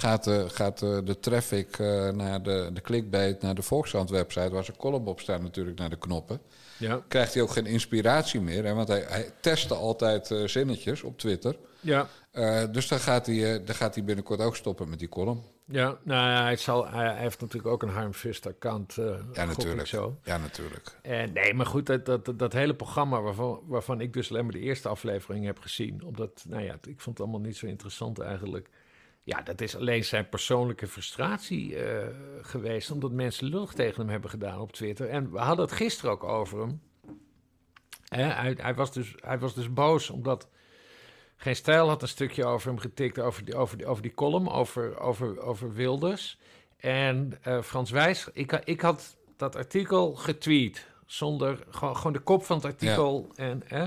gaat 0.00 0.24
de, 0.24 0.46
gaat 0.48 0.78
de, 0.78 1.00
de 1.04 1.20
traffic 1.20 1.78
eh, 1.78 2.08
naar 2.08 2.42
de, 2.42 2.70
de 2.72 2.80
clickbait... 2.80 3.42
naar 3.42 3.54
de 3.54 3.62
Volkskrant-website 3.62 4.50
waar 4.50 4.64
zijn 4.64 4.76
column 4.76 5.06
op 5.06 5.20
staat 5.20 5.42
natuurlijk 5.42 5.78
naar 5.78 5.90
de 5.90 5.98
knoppen... 5.98 6.40
Ja. 6.76 7.02
krijgt 7.08 7.34
hij 7.34 7.42
ook 7.42 7.50
geen 7.50 7.66
inspiratie 7.66 8.40
meer. 8.40 8.64
Hè, 8.64 8.74
want 8.74 8.88
hij, 8.88 9.04
hij 9.08 9.30
testte 9.40 9.74
altijd 9.74 10.30
eh, 10.30 10.46
zinnetjes 10.46 11.02
op 11.02 11.18
Twitter... 11.18 11.56
Ja. 11.80 12.08
Eh, 12.30 12.62
dus 12.70 12.88
dan 12.88 12.98
gaat, 12.98 13.26
hij, 13.26 13.54
eh, 13.54 13.66
dan 13.66 13.74
gaat 13.74 13.94
hij 13.94 14.04
binnenkort 14.04 14.40
ook 14.40 14.56
stoppen 14.56 14.88
met 14.88 14.98
die 14.98 15.08
column. 15.08 15.42
Ja, 15.64 15.98
nou 16.02 16.42
hij, 16.42 16.56
zal, 16.56 16.88
hij, 16.88 17.16
heeft 17.16 17.40
natuurlijk 17.40 17.72
ook 17.72 17.82
een 17.82 17.88
Harm 17.88 18.12
Fuster 18.12 18.52
kant. 18.52 18.98
eh, 18.98 19.04
Ja, 19.32 19.44
natuurlijk. 19.44 19.86
Zo. 19.86 20.16
Ja, 20.24 20.38
natuurlijk. 20.38 20.98
En 21.02 21.32
nee, 21.32 21.54
maar 21.54 21.66
goed, 21.66 21.86
dat, 21.86 22.06
dat, 22.06 22.32
dat 22.38 22.52
hele 22.52 22.74
programma 22.74 23.20
waarvan, 23.20 23.60
waarvan 23.66 24.00
ik 24.00 24.12
dus 24.12 24.30
alleen 24.30 24.42
maar 24.42 24.52
de 24.52 24.60
eerste 24.60 24.88
aflevering 24.88 25.44
heb 25.44 25.58
gezien. 25.58 26.04
Omdat, 26.04 26.44
nou 26.48 26.62
ja, 26.62 26.72
ik 26.72 27.00
vond 27.00 27.18
het 27.18 27.20
allemaal 27.20 27.46
niet 27.46 27.56
zo 27.56 27.66
interessant 27.66 28.18
eigenlijk. 28.18 28.68
Ja, 29.30 29.42
dat 29.42 29.60
is 29.60 29.76
alleen 29.76 30.04
zijn 30.04 30.28
persoonlijke 30.28 30.86
frustratie 30.86 31.76
eh, 31.76 32.06
geweest. 32.40 32.90
Omdat 32.90 33.12
mensen 33.12 33.46
lullig 33.46 33.72
tegen 33.72 34.00
hem 34.00 34.08
hebben 34.08 34.30
gedaan 34.30 34.60
op 34.60 34.72
Twitter. 34.72 35.08
En 35.08 35.30
we 35.30 35.38
hadden 35.38 35.64
het 35.64 35.74
gisteren 35.74 36.10
ook 36.10 36.24
over 36.24 36.60
hem. 36.60 36.80
Hij, 38.04 38.56
hij, 38.60 38.74
was 38.74 38.92
dus, 38.92 39.14
hij 39.20 39.38
was 39.38 39.54
dus 39.54 39.72
boos 39.72 40.10
omdat. 40.10 40.48
Geen 41.36 41.56
Stijl 41.56 41.88
had 41.88 42.02
een 42.02 42.08
stukje 42.08 42.44
over 42.44 42.68
hem 42.68 42.78
getikt, 42.78 43.18
over 43.18 43.44
die, 43.44 43.56
over 43.56 43.76
die, 43.76 43.86
over 43.86 44.02
die 44.02 44.14
column, 44.14 44.48
over, 44.48 44.98
over, 44.98 45.40
over 45.40 45.72
Wilders. 45.72 46.38
En 46.76 47.38
eh, 47.42 47.62
Frans 47.62 47.90
Wijs, 47.90 48.28
ik, 48.32 48.52
ik 48.64 48.80
had 48.80 49.16
dat 49.36 49.56
artikel 49.56 50.14
getweet, 50.14 50.86
zonder 51.06 51.58
gewoon, 51.68 51.96
gewoon 51.96 52.12
de 52.12 52.18
kop 52.18 52.44
van 52.44 52.56
het 52.56 52.64
artikel. 52.64 53.30
En, 53.34 53.68
eh, 53.68 53.86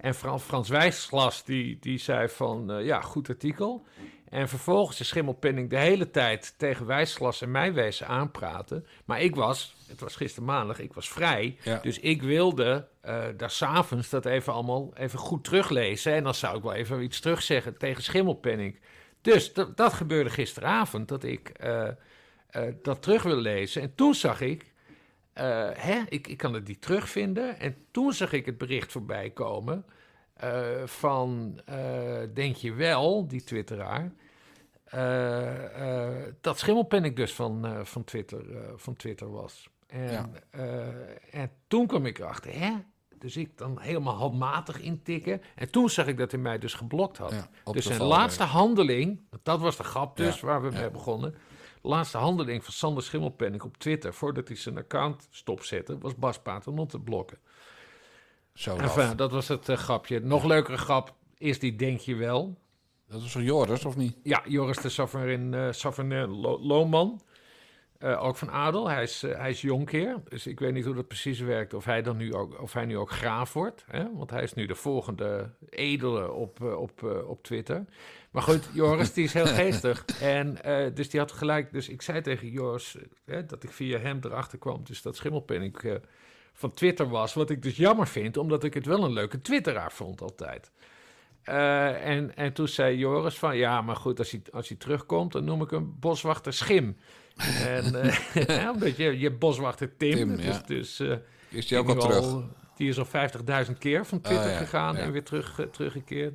en 0.00 0.14
Frans, 0.14 0.42
Frans 0.42 0.68
Wijs 0.68 1.10
las, 1.10 1.44
die, 1.44 1.78
die 1.80 1.98
zei 1.98 2.28
van, 2.28 2.72
eh, 2.72 2.84
ja, 2.84 3.00
goed 3.00 3.28
artikel. 3.28 3.86
En 4.32 4.48
vervolgens 4.48 5.00
is 5.00 5.08
Schimmelpenning 5.08 5.70
de 5.70 5.78
hele 5.78 6.10
tijd 6.10 6.54
tegen 6.56 6.86
Wijsglas 6.86 7.42
en 7.42 7.50
mij 7.50 7.72
wezen 7.72 8.06
aanpraten. 8.06 8.86
Maar 9.04 9.20
ik 9.20 9.34
was, 9.34 9.76
het 9.88 10.00
was 10.00 10.16
gisteren 10.16 10.44
maandag, 10.44 10.78
ik 10.78 10.92
was 10.92 11.08
vrij. 11.08 11.56
Ja. 11.62 11.78
Dus 11.78 11.98
ik 11.98 12.22
wilde 12.22 12.88
eh 13.00 13.24
daar 13.36 13.50
s'avonds 13.50 14.10
dat 14.10 14.26
even 14.26 14.52
allemaal 14.52 14.90
even 14.96 15.18
goed 15.18 15.44
teruglezen. 15.44 16.12
En 16.12 16.24
dan 16.24 16.34
zou 16.34 16.56
ik 16.56 16.62
wel 16.62 16.72
even 16.72 17.02
iets 17.02 17.20
terugzeggen 17.20 17.78
tegen 17.78 18.02
Schimmelpenning. 18.02 18.80
Dus 19.20 19.52
dat, 19.52 19.92
gebeurde 19.92 20.30
gisteravond, 20.30 21.08
dat 21.08 21.24
ik 21.24 21.48
eh, 21.48 21.88
eh, 22.50 22.62
dat 22.82 23.02
terug 23.02 23.22
wil 23.22 23.36
lezen. 23.36 23.82
En 23.82 23.94
toen 23.94 24.14
zag 24.14 24.40
ik, 24.40 24.72
hè, 25.74 26.02
ik, 26.08 26.26
ik 26.26 26.36
kan 26.36 26.54
het 26.54 26.68
niet 26.68 26.82
terugvinden. 26.82 27.58
En 27.58 27.76
toen 27.90 28.12
zag 28.12 28.32
ik 28.32 28.46
het 28.46 28.58
bericht 28.58 28.92
voorbij 28.92 29.30
komen 29.30 29.84
eh, 30.42 30.86
van, 30.86 31.60
eh, 31.64 32.20
denk 32.34 32.56
je 32.56 32.72
wel, 32.72 33.26
die 33.28 33.44
twitteraar... 33.44 34.12
eh, 34.84 36.12
dat 36.40 36.58
Schimmelpenning 36.58 37.16
dus 37.16 37.34
van, 37.34 37.86
van, 37.86 38.04
Twitter, 38.04 38.44
van 38.76 38.96
Twitter 38.96 39.30
was. 39.30 39.68
En, 39.86 40.10
Ja. 40.10 40.30
en 41.30 41.50
toen 41.66 41.86
kwam 41.86 42.06
ik 42.06 42.18
erachter, 42.18 42.58
hè? 42.58 42.72
Dus 43.18 43.36
ik 43.36 43.58
dan 43.58 43.80
helemaal 43.80 44.14
handmatig 44.14 44.80
intikken. 44.80 45.42
En 45.54 45.70
toen 45.70 45.90
zag 45.90 46.06
ik 46.06 46.18
dat 46.18 46.30
hij 46.30 46.40
mij 46.40 46.58
dus 46.58 46.74
geblokt 46.74 47.18
had. 47.18 47.30
Ja, 47.64 47.72
dus 47.72 47.84
zijn 47.84 48.02
laatste 48.02 48.42
handeling, 48.42 49.20
dat 49.42 49.60
was 49.60 49.76
de 49.76 49.84
grap 49.84 50.16
dus 50.16 50.40
Ja, 50.40 50.46
waar 50.46 50.62
we 50.62 50.70
mee 50.70 50.90
begonnen. 50.90 51.34
De 51.82 51.88
laatste 51.88 52.18
handeling 52.18 52.64
van 52.64 52.72
Sander 52.72 53.02
Schimmelpenning 53.02 53.62
op 53.62 53.76
Twitter... 53.76 54.14
voordat 54.14 54.48
hij 54.48 54.56
zijn 54.56 54.76
account 54.78 55.28
stopzette, 55.30 55.98
was 55.98 56.14
Bas 56.16 56.38
Paternon 56.38 56.86
te 56.86 57.00
blokken. 57.00 57.38
Zo 58.54 58.76
Enfin, 58.76 59.16
dat 59.16 59.30
was 59.30 59.48
het 59.48 59.68
eh, 59.68 59.76
grapje. 59.76 60.20
Nog 60.20 60.44
leukere 60.44 60.76
grap 60.76 61.14
is 61.38 61.58
die 61.58 61.76
Denk 61.76 62.00
je 62.00 62.14
wel. 62.14 62.58
Dat 63.08 63.22
is 63.22 63.32
toch 63.32 63.42
Joris, 63.42 63.84
of 63.84 63.96
niet? 63.96 64.16
Ja, 64.22 64.42
Joris 64.46 64.76
de 64.76 64.88
Savarin, 64.88 65.54
eh 65.54 65.68
Savarin 65.70 66.26
Lo- 66.26 66.58
ook 68.18 68.36
van 68.36 68.50
Adel. 68.50 68.88
Hij 68.88 69.02
is, 69.02 69.22
eh, 69.22 69.38
hij 69.38 69.50
is 69.50 69.60
jonkheer. 69.60 70.22
Dus 70.28 70.46
ik 70.46 70.60
weet 70.60 70.72
niet 70.72 70.84
hoe 70.84 70.94
dat 70.94 71.08
precies 71.08 71.40
werkt. 71.40 71.74
Of 71.74 71.84
hij, 71.84 72.02
dan 72.02 72.16
nu 72.16 72.34
ook, 72.34 72.60
of 72.60 72.72
hij 72.72 72.84
nu 72.84 72.96
ook 72.96 73.10
graaf 73.10 73.52
wordt. 73.52 73.84
Hè? 73.90 74.14
Want 74.14 74.30
hij 74.30 74.42
is 74.42 74.54
nu 74.54 74.66
de 74.66 74.74
volgende 74.74 75.50
edele 75.68 76.30
op, 76.32 76.62
eh, 76.62 76.80
op, 76.80 77.02
op 77.26 77.42
Twitter. 77.42 77.84
Maar 78.30 78.42
goed, 78.42 78.68
Joris 78.72 79.12
die 79.12 79.24
is 79.24 79.32
heel 79.32 79.46
geestig. 79.62 80.04
En 80.20 80.58
dus 80.94 81.10
die 81.10 81.20
had 81.20 81.32
gelijk. 81.32 81.72
Dus 81.72 81.88
ik 81.88 82.02
zei 82.02 82.20
tegen 82.20 82.48
Joris 82.48 82.96
eh, 83.24 83.38
dat 83.46 83.62
ik 83.62 83.70
via 83.70 83.98
hem 83.98 84.18
erachter 84.22 84.58
kwam. 84.58 84.84
Dus 84.84 85.02
dat 85.02 85.16
Schimmelpenning 85.16 86.00
van 86.52 86.74
Twitter 86.74 87.08
was. 87.08 87.34
Wat 87.34 87.50
ik 87.50 87.62
dus 87.62 87.76
jammer 87.76 88.08
vind, 88.08 88.36
omdat 88.36 88.64
ik 88.64 88.74
het 88.74 88.86
wel 88.86 89.04
een 89.04 89.12
leuke 89.12 89.40
Twitteraar 89.40 89.92
vond 89.92 90.20
altijd. 90.20 90.70
Eh, 91.42 92.06
en, 92.06 92.36
en 92.36 92.52
toen 92.52 92.68
zei 92.68 92.96
Joris 92.96 93.38
van, 93.38 93.56
ja, 93.56 93.80
maar 93.80 93.96
goed, 93.96 94.18
als 94.18 94.30
hij, 94.30 94.42
als 94.52 94.68
hij 94.68 94.76
terugkomt, 94.76 95.32
dan 95.32 95.44
noem 95.44 95.62
ik 95.62 95.70
hem 95.70 95.96
boswachter 96.00 96.52
Schim. 96.52 96.96
en, 97.36 98.02
eh, 98.02 98.34
ja, 98.46 98.72
omdat 98.72 98.96
je, 98.96 99.18
je 99.18 99.30
boswachter 99.30 99.96
Tim, 99.96 100.14
Tim, 100.14 100.36
dus, 100.36 100.44
ja. 100.44 100.62
dus, 100.66 101.00
eh, 101.00 101.16
Is 101.48 101.66
die 101.66 101.78
ook 101.78 101.88
al 101.88 101.94
terug? 101.96 102.44
Die 102.76 102.88
is 102.88 102.98
al 102.98 103.06
50.000 103.66 103.78
keer 103.78 104.06
van 104.06 104.20
Twitter 104.20 104.46
Oh, 104.46 104.52
ja, 104.52 104.58
gegaan 104.58 104.96
en 104.96 105.12
weer 105.12 105.24
terug, 105.24 105.58
eh, 105.60 105.66
teruggekeerd. 105.66 106.34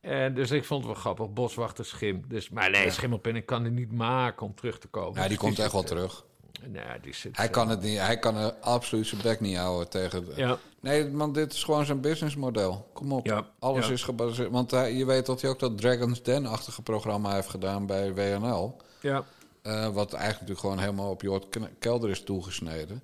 En 0.00 0.34
dus 0.34 0.50
ik 0.50 0.64
vond 0.64 0.84
het 0.84 0.92
wel 0.92 1.00
grappig, 1.00 1.32
boswachter 1.32 1.84
Schim. 1.84 2.24
Dus, 2.28 2.50
maar 2.50 2.70
nee, 2.70 2.84
Ja. 2.84 2.90
Schimmelpenning 2.90 3.44
kan 3.44 3.64
het 3.64 3.72
niet 3.72 3.92
maken 3.92 4.46
om 4.46 4.54
terug 4.54 4.78
te 4.78 4.88
komen. 4.88 5.14
Ja, 5.14 5.20
die 5.20 5.28
Dus 5.28 5.38
komt 5.38 5.58
echt 5.58 5.72
wel 5.72 5.82
eh, 5.82 5.88
terug. 5.88 6.24
Nee, 6.64 6.82
die 7.02 7.14
zit, 7.14 7.36
Hij 7.36 7.46
eh, 7.46 7.52
kan, 7.52 7.68
het 7.68 7.80
niet, 7.82 7.98
hij 7.98 8.18
kan 8.18 8.36
er 8.36 8.52
absoluut 8.60 9.06
zijn 9.06 9.22
bek 9.22 9.40
niet 9.40 9.56
houden 9.56 9.88
tegen... 9.88 10.24
de- 10.24 10.32
Ja. 10.36 10.58
Nee, 10.80 11.06
man, 11.10 11.32
dit 11.32 11.52
is 11.52 11.64
gewoon 11.64 11.84
zijn 11.86 12.00
businessmodel. 12.00 12.90
Kom 12.92 13.12
op. 13.12 13.26
Ja, 13.26 13.46
Alles 13.58 13.86
ja. 13.86 13.92
is 13.92 14.02
gebaseerd... 14.02 14.50
Want 14.50 14.70
hij, 14.70 14.94
je 14.94 15.04
weet 15.04 15.26
dat 15.26 15.40
hij 15.40 15.50
ook 15.50 15.58
dat 15.58 15.78
Dragon's 15.78 16.22
Den-achtige 16.22 16.82
programma 16.82 17.34
heeft 17.34 17.48
gedaan 17.48 17.86
bij 17.86 18.14
WNL. 18.14 18.76
Ja. 19.00 19.24
Eh, 19.62 19.72
wat 19.88 20.12
eigenlijk 20.12 20.30
natuurlijk 20.32 20.60
gewoon 20.60 20.78
helemaal 20.78 21.10
op 21.10 21.22
Jort 21.22 21.48
K- 21.48 21.70
Kelder 21.78 22.10
is 22.10 22.22
toegesneden. 22.22 23.02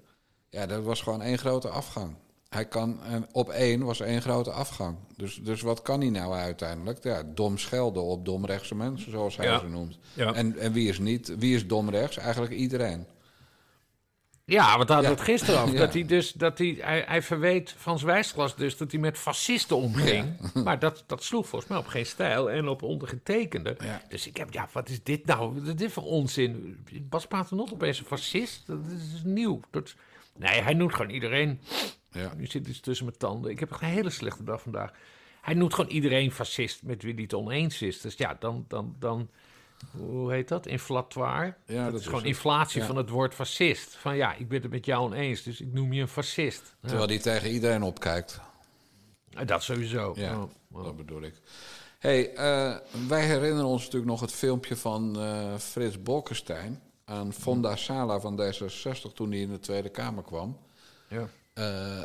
Ja, 0.51 0.67
dat 0.67 0.83
was 0.83 1.01
gewoon 1.03 1.23
één 1.23 1.39
grote 1.39 1.69
afgang. 1.69 2.15
Hij 2.49 2.65
kan, 2.69 3.03
en 3.03 3.27
op 3.33 3.49
één 3.51 3.85
was 3.85 4.01
één 4.01 4.23
grote 4.23 4.51
afgang. 4.51 4.97
Dus, 5.17 5.41
dus 5.43 5.61
wat 5.61 5.83
kan 5.83 6.01
hij 6.01 6.11
nou 6.11 6.35
uiteindelijk? 6.35 7.05
Ja, 7.05 7.23
dom 7.35 7.59
schelden 7.59 8.03
op 8.03 8.25
domrechtse 8.25 8.75
mensen, 8.75 9.11
zoals 9.11 9.37
hij 9.37 9.47
Ja. 9.47 9.59
ze 9.59 9.67
noemt. 9.69 9.99
Ja. 10.15 10.33
En, 10.35 10.59
en 10.59 10.73
wie 10.73 10.89
is 10.89 10.99
niet, 10.99 11.35
wie 11.39 11.55
is 11.55 11.67
domrechts? 11.67 12.17
Eigenlijk 12.17 12.53
iedereen. 12.53 13.07
Ja, 14.53 14.77
want 14.77 14.89
daar 14.89 15.03
we 15.03 15.09
het 15.09 15.21
gisteren. 15.21 15.73
Ja. 15.73 15.79
Dat 15.79 15.93
hij 15.93 16.05
dus, 16.05 16.33
dat 16.33 16.59
hij, 16.59 16.77
hij, 16.81 17.05
hij 17.07 17.23
verweet 17.23 17.75
Frans 17.79 18.03
Wijsglas 18.03 18.57
dus 18.57 18.77
dat 18.77 18.91
hij 18.91 19.01
met 19.01 19.19
fascisten 19.19 19.77
omging. 19.77 20.37
Maar 20.65 20.79
dat, 20.79 21.05
dat 21.07 21.23
sloeg 21.23 21.49
volgens 21.49 21.71
mij 21.71 21.81
op 21.81 21.87
geen 21.87 22.07
stijl 22.07 22.51
en 22.51 22.69
op 22.69 22.83
ondergetekende. 22.83 23.77
Dus 24.09 24.27
ik 24.27 24.37
heb, 24.37 24.53
ja, 24.53 24.69
wat 24.73 24.89
is 24.89 25.03
dit 25.03 25.27
nou? 25.27 25.55
Wat 25.55 25.67
is 25.67 25.75
dit 25.75 25.93
voor 25.93 26.03
onzin? 26.03 26.79
Bas 27.09 27.27
Paternot 27.27 27.73
opeens 27.73 27.99
een 27.99 28.05
fascist? 28.05 28.67
Dat 28.67 28.79
is 29.15 29.23
nieuw. 29.25 29.61
Dat, 29.71 29.95
nee, 30.39 30.61
hij 30.61 30.75
noemt 30.75 30.95
gewoon 30.95 31.11
iedereen. 31.11 31.61
Ja. 32.11 32.33
Nu 32.37 32.47
zit 32.47 32.67
iets 32.67 32.81
tussen 32.81 33.07
mijn 33.07 33.19
tanden. 33.19 33.51
Ik 33.51 33.61
heb 33.61 33.71
een 33.71 33.89
hele 33.89 34.11
slechte 34.11 34.45
dag 34.45 34.63
vandaag. 34.63 34.93
Hij 35.41 35.55
noemt 35.55 35.75
gewoon 35.75 35.91
iedereen 35.91 36.33
fascist 36.33 36.83
met 36.83 37.03
wie 37.03 37.15
hij 37.15 37.23
het 37.23 37.35
oneens 37.35 37.83
is. 37.83 38.01
Dus 38.01 38.15
ja, 38.17 38.37
dan, 38.41 38.65
dan, 38.69 38.97
dan 38.99 39.29
hoe 39.91 40.33
heet 40.33 40.49
dat? 40.49 40.67
Inflatoire. 40.67 41.55
Ja, 41.67 41.83
dat, 41.83 41.93
dat 41.93 42.01
is 42.01 42.07
gewoon 42.07 42.21
het. 42.21 42.29
inflatie 42.29 42.81
Ja. 42.81 42.87
van 42.87 42.97
het 42.97 43.09
woord 43.09 43.35
fascist. 43.35 43.97
Van 43.97 44.17
ja, 44.17 44.35
ik 44.35 44.49
ben 44.49 44.63
het 44.63 44.71
met 44.71 44.85
jou 44.87 45.05
oneens, 45.05 45.43
dus 45.43 45.61
ik 45.61 45.73
noem 45.73 45.93
je 45.93 46.01
een 46.01 46.09
fascist. 46.09 46.63
Ja. 46.81 46.89
Terwijl 46.89 47.09
hij 47.09 47.19
tegen 47.19 47.51
iedereen 47.51 47.83
opkijkt. 47.83 48.41
Dat 49.47 49.63
sowieso. 49.63 50.13
Ja, 50.17 50.37
Oh, 50.37 50.51
oh. 50.73 50.85
dat 50.85 50.97
bedoel 50.97 51.23
ik. 51.23 51.35
hey, 51.99 52.35
eh, 52.35 52.77
wij 53.09 53.27
herinneren 53.27 53.67
ons 53.67 53.81
natuurlijk 53.85 54.11
nog 54.11 54.21
het 54.21 54.33
filmpje 54.33 54.77
van 54.77 55.19
eh, 55.21 55.55
Frits 55.59 56.03
Bolkestein... 56.03 56.81
aan 57.05 57.33
Fonda 57.33 57.77
Sala 57.77 58.21
van 58.21 58.41
D66 58.41 59.13
toen 59.15 59.31
hij 59.31 59.41
in 59.41 59.51
de 59.51 59.59
Tweede 59.59 59.89
Kamer 59.89 60.23
kwam. 60.23 60.59
Ja. 61.09 61.29
Eh, 61.55 62.05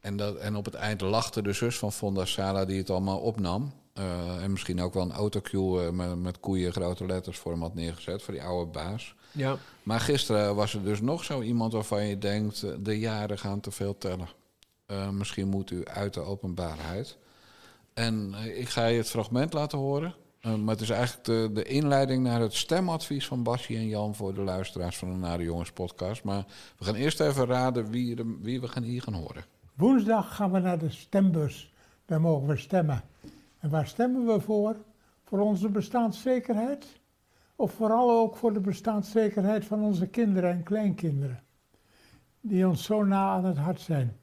en, 0.00 0.16
dat, 0.16 0.36
en 0.36 0.56
op 0.56 0.64
het 0.64 0.74
eind 0.74 1.00
lachte 1.00 1.42
de 1.42 1.52
zus 1.52 1.78
van 1.78 1.92
Fonda 1.92 2.24
Sala 2.24 2.64
die 2.64 2.78
het 2.78 2.90
allemaal 2.90 3.18
opnam. 3.18 3.72
Eh, 3.94 4.42
en 4.42 4.50
misschien 4.50 4.80
ook 4.80 4.94
wel 4.94 5.02
een 5.02 5.12
autocue 5.12 5.84
eh, 5.86 5.90
met, 5.92 6.18
met 6.18 6.40
koeien 6.40 6.72
grote 6.72 7.06
letters 7.06 7.38
voor 7.38 7.52
hem 7.52 7.60
had 7.60 7.74
neergezet... 7.74 8.22
voor 8.22 8.34
die 8.34 8.42
oude 8.42 8.70
baas. 8.70 9.14
Ja. 9.32 9.56
Maar 9.82 10.00
gisteren 10.00 10.54
was 10.54 10.74
er 10.74 10.82
dus 10.84 11.00
nog 11.00 11.24
zo 11.24 11.42
iemand 11.42 11.72
waarvan 11.72 12.04
je 12.06 12.18
denkt... 12.18 12.62
eh, 12.62 12.70
de 12.78 12.98
jaren 12.98 13.38
gaan 13.38 13.60
te 13.60 13.70
veel 13.70 13.98
tellen. 13.98 14.28
Eh, 14.86 15.10
misschien 15.10 15.48
moet 15.48 15.70
u 15.70 15.84
uit 15.84 16.14
de 16.14 16.20
openbaarheid. 16.20 17.18
En 17.94 18.34
ik 18.54 18.68
ga 18.68 18.86
je 18.86 18.96
het 18.96 19.10
fragment 19.10 19.52
laten 19.52 19.78
horen. 19.78 20.14
Eh, 20.40 20.54
maar 20.54 20.74
het 20.74 20.82
is 20.82 20.90
eigenlijk 20.90 21.24
de, 21.24 21.50
de 21.52 21.64
inleiding 21.64 22.22
naar 22.22 22.40
het 22.40 22.54
stemadvies 22.54 23.26
van 23.26 23.42
Bassie 23.42 23.76
en 23.76 23.88
Jan... 23.88 24.14
voor 24.14 24.34
de 24.34 24.42
luisteraars 24.42 24.96
van 24.96 25.10
de 25.10 25.16
Nare 25.16 25.42
Jongens 25.42 25.72
podcast. 25.72 26.24
Maar 26.24 26.44
we 26.78 26.84
gaan 26.84 26.94
eerst 26.94 27.20
even 27.20 27.46
raden 27.46 27.90
wie, 27.90 28.16
wie 28.40 28.60
we 28.60 28.68
gaan 28.68 28.82
hier 28.82 29.02
gaan 29.02 29.14
horen. 29.14 29.44
Woensdag 29.74 30.36
gaan 30.36 30.52
we 30.52 30.58
naar 30.58 30.78
de 30.78 30.90
stembus. 30.90 31.72
Daar 32.06 32.20
mogen 32.20 32.48
we 32.48 32.56
stemmen. 32.56 33.04
En 33.64 33.70
waar 33.70 33.86
stemmen 33.86 34.26
we 34.26 34.40
voor? 34.40 34.76
Voor 35.22 35.38
onze 35.38 35.68
bestaanszekerheid? 35.68 36.86
Of 37.56 37.72
vooral 37.72 38.10
ook 38.10 38.36
voor 38.36 38.52
de 38.52 38.60
bestaanszekerheid 38.60 39.64
van 39.64 39.82
onze 39.82 40.06
kinderen 40.06 40.50
en 40.50 40.62
kleinkinderen? 40.62 41.42
Die 42.40 42.68
ons 42.68 42.84
zo 42.84 43.02
na 43.02 43.28
aan 43.28 43.44
het 43.44 43.56
hart 43.56 43.80
zijn. 43.80 44.20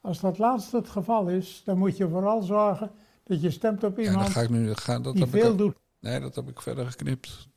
Als 0.00 0.20
dat 0.20 0.38
laatste 0.38 0.76
het 0.76 0.88
geval 0.88 1.28
is, 1.28 1.62
dan 1.64 1.78
moet 1.78 1.96
je 1.96 2.08
vooral 2.08 2.42
zorgen 2.42 2.90
dat 3.24 3.42
je 3.42 3.50
stemt 3.50 3.84
op 3.84 3.96
Ja, 3.96 4.02
iemand 4.02 4.22
dan 4.22 4.30
ga 4.30 4.40
ik 4.40 4.50
nu... 4.50 4.74
Ga, 4.74 4.98
dat 4.98 5.14
die 5.14 5.24
heb 5.24 5.34
ik 5.34 5.58
doet. 5.58 5.76
Nee, 6.00 6.20
dat 6.20 6.34
heb 6.34 6.48
ik 6.48 6.60
verder 6.60 6.86
geknipt. 6.86 7.48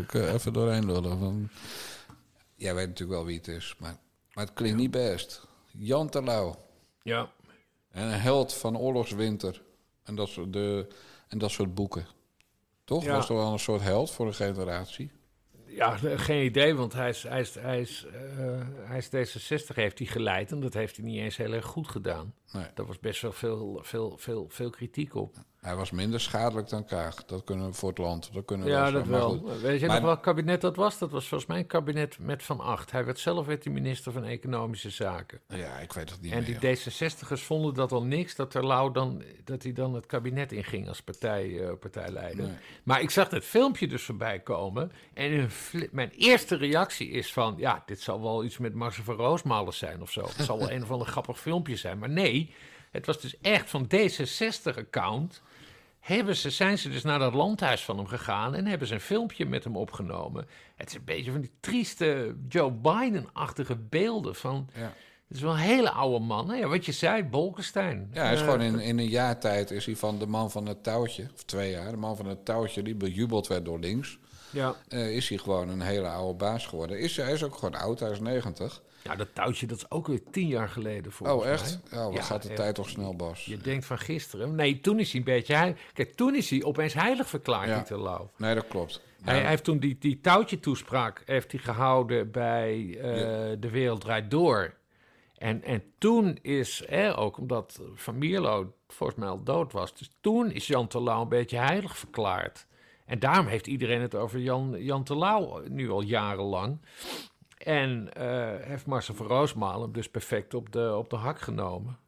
Ik 0.00 0.14
eh, 0.14 0.32
even 0.32 0.52
doorheen 0.52 0.86
lullen. 0.86 1.18
Van... 1.18 1.48
Jij 2.54 2.74
weet 2.74 2.88
natuurlijk 2.88 3.18
wel 3.18 3.26
wie 3.26 3.36
het 3.36 3.48
is, 3.48 3.76
maar, 3.78 3.96
maar 4.34 4.44
het 4.44 4.54
klinkt 4.54 4.78
niet 4.78 4.90
best. 4.90 5.48
Jan 5.66 6.08
Terlouw. 6.08 6.54
Ja. 7.02 7.30
En 7.90 8.02
een 8.02 8.20
held 8.20 8.54
van 8.54 8.78
oorlogswinter. 8.78 9.62
En 10.02 10.14
dat 10.14 10.28
soort, 10.28 10.52
de, 10.52 10.94
en 11.28 11.38
dat 11.38 11.50
soort 11.50 11.74
boeken. 11.74 12.06
Toch? 12.84 13.04
Ja. 13.04 13.12
Was 13.12 13.26
toch 13.26 13.36
wel 13.36 13.52
een 13.52 13.58
soort 13.58 13.82
held 13.82 14.10
voor 14.10 14.26
een 14.26 14.34
generatie? 14.34 15.10
Ja, 15.66 15.96
geen 15.96 16.44
idee, 16.44 16.74
want 16.74 16.92
hij 16.92 17.08
is, 17.08 17.22
hij 17.22 17.40
is, 17.40 17.54
hij 17.54 17.80
is, 17.80 18.06
eh, 18.06 18.60
hij 18.84 18.98
is 18.98 19.06
D66 19.06 19.74
heeft 19.74 19.98
hij 19.98 20.06
geleid 20.06 20.52
en 20.52 20.60
dat 20.60 20.74
heeft 20.74 20.96
hij 20.96 21.04
niet 21.04 21.18
eens 21.18 21.36
heel 21.36 21.52
erg 21.52 21.64
goed 21.64 21.88
gedaan. 21.88 22.34
Nee. 22.52 22.66
Daar 22.74 22.86
was 22.86 22.98
best 22.98 23.22
wel 23.22 23.32
veel, 23.32 23.80
veel, 23.82 24.16
veel, 24.18 24.46
veel 24.48 24.70
kritiek 24.70 25.14
op. 25.14 25.34
Hij 25.62 25.76
was 25.76 25.90
minder 25.90 26.20
schadelijk 26.20 26.68
dan 26.68 26.84
Kaag. 26.84 27.24
Dat 27.24 27.44
kunnen 27.44 27.66
we 27.66 27.72
voor 27.72 27.88
het 27.88 27.98
land. 27.98 28.30
Dat 28.32 28.44
kunnen 28.44 28.66
we 28.66 28.72
Ja, 28.72 28.90
dat. 28.90 29.04
Maar 29.06 29.18
wel. 29.20 29.58
Weet 29.60 29.80
je 29.80 29.86
Maar- 29.86 29.96
nog 29.96 30.04
welk 30.04 30.22
kabinet 30.22 30.60
dat 30.60 30.76
was? 30.76 30.98
Dat 30.98 31.10
was 31.10 31.28
volgens 31.28 31.48
mij 31.50 31.58
een 31.58 31.66
kabinet 31.66 32.18
met 32.18 32.42
Van 32.42 32.60
Acht. 32.60 32.90
Hij 32.90 33.04
werd 33.04 33.18
zelf 33.18 33.46
werd 33.46 33.64
hij 33.64 33.72
minister 33.72 34.12
van 34.12 34.24
Economische 34.24 34.90
Zaken. 34.90 35.40
Ja, 35.48 35.78
ik 35.78 35.92
weet 35.92 36.10
het 36.10 36.20
niet 36.20 36.32
En 36.32 36.42
meer. 36.42 36.60
die 36.60 36.76
D66'ers 36.76 37.42
vonden 37.42 37.74
dat 37.74 37.92
al 37.92 38.02
niks, 38.02 38.34
dat 38.34 38.50
Terlouw 38.50 38.90
dan, 38.90 39.22
dat 39.44 39.62
hij 39.62 39.72
dan 39.72 39.94
het 39.94 40.06
kabinet 40.06 40.52
inging 40.52 40.88
als 40.88 41.02
partij, 41.02 41.60
eh, 41.60 41.72
partijleider. 41.80 42.44
Nee. 42.46 42.54
Maar 42.82 43.00
ik 43.00 43.10
zag 43.10 43.30
het 43.30 43.44
filmpje 43.44 43.88
dus 43.88 44.02
voorbij 44.02 44.40
komen. 44.40 44.92
En 45.14 45.50
mijn 45.90 46.10
eerste 46.10 46.56
reactie 46.56 47.08
is 47.10 47.32
van, 47.32 47.54
ja, 47.58 47.82
dit 47.86 48.00
zal 48.00 48.22
wel 48.22 48.44
iets 48.44 48.58
met 48.58 48.74
Marcel 48.74 49.04
van 49.04 49.16
Roosmalen 49.16 49.72
zijn 49.74 50.02
of 50.02 50.10
zo. 50.12 50.20
Het 50.22 50.44
zal 50.44 50.58
wel 50.58 50.70
een 50.72 50.82
of 50.82 50.90
ander 50.90 51.06
grappig 51.06 51.40
filmpje 51.40 51.76
zijn. 51.76 51.98
Maar 51.98 52.10
nee, 52.10 52.54
het 52.90 53.06
was 53.06 53.20
dus 53.20 53.36
echt 53.40 53.70
van 53.70 53.86
D66-account. 53.94 55.42
Hebben 56.02 56.36
ze, 56.36 56.50
zijn 56.50 56.78
ze 56.78 56.88
dus 56.88 57.02
naar 57.02 57.18
dat 57.18 57.34
landhuis 57.34 57.84
van 57.84 57.96
hem 57.96 58.06
gegaan 58.06 58.54
en 58.54 58.66
hebben 58.66 58.88
ze 58.88 58.94
een 58.94 59.00
filmpje 59.00 59.46
met 59.46 59.64
hem 59.64 59.76
opgenomen. 59.76 60.46
Het 60.76 60.88
is 60.88 60.94
een 60.94 61.04
beetje 61.04 61.30
van 61.32 61.40
die 61.40 61.52
trieste 61.60 62.36
Joe 62.48 62.70
Biden-achtige 62.72 63.76
beelden 63.76 64.34
van... 64.34 64.68
Ja. 64.74 64.92
Het 65.28 65.40
is 65.40 65.42
wel 65.46 65.52
een 65.52 65.58
hele 65.58 65.90
oude 65.90 66.24
man. 66.24 66.56
Ja, 66.56 66.66
wat 66.66 66.86
je 66.86 66.92
zei, 66.92 67.24
Bolkestein. 67.24 68.10
Ja, 68.12 68.22
hij 68.22 68.32
is 68.34 68.40
gewoon 68.40 68.60
in, 68.60 68.78
in 68.78 68.98
een 68.98 69.08
jaar 69.08 69.40
tijd 69.40 69.70
is 69.70 69.86
hij 69.86 69.96
van 69.96 70.18
de 70.18 70.26
man 70.26 70.50
van 70.50 70.66
het 70.66 70.82
touwtje, 70.82 71.28
of 71.34 71.42
twee 71.42 71.70
jaar, 71.70 71.90
de 71.90 71.96
man 71.96 72.16
van 72.16 72.26
het 72.26 72.44
touwtje 72.44 72.82
die 72.82 72.94
bejubeld 72.94 73.46
werd 73.46 73.64
door 73.64 73.78
links. 73.78 74.18
Ja. 74.50 74.74
eh, 74.88 75.16
is 75.16 75.28
hij 75.28 75.38
gewoon 75.38 75.68
een 75.68 75.80
hele 75.80 76.08
oude 76.08 76.34
baas 76.38 76.66
geworden. 76.66 76.98
Is, 76.98 77.16
hij 77.16 77.32
is 77.32 77.42
ook 77.42 77.54
gewoon 77.54 77.74
oud, 77.74 78.00
hij 78.00 78.10
is 78.10 78.20
90. 78.20 78.82
Ja, 79.04 79.16
dat 79.16 79.34
touwtje 79.34 79.66
dat 79.66 79.76
is 79.76 79.90
ook 79.90 80.06
weer 80.06 80.20
tien 80.30 80.46
jaar 80.46 80.68
geleden 80.68 81.12
volgens 81.12 81.42
Oh, 81.42 81.48
echt? 81.50 81.80
mij. 81.90 81.98
Ja, 82.00 82.10
wat 82.10 82.24
gaat 82.24 82.42
de 82.42 82.48
echt. 82.48 82.56
tijd 82.56 82.74
toch 82.74 82.88
snel, 82.88 83.16
Bas? 83.16 83.44
Je 83.44 83.56
denkt 83.56 83.84
van 83.84 83.98
gisteren. 83.98 84.54
Nee, 84.54 84.80
toen 84.80 84.98
is 84.98 85.10
hij 85.10 85.20
een 85.20 85.26
beetje... 85.26 85.74
Kijk, 85.92 86.14
toen 86.14 86.34
is 86.34 86.50
hij 86.50 86.62
opeens 86.64 86.94
heilig 86.94 87.28
verklaard, 87.28 87.68
Ja. 87.68 87.74
die 87.76 87.84
te 87.84 87.98
lauw. 87.98 88.30
Nee, 88.36 88.54
dat 88.54 88.68
klopt. 88.68 89.00
Hij, 89.22 89.34
Ja. 89.34 89.40
hij 89.40 89.50
heeft 89.50 89.64
toen 89.64 89.78
die, 89.78 89.96
die 89.98 90.20
touwtje-toespraak 90.20 91.22
heeft 91.26 91.52
hij 91.52 91.60
gehouden 91.60 92.30
bij 92.30 92.96
eh, 93.00 93.56
De 93.60 93.68
Wereld 93.70 94.00
Draait 94.00 94.30
Door. 94.30 94.74
En, 95.36 95.62
en 95.64 95.82
toen 95.98 96.38
is, 96.42 96.82
hè, 96.86 97.18
ook 97.18 97.38
omdat 97.38 97.80
Van 97.94 98.18
Mierlo 98.18 98.72
volgens 98.88 99.18
mij 99.18 99.28
al 99.28 99.42
dood 99.42 99.72
was... 99.72 99.94
dus 99.94 100.10
toen 100.20 100.50
is 100.50 100.66
Jan 100.66 100.86
Terlouw 100.88 101.22
een 101.22 101.28
beetje 101.28 101.56
heilig 101.58 101.96
verklaard. 101.98 102.66
En 103.06 103.18
daarom 103.18 103.46
heeft 103.46 103.66
iedereen 103.66 104.00
het 104.00 104.14
over 104.14 104.38
Jan, 104.40 104.76
Jan 104.82 105.04
Terlouw 105.04 105.62
nu 105.68 105.90
al 105.90 106.00
jarenlang. 106.02 106.78
En 107.64 108.12
eh, 108.12 108.66
heeft 108.66 108.86
Marcel 108.86 109.14
van 109.14 109.26
Roosmalen 109.26 109.82
hem 109.82 109.92
dus 109.92 110.08
perfect 110.08 110.54
op 110.54 110.72
de, 110.72 110.94
op 110.96 111.10
de 111.10 111.16
hak 111.16 111.40
genomen. 111.40 111.98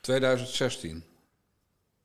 2016. 0.00 1.04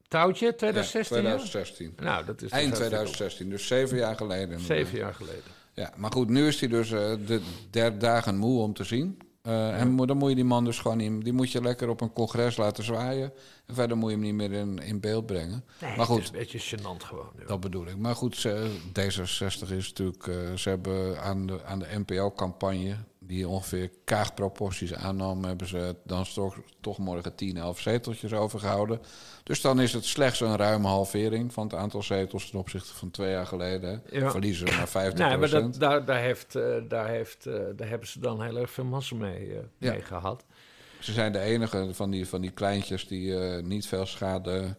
Touwtje, 0.07 0.55
2016? 0.55 1.17
Ja, 1.17 1.21
ja? 1.23 1.35
2016. 1.35 1.93
Nou, 2.05 2.25
dat 2.25 2.41
is 2.41 2.51
Eind 2.51 2.69
dus 2.69 2.77
2016, 2.77 3.49
dus 3.49 3.67
zeven 3.67 3.97
jaar 3.97 4.15
geleden. 4.15 4.59
Zeven 4.59 4.97
jaar 4.97 5.13
geleden. 5.13 5.51
Ja, 5.73 5.93
maar 5.95 6.11
goed, 6.11 6.29
nu 6.29 6.47
is 6.47 6.59
hij 6.59 6.69
dus 6.69 6.91
eh, 6.91 7.13
de 7.25 7.41
derde 7.69 7.97
dagen 7.97 8.37
moe 8.37 8.61
om 8.61 8.73
te 8.73 8.83
zien. 8.83 9.19
Eh, 9.45 9.79
En 9.79 9.91
mo- 9.91 10.05
dan 10.05 10.17
moet 10.17 10.29
je 10.29 10.35
die 10.35 10.43
man 10.43 10.65
dus 10.65 10.79
gewoon 10.79 10.97
niet... 10.97 11.23
Die 11.23 11.33
moet 11.33 11.51
je 11.51 11.61
lekker 11.61 11.89
op 11.89 12.01
een 12.01 12.13
congres 12.13 12.57
laten 12.57 12.83
zwaaien. 12.83 13.33
En 13.65 13.75
verder 13.75 13.97
moet 13.97 14.09
je 14.09 14.15
hem 14.15 14.25
niet 14.25 14.33
meer 14.35 14.51
in, 14.51 14.79
in 14.79 14.99
beeld 14.99 15.25
brengen. 15.25 15.63
Nee, 15.81 15.97
maar 15.97 16.05
goed, 16.05 16.15
het 16.15 16.23
is 16.23 16.31
een 16.31 16.59
beetje 16.59 16.77
gênant 16.77 17.03
gewoon. 17.05 17.29
dat 17.47 17.59
bedoel 17.59 17.85
ik. 17.87 17.97
Maar 17.97 18.15
goed, 18.15 18.35
ze, 18.35 18.75
D66 18.99 19.71
is 19.75 19.87
natuurlijk... 19.93 20.27
eh, 20.27 20.53
ze 20.55 20.69
hebben 20.69 21.21
aan 21.21 21.45
de, 21.47 21.63
aan 21.65 21.79
de 21.79 21.87
NPO-campagne... 22.05 22.95
die 23.27 23.47
ongeveer 23.47 23.89
kaagproporties 24.03 24.93
aannam... 24.93 25.43
hebben 25.43 25.67
ze 25.67 25.95
dan 26.03 26.25
toch, 26.33 26.57
toch 26.81 26.97
morgen 26.97 27.35
10, 27.35 27.57
11 27.57 27.79
zeteltjes 27.79 28.33
overgehouden. 28.33 28.99
Dus 29.43 29.61
dan 29.61 29.81
is 29.81 29.93
het 29.93 30.05
slechts 30.05 30.39
een 30.39 30.55
ruime 30.55 30.87
halvering... 30.87 31.53
van 31.53 31.63
het 31.63 31.75
aantal 31.75 32.03
zetels 32.03 32.49
ten 32.49 32.59
opzichte 32.59 32.93
van 32.93 33.11
twee 33.11 33.31
jaar 33.31 33.45
geleden. 33.45 34.03
Ja. 34.11 34.31
Verliezen 34.31 34.67
ze 34.67 34.75
maar 34.75 34.87
50 34.87 35.27
Nee, 35.27 35.37
maar 35.37 35.49
dat, 35.49 35.75
daar, 35.75 36.05
daar, 36.05 36.19
heeft, 36.19 36.55
eh, 36.55 36.75
daar, 36.87 37.07
heeft, 37.07 37.45
eh, 37.45 37.53
daar 37.75 37.89
hebben 37.89 38.07
ze 38.07 38.19
dan 38.19 38.43
heel 38.43 38.57
erg 38.57 38.71
veel 38.71 38.85
massa 38.85 39.15
mee, 39.15 39.53
eh, 39.53 39.57
Ja. 39.77 39.91
mee 39.91 40.01
gehad. 40.01 40.45
Ze 40.99 41.13
zijn 41.13 41.31
de 41.31 41.39
enige 41.39 41.89
van 41.91 42.09
die, 42.09 42.27
van 42.27 42.41
die 42.41 42.51
kleintjes 42.51 43.07
die 43.07 43.33
niet 43.61 43.87
veel 43.87 44.05
schade 44.05 44.75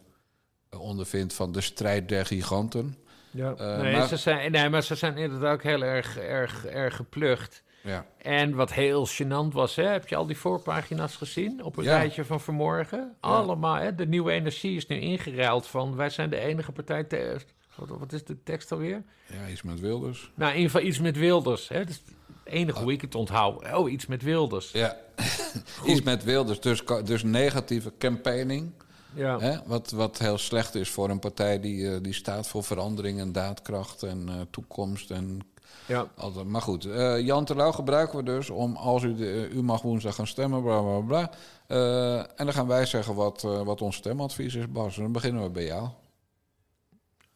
ondervindt 0.79 1.35
van 1.35 1.53
de 1.53 1.61
strijd 1.61 2.09
der 2.09 2.27
giganten. 2.27 2.97
Ja. 3.31 3.55
Nee, 3.77 3.93
maar- 3.93 4.09
ze 4.09 4.17
zijn, 4.17 4.53
nee, 4.53 4.69
maar 4.69 4.83
ze 4.83 4.95
zijn 4.95 5.17
inderdaad 5.17 5.53
ook 5.53 5.63
heel 5.63 5.83
erg, 5.83 6.19
erg, 6.19 6.67
erg 6.67 6.97
geplucht. 6.97 7.63
Ja. 7.87 8.07
En 8.19 8.55
wat 8.55 8.73
heel 8.73 9.07
gênant 9.09 9.53
was, 9.53 9.75
hè, 9.77 9.83
heb 9.85 10.09
je 10.09 10.17
al 10.17 10.27
die 10.27 10.37
voorpagina's 10.37 11.17
gezien 11.17 11.63
op 11.65 11.77
een 11.77 11.85
Ja. 11.85 11.97
rijtje 11.97 12.25
van 12.25 12.41
vanmorgen? 12.41 13.15
Allemaal, 13.21 13.75
hè, 13.75 13.95
de 13.95 14.07
nieuwe 14.07 14.33
energie 14.33 14.77
is 14.77 14.87
nu 14.87 14.97
ingeruild 15.01 15.67
van 15.67 15.97
wij 15.97 16.11
zijn 16.11 16.31
de 16.31 16.39
enige 16.39 16.73
partij... 16.73 17.05
te- 17.05 17.41
wat, 17.75 17.89
wat 17.99 18.13
is 18.13 18.25
de 18.25 18.43
tekst 18.43 18.73
alweer? 18.73 19.03
Ja, 19.27 19.49
iets 19.51 19.63
met 19.63 19.81
Wilders. 19.81 20.31
Nou, 20.35 20.51
in 20.53 20.57
ieder 20.57 20.71
geval 20.73 20.89
iets 20.89 20.99
met 21.01 21.17
Wilders. 21.17 21.69
Hè? 21.69 21.79
Dat 21.79 21.89
is 21.89 22.03
het 22.07 22.15
enige 22.45 22.79
hoe 22.83 22.93
ik 22.93 23.01
het 23.01 23.15
onthoud. 23.15 23.73
Oh, 23.75 23.91
iets 23.91 24.07
met 24.07 24.23
Wilders. 24.23 24.71
Ja, 24.71 24.97
iets 25.87 26.03
met 26.03 26.25
Wilders. 26.25 26.61
Dus, 26.61 26.83
dus 27.05 27.23
negatieve 27.23 27.93
campaigning. 27.99 28.71
Ja. 29.15 29.39
Hè? 29.39 29.57
Wat, 29.67 29.91
wat 29.91 30.19
heel 30.19 30.39
slecht 30.39 30.75
is 30.75 30.91
voor 30.91 31.11
een 31.11 31.19
partij 31.19 31.61
die, 31.61 31.91
eh, 31.91 31.97
die 32.03 32.13
staat 32.13 32.49
voor 32.49 32.65
verandering 32.65 33.21
en 33.21 33.33
daadkracht 33.33 34.03
en 34.03 34.29
eh, 34.29 34.35
toekomst. 34.51 35.11
En 35.11 35.41
Ja. 35.87 36.07
altijd. 36.17 36.47
Maar 36.47 36.63
goed, 36.63 36.85
eh, 36.85 37.21
Jan 37.21 37.45
Terlouw 37.45 37.73
gebruiken 37.73 38.17
we 38.19 38.25
dus 38.25 38.51
om 38.51 38.77
als 38.77 39.03
u, 39.03 39.15
de, 39.15 39.49
u 39.53 39.63
mag 39.63 39.83
woensdag 39.83 40.15
gaan 40.15 40.27
stemmen, 40.27 40.63
bla 40.63 40.81
bla 40.81 41.01
bla. 41.01 41.31
Eh, 41.67 42.19
en 42.19 42.45
dan 42.45 42.53
gaan 42.53 42.67
wij 42.67 42.87
zeggen 42.87 43.15
wat, 43.15 43.45
eh, 43.45 43.63
wat 43.63 43.83
ons 43.83 43.97
stemadvies 43.97 44.55
is, 44.55 44.71
Bas. 44.71 44.97
En 44.97 45.03
dan 45.03 45.13
beginnen 45.13 45.43
we 45.43 45.51
bij 45.51 45.65
jou. 45.65 45.89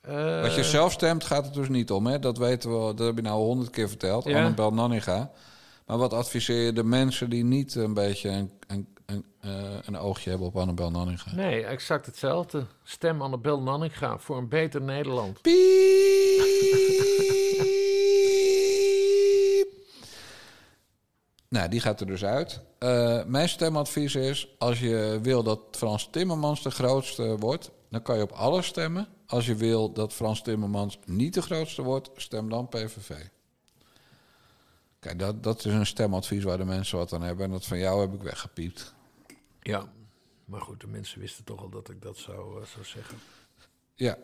Eh, 0.01 0.41
Wat 0.43 0.55
je 0.55 0.65
zelf 0.65 0.93
stemt 0.93 1.25
gaat 1.25 1.45
het 1.45 1.55
dus 1.55 1.69
niet 1.69 1.91
om, 1.91 2.07
hè? 2.07 2.19
Dat 2.19 2.39
weten 2.39 2.71
we, 2.87 2.95
dat 2.95 3.07
heb 3.07 3.17
je 3.17 3.23
nou 3.23 3.41
honderd 3.43 3.71
keer 3.71 3.89
verteld. 3.89 4.25
Ja. 4.25 4.37
Annabel 4.39 4.73
Nanninga. 4.73 5.31
Maar 5.87 5.99
wat 5.99 6.13
adviseer 6.13 6.65
je 6.65 6.73
de 6.73 6.85
mensen 6.85 7.31
die 7.31 7.45
niet 7.45 7.75
een 7.75 7.95
beetje 7.95 8.29
een, 8.29 8.51
een, 8.67 8.89
een, 9.07 9.25
eh, 9.41 9.51
een 9.85 9.99
oogje 9.99 10.31
hebben 10.31 10.49
op 10.49 10.57
Annabel 10.57 10.91
Nanninga? 10.91 11.35
Nee, 11.35 11.65
exact 11.65 12.07
hetzelfde. 12.07 12.65
Stem 12.85 13.23
Annabel 13.23 13.63
Nanninga 13.63 14.19
voor 14.19 14.37
een 14.37 14.49
beter 14.49 14.83
Nederland. 14.83 15.39
Nou, 21.51 21.69
die 21.69 21.81
gaat 21.81 22.01
er 22.01 22.07
dus 22.07 22.25
uit. 22.25 22.61
Eh, 22.79 23.25
mijn 23.25 23.49
stemadvies 23.49 24.15
is, 24.15 24.55
als 24.59 24.81
je 24.81 25.19
wil 25.23 25.43
dat 25.43 25.61
Frans 25.71 26.09
Timmermans 26.11 26.63
de 26.63 26.71
grootste 26.71 27.37
wordt, 27.39 27.71
dan 27.89 28.03
kan 28.03 28.17
je 28.17 28.23
op 28.23 28.33
alles 28.33 28.67
stemmen. 28.67 29.09
Als 29.27 29.47
je 29.47 29.55
wil 29.55 29.93
dat 29.93 30.13
Frans 30.13 30.43
Timmermans 30.43 30.99
niet 31.05 31.35
de 31.35 31.43
grootste 31.43 31.83
wordt, 31.83 32.11
stem 32.15 32.49
dan 32.49 32.69
PVV. 32.69 33.11
Kijk, 34.99 35.19
dat, 35.19 35.43
dat 35.43 35.65
is 35.65 35.73
een 35.73 35.87
stemadvies 35.87 36.45
waar 36.45 36.59
de 36.59 36.65
mensen 36.65 36.99
wat 36.99 37.13
aan 37.13 37.23
hebben. 37.23 37.45
En 37.45 37.51
dat 37.51 37.67
van 37.67 37.79
jou 37.79 38.01
heb 38.01 38.15
ik 38.15 38.23
weggepiept. 38.23 38.95
Ja, 39.61 39.93
maar 40.45 40.61
goed, 40.61 40.81
de 40.81 40.87
mensen 40.87 41.21
wisten 41.21 41.45
toch 41.45 41.61
al 41.61 41.69
dat 41.69 41.89
ik 41.89 42.03
dat 42.03 42.17
zou, 42.17 42.61
eh, 42.61 42.67
zou 42.67 42.85
zeggen. 42.85 43.19
Ja. 43.95 44.19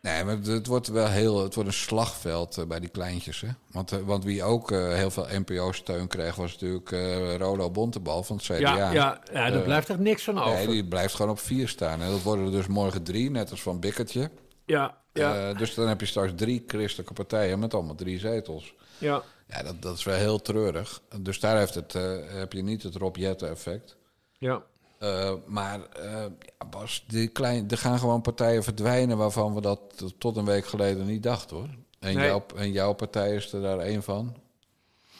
Nee, 0.00 0.24
maar 0.24 0.38
het, 0.38 0.66
wordt 0.66 0.88
wel 0.88 1.06
heel... 1.06 1.42
Het 1.42 1.54
wordt 1.54 1.68
een 1.68 1.74
slagveld 1.74 2.58
eh, 2.58 2.66
bij 2.66 2.80
die 2.80 2.88
kleintjes, 2.88 3.40
hè. 3.40 3.48
Want, 3.70 3.92
eh, 3.92 3.98
want 3.98 4.24
wie 4.24 4.42
ook 4.42 4.70
eh, 4.70 4.92
heel 4.92 5.10
veel 5.10 5.26
NPO-steun 5.30 6.06
kreeg... 6.06 6.34
was 6.34 6.52
natuurlijk 6.52 6.92
eh, 6.92 7.36
Rolo 7.36 7.70
Bontebal 7.70 8.22
van 8.22 8.36
het 8.36 8.44
CDA. 8.44 8.56
Ja, 8.56 8.92
ja, 8.92 9.20
ja, 9.32 9.50
daar 9.50 9.62
blijft 9.62 9.90
echt 9.90 9.98
niks 9.98 10.24
van 10.24 10.38
over. 10.38 10.52
Nee, 10.52 10.66
die 10.66 10.84
blijft 10.84 11.14
gewoon 11.14 11.30
op 11.30 11.38
vier 11.38 11.68
staan. 11.68 12.02
En 12.02 12.10
dat 12.10 12.22
worden 12.22 12.44
er 12.44 12.50
dus 12.50 12.66
morgen 12.66 13.02
drie, 13.02 13.30
net 13.30 13.50
als 13.50 13.62
van 13.62 13.80
Bikkertje. 13.80 14.30
Ja, 14.66 14.96
ja. 15.12 15.52
Dus 15.52 15.74
dan 15.74 15.88
heb 15.88 16.00
je 16.00 16.06
straks 16.06 16.32
drie 16.36 16.64
christelijke 16.66 17.12
partijen 17.12 17.58
met 17.58 17.74
allemaal 17.74 17.94
drie 17.94 18.18
zetels. 18.18 18.74
Ja. 18.98 19.22
Ja, 19.46 19.62
dat, 19.62 19.82
dat 19.82 19.96
is 19.96 20.04
wel 20.04 20.16
heel 20.16 20.42
treurig. 20.42 21.02
Dus 21.20 21.40
daar 21.40 21.58
heeft 21.58 21.74
het, 21.74 21.92
heb 22.32 22.52
je 22.52 22.62
niet 22.62 22.82
het 22.82 22.94
Rob 22.94 23.16
Jetten-effect. 23.16 23.96
Ja. 24.38 24.62
Eh, 25.00 25.32
maar 25.46 25.80
ja, 26.02 26.28
Bas, 26.70 27.04
die 27.06 27.28
klein, 27.28 27.70
er 27.70 27.78
gaan 27.78 27.98
gewoon 27.98 28.20
partijen 28.20 28.62
verdwijnen 28.62 29.16
waarvan 29.16 29.54
we 29.54 29.60
dat 29.60 29.80
tot 30.18 30.36
een 30.36 30.44
week 30.44 30.66
geleden 30.66 31.06
niet 31.06 31.22
dachten 31.22 31.56
hoor. 31.56 31.68
En, 31.98 32.14
Nee. 32.14 32.26
jouw, 32.26 32.44
en 32.56 32.72
jouw 32.72 32.92
partij 32.92 33.34
is 33.34 33.52
er 33.52 33.62
daar 33.62 33.78
één 33.78 34.02
van. 34.02 34.36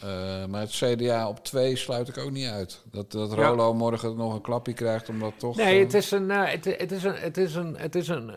Eh, 0.01 0.47
maar 0.47 0.61
het 0.61 0.71
CDA 0.71 1.29
op 1.29 1.45
twee 1.45 1.77
sluit 1.77 2.09
ik 2.09 2.19
ook 2.19 2.31
niet 2.31 2.49
uit. 2.49 2.83
Dat, 2.91 3.13
dat 3.13 3.31
Ja. 3.31 3.47
Rolo 3.47 3.75
morgen 3.75 4.17
nog 4.17 4.35
een 4.35 4.41
klapje 4.41 4.73
krijgt 4.73 5.09
omdat 5.09 5.33
toch... 5.39 5.57
Nee, 5.57 5.81
het 5.81 5.95
is 5.95 6.11
een, 6.11 6.31
het, 6.31 6.65
het 6.65 6.93
is 6.93 7.05
een, 7.05 7.17
het 7.17 7.37
is 7.37 7.55
een, 7.55 7.77
het 7.77 7.95
is 7.95 8.09
een 8.09 8.33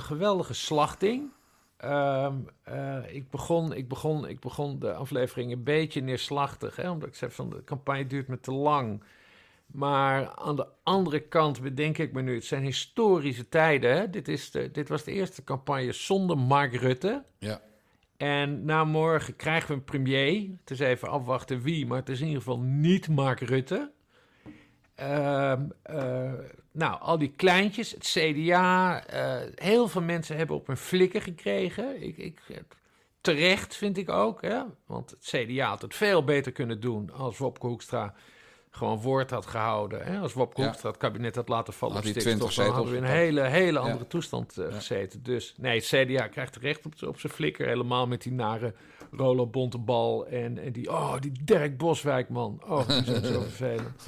geweldige 0.00 0.54
slachting. 0.54 1.30
Ehm, 1.78 2.34
eh, 2.62 3.14
ik, 3.14 3.30
begon, 3.30 3.72
ik, 3.72 3.88
begon, 3.88 4.28
ik 4.28 4.40
begon 4.40 4.78
de 4.78 4.92
aflevering 4.92 5.52
een 5.52 5.62
beetje 5.62 6.00
neerslachtig, 6.00 6.76
hè, 6.76 6.90
omdat 6.90 7.08
ik 7.08 7.14
zei 7.14 7.30
van 7.30 7.50
de 7.50 7.64
campagne 7.64 8.06
duurt 8.06 8.28
me 8.28 8.40
te 8.40 8.52
lang. 8.52 9.02
Maar 9.72 10.28
aan 10.34 10.56
de 10.56 10.66
andere 10.82 11.20
kant 11.20 11.60
bedenk 11.60 11.98
ik 11.98 12.12
me 12.12 12.22
nu, 12.22 12.34
het 12.34 12.44
zijn 12.44 12.62
historische 12.62 13.48
tijden. 13.48 13.96
Hè? 13.96 14.10
Dit, 14.10 14.28
is 14.28 14.50
de, 14.50 14.70
dit 14.70 14.88
was 14.88 15.04
de 15.04 15.12
eerste 15.12 15.44
campagne 15.44 15.92
zonder 15.92 16.38
Mark 16.38 16.74
Rutte. 16.74 17.24
Ja. 17.38 17.60
En 18.16 18.64
na 18.64 18.84
morgen 18.84 19.36
krijgen 19.36 19.68
we 19.68 19.74
een 19.74 19.84
premier. 19.84 20.50
Het 20.60 20.70
is 20.70 20.78
even 20.78 21.08
afwachten 21.08 21.62
wie, 21.62 21.86
maar 21.86 21.98
het 21.98 22.08
is 22.08 22.20
in 22.20 22.26
ieder 22.26 22.42
geval 22.42 22.60
niet 22.60 23.08
Mark 23.08 23.40
Rutte. 23.40 23.90
Ehm, 24.94 25.62
eh, 25.82 26.32
nou, 26.72 27.00
al 27.00 27.18
die 27.18 27.32
kleintjes, 27.36 27.90
het 27.90 28.04
CDA, 28.04 29.04
eh, 29.06 29.36
heel 29.54 29.88
veel 29.88 30.02
mensen 30.02 30.36
hebben 30.36 30.56
op 30.56 30.66
hun 30.66 30.76
flikken 30.76 31.22
gekregen. 31.22 32.02
Ik, 32.02 32.16
ik, 32.16 32.40
terecht 33.20 33.76
vind 33.76 33.96
ik 33.96 34.10
ook, 34.10 34.42
hè? 34.42 34.62
want 34.86 35.10
het 35.10 35.20
CDA 35.20 35.68
had 35.68 35.82
het 35.82 35.94
veel 35.94 36.24
beter 36.24 36.52
kunnen 36.52 36.80
doen 36.80 37.10
als 37.12 37.38
Wopke 37.38 37.66
Hoekstra 37.66 38.14
gewoon 38.70 39.00
woord 39.00 39.30
had 39.30 39.46
gehouden. 39.46 40.04
Hè? 40.04 40.18
Als 40.18 40.32
Wopke 40.32 40.60
Ja. 40.60 40.66
Hoekstra 40.66 40.88
het 40.88 40.98
kabinet 40.98 41.34
had 41.34 41.48
laten 41.48 41.72
vallen 41.72 41.94
Had 41.94 42.04
op 42.04 42.10
stikstof, 42.10 42.36
20 42.36 42.64
dan 42.64 42.74
hadden 42.74 42.92
we 42.92 42.98
in 42.98 43.04
een 43.04 43.10
hele, 43.10 43.40
hele 43.40 43.78
andere 43.78 44.06
toestand 44.06 44.58
eh, 44.58 44.74
gezeten. 44.74 45.22
Dus 45.22 45.54
nee, 45.56 45.76
het 45.76 45.86
CDA 45.86 46.26
krijgt 46.26 46.52
terecht 46.52 46.86
op, 46.86 46.92
op 47.08 47.20
zijn 47.20 47.32
flikker, 47.32 47.66
helemaal 47.66 48.06
met 48.06 48.22
die 48.22 48.32
nare 48.32 48.74
Rolo 49.10 49.46
Bontebal 49.46 50.26
en, 50.26 50.58
en 50.58 50.72
die, 50.72 50.90
oh, 50.90 51.14
die 51.20 51.32
Dirk 51.44 51.78
Boswijk, 51.78 52.28
man. 52.28 52.62
Oh, 52.66 52.88
die 52.88 53.04
zijn 53.04 53.24
zo 53.24 53.40
vervelend. 53.52 54.06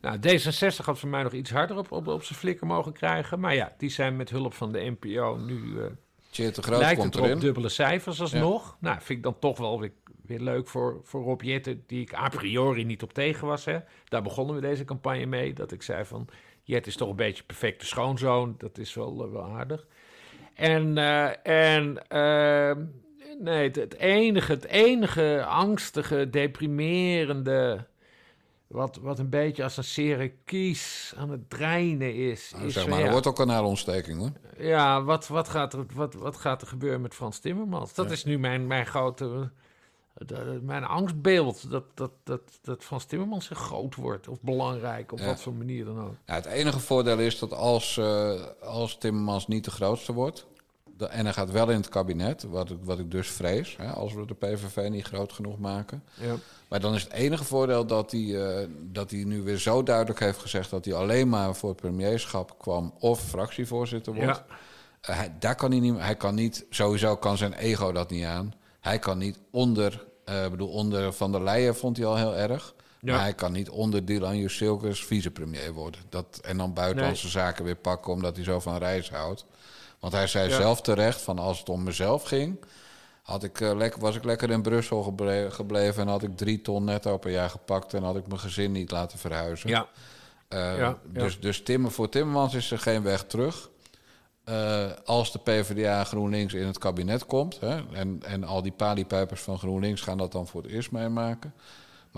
Nou, 0.00 0.18
D66 0.18 0.84
had 0.84 0.98
voor 0.98 1.08
mij 1.08 1.22
nog 1.22 1.32
iets 1.32 1.50
harder 1.50 1.76
op, 1.76 1.92
op, 1.92 2.06
op 2.06 2.22
zijn 2.22 2.38
flikker 2.38 2.66
mogen 2.66 2.92
krijgen. 2.92 3.40
Maar 3.40 3.54
ja, 3.54 3.72
die 3.78 3.90
zijn 3.90 4.16
met 4.16 4.30
hulp 4.30 4.54
van 4.54 4.72
de 4.72 4.96
NPO 4.98 5.36
nu... 5.36 5.80
eh 5.80 5.86
Tjeerd 6.30 6.54
de 6.54 6.62
Groot 6.62 6.78
lijkt 6.78 7.00
komt 7.00 7.14
het 7.14 7.24
erin. 7.24 7.38
dubbele 7.38 7.68
cijfers 7.68 8.20
alsnog. 8.20 8.76
Nou, 8.80 8.96
vind 8.96 9.18
ik 9.18 9.22
dan 9.22 9.38
toch 9.38 9.58
wel 9.58 9.80
weer, 9.80 9.92
weer 10.26 10.40
leuk 10.40 10.68
voor, 10.68 11.00
voor 11.04 11.22
Rob 11.22 11.42
Jetten... 11.42 11.84
die 11.86 12.00
ik 12.00 12.14
a 12.14 12.28
priori 12.28 12.84
niet 12.84 13.02
op 13.02 13.12
tegen 13.12 13.46
was. 13.46 13.64
Hè. 13.64 13.78
Daar 14.08 14.22
begonnen 14.22 14.54
we 14.54 14.60
deze 14.60 14.84
campagne 14.84 15.26
mee. 15.26 15.52
Dat 15.52 15.72
ik 15.72 15.82
zei 15.82 16.04
van, 16.04 16.28
Jet 16.62 16.86
is 16.86 16.96
toch 16.96 17.08
een 17.08 17.16
beetje 17.16 17.44
perfecte 17.44 17.86
schoonzoon. 17.86 18.54
Dat 18.58 18.78
is 18.78 18.94
wel, 18.94 19.24
eh, 19.24 19.32
wel 19.32 19.44
aardig. 19.44 19.86
En, 20.54 20.98
eh, 20.98 21.46
en 21.76 22.08
ehm, 22.08 22.84
nee, 23.38 23.62
het, 23.66 23.76
het 23.76 23.94
enige, 23.94 24.52
het 24.52 24.64
enige 24.64 25.44
angstige, 25.44 26.30
deprimerende... 26.30 27.86
Wat, 28.68 28.96
wat 28.96 29.18
een 29.18 29.28
beetje 29.30 29.62
als 29.62 29.76
een 29.96 30.32
kies 30.44 31.12
aan 31.16 31.30
het 31.30 31.50
dreinen 31.50 32.14
is. 32.14 32.50
Nou, 32.54 32.66
is 32.66 32.72
zeg 32.72 32.88
maar, 32.88 32.98
ja, 32.98 33.04
er 33.04 33.10
wordt 33.10 33.26
ook 33.26 33.36
kanaalontsteking 33.36 34.18
hoor. 34.18 34.32
ja, 34.58 35.02
wat, 35.02 35.26
wat, 35.28 35.48
gaat 35.48 35.72
er, 35.72 35.86
wat, 35.94 36.14
wat 36.14 36.36
gaat 36.36 36.62
er 36.62 36.68
gebeuren 36.68 37.00
met 37.00 37.14
Frans 37.14 37.38
Timmermans? 37.38 37.94
Dat 37.94 38.06
Ja. 38.06 38.12
is 38.12 38.24
nu 38.24 38.38
mijn, 38.38 38.66
mijn 38.66 38.86
grote... 38.86 39.50
mijn 40.62 40.84
angstbeeld. 40.84 41.70
Dat, 41.70 41.84
dat, 41.94 42.10
dat, 42.24 42.58
dat 42.62 42.84
Frans 42.84 43.04
Timmermans 43.04 43.46
zich 43.46 43.58
groot 43.58 43.94
wordt. 43.94 44.28
Of 44.28 44.40
belangrijk, 44.40 45.12
op 45.12 45.18
Ja. 45.18 45.26
wat 45.26 45.40
voor 45.40 45.54
manier 45.54 45.84
dan 45.84 46.00
ook. 46.00 46.14
Ja, 46.26 46.34
het 46.34 46.46
enige 46.46 46.80
voordeel 46.80 47.18
is 47.18 47.38
dat 47.38 47.52
als, 47.52 47.96
eh, 47.96 48.40
als 48.62 48.98
Timmermans 48.98 49.46
niet 49.46 49.64
de 49.64 49.70
grootste 49.70 50.12
wordt... 50.12 50.46
en 51.06 51.24
hij 51.24 51.32
gaat 51.32 51.50
wel 51.50 51.70
in 51.70 51.76
het 51.76 51.88
kabinet, 51.88 52.42
wat 52.42 52.70
ik, 52.70 52.78
wat 52.82 52.98
ik 52.98 53.10
dus 53.10 53.28
vrees... 53.28 53.76
Hè, 53.76 53.86
als 53.90 54.14
we 54.14 54.26
de 54.26 54.34
PVV 54.34 54.88
niet 54.88 55.04
groot 55.04 55.32
genoeg 55.32 55.58
maken... 55.58 56.02
Ja. 56.14 56.34
Maar 56.68 56.80
dan 56.80 56.94
is 56.94 57.02
het 57.02 57.12
enige 57.12 57.44
voordeel 57.44 57.86
dat 57.86 58.10
hij, 58.10 58.46
eh, 58.46 58.68
dat 58.80 59.10
hij 59.10 59.24
nu 59.24 59.42
weer 59.42 59.58
zo 59.58 59.82
duidelijk 59.82 60.20
heeft 60.20 60.38
gezegd... 60.38 60.70
dat 60.70 60.84
hij 60.84 60.94
alleen 60.94 61.28
maar 61.28 61.54
voor 61.54 61.68
het 61.68 61.80
premierschap 61.80 62.58
kwam 62.58 62.94
of 62.98 63.20
fractievoorzitter 63.20 64.14
wordt. 64.14 64.44
Ja. 64.48 64.56
Eh, 65.00 65.16
hij, 65.16 65.34
daar 65.38 65.54
kan 65.54 65.70
hij, 65.70 65.80
niet, 65.80 65.98
hij 65.98 66.16
kan 66.16 66.34
niet, 66.34 66.66
sowieso 66.70 67.16
kan 67.16 67.36
zijn 67.36 67.52
ego 67.52 67.92
dat 67.92 68.10
niet 68.10 68.24
aan. 68.24 68.54
Hij 68.80 68.98
kan 68.98 69.18
niet 69.18 69.38
onder, 69.50 70.06
eh, 70.24 70.48
bedoel, 70.48 70.68
onder 70.68 71.12
Van 71.12 71.32
der 71.32 71.42
Leyen 71.42 71.76
vond 71.76 71.96
hij 71.96 72.06
al 72.06 72.16
heel 72.16 72.36
erg. 72.36 72.74
Ja. 73.00 73.12
Maar 73.12 73.22
hij 73.22 73.34
kan 73.34 73.52
niet 73.52 73.68
onder 73.70 74.04
Dylan 74.04 74.36
Jusilkes 74.38 75.04
vicepremier 75.04 75.72
worden. 75.72 76.00
Dat, 76.08 76.38
en 76.42 76.56
dan 76.56 76.72
buitenlandse 76.72 77.28
zaken 77.28 77.64
weer 77.64 77.76
pakken 77.76 78.12
omdat 78.12 78.36
hij 78.36 78.44
zo 78.44 78.60
van 78.60 78.76
reis 78.76 79.10
houdt. 79.10 79.44
Want 80.00 80.12
hij 80.12 80.26
zei 80.26 80.48
Ja. 80.48 80.56
zelf 80.56 80.80
terecht 80.80 81.20
van 81.20 81.38
als 81.38 81.58
het 81.58 81.68
om 81.68 81.82
mezelf 81.82 82.22
ging... 82.22 82.64
Had 83.22 83.42
ik, 83.44 83.60
eh, 83.60 83.76
lekker, 83.76 84.00
was 84.00 84.16
ik 84.16 84.24
lekker 84.24 84.50
in 84.50 84.62
Brussel 84.62 85.02
geble- 85.02 85.50
gebleven 85.50 86.02
en 86.02 86.08
had 86.08 86.22
ik 86.22 86.36
drie 86.36 86.60
ton 86.62 86.84
netto 86.84 87.18
per 87.18 87.30
jaar 87.30 87.50
gepakt 87.50 87.94
en 87.94 88.02
had 88.02 88.16
ik 88.16 88.26
mijn 88.26 88.40
gezin 88.40 88.72
niet 88.72 88.90
laten 88.90 89.18
verhuizen. 89.18 89.68
Ja. 89.70 89.86
Eh, 90.48 90.78
Ja. 90.78 90.98
Dus, 91.04 91.40
dus 91.40 91.62
Timmer, 91.62 91.90
voor 91.90 92.08
Timmermans 92.08 92.54
is 92.54 92.70
er 92.70 92.78
geen 92.78 93.02
weg 93.02 93.24
terug. 93.24 93.68
Eh, 94.44 94.86
als 95.04 95.32
de 95.32 95.38
PvdA 95.38 96.04
GroenLinks 96.04 96.54
in 96.54 96.66
het 96.66 96.78
kabinet 96.78 97.26
komt, 97.26 97.60
hè, 97.60 97.80
en, 97.92 98.20
en 98.24 98.44
al 98.44 98.62
die 98.62 98.72
paliepijpers 98.72 99.40
van 99.40 99.58
GroenLinks 99.58 100.00
gaan 100.00 100.18
dat 100.18 100.32
dan 100.32 100.46
voor 100.46 100.62
het 100.62 100.70
eerst 100.70 100.90
meemaken. 100.90 101.54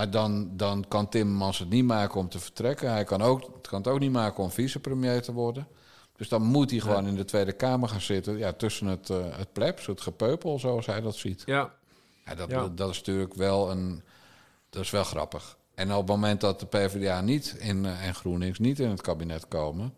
Maar 0.00 0.10
dan, 0.10 0.50
dan 0.56 0.84
kan 0.88 1.08
Timmermans 1.08 1.58
het 1.58 1.68
niet 1.68 1.84
maken 1.84 2.20
om 2.20 2.28
te 2.28 2.38
vertrekken. 2.38 2.90
Hij 2.90 3.04
kan, 3.04 3.22
ook, 3.22 3.40
het 3.40 3.68
kan 3.68 3.78
het 3.78 3.88
ook 3.88 3.98
niet 3.98 4.12
maken 4.12 4.42
om 4.42 4.50
vicepremier 4.50 5.22
te 5.22 5.32
worden. 5.32 5.66
Dus 6.16 6.28
dan 6.28 6.42
moet 6.42 6.70
hij 6.70 6.80
gewoon 6.80 7.06
in 7.06 7.16
de 7.16 7.24
Tweede 7.24 7.52
Kamer 7.52 7.88
gaan 7.88 8.00
zitten. 8.00 8.38
Ja, 8.38 8.52
tussen 8.52 8.86
het, 8.86 9.10
eh 9.10 9.16
het 9.30 9.52
plebs, 9.52 9.86
het 9.86 10.00
gepeupel, 10.00 10.58
zoals 10.58 10.86
hij 10.86 11.00
dat 11.00 11.16
ziet. 11.16 11.42
Ja. 11.46 11.72
Ja, 12.24 12.34
dat, 12.34 12.50
Ja. 12.50 12.68
dat 12.74 12.90
is 12.90 12.96
natuurlijk 12.96 13.34
wel 13.34 13.70
een. 13.70 14.02
Dat 14.70 14.82
is 14.82 14.90
wel 14.90 15.04
grappig. 15.04 15.56
En 15.74 15.92
op 15.92 15.98
het 15.98 16.06
moment 16.06 16.40
dat 16.40 16.60
de 16.60 16.66
PvdA 16.66 17.20
niet 17.20 17.56
in, 17.58 17.86
eh, 17.86 18.06
en 18.06 18.14
GroenLinks 18.14 18.58
niet 18.58 18.78
in 18.78 18.90
het 18.90 19.00
kabinet 19.00 19.48
komen. 19.48 19.94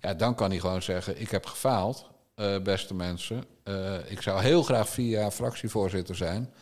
Ja, 0.00 0.14
dan 0.14 0.34
kan 0.34 0.50
hij 0.50 0.58
gewoon 0.58 0.82
zeggen: 0.82 1.20
Ik 1.20 1.30
heb 1.30 1.46
gefaald, 1.46 2.10
eh, 2.34 2.58
beste 2.62 2.94
mensen. 2.94 3.44
Ik 4.06 4.22
zou 4.22 4.42
heel 4.42 4.62
graag 4.62 4.88
vier 4.88 5.08
jaar 5.10 5.30
fractievoorzitter 5.30 6.16
zijn. 6.16 6.52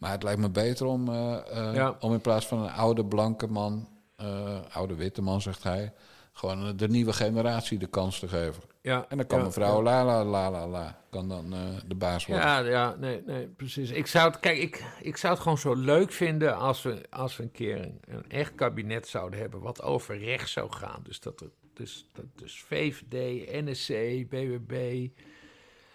Maar 0.00 0.10
het 0.10 0.22
lijkt 0.22 0.40
me 0.40 0.50
beter 0.50 0.86
om, 0.86 1.08
eh, 1.08 1.68
eh, 1.68 1.74
Ja. 1.74 1.96
om 2.00 2.12
in 2.12 2.20
plaats 2.20 2.46
van 2.46 2.58
een 2.62 2.70
oude 2.70 3.04
blanke 3.04 3.46
man, 3.46 3.88
eh, 4.16 4.58
oude 4.72 4.94
witte 4.94 5.22
man, 5.22 5.40
zegt 5.40 5.62
hij, 5.62 5.92
gewoon 6.32 6.76
de 6.76 6.88
nieuwe 6.88 7.12
generatie 7.12 7.78
de 7.78 7.86
kans 7.86 8.18
te 8.18 8.28
geven. 8.28 8.62
Ja, 8.82 9.06
En 9.08 9.16
dan 9.16 9.26
kan 9.26 9.38
ja, 9.38 9.44
mevrouw 9.44 9.76
ja. 9.76 9.82
la 9.82 10.04
la 10.04 10.24
la 10.24 10.50
la 10.50 10.66
la, 10.68 10.98
kan 11.10 11.28
dan 11.28 11.54
de 11.86 11.94
baas 11.94 12.26
worden. 12.26 12.46
Ja, 12.46 12.58
ja 12.58 12.94
nee, 12.98 13.22
nee, 13.26 13.46
precies. 13.46 13.90
Ik 13.90 14.06
zou 14.06 14.30
het, 14.30 14.40
kijk, 14.40 14.58
ik, 14.58 14.84
ik 15.02 15.16
zou 15.16 15.32
het 15.32 15.42
gewoon 15.42 15.58
zo 15.58 15.74
leuk 15.74 16.12
vinden 16.12 16.56
als 16.56 16.82
we, 16.82 17.02
als 17.10 17.36
we 17.36 17.42
een 17.42 17.52
keer 17.52 17.80
een, 17.80 18.00
een 18.06 18.30
echt 18.30 18.54
kabinet 18.54 19.08
zouden 19.08 19.40
hebben 19.40 19.60
wat 19.60 19.82
over 19.82 20.18
rechts 20.18 20.52
zou 20.52 20.72
gaan. 20.72 21.00
Dus 21.02 21.20
dat 21.20 21.40
er, 21.40 21.50
dus, 21.74 22.06
dat, 22.12 22.24
dus 22.34 22.62
VVD, 22.62 23.46
NSC, 23.64 23.88
BBB, 24.28 25.08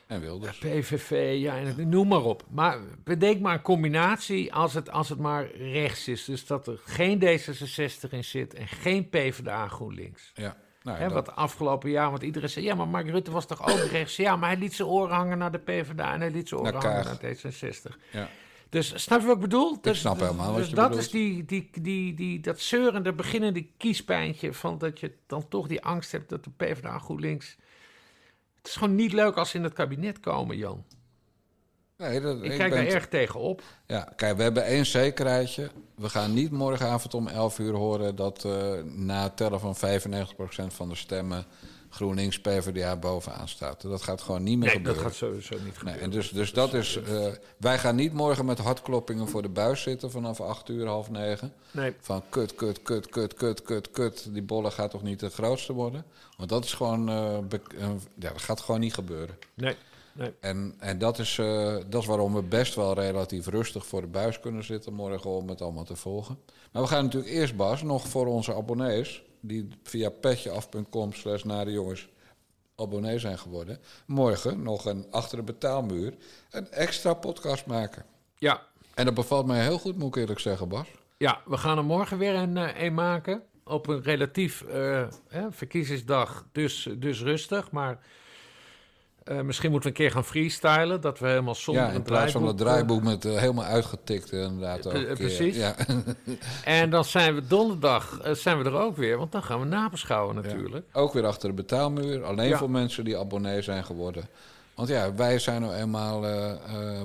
En 0.07 0.21
Wilders. 0.21 0.57
PVV, 0.57 1.35
ja, 1.39 1.57
en 1.57 1.89
noem 1.89 2.07
maar 2.07 2.23
op. 2.23 2.43
Maar 2.49 2.79
bedenk 3.03 3.39
maar 3.41 3.53
een 3.53 3.61
combinatie 3.61 4.53
als 4.53 4.73
het, 4.73 4.89
als 4.91 5.09
het 5.09 5.19
maar 5.19 5.51
rechts 5.55 6.07
is. 6.07 6.25
Dus 6.25 6.45
dat 6.45 6.67
er 6.67 6.79
geen 6.85 7.19
D66 7.23 8.09
in 8.09 8.23
zit 8.23 8.53
en 8.53 8.67
geen 8.67 9.09
PvdA 9.09 9.67
GroenLinks. 9.67 10.31
Ja. 10.33 10.57
Nou, 10.81 10.97
Hè, 10.97 11.03
dat- 11.03 11.13
wat 11.13 11.35
afgelopen 11.35 11.89
jaar, 11.89 12.09
want 12.09 12.23
iedereen 12.23 12.49
zei... 12.49 12.65
ja, 12.65 12.75
maar 12.75 12.87
Mark 12.87 13.09
Rutte 13.09 13.31
was 13.31 13.45
toch 13.47 13.67
ook 13.69 13.89
rechts? 13.91 14.15
Ja, 14.15 14.35
maar 14.35 14.49
hij 14.49 14.59
liet 14.59 14.73
zijn 14.73 14.87
oren 14.87 15.15
hangen 15.15 15.37
naar 15.37 15.51
de 15.51 15.57
PvdA... 15.59 16.13
en 16.13 16.19
hij 16.19 16.31
liet 16.31 16.47
zijn 16.47 16.59
oren 16.61 16.73
Naar 16.73 16.83
hangen 16.83 17.05
naar 17.21 17.35
D66. 17.35 17.95
Ja. 18.11 18.29
Dus 18.69 19.01
snap 19.03 19.19
je 19.19 19.25
wat 19.25 19.35
ik 19.35 19.41
bedoel? 19.41 19.81
Dus, 19.81 19.99
snap 19.99 20.19
helemaal 20.19 20.47
wat 20.47 20.57
dus 20.57 20.69
je 20.69 20.75
dat 20.75 20.87
bedoelt. 20.89 21.05
is 21.05 21.11
die, 21.11 21.45
die, 21.45 21.69
die, 21.81 22.13
die, 22.13 22.39
dat 22.39 22.59
zeurende, 22.59 23.13
beginnende 23.13 23.67
kiespijntje... 23.77 24.53
van 24.53 24.77
dat 24.77 24.99
je 24.99 25.11
dan 25.27 25.47
toch 25.47 25.67
die 25.67 25.83
angst 25.83 26.11
hebt 26.11 26.29
dat 26.29 26.43
de 26.43 26.49
PvdA 26.57 26.99
GroenLinks... 26.99 27.57
Het 28.65 28.73
is 28.73 28.79
gewoon 28.79 28.95
niet 28.95 29.13
leuk 29.13 29.35
als 29.35 29.49
ze 29.49 29.57
in 29.57 29.63
het 29.63 29.73
kabinet 29.73 30.19
komen, 30.19 30.57
Jan. 30.57 30.83
Nee, 31.97 32.21
dat, 32.21 32.43
Ik 32.43 32.57
kijk 32.57 32.73
daar 32.73 32.85
erg 32.85 33.07
tegen 33.07 33.39
op. 33.39 33.61
Ja, 33.87 34.13
kijk, 34.15 34.37
we 34.37 34.43
hebben 34.43 34.65
één 34.65 34.85
zekerheidje. 34.85 35.69
We 35.95 36.09
gaan 36.09 36.33
niet 36.33 36.51
morgenavond 36.51 37.13
om 37.13 37.27
11 37.27 37.59
uur 37.59 37.73
horen 37.73 38.15
dat 38.15 38.45
eh, 38.45 38.71
na 38.83 39.23
het 39.23 39.37
tellen 39.37 39.59
van 39.59 39.75
95% 39.75 39.79
van 40.67 40.89
de 40.89 40.95
stemmen 40.95 41.45
GroenLinks 41.95 42.39
PvdA 42.41 42.95
bovenaan 42.95 43.47
staat. 43.47 43.81
Dat 43.81 44.01
gaat 44.01 44.21
gewoon 44.21 44.43
niet 44.43 44.57
meer 44.57 44.67
Nee, 44.67 44.81
dat 44.81 44.85
gebeuren. 44.93 45.01
gaat 45.11 45.15
sowieso 45.19 45.53
niet 45.55 45.63
Nee, 45.63 45.73
gebeuren. 45.73 46.01
en 46.01 46.09
dus, 46.09 46.29
dus 46.29 46.53
dat 46.53 46.73
is. 46.73 46.95
eh, 47.01 47.27
wij 47.57 47.77
gaan 47.79 47.95
niet 47.95 48.13
morgen 48.13 48.45
met 48.45 48.57
hartkloppingen 48.59 49.27
voor 49.27 49.41
de 49.41 49.49
buis 49.49 49.81
zitten 49.81 50.11
vanaf 50.11 50.41
8 50.41 50.69
uur, 50.69 50.87
half 50.87 51.09
negen. 51.09 51.53
Nee. 51.71 51.93
Van 51.99 52.23
kut, 52.29 52.55
kut, 52.55 52.81
kut, 52.81 53.07
kut, 53.09 53.33
kut, 53.33 53.61
kut, 53.61 53.91
kut. 53.91 54.27
Die 54.33 54.41
bolle 54.43 54.71
gaat 54.71 54.91
toch 54.91 55.03
niet 55.03 55.19
de 55.19 55.29
grootste 55.29 55.73
worden? 55.73 56.05
Want 56.37 56.49
dat 56.49 56.63
is 56.63 56.73
gewoon. 56.73 57.09
eh, 57.09 57.37
eh, 57.37 57.89
ja, 58.19 58.29
dat 58.31 58.41
gaat 58.41 58.61
gewoon 58.61 58.79
niet 58.79 58.93
gebeuren. 58.93 59.37
Nee, 59.53 59.75
nee. 60.13 60.31
En, 60.39 60.73
en 60.79 60.97
dat, 60.97 61.19
is, 61.19 61.37
eh, 61.37 61.75
dat 61.89 62.01
is 62.01 62.07
waarom 62.07 62.33
we 62.33 62.41
best 62.41 62.75
wel 62.75 62.93
relatief 62.93 63.47
rustig 63.47 63.85
voor 63.85 64.01
de 64.01 64.07
buis 64.07 64.39
kunnen 64.39 64.63
zitten 64.63 64.93
morgen 64.93 65.29
om 65.29 65.49
het 65.49 65.61
allemaal 65.61 65.83
te 65.83 65.95
volgen. 65.95 66.37
Maar 66.71 66.81
we 66.81 66.87
gaan 66.87 67.03
natuurlijk 67.03 67.33
eerst, 67.33 67.55
Bas, 67.55 67.81
nog 67.83 68.07
voor 68.07 68.25
onze 68.27 68.55
abonnees, 68.55 69.23
die 69.47 69.67
via 69.83 70.09
petjeaf.com 70.09 71.13
slash 71.13 71.43
naar 71.43 71.65
de 71.65 71.71
jongens 71.71 72.09
abonnee 72.75 73.19
zijn 73.19 73.37
geworden, 73.37 73.79
morgen 74.05 74.61
nog 74.61 74.85
een 74.85 75.05
achter 75.11 75.37
de 75.37 75.43
betaalmuur 75.43 76.13
een 76.51 76.71
extra 76.71 77.13
podcast 77.13 77.65
maken. 77.65 78.05
Ja. 78.37 78.61
En 78.93 79.05
dat 79.05 79.13
bevalt 79.13 79.45
mij 79.45 79.61
heel 79.61 79.77
goed, 79.77 79.97
moet 79.97 80.15
ik 80.15 80.21
eerlijk 80.21 80.39
zeggen, 80.39 80.69
Bas. 80.69 80.87
Ja, 81.17 81.41
we 81.45 81.57
gaan 81.57 81.77
er 81.77 81.85
morgen 81.85 82.17
weer 82.17 82.35
een, 82.35 82.57
eh, 82.57 82.83
een 82.83 82.93
maken. 82.93 83.43
Op 83.63 83.87
een 83.87 84.01
relatief 84.01 84.61
eh, 84.61 85.07
hè, 85.27 85.51
verkiezingsdag, 85.51 86.45
dus, 86.51 86.89
dus 86.97 87.21
rustig. 87.21 87.71
Maar 87.71 87.99
eh, 89.25 89.41
misschien 89.41 89.71
moeten 89.71 89.91
we 89.91 89.95
een 89.97 90.03
keer 90.03 90.13
gaan 90.13 90.25
freestylen. 90.25 91.01
Dat 91.01 91.19
we 91.19 91.27
helemaal 91.27 91.55
zonder 91.55 91.83
ja, 91.83 91.89
in 91.89 91.95
een 91.95 92.01
plaats 92.03 92.31
van 92.31 92.47
het 92.47 92.57
draaiboek, 92.57 93.01
draaiboek 93.01 93.23
met 93.23 93.33
eh, 93.35 93.41
helemaal 93.41 93.65
uitgetikt 93.65 94.31
eh, 94.31 94.41
inderdaad. 94.41 94.87
ook 94.87 95.13
precies. 95.13 95.55
Ja. 95.55 95.75
En 96.63 96.89
dan 96.89 97.05
zijn 97.05 97.35
we 97.35 97.47
donderdag 97.47 98.19
eh, 98.23 98.33
zijn 98.33 98.57
we 98.57 98.63
er 98.63 98.75
ook 98.79 98.97
weer. 98.97 99.17
Want 99.17 99.31
dan 99.31 99.43
gaan 99.43 99.59
we 99.59 99.65
nabeschouwen 99.65 100.35
natuurlijk. 100.35 100.85
Ook 100.93 101.13
weer 101.13 101.25
achter 101.25 101.49
de 101.49 101.55
betaalmuur. 101.55 102.23
Alleen 102.23 102.47
Ja. 102.49 102.57
voor 102.57 102.69
mensen 102.69 103.03
die 103.03 103.17
abonnee 103.17 103.61
zijn 103.61 103.83
geworden. 103.85 104.27
Want 104.75 104.89
ja, 104.89 105.13
wij 105.15 105.39
zijn 105.39 105.61
nou 105.61 105.73
eenmaal 105.73 106.25
eh, 106.25 106.51
eh, 106.51 106.57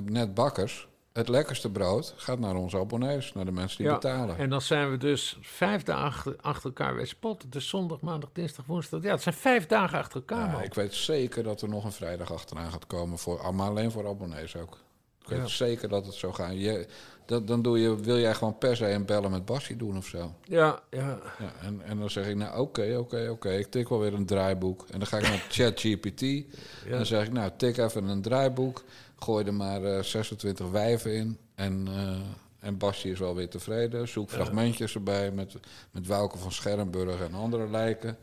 net 0.05 0.33
bakkers. 0.33 0.87
Het 1.13 1.27
lekkerste 1.27 1.69
brood 1.71 2.13
gaat 2.17 2.39
naar 2.39 2.55
onze 2.55 2.77
abonnees, 2.77 3.33
naar 3.33 3.45
de 3.45 3.51
mensen 3.51 3.77
die 3.77 3.87
Ja, 3.87 3.93
betalen. 3.93 4.37
En 4.37 4.49
dan 4.49 4.61
zijn 4.61 4.91
we 4.91 4.97
dus 4.97 5.37
vijf 5.41 5.83
dagen 5.83 6.35
achter, 6.41 6.65
elkaar 6.65 6.95
weer 6.95 7.07
spotten. 7.07 7.49
Dus 7.49 7.69
zondag, 7.69 8.01
maandag, 8.01 8.29
dinsdag, 8.33 8.65
woensdag. 8.65 9.01
Ja, 9.03 9.11
het 9.11 9.21
zijn 9.21 9.35
vijf 9.35 9.65
dagen 9.67 9.97
achter 9.99 10.15
elkaar. 10.15 10.51
Ja, 10.51 10.61
ik 10.61 10.73
weet 10.73 10.93
zeker 10.93 11.43
dat 11.43 11.61
er 11.61 11.69
nog 11.69 11.83
een 11.83 11.91
vrijdag 11.91 12.33
achteraan 12.33 12.71
gaat 12.71 12.87
komen, 12.87 13.17
voor, 13.17 13.55
maar 13.55 13.67
alleen 13.69 13.91
voor 13.91 14.07
abonnees 14.07 14.55
ook. 14.55 14.77
Ik 15.21 15.27
weet 15.27 15.39
Ja. 15.39 15.47
zeker 15.47 15.89
dat 15.89 16.05
het 16.05 16.15
zo 16.15 16.31
gaat. 16.31 16.53
Je, 16.53 16.87
dat, 17.25 17.47
dan 17.47 17.61
doe 17.61 17.79
je, 17.79 17.95
wil 17.95 18.19
jij 18.19 18.33
gewoon 18.33 18.57
per 18.57 18.75
se 18.75 18.89
een 18.91 19.05
bellen 19.05 19.31
met 19.31 19.45
Basje 19.45 19.75
doen 19.75 19.97
of 19.97 20.05
zo. 20.05 20.33
Ja, 20.43 20.79
ja. 20.89 21.19
ja 21.39 21.51
en, 21.61 21.81
en 21.81 21.99
dan 21.99 22.09
zeg 22.09 22.27
ik, 22.27 22.35
nou 22.35 22.59
oké, 22.59 22.95
oké, 22.99 23.27
oké, 23.31 23.49
ik 23.51 23.71
tik 23.71 23.89
wel 23.89 23.99
weer 23.99 24.13
een 24.13 24.25
draaiboek. 24.25 24.85
En 24.91 24.99
dan 24.99 25.07
ga 25.07 25.17
ik 25.17 25.23
naar 25.23 25.45
ChatGPT. 25.49 26.21
En 26.21 26.45
dan 26.91 27.05
zeg 27.05 27.25
ik, 27.25 27.31
nou 27.31 27.51
tik 27.57 27.77
even 27.77 28.07
een 28.07 28.21
draaiboek. 28.21 28.83
Gooi 29.23 29.45
er 29.45 29.53
maar 29.53 29.83
eh, 29.83 30.03
26 30.03 30.69
wijven 30.69 31.13
in. 31.15 31.37
En, 31.55 31.87
eh 31.87 32.19
en 32.59 32.77
Basje 32.77 33.09
is 33.09 33.19
wel 33.19 33.35
weer 33.35 33.49
tevreden. 33.49 34.07
Zoek 34.07 34.29
Ja. 34.29 34.35
fragmentjes 34.35 34.95
erbij 34.95 35.31
met, 35.31 35.53
met 35.91 36.07
Wouke 36.07 36.37
van 36.37 36.51
Schermburg 36.51 37.21
en 37.21 37.33
andere 37.33 37.69
lijken. 37.69 38.17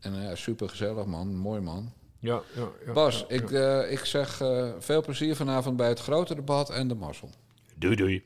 En 0.00 0.22
ja, 0.22 0.34
super 0.34 0.68
gezellig 0.68 1.04
man, 1.04 1.36
mooi 1.36 1.60
man. 1.60 1.92
Ja, 2.18 2.42
ja, 2.54 2.68
ja, 2.86 2.92
Bas, 2.92 3.18
ja, 3.28 3.34
ik, 3.36 3.50
eh, 3.50 3.92
ik 3.92 3.98
zeg 4.04 4.40
eh, 4.40 4.72
veel 4.78 5.02
plezier 5.02 5.36
vanavond 5.36 5.76
bij 5.76 5.88
het 5.88 6.00
grote 6.00 6.34
debat 6.34 6.70
en 6.70 6.88
de 6.88 6.94
mazzel. 6.94 7.30
Doei, 7.76 7.96
doei. 7.96 8.24